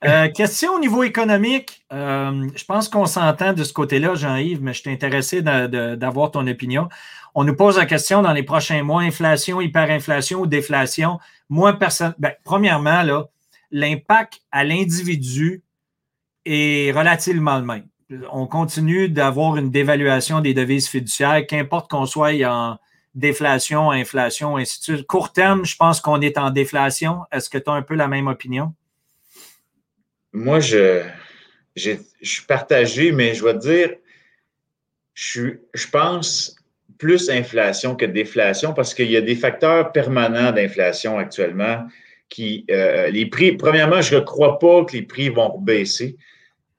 Euh, 0.05 0.28
question 0.28 0.74
au 0.74 0.78
niveau 0.78 1.02
économique. 1.02 1.85
Euh, 1.93 2.48
je 2.55 2.64
pense 2.64 2.89
qu'on 2.89 3.05
s'entend 3.05 3.52
de 3.52 3.64
ce 3.64 3.72
côté-là, 3.72 4.14
Jean-Yves, 4.14 4.62
mais 4.62 4.72
je 4.72 4.81
suis 4.81 4.90
intéressé 4.90 5.43
d'avoir 5.43 6.31
ton 6.31 6.47
opinion. 6.47 6.89
On 7.35 7.44
nous 7.44 7.55
pose 7.55 7.77
la 7.77 7.86
question 7.86 8.22
dans 8.22 8.32
les 8.32 8.43
prochains 8.43 8.82
mois, 8.82 9.02
inflation, 9.02 9.60
hyperinflation 9.60 10.40
ou 10.40 10.47
déflation. 10.47 11.18
Moi, 11.48 11.74
personne, 11.74 12.14
ben, 12.18 12.32
premièrement, 12.44 13.02
l'impact 13.70 14.40
à 14.51 14.64
l'individu 14.64 15.62
est 16.47 16.93
relativement 16.93 17.59
le 17.59 17.64
même. 17.64 17.86
On 18.32 18.47
continue 18.47 19.09
d'avoir 19.09 19.56
une 19.56 19.70
dévaluation 19.70 20.40
des 20.40 20.55
devises 20.55 20.89
fiduciaires, 20.89 21.47
qu'importe 21.47 21.90
qu'on 21.90 22.06
soit 22.06 22.32
en 22.44 22.78
déflation, 23.14 23.90
inflation, 23.90 24.56
ainsi 24.56 24.78
de 24.78 24.97
suite. 24.97 25.06
Court 25.06 25.32
terme, 25.32 25.64
je 25.64 25.77
pense 25.77 26.01
qu'on 26.01 26.20
est 26.20 26.39
en 26.39 26.51
déflation. 26.51 27.24
Est-ce 27.31 27.51
que 27.51 27.59
tu 27.59 27.70
as 27.70 27.74
un 27.74 27.82
peu 27.82 27.94
la 27.94 28.09
même 28.09 28.27
opinion? 28.28 28.74
Moi, 30.32 30.61
je, 30.61 31.02
je, 31.77 31.93
suis 32.23 32.47
partagé, 32.47 33.12
mais 33.12 33.35
je 33.35 33.44
vais 33.44 33.55
te 33.55 33.59
dire, 33.59 33.90
je, 35.15 35.48
je 35.74 35.89
pense 35.89 36.57
plus 36.98 37.31
inflation 37.31 37.97
que 37.97 38.05
déflation 38.05 38.74
parce 38.74 38.94
qu'il 38.94 39.11
y 39.11 39.16
a 39.16 39.23
des 39.23 39.35
facteurs 39.35 39.90
permanents 39.90 40.52
d'inflation 40.52 41.19
actuellement 41.19 41.86
qui, 42.28 42.65
euh, 42.70 43.09
les 43.09 43.27
prix, 43.27 43.52
premièrement, 43.52 44.02
je 44.02 44.16
ne 44.16 44.20
crois 44.20 44.59
pas 44.59 44.85
que 44.85 44.93
les 44.93 45.02
prix 45.02 45.31
vont 45.31 45.59
baisser. 45.59 46.16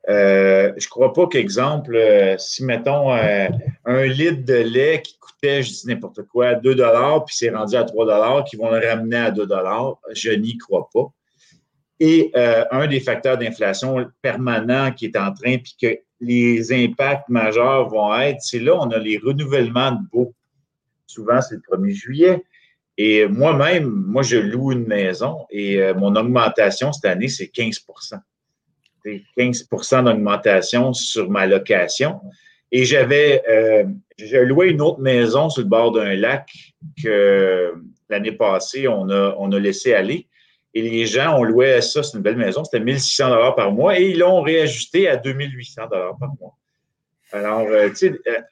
Euh, 0.10 0.72
je 0.78 0.86
ne 0.86 0.90
crois 0.90 1.12
pas 1.14 1.28
qu'exemple, 1.28 1.96
euh, 1.96 2.38
si 2.38 2.64
mettons 2.64 3.12
un 3.12 4.06
litre 4.06 4.46
de 4.46 4.56
lait 4.56 5.02
qui 5.04 5.18
coûtait, 5.20 5.62
je 5.62 5.70
dis 5.70 5.88
n'importe 5.88 6.24
quoi, 6.24 6.56
2 6.56 6.76
puis 6.76 7.36
c'est 7.36 7.50
rendu 7.50 7.76
à 7.76 7.84
3 7.84 8.44
qu'ils 8.46 8.60
vont 8.60 8.72
le 8.72 8.88
ramener 8.88 9.18
à 9.18 9.32
2 9.32 9.48
je 10.14 10.32
n'y 10.32 10.58
crois 10.58 10.90
pas. 10.92 11.12
Et 12.04 12.32
un 12.34 12.88
des 12.88 13.00
facteurs 13.00 13.38
d'inflation 13.38 14.08
permanent 14.24 14.92
qui 14.92 15.06
est 15.06 15.16
en 15.16 15.32
train, 15.32 15.58
puis 15.60 15.76
que 15.80 16.00
les 16.20 16.74
impacts 16.74 17.30
majeurs 17.30 17.90
vont 17.90 18.16
être, 18.16 18.42
c'est 18.42 18.60
là, 18.60 18.76
on 18.80 18.90
a 18.90 18.98
les 18.98 19.20
renouvellements 19.20 19.92
de 19.92 20.00
baux. 20.12 20.34
Souvent, 21.06 21.42
c'est 21.42 21.56
le 21.56 21.78
1er 21.78 21.94
juillet. 21.94 22.44
Et 22.98 23.28
moi-même, 23.28 23.86
moi, 23.86 24.22
je 24.22 24.38
loue 24.38 24.72
une 24.72 24.86
maison 24.86 25.46
et 25.50 25.82
euh, 25.82 25.94
mon 25.96 26.16
augmentation 26.16 26.92
cette 26.92 27.06
année, 27.06 27.28
c'est 27.28 27.48
15 27.48 27.80
C'est 29.04 29.24
15% 29.38 30.04
d'augmentation 30.04 30.94
sur 30.94 31.30
ma 31.30 31.48
location. 31.48 32.22
Et 32.72 32.86
j'avais, 32.86 33.44
euh, 33.50 33.86
j'ai 34.18 34.46
loué 34.46 34.70
une 34.70 34.82
autre 34.82 35.00
maison 35.00 35.50
sur 35.50 35.64
le 35.64 35.68
bord 35.68 35.92
d'un 35.92 36.16
lac 36.16 36.50
que 37.04 37.74
l'année 38.10 38.32
passée, 38.34 38.88
on 38.88 39.10
a, 39.10 39.36
on 39.40 39.52
a 39.52 39.60
laissé 39.60 39.94
aller. 39.94 40.28
Et 40.74 40.82
les 40.82 41.06
gens 41.06 41.38
ont 41.38 41.44
loué 41.44 41.82
ça, 41.82 42.02
c'est 42.02 42.16
une 42.16 42.24
belle 42.24 42.38
maison, 42.38 42.64
c'était 42.64 42.84
1600 42.84 43.30
dollars 43.30 43.56
par 43.56 43.72
mois 43.72 44.00
et 44.00 44.10
ils 44.12 44.20
l'ont 44.20 44.42
réajusté 44.42 45.10
à 45.10 45.18
2800 45.18 45.88
dollars 45.92 46.18
par 46.18 46.30
mois. 46.40 46.56
Alors, 47.34 47.62
euh, 47.62 47.90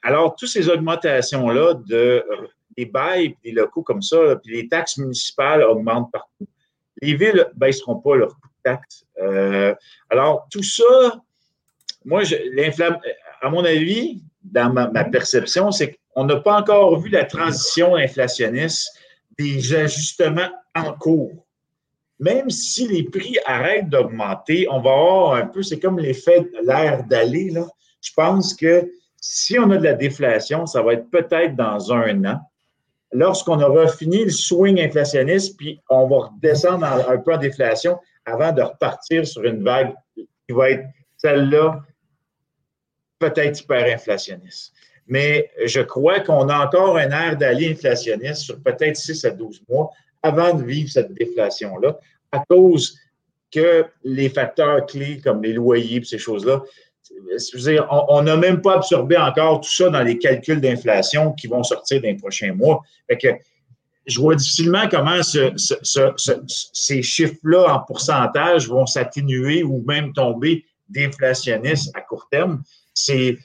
alors, 0.02 0.36
toutes 0.36 0.48
ces 0.48 0.68
augmentations-là 0.68 1.74
de 1.86 2.24
des 2.76 2.86
bails, 2.86 3.36
des 3.44 3.52
locaux 3.52 3.82
comme 3.82 4.02
ça, 4.02 4.36
puis 4.42 4.56
les 4.56 4.68
taxes 4.68 4.96
municipales 4.96 5.62
augmentent 5.62 6.10
partout. 6.10 6.46
Les 7.02 7.14
villes 7.14 7.46
ne 7.52 7.58
baisseront 7.58 7.96
pas 7.96 8.16
leurs 8.16 8.34
coûts 8.40 8.48
de 8.48 8.62
taxes. 8.62 9.04
Euh, 9.20 9.74
alors, 10.08 10.46
tout 10.50 10.62
ça, 10.62 11.20
moi, 12.04 12.22
à 13.42 13.50
mon 13.50 13.64
avis, 13.64 14.22
dans 14.42 14.72
ma, 14.72 15.04
perception, 15.04 15.70
c'est 15.70 15.98
qu'on 16.14 16.24
n'a 16.24 16.36
pas 16.36 16.60
encore 16.60 16.98
vu 16.98 17.10
la 17.10 17.24
transition 17.24 17.96
inflationniste 17.96 18.90
des 19.38 19.74
ajustements 19.74 20.50
en 20.74 20.92
cours. 20.94 21.46
Même 22.20 22.50
si 22.50 22.86
les 22.86 23.02
prix 23.04 23.38
arrêtent 23.46 23.88
d'augmenter, 23.88 24.66
on 24.70 24.80
va 24.80 24.90
avoir 24.90 25.34
un 25.34 25.46
peu, 25.46 25.62
c'est 25.62 25.80
comme 25.80 25.98
l'effet 25.98 26.46
l'air 26.62 27.02
d'aller. 27.04 27.52
Je 28.02 28.12
pense 28.14 28.54
que 28.54 28.90
si 29.16 29.58
on 29.58 29.70
a 29.70 29.78
de 29.78 29.84
la 29.84 29.94
déflation, 29.94 30.66
ça 30.66 30.82
va 30.82 30.94
être 30.94 31.10
peut-être 31.10 31.56
dans 31.56 31.92
un 31.92 32.24
an 32.26 32.40
lorsqu'on 33.12 33.60
aura 33.60 33.88
fini 33.88 34.24
le 34.24 34.30
swing 34.30 34.80
inflationniste, 34.80 35.56
puis 35.56 35.80
on 35.88 36.06
va 36.06 36.28
redescendre 36.28 36.84
un 36.84 37.18
peu 37.18 37.34
en 37.34 37.38
déflation 37.38 37.98
avant 38.24 38.52
de 38.52 38.62
repartir 38.62 39.26
sur 39.26 39.42
une 39.44 39.64
vague 39.64 39.94
qui 40.14 40.54
va 40.54 40.70
être 40.70 40.84
celle-là, 41.16 41.80
peut-être 43.18 43.60
hyperinflationniste. 43.60 44.72
Mais 45.06 45.50
je 45.64 45.80
crois 45.80 46.20
qu'on 46.20 46.48
a 46.48 46.66
encore 46.66 46.96
un 46.96 47.10
air 47.10 47.36
d'aller 47.36 47.72
inflationniste 47.72 48.42
sur 48.42 48.62
peut-être 48.62 48.96
6 48.96 49.24
à 49.24 49.30
12 49.30 49.64
mois 49.68 49.90
avant 50.22 50.54
de 50.54 50.64
vivre 50.64 50.90
cette 50.90 51.12
déflation-là, 51.14 51.98
à 52.32 52.44
cause 52.48 52.96
que 53.50 53.84
les 54.04 54.28
facteurs 54.28 54.86
clés 54.86 55.20
comme 55.22 55.42
les 55.42 55.52
loyers 55.52 55.98
et 55.98 56.04
ces 56.04 56.18
choses-là 56.18 56.62
on 57.90 58.22
n'a 58.22 58.36
même 58.36 58.60
pas 58.60 58.76
absorbé 58.76 59.16
encore 59.16 59.60
tout 59.60 59.70
ça 59.70 59.90
dans 59.90 60.02
les 60.02 60.18
calculs 60.18 60.60
d'inflation 60.60 61.32
qui 61.32 61.46
vont 61.46 61.62
sortir 61.62 62.00
dans 62.00 62.08
les 62.08 62.16
prochains 62.16 62.52
mois. 62.52 62.82
que 63.08 63.28
je 64.06 64.20
vois 64.20 64.34
difficilement 64.34 64.88
comment 64.88 65.20
ces 65.22 67.02
chiffres-là 67.02 67.74
en 67.74 67.80
pourcentage 67.80 68.68
vont 68.68 68.86
s'atténuer 68.86 69.62
ou 69.62 69.84
même 69.86 70.12
tomber 70.12 70.64
déflationnistes 70.88 71.94
à 71.94 72.00
court 72.00 72.26
terme. 72.30 72.62
C'est, 72.94 73.38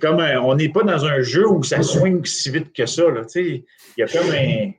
comme 0.00 0.20
on 0.20 0.54
n'est 0.54 0.68
pas 0.68 0.82
dans 0.82 1.04
un 1.04 1.22
jeu 1.22 1.48
où 1.48 1.62
ça 1.62 1.82
swing 1.82 2.24
si 2.24 2.50
vite 2.50 2.72
que 2.72 2.86
ça. 2.86 3.04
il 3.36 3.64
y 3.96 4.02
a 4.02 4.06
comme 4.06 4.30
un 4.30 4.72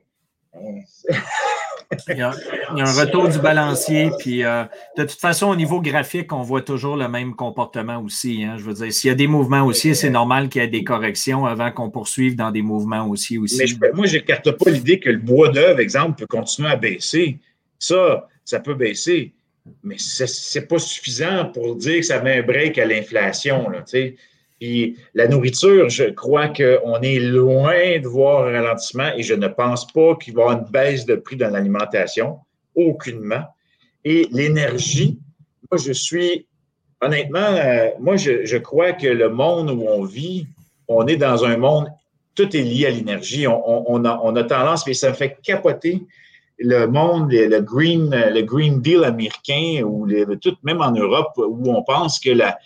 il, 2.08 2.16
y 2.16 2.22
a, 2.22 2.32
un 2.70 2.92
retour 2.92 3.28
du 3.28 3.38
balancier. 3.38 4.10
Puis, 4.18 4.44
euh, 4.44 4.64
de 4.96 5.04
toute 5.04 5.20
façon, 5.20 5.48
au 5.48 5.56
niveau 5.56 5.80
graphique, 5.80 6.32
on 6.32 6.42
voit 6.42 6.62
toujours 6.62 6.96
le 6.96 7.08
même 7.08 7.34
comportement 7.34 7.98
aussi. 7.98 8.44
Hein. 8.44 8.56
je 8.58 8.64
veux 8.64 8.74
dire, 8.74 8.92
s'il 8.92 9.08
y 9.08 9.10
a 9.10 9.14
des 9.14 9.26
mouvements 9.26 9.64
aussi, 9.64 9.94
c'est 9.94 10.10
normal 10.10 10.48
qu'il 10.48 10.62
y 10.62 10.64
ait 10.64 10.68
des 10.68 10.84
corrections 10.84 11.46
avant 11.46 11.70
qu'on 11.70 11.90
poursuive 11.90 12.36
dans 12.36 12.50
des 12.50 12.62
mouvements 12.62 13.06
aussi. 13.08 13.38
aussi. 13.38 13.78
Mais 13.80 13.90
moi, 13.92 14.06
je 14.06 14.16
n'écarte 14.16 14.50
pas 14.52 14.70
l'idée 14.70 14.98
que 15.00 15.10
le 15.10 15.18
bois 15.18 15.48
d'œuvre, 15.48 15.80
exemple, 15.80 16.18
peut 16.18 16.26
continuer 16.26 16.70
à 16.70 16.76
baisser. 16.76 17.38
Ça, 17.78 18.28
ça 18.44 18.60
peut 18.60 18.74
baisser. 18.74 19.32
Mais 19.82 19.96
ce 19.98 20.58
n'est 20.58 20.66
pas 20.66 20.78
suffisant 20.78 21.46
pour 21.52 21.76
dire 21.76 21.96
que 21.96 22.06
ça 22.06 22.22
met 22.22 22.38
un 22.38 22.42
break 22.42 22.78
à 22.78 22.86
l'inflation. 22.86 23.66
Puis 24.60 24.96
la 25.14 25.28
nourriture, 25.28 25.88
je 25.88 26.04
crois 26.04 26.48
qu'on 26.48 27.00
est 27.00 27.20
loin 27.20 28.00
de 28.00 28.08
voir 28.08 28.46
un 28.46 28.52
ralentissement 28.52 29.10
et 29.16 29.22
je 29.22 29.34
ne 29.34 29.46
pense 29.46 29.86
pas 29.92 30.16
qu'il 30.16 30.34
va 30.34 30.40
y 30.40 30.44
avoir 30.44 30.58
une 30.58 30.70
baisse 30.70 31.06
de 31.06 31.14
prix 31.14 31.36
dans 31.36 31.50
l'alimentation, 31.50 32.38
aucunement. 32.74 33.44
Et 34.04 34.28
l'énergie, 34.32 35.18
moi, 35.70 35.78
je 35.78 35.92
suis, 35.92 36.46
honnêtement, 37.00 37.38
euh, 37.38 37.90
moi, 38.00 38.16
je, 38.16 38.56
crois 38.56 38.92
que 38.92 39.06
le 39.06 39.28
monde 39.28 39.70
où 39.70 39.84
on 39.86 40.02
vit, 40.04 40.46
on 40.88 41.06
est 41.06 41.16
dans 41.16 41.44
un 41.44 41.56
monde, 41.56 41.88
tout 42.34 42.56
est 42.56 42.62
lié 42.62 42.86
à 42.86 42.90
l'énergie. 42.90 43.46
On, 43.46 44.04
a, 44.04 44.44
tendance, 44.44 44.86
mais 44.86 44.94
ça 44.94 45.12
fait 45.12 45.36
capoter 45.42 46.02
le 46.58 46.86
monde, 46.86 47.30
le, 47.30 47.60
green, 47.60 48.10
le 48.10 48.42
Green 48.42 48.80
Deal 48.80 49.04
américain, 49.04 49.82
ou 49.84 50.08
tout, 50.36 50.56
même 50.64 50.80
en 50.80 50.90
Europe, 50.90 51.32
où 51.36 51.70
on 51.72 51.82
pense 51.82 52.18
que 52.18 52.30
la, 52.30 52.58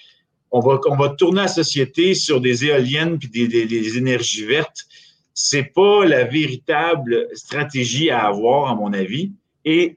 on 0.53 0.61
va, 0.97 1.09
tourner 1.17 1.43
la 1.43 1.49
société 1.49 2.15
sur 2.15 2.41
des 2.41 2.67
éoliennes 2.67 3.19
puis 3.19 3.29
des, 3.29 3.97
énergies 3.97 4.45
vertes. 4.45 4.85
C'est 5.33 5.73
pas 5.75 6.05
la 6.05 6.25
véritable 6.25 7.29
stratégie 7.33 8.11
à 8.11 8.27
avoir, 8.27 8.71
à 8.71 8.75
mon 8.75 8.93
avis. 8.93 9.33
Et 9.65 9.97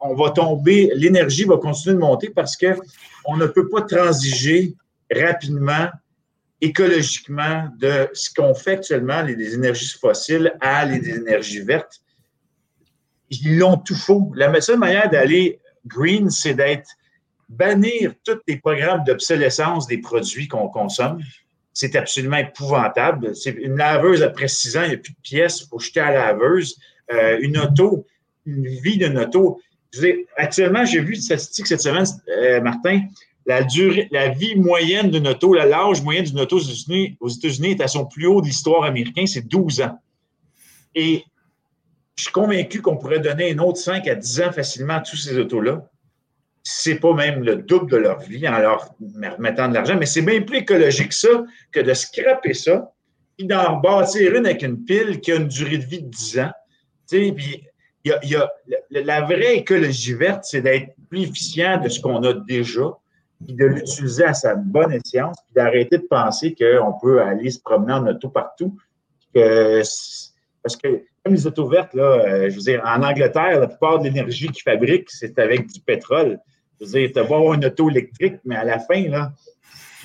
on 0.00 0.14
va 0.16 0.30
tomber, 0.30 0.90
l'énergie 0.96 1.44
va 1.44 1.56
continuer 1.56 1.94
de 1.94 2.00
monter 2.00 2.30
parce 2.30 2.56
que 2.56 2.76
on 3.26 3.36
ne 3.36 3.46
peut 3.46 3.68
pas 3.68 3.82
transiger 3.82 4.74
rapidement, 5.10 5.88
écologiquement, 6.60 7.68
de 7.78 8.08
ce 8.12 8.34
qu'on 8.34 8.54
fait 8.54 8.72
actuellement, 8.72 9.22
les, 9.22 9.54
énergies 9.54 9.96
fossiles, 9.98 10.52
à 10.60 10.84
les 10.84 11.08
énergies 11.10 11.60
vertes. 11.60 12.00
Ils 13.30 13.58
l'ont 13.58 13.76
tout 13.76 13.94
faux. 13.94 14.32
La 14.34 14.60
seule 14.60 14.78
manière 14.78 15.08
d'aller 15.08 15.60
green, 15.86 16.28
c'est 16.28 16.54
d'être 16.54 16.88
bannir 17.48 18.14
tous 18.24 18.38
les 18.46 18.58
programmes 18.58 19.04
d'obsolescence 19.04 19.86
des 19.86 19.98
produits 19.98 20.48
qu'on 20.48 20.68
consomme, 20.68 21.20
c'est 21.72 21.96
absolument 21.96 22.36
épouvantable. 22.36 23.34
C'est 23.34 23.50
une 23.50 23.76
laveuse 23.76 24.22
après 24.22 24.48
six 24.48 24.76
ans, 24.76 24.82
il 24.84 24.90
n'y 24.90 24.94
a 24.94 24.98
plus 24.98 25.12
de 25.12 25.20
pièces, 25.22 25.66
faut 25.68 25.78
jeter 25.78 26.00
à 26.00 26.12
la 26.12 26.32
laveuse. 26.32 26.78
Euh, 27.12 27.38
une 27.42 27.58
auto, 27.58 28.06
une 28.46 28.66
vie 28.66 28.96
d'une 28.96 29.18
auto. 29.18 29.60
actuellement, 30.36 30.84
j'ai 30.84 31.00
vu 31.00 31.14
une 31.14 31.20
statistique 31.20 31.66
cette 31.66 31.82
semaine, 31.82 32.06
euh, 32.28 32.60
Martin, 32.60 33.02
la, 33.46 33.62
durée, 33.62 34.08
la 34.10 34.30
vie 34.30 34.56
moyenne 34.56 35.10
d'une 35.10 35.28
auto, 35.28 35.52
l'âge 35.52 36.02
moyen 36.02 36.22
d'une 36.22 36.40
auto 36.40 36.58
aux 36.58 37.28
États-Unis 37.28 37.72
est 37.72 37.80
à 37.82 37.88
son 37.88 38.06
plus 38.06 38.26
haut 38.26 38.40
de 38.40 38.46
l'histoire 38.46 38.84
américaine, 38.84 39.26
c'est 39.26 39.46
12 39.46 39.82
ans. 39.82 39.98
Et 40.94 41.24
je 42.16 42.22
suis 42.22 42.32
convaincu 42.32 42.80
qu'on 42.80 42.96
pourrait 42.96 43.20
donner 43.20 43.52
un 43.52 43.58
autre 43.58 43.78
5 43.78 44.06
à 44.08 44.14
10 44.14 44.40
ans 44.42 44.52
facilement 44.52 44.94
à 44.94 45.00
tous 45.00 45.16
ces 45.16 45.36
autos-là 45.36 45.90
c'est 46.64 46.96
pas 46.96 47.12
même 47.12 47.42
le 47.42 47.56
double 47.56 47.90
de 47.90 47.98
leur 47.98 48.20
vie 48.20 48.48
en 48.48 48.58
leur 48.58 48.94
remettant 49.00 49.68
de 49.68 49.74
l'argent, 49.74 49.96
mais 49.98 50.06
c'est 50.06 50.22
bien 50.22 50.40
plus 50.40 50.58
écologique 50.58 51.12
ça 51.12 51.44
que 51.70 51.80
de 51.80 51.92
scraper 51.92 52.54
ça 52.54 52.90
et 53.38 53.44
d'en 53.44 53.76
bâtir 53.76 54.34
une 54.34 54.46
avec 54.46 54.62
une 54.62 54.82
pile 54.82 55.20
qui 55.20 55.32
a 55.32 55.36
une 55.36 55.48
durée 55.48 55.78
de 55.78 55.84
vie 55.84 56.02
de 56.02 56.08
10 56.08 56.38
ans. 56.40 56.52
Puis, 57.10 57.64
il 58.04 58.30
y 58.30 58.36
a, 58.36 58.50
la 58.90 59.20
vraie 59.22 59.56
écologie 59.56 60.14
verte, 60.14 60.44
c'est 60.44 60.62
d'être 60.62 60.94
plus 61.10 61.24
efficient 61.24 61.80
de 61.80 61.88
ce 61.88 62.00
qu'on 62.00 62.22
a 62.22 62.32
déjà, 62.32 62.96
puis 63.44 63.54
de 63.54 63.66
l'utiliser 63.66 64.24
à 64.24 64.34
sa 64.34 64.54
bonne 64.54 64.92
escience, 64.92 65.36
puis 65.44 65.54
d'arrêter 65.54 65.98
de 65.98 66.06
penser 66.08 66.54
qu'on 66.54 66.94
peut 67.00 67.20
aller 67.20 67.50
se 67.50 67.60
promener 67.60 67.92
en 67.92 68.06
auto 68.06 68.30
partout. 68.30 68.78
parce 69.34 70.76
que 70.82 71.02
comme 71.24 71.34
les 71.34 71.46
autos 71.46 71.66
vertes, 71.66 71.94
là, 71.94 72.20
euh, 72.26 72.50
je 72.50 72.54
veux 72.54 72.60
dire, 72.60 72.82
en 72.84 73.02
Angleterre, 73.02 73.60
la 73.60 73.66
plupart 73.66 73.98
de 73.98 74.04
l'énergie 74.04 74.48
qu'ils 74.48 74.62
fabriquent, 74.62 75.10
c'est 75.10 75.38
avec 75.38 75.66
du 75.66 75.80
pétrole. 75.80 76.38
Je 76.80 76.86
veux 76.86 76.92
dire, 76.92 77.08
tu 77.08 77.14
vas 77.14 77.36
avoir 77.36 77.54
une 77.54 77.64
auto 77.64 77.90
électrique, 77.90 78.36
mais 78.44 78.56
à 78.56 78.64
la 78.64 78.78
fin, 78.78 79.08
là, 79.08 79.32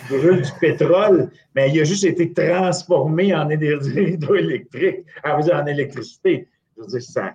brûle 0.09 0.41
du 0.41 0.51
pétrole, 0.59 1.29
mais 1.55 1.69
il 1.71 1.81
a 1.81 1.83
juste 1.83 2.03
été 2.03 2.31
transformé 2.33 3.33
en 3.35 3.49
énergie 3.49 4.13
hydroélectrique, 4.13 5.05
en 5.23 5.65
électricité. 5.65 6.47
Je 6.77 6.81
veux 6.83 6.87
dire, 6.87 7.01
ça, 7.01 7.33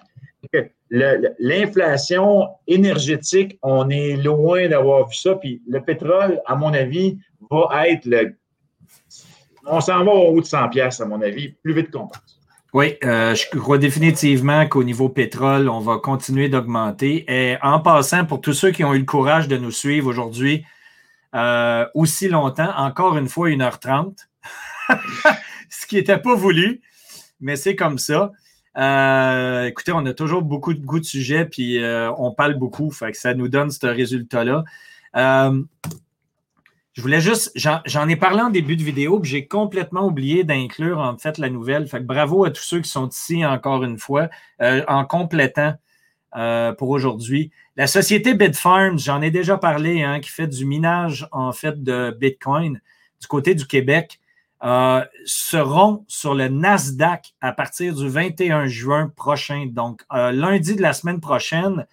L'inflation 0.90 2.48
énergétique, 2.66 3.58
on 3.62 3.88
est 3.88 4.16
loin 4.16 4.68
d'avoir 4.68 5.08
vu 5.08 5.14
ça. 5.14 5.34
Puis 5.34 5.62
le 5.66 5.80
pétrole, 5.82 6.40
à 6.46 6.54
mon 6.54 6.72
avis, 6.72 7.18
va 7.50 7.88
être 7.88 8.04
le. 8.06 8.36
On 9.66 9.80
s'en 9.80 10.04
va 10.04 10.12
au 10.12 10.34
haut 10.34 10.40
de 10.40 10.46
100 10.46 10.68
pièces 10.68 11.00
à 11.00 11.06
mon 11.06 11.20
avis, 11.22 11.48
plus 11.62 11.72
vite 11.72 11.90
qu'on 11.90 12.06
pense. 12.06 12.33
Oui, 12.74 12.96
euh, 13.04 13.36
je 13.36 13.56
crois 13.56 13.78
définitivement 13.78 14.66
qu'au 14.66 14.82
niveau 14.82 15.08
pétrole, 15.08 15.68
on 15.68 15.78
va 15.78 15.98
continuer 15.98 16.48
d'augmenter. 16.48 17.24
Et 17.28 17.56
en 17.62 17.78
passant, 17.78 18.24
pour 18.24 18.40
tous 18.40 18.52
ceux 18.52 18.72
qui 18.72 18.82
ont 18.82 18.92
eu 18.94 18.98
le 18.98 19.04
courage 19.04 19.46
de 19.46 19.56
nous 19.56 19.70
suivre 19.70 20.08
aujourd'hui 20.08 20.64
euh, 21.36 21.86
aussi 21.94 22.28
longtemps, 22.28 22.76
encore 22.76 23.16
une 23.16 23.28
fois, 23.28 23.48
1h30, 23.48 24.16
ce 25.70 25.86
qui 25.86 25.94
n'était 25.94 26.18
pas 26.18 26.34
voulu, 26.34 26.80
mais 27.38 27.54
c'est 27.54 27.76
comme 27.76 27.98
ça. 27.98 28.32
Euh, 28.76 29.66
écoutez, 29.66 29.92
on 29.92 30.04
a 30.04 30.12
toujours 30.12 30.42
beaucoup 30.42 30.74
de 30.74 30.84
goût 30.84 30.98
de 30.98 31.04
sujet, 31.04 31.44
puis 31.44 31.80
on 32.18 32.32
parle 32.32 32.54
beaucoup, 32.54 32.90
fait 32.90 33.12
que 33.12 33.18
ça 33.18 33.34
nous 33.34 33.46
donne 33.46 33.70
ce 33.70 33.86
résultat-là. 33.86 34.64
Euh, 36.94 37.00
je 37.00 37.02
voulais 37.02 37.20
juste, 37.20 37.52
j'en 37.56 38.08
ai 38.08 38.16
parlé 38.16 38.40
en 38.40 38.50
début 38.50 38.76
de 38.76 38.82
vidéo, 38.82 39.20
puis 39.20 39.30
j'ai 39.30 39.46
complètement 39.46 40.06
oublié 40.06 40.44
d'inclure 40.44 40.98
en 40.98 41.16
fait 41.18 41.38
la 41.38 41.50
nouvelle. 41.50 41.86
Fait 41.86 41.98
que 41.98 42.04
bravo 42.04 42.44
à 42.44 42.50
tous 42.50 42.62
ceux 42.62 42.80
qui 42.80 42.90
sont 42.90 43.08
ici 43.08 43.44
encore 43.44 43.84
une 43.84 43.98
fois, 43.98 44.28
en 44.60 45.04
complétant 45.04 45.74
pour 46.78 46.90
aujourd'hui. 46.90 47.50
La 47.76 47.86
société 47.86 48.34
Bitfarms, 48.34 48.98
j'en 48.98 49.22
ai 49.22 49.30
déjà 49.30 49.58
parlé, 49.58 50.02
hein, 50.02 50.20
qui 50.20 50.30
fait 50.30 50.46
du 50.46 50.64
minage 50.64 51.28
en 51.32 51.52
fait 51.52 51.82
de 51.82 52.16
Bitcoin 52.18 52.80
du 53.20 53.26
côté 53.26 53.54
du 53.54 53.66
Québec. 53.66 54.20
Euh, 54.64 55.04
seront 55.26 56.06
sur 56.08 56.34
le 56.34 56.48
Nasdaq 56.48 57.34
à 57.42 57.52
partir 57.52 57.94
du 57.94 58.08
21 58.08 58.66
juin 58.66 59.12
prochain. 59.14 59.66
Donc, 59.70 60.02
euh, 60.14 60.32
lundi 60.32 60.74
de 60.74 60.80
la 60.80 60.94
semaine 60.94 61.20
prochaine, 61.20 61.86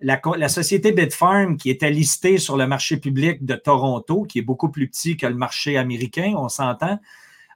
la, 0.00 0.48
société 0.48 0.92
Bitfarm, 0.92 1.56
qui 1.56 1.70
était 1.70 1.90
listée 1.90 2.38
sur 2.38 2.56
le 2.56 2.66
marché 2.66 2.96
public 2.98 3.44
de 3.44 3.54
Toronto, 3.54 4.24
qui 4.24 4.38
est 4.38 4.42
beaucoup 4.42 4.68
plus 4.70 4.88
petit 4.88 5.16
que 5.16 5.26
le 5.26 5.34
marché 5.34 5.76
américain, 5.76 6.34
on 6.36 6.48
s'entend, 6.48 6.98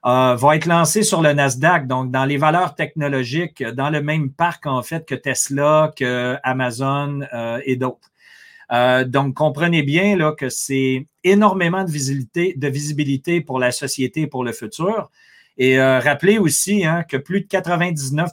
euh, 0.04 0.34
va 0.34 0.56
être 0.56 0.66
lancée 0.66 1.02
sur 1.02 1.22
le 1.22 1.32
Nasdaq, 1.32 1.86
donc 1.86 2.10
dans 2.10 2.24
les 2.24 2.36
valeurs 2.36 2.74
technologiques, 2.74 3.62
dans 3.62 3.90
le 3.90 4.02
même 4.02 4.30
parc 4.30 4.66
en 4.66 4.82
fait 4.82 5.06
que 5.06 5.14
Tesla, 5.14 5.92
que 5.96 6.36
Amazon 6.42 7.20
et 7.64 7.76
d'autres. 7.76 8.12
Euh, 8.72 9.04
donc, 9.04 9.34
comprenez 9.34 9.82
bien 9.82 10.16
là, 10.16 10.32
que 10.32 10.48
c'est 10.48 11.06
énormément 11.24 11.84
de 11.84 11.90
visibilité, 11.90 13.40
pour 13.42 13.58
la 13.58 13.70
société 13.70 14.26
pour 14.26 14.44
le 14.44 14.52
futur. 14.52 15.10
Et 15.58 15.78
euh, 15.78 15.98
rappelez 16.00 16.38
aussi 16.38 16.86
hein, 16.86 17.04
que 17.06 17.18
plus 17.18 17.42
de 17.42 17.46
99 17.46 18.30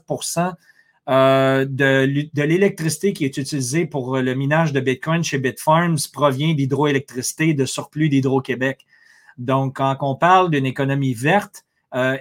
euh, 1.10 1.66
de, 1.66 2.42
l'électricité 2.42 3.14
qui 3.14 3.26
est 3.26 3.38
utilisée 3.38 3.86
pour 3.86 4.18
le 4.18 4.34
minage 4.36 4.74
de 4.74 4.80
Bitcoin 4.80 5.24
chez 5.24 5.40
Bitfarms 5.40 5.98
provient 6.14 6.54
d'hydroélectricité, 6.54 7.54
de 7.54 7.66
surplus 7.66 8.10
d'Hydro-Québec. 8.10 8.86
Donc, 9.38 9.78
quand 9.78 9.98
on 10.02 10.16
parle 10.16 10.52
d'une 10.52 10.66
économie 10.66 11.14
verte, 11.14 11.66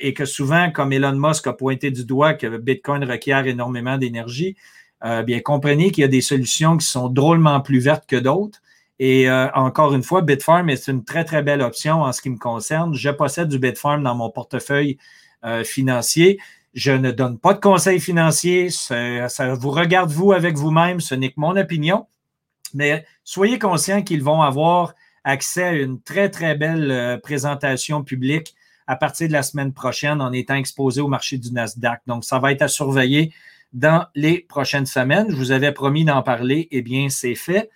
et 0.01 0.15
que 0.15 0.24
souvent, 0.24 0.70
comme 0.70 0.94
Elon 0.94 1.16
Musk 1.19 1.47
a 1.47 1.52
pointé 1.52 1.90
du 1.90 2.06
doigt 2.06 2.32
que 2.32 2.56
Bitcoin 2.56 3.05
requiert 3.05 3.47
énormément 3.47 3.98
d'énergie, 3.98 4.56
euh, 5.05 5.23
bien, 5.23 5.40
comprenez 5.40 5.90
qu'il 5.90 6.02
y 6.02 6.05
a 6.05 6.09
des 6.09 6.20
solutions 6.20 6.77
qui 6.77 6.86
sont 6.86 7.09
drôlement 7.09 7.60
plus 7.60 7.78
vertes 7.78 8.06
que 8.06 8.16
d'autres. 8.16 8.60
Et 8.98 9.31
euh, 9.31 9.48
encore 9.55 9.94
une 9.94 10.02
fois, 10.02 10.23
Bitfarm 10.23 10.69
est 10.70 10.89
une 10.89 11.05
très, 11.05 11.24
très 11.24 11.43
belle 11.43 11.62
option 11.62 12.02
en 12.02 12.12
ce 12.12 12.20
qui 12.20 12.31
me 12.31 12.39
concerne. 12.39 12.94
Je 12.94 13.10
possède 13.10 13.48
du 13.48 13.59
Bitfarm 13.59 14.02
dans 14.02 14.16
mon 14.16 14.31
portefeuille 14.31 14.98
euh, 15.44 15.62
financier. 15.62 16.39
Je 16.74 16.93
ne 16.93 17.11
donne 17.11 17.39
pas 17.39 17.55
de 17.55 17.61
conseils 17.61 18.01
financiers. 18.01 18.70
Ça, 18.70 19.55
vous 19.55 19.70
regarde 19.70 20.11
vous 20.11 20.32
avec 20.32 20.57
vous-même. 20.57 21.01
Ce 21.01 21.15
n'est 21.15 21.31
que 21.31 21.40
mon 21.40 21.57
opinion. 21.57 22.07
Mais 22.74 23.05
soyez 23.24 23.59
conscients 23.59 24.03
qu'ils 24.03 24.23
vont 24.23 24.43
avoir 24.43 24.95
accès 25.24 25.65
à 25.65 25.73
une 25.73 26.01
très, 26.01 26.28
très 26.28 26.55
belle 26.55 27.20
présentation 27.23 28.05
publique 28.05 28.55
à 28.86 28.97
partir 28.97 29.28
de 29.28 29.32
la 29.32 29.43
semaine 29.43 29.73
prochaine 29.73 30.20
en 30.20 30.32
étant 30.32 30.55
exposé 30.55 31.01
au 31.01 31.09
marché 31.09 31.36
du 31.39 31.53
Nasdaq. 31.53 32.01
Donc, 32.07 32.24
ça 32.24 32.39
va 32.39 32.53
être 32.53 32.62
à 32.62 32.69
surveiller 32.69 33.32
dans 33.73 34.07
les 34.15 34.39
prochaines 34.40 34.86
semaines. 34.86 35.27
Je 35.28 35.36
vous 35.36 35.53
avais 35.53 35.73
promis 35.73 36.05
d'en 36.05 36.23
parler, 36.23 36.69
eh 36.70 36.82
bien, 36.82 37.09
c'est 37.11 37.35
fait. 37.35 37.70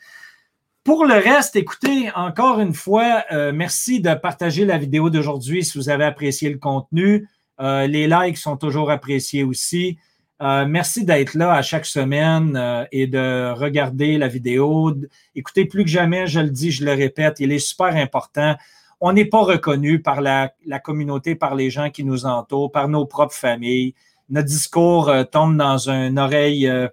Pour 0.84 1.04
le 1.04 1.14
reste, 1.14 1.54
écoutez, 1.54 2.10
encore 2.16 2.58
une 2.60 2.74
fois, 2.74 3.24
euh, 3.30 3.52
merci 3.54 4.00
de 4.00 4.14
partager 4.14 4.64
la 4.64 4.78
vidéo 4.78 5.10
d'aujourd'hui 5.10 5.64
si 5.64 5.78
vous 5.78 5.90
avez 5.90 6.04
apprécié 6.04 6.50
le 6.50 6.58
contenu. 6.58 7.28
Euh, 7.60 7.86
les 7.86 8.06
likes 8.06 8.38
sont 8.38 8.56
toujours 8.56 8.90
appréciés 8.90 9.44
aussi. 9.44 9.98
Euh, 10.40 10.66
merci 10.66 11.04
d'être 11.04 11.34
là 11.34 11.52
à 11.52 11.62
chaque 11.62 11.86
semaine 11.86 12.86
et 12.90 13.06
de 13.06 13.52
regarder 13.52 14.18
la 14.18 14.28
vidéo. 14.28 14.94
Écoutez, 15.34 15.66
plus 15.66 15.84
que 15.84 15.90
jamais, 15.90 16.26
je 16.26 16.40
le 16.40 16.50
dis, 16.50 16.72
je 16.72 16.84
le 16.84 16.92
répète, 16.92 17.38
il 17.38 17.52
est 17.52 17.60
super 17.60 17.94
important. 17.94 18.56
On 19.00 19.12
n'est 19.12 19.24
pas 19.24 19.42
reconnu 19.42 20.00
par 20.02 20.20
la, 20.20 20.52
la 20.66 20.80
communauté, 20.80 21.34
par 21.34 21.54
les 21.54 21.70
gens 21.70 21.90
qui 21.90 22.04
nous 22.04 22.26
entourent, 22.26 22.72
par 22.72 22.88
nos 22.88 23.06
propres 23.06 23.34
familles 23.34 23.94
notre 24.32 24.48
discours 24.48 25.08
euh, 25.08 25.24
tombe 25.24 25.56
dans 25.56 25.88
une 25.88 26.18
oreille, 26.18 26.66
euh, 26.66 26.88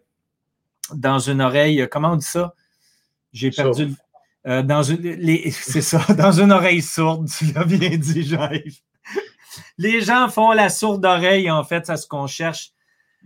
dans 0.93 1.19
une 1.19 1.41
oreille, 1.41 1.87
comment 1.89 2.11
on 2.11 2.15
dit 2.17 2.25
ça? 2.25 2.53
J'ai 3.31 3.49
perdu. 3.49 3.93
Euh, 4.45 4.61
dans 4.61 4.83
une, 4.83 5.17
c'est 5.51 5.81
ça, 5.81 6.05
dans 6.17 6.33
une 6.33 6.51
oreille 6.51 6.81
sourde, 6.81 7.29
tu 7.29 7.45
l'as 7.53 7.63
bien 7.63 7.97
dit, 7.97 8.23
Jean-Yves. 8.23 8.79
Les 9.77 10.01
gens 10.01 10.29
font 10.29 10.51
la 10.51 10.69
sourde 10.69 11.05
oreille, 11.05 11.49
en 11.49 11.63
fait, 11.63 11.85
c'est 11.85 11.97
ce 11.97 12.07
qu'on 12.07 12.27
cherche 12.27 12.71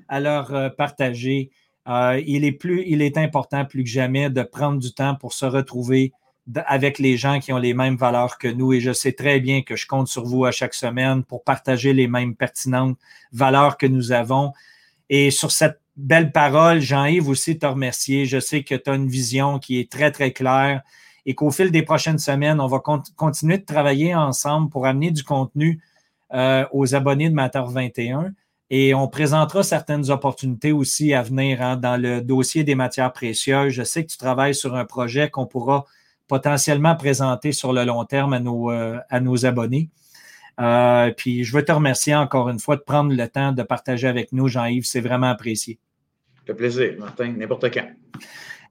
à 0.07 0.19
leur 0.19 0.75
partager. 0.75 1.51
il, 1.87 2.45
est 2.45 2.51
plus, 2.51 2.83
il 2.87 3.01
est 3.01 3.17
important 3.17 3.65
plus 3.65 3.83
que 3.83 3.89
jamais 3.89 4.29
de 4.29 4.43
prendre 4.43 4.79
du 4.79 4.93
temps 4.93 5.15
pour 5.15 5.33
se 5.33 5.45
retrouver 5.45 6.13
avec 6.65 6.99
les 6.99 7.17
gens 7.17 7.39
qui 7.39 7.53
ont 7.53 7.57
les 7.57 7.73
mêmes 7.73 7.95
valeurs 7.95 8.37
que 8.37 8.47
nous. 8.47 8.73
Et 8.73 8.79
je 8.79 8.91
sais 8.91 9.13
très 9.13 9.39
bien 9.39 9.61
que 9.61 9.75
je 9.75 9.87
compte 9.87 10.07
sur 10.07 10.25
vous 10.25 10.45
à 10.45 10.51
chaque 10.51 10.73
semaine 10.73 11.23
pour 11.23 11.43
partager 11.43 11.93
les 11.93 12.07
mêmes 12.07 12.35
pertinentes 12.35 12.97
valeurs 13.31 13.77
que 13.77 13.85
nous 13.85 14.11
avons. 14.11 14.51
Et 15.09 15.31
sur 15.31 15.51
cette 15.51 15.79
belle 15.95 16.31
parole, 16.31 16.79
Jean-Yves 16.79 17.29
aussi 17.29 17.57
te 17.57 17.65
remercier. 17.65 18.25
Je 18.25 18.39
sais 18.39 18.63
que 18.63 18.75
tu 18.75 18.89
as 18.89 18.95
une 18.95 19.07
vision 19.07 19.59
qui 19.59 19.79
est 19.79 19.91
très, 19.91 20.11
très 20.11 20.31
claire 20.31 20.81
et 21.25 21.35
qu'au 21.35 21.51
fil 21.51 21.71
des 21.71 21.83
prochaines 21.83 22.17
semaines, 22.17 22.59
on 22.59 22.67
va 22.67 22.81
continuer 23.15 23.57
de 23.57 23.65
travailler 23.65 24.13
ensemble 24.13 24.69
pour 24.69 24.85
amener 24.85 25.11
du 25.11 25.23
contenu 25.23 25.81
euh, 26.33 26.65
aux 26.71 26.95
abonnés 26.95 27.29
de 27.29 27.35
Matter 27.35 27.63
21. 27.67 28.33
Et 28.69 28.93
on 28.93 29.07
présentera 29.07 29.61
certaines 29.61 30.09
opportunités 30.09 30.71
aussi 30.71 31.13
à 31.13 31.21
venir 31.21 31.61
hein, 31.61 31.77
dans 31.77 32.01
le 32.01 32.21
dossier 32.21 32.63
des 32.63 32.75
matières 32.75 33.13
précieuses. 33.13 33.73
Je 33.73 33.83
sais 33.83 34.03
que 34.03 34.11
tu 34.11 34.17
travailles 34.17 34.55
sur 34.55 34.75
un 34.75 34.85
projet 34.85 35.29
qu'on 35.29 35.45
pourra 35.45 35.85
potentiellement 36.27 36.95
présenter 36.95 37.51
sur 37.51 37.73
le 37.73 37.83
long 37.83 38.05
terme 38.05 38.33
à 38.33 38.39
nos, 38.39 38.71
euh, 38.71 38.97
à 39.09 39.19
nos 39.19 39.45
abonnés. 39.45 39.89
Euh, 40.59 41.11
puis 41.15 41.43
je 41.43 41.53
veux 41.55 41.63
te 41.63 41.71
remercier 41.71 42.15
encore 42.15 42.49
une 42.49 42.59
fois 42.59 42.75
de 42.75 42.81
prendre 42.81 43.13
le 43.13 43.27
temps 43.27 43.51
de 43.51 43.63
partager 43.63 44.07
avec 44.07 44.31
nous, 44.31 44.47
Jean-Yves. 44.47 44.85
C'est 44.85 45.01
vraiment 45.01 45.29
apprécié. 45.29 45.79
Ça 46.37 46.41
fait 46.47 46.53
plaisir, 46.53 46.95
Martin, 46.99 47.33
n'importe 47.37 47.71
quand. 47.71 47.87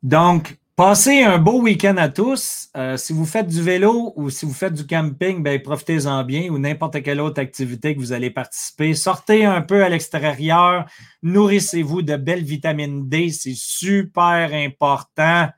Donc, 0.03 0.57
passez 0.77 1.23
un 1.23 1.39
beau 1.39 1.61
week-end 1.61 1.97
à 1.97 2.09
tous. 2.09 2.69
Euh, 2.77 2.97
si 2.97 3.13
vous 3.13 3.27
faites 3.27 3.47
du 3.47 3.63
vélo 3.63 4.13
ou 4.17 4.31
si 4.31 4.47
vous 4.47 4.53
faites 4.53 4.75
du 4.75 4.87
camping, 4.87 5.43
ben, 5.43 5.61
profitez-en 5.61 6.25
bien 6.25 6.51
ou 6.51 6.59
n'importe 6.59 7.03
quelle 7.03 7.21
autre 7.21 7.41
activité 7.41 7.95
que 7.95 8.01
vous 8.01 8.13
allez 8.13 8.31
participer. 8.31 8.95
Sortez 8.95 9.45
un 9.45 9.63
peu 9.63 9.85
à 9.85 9.89
l'extérieur. 9.89 10.87
Nourrissez-vous 11.23 12.03
de 12.03 12.17
belles 12.17 12.45
vitamines 12.45 13.09
D. 13.09 13.31
C'est 13.31 13.57
super 13.57 14.53
important 14.53 15.49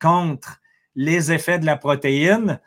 contre 0.00 0.60
les 0.94 1.32
effets 1.32 1.58
de 1.58 1.66
la 1.66 1.76
protéine. 1.76 2.60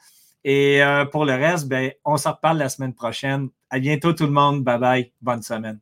Et 0.43 0.83
euh, 0.83 1.05
pour 1.05 1.25
le 1.25 1.33
reste, 1.33 1.67
ben, 1.67 1.91
on 2.03 2.17
s'en 2.17 2.33
reparle 2.33 2.57
la 2.57 2.69
semaine 2.69 2.93
prochaine. 2.93 3.49
À 3.69 3.79
bientôt 3.79 4.13
tout 4.13 4.25
le 4.25 4.31
monde. 4.31 4.63
Bye 4.63 4.79
bye. 4.79 5.11
Bonne 5.21 5.41
semaine. 5.41 5.79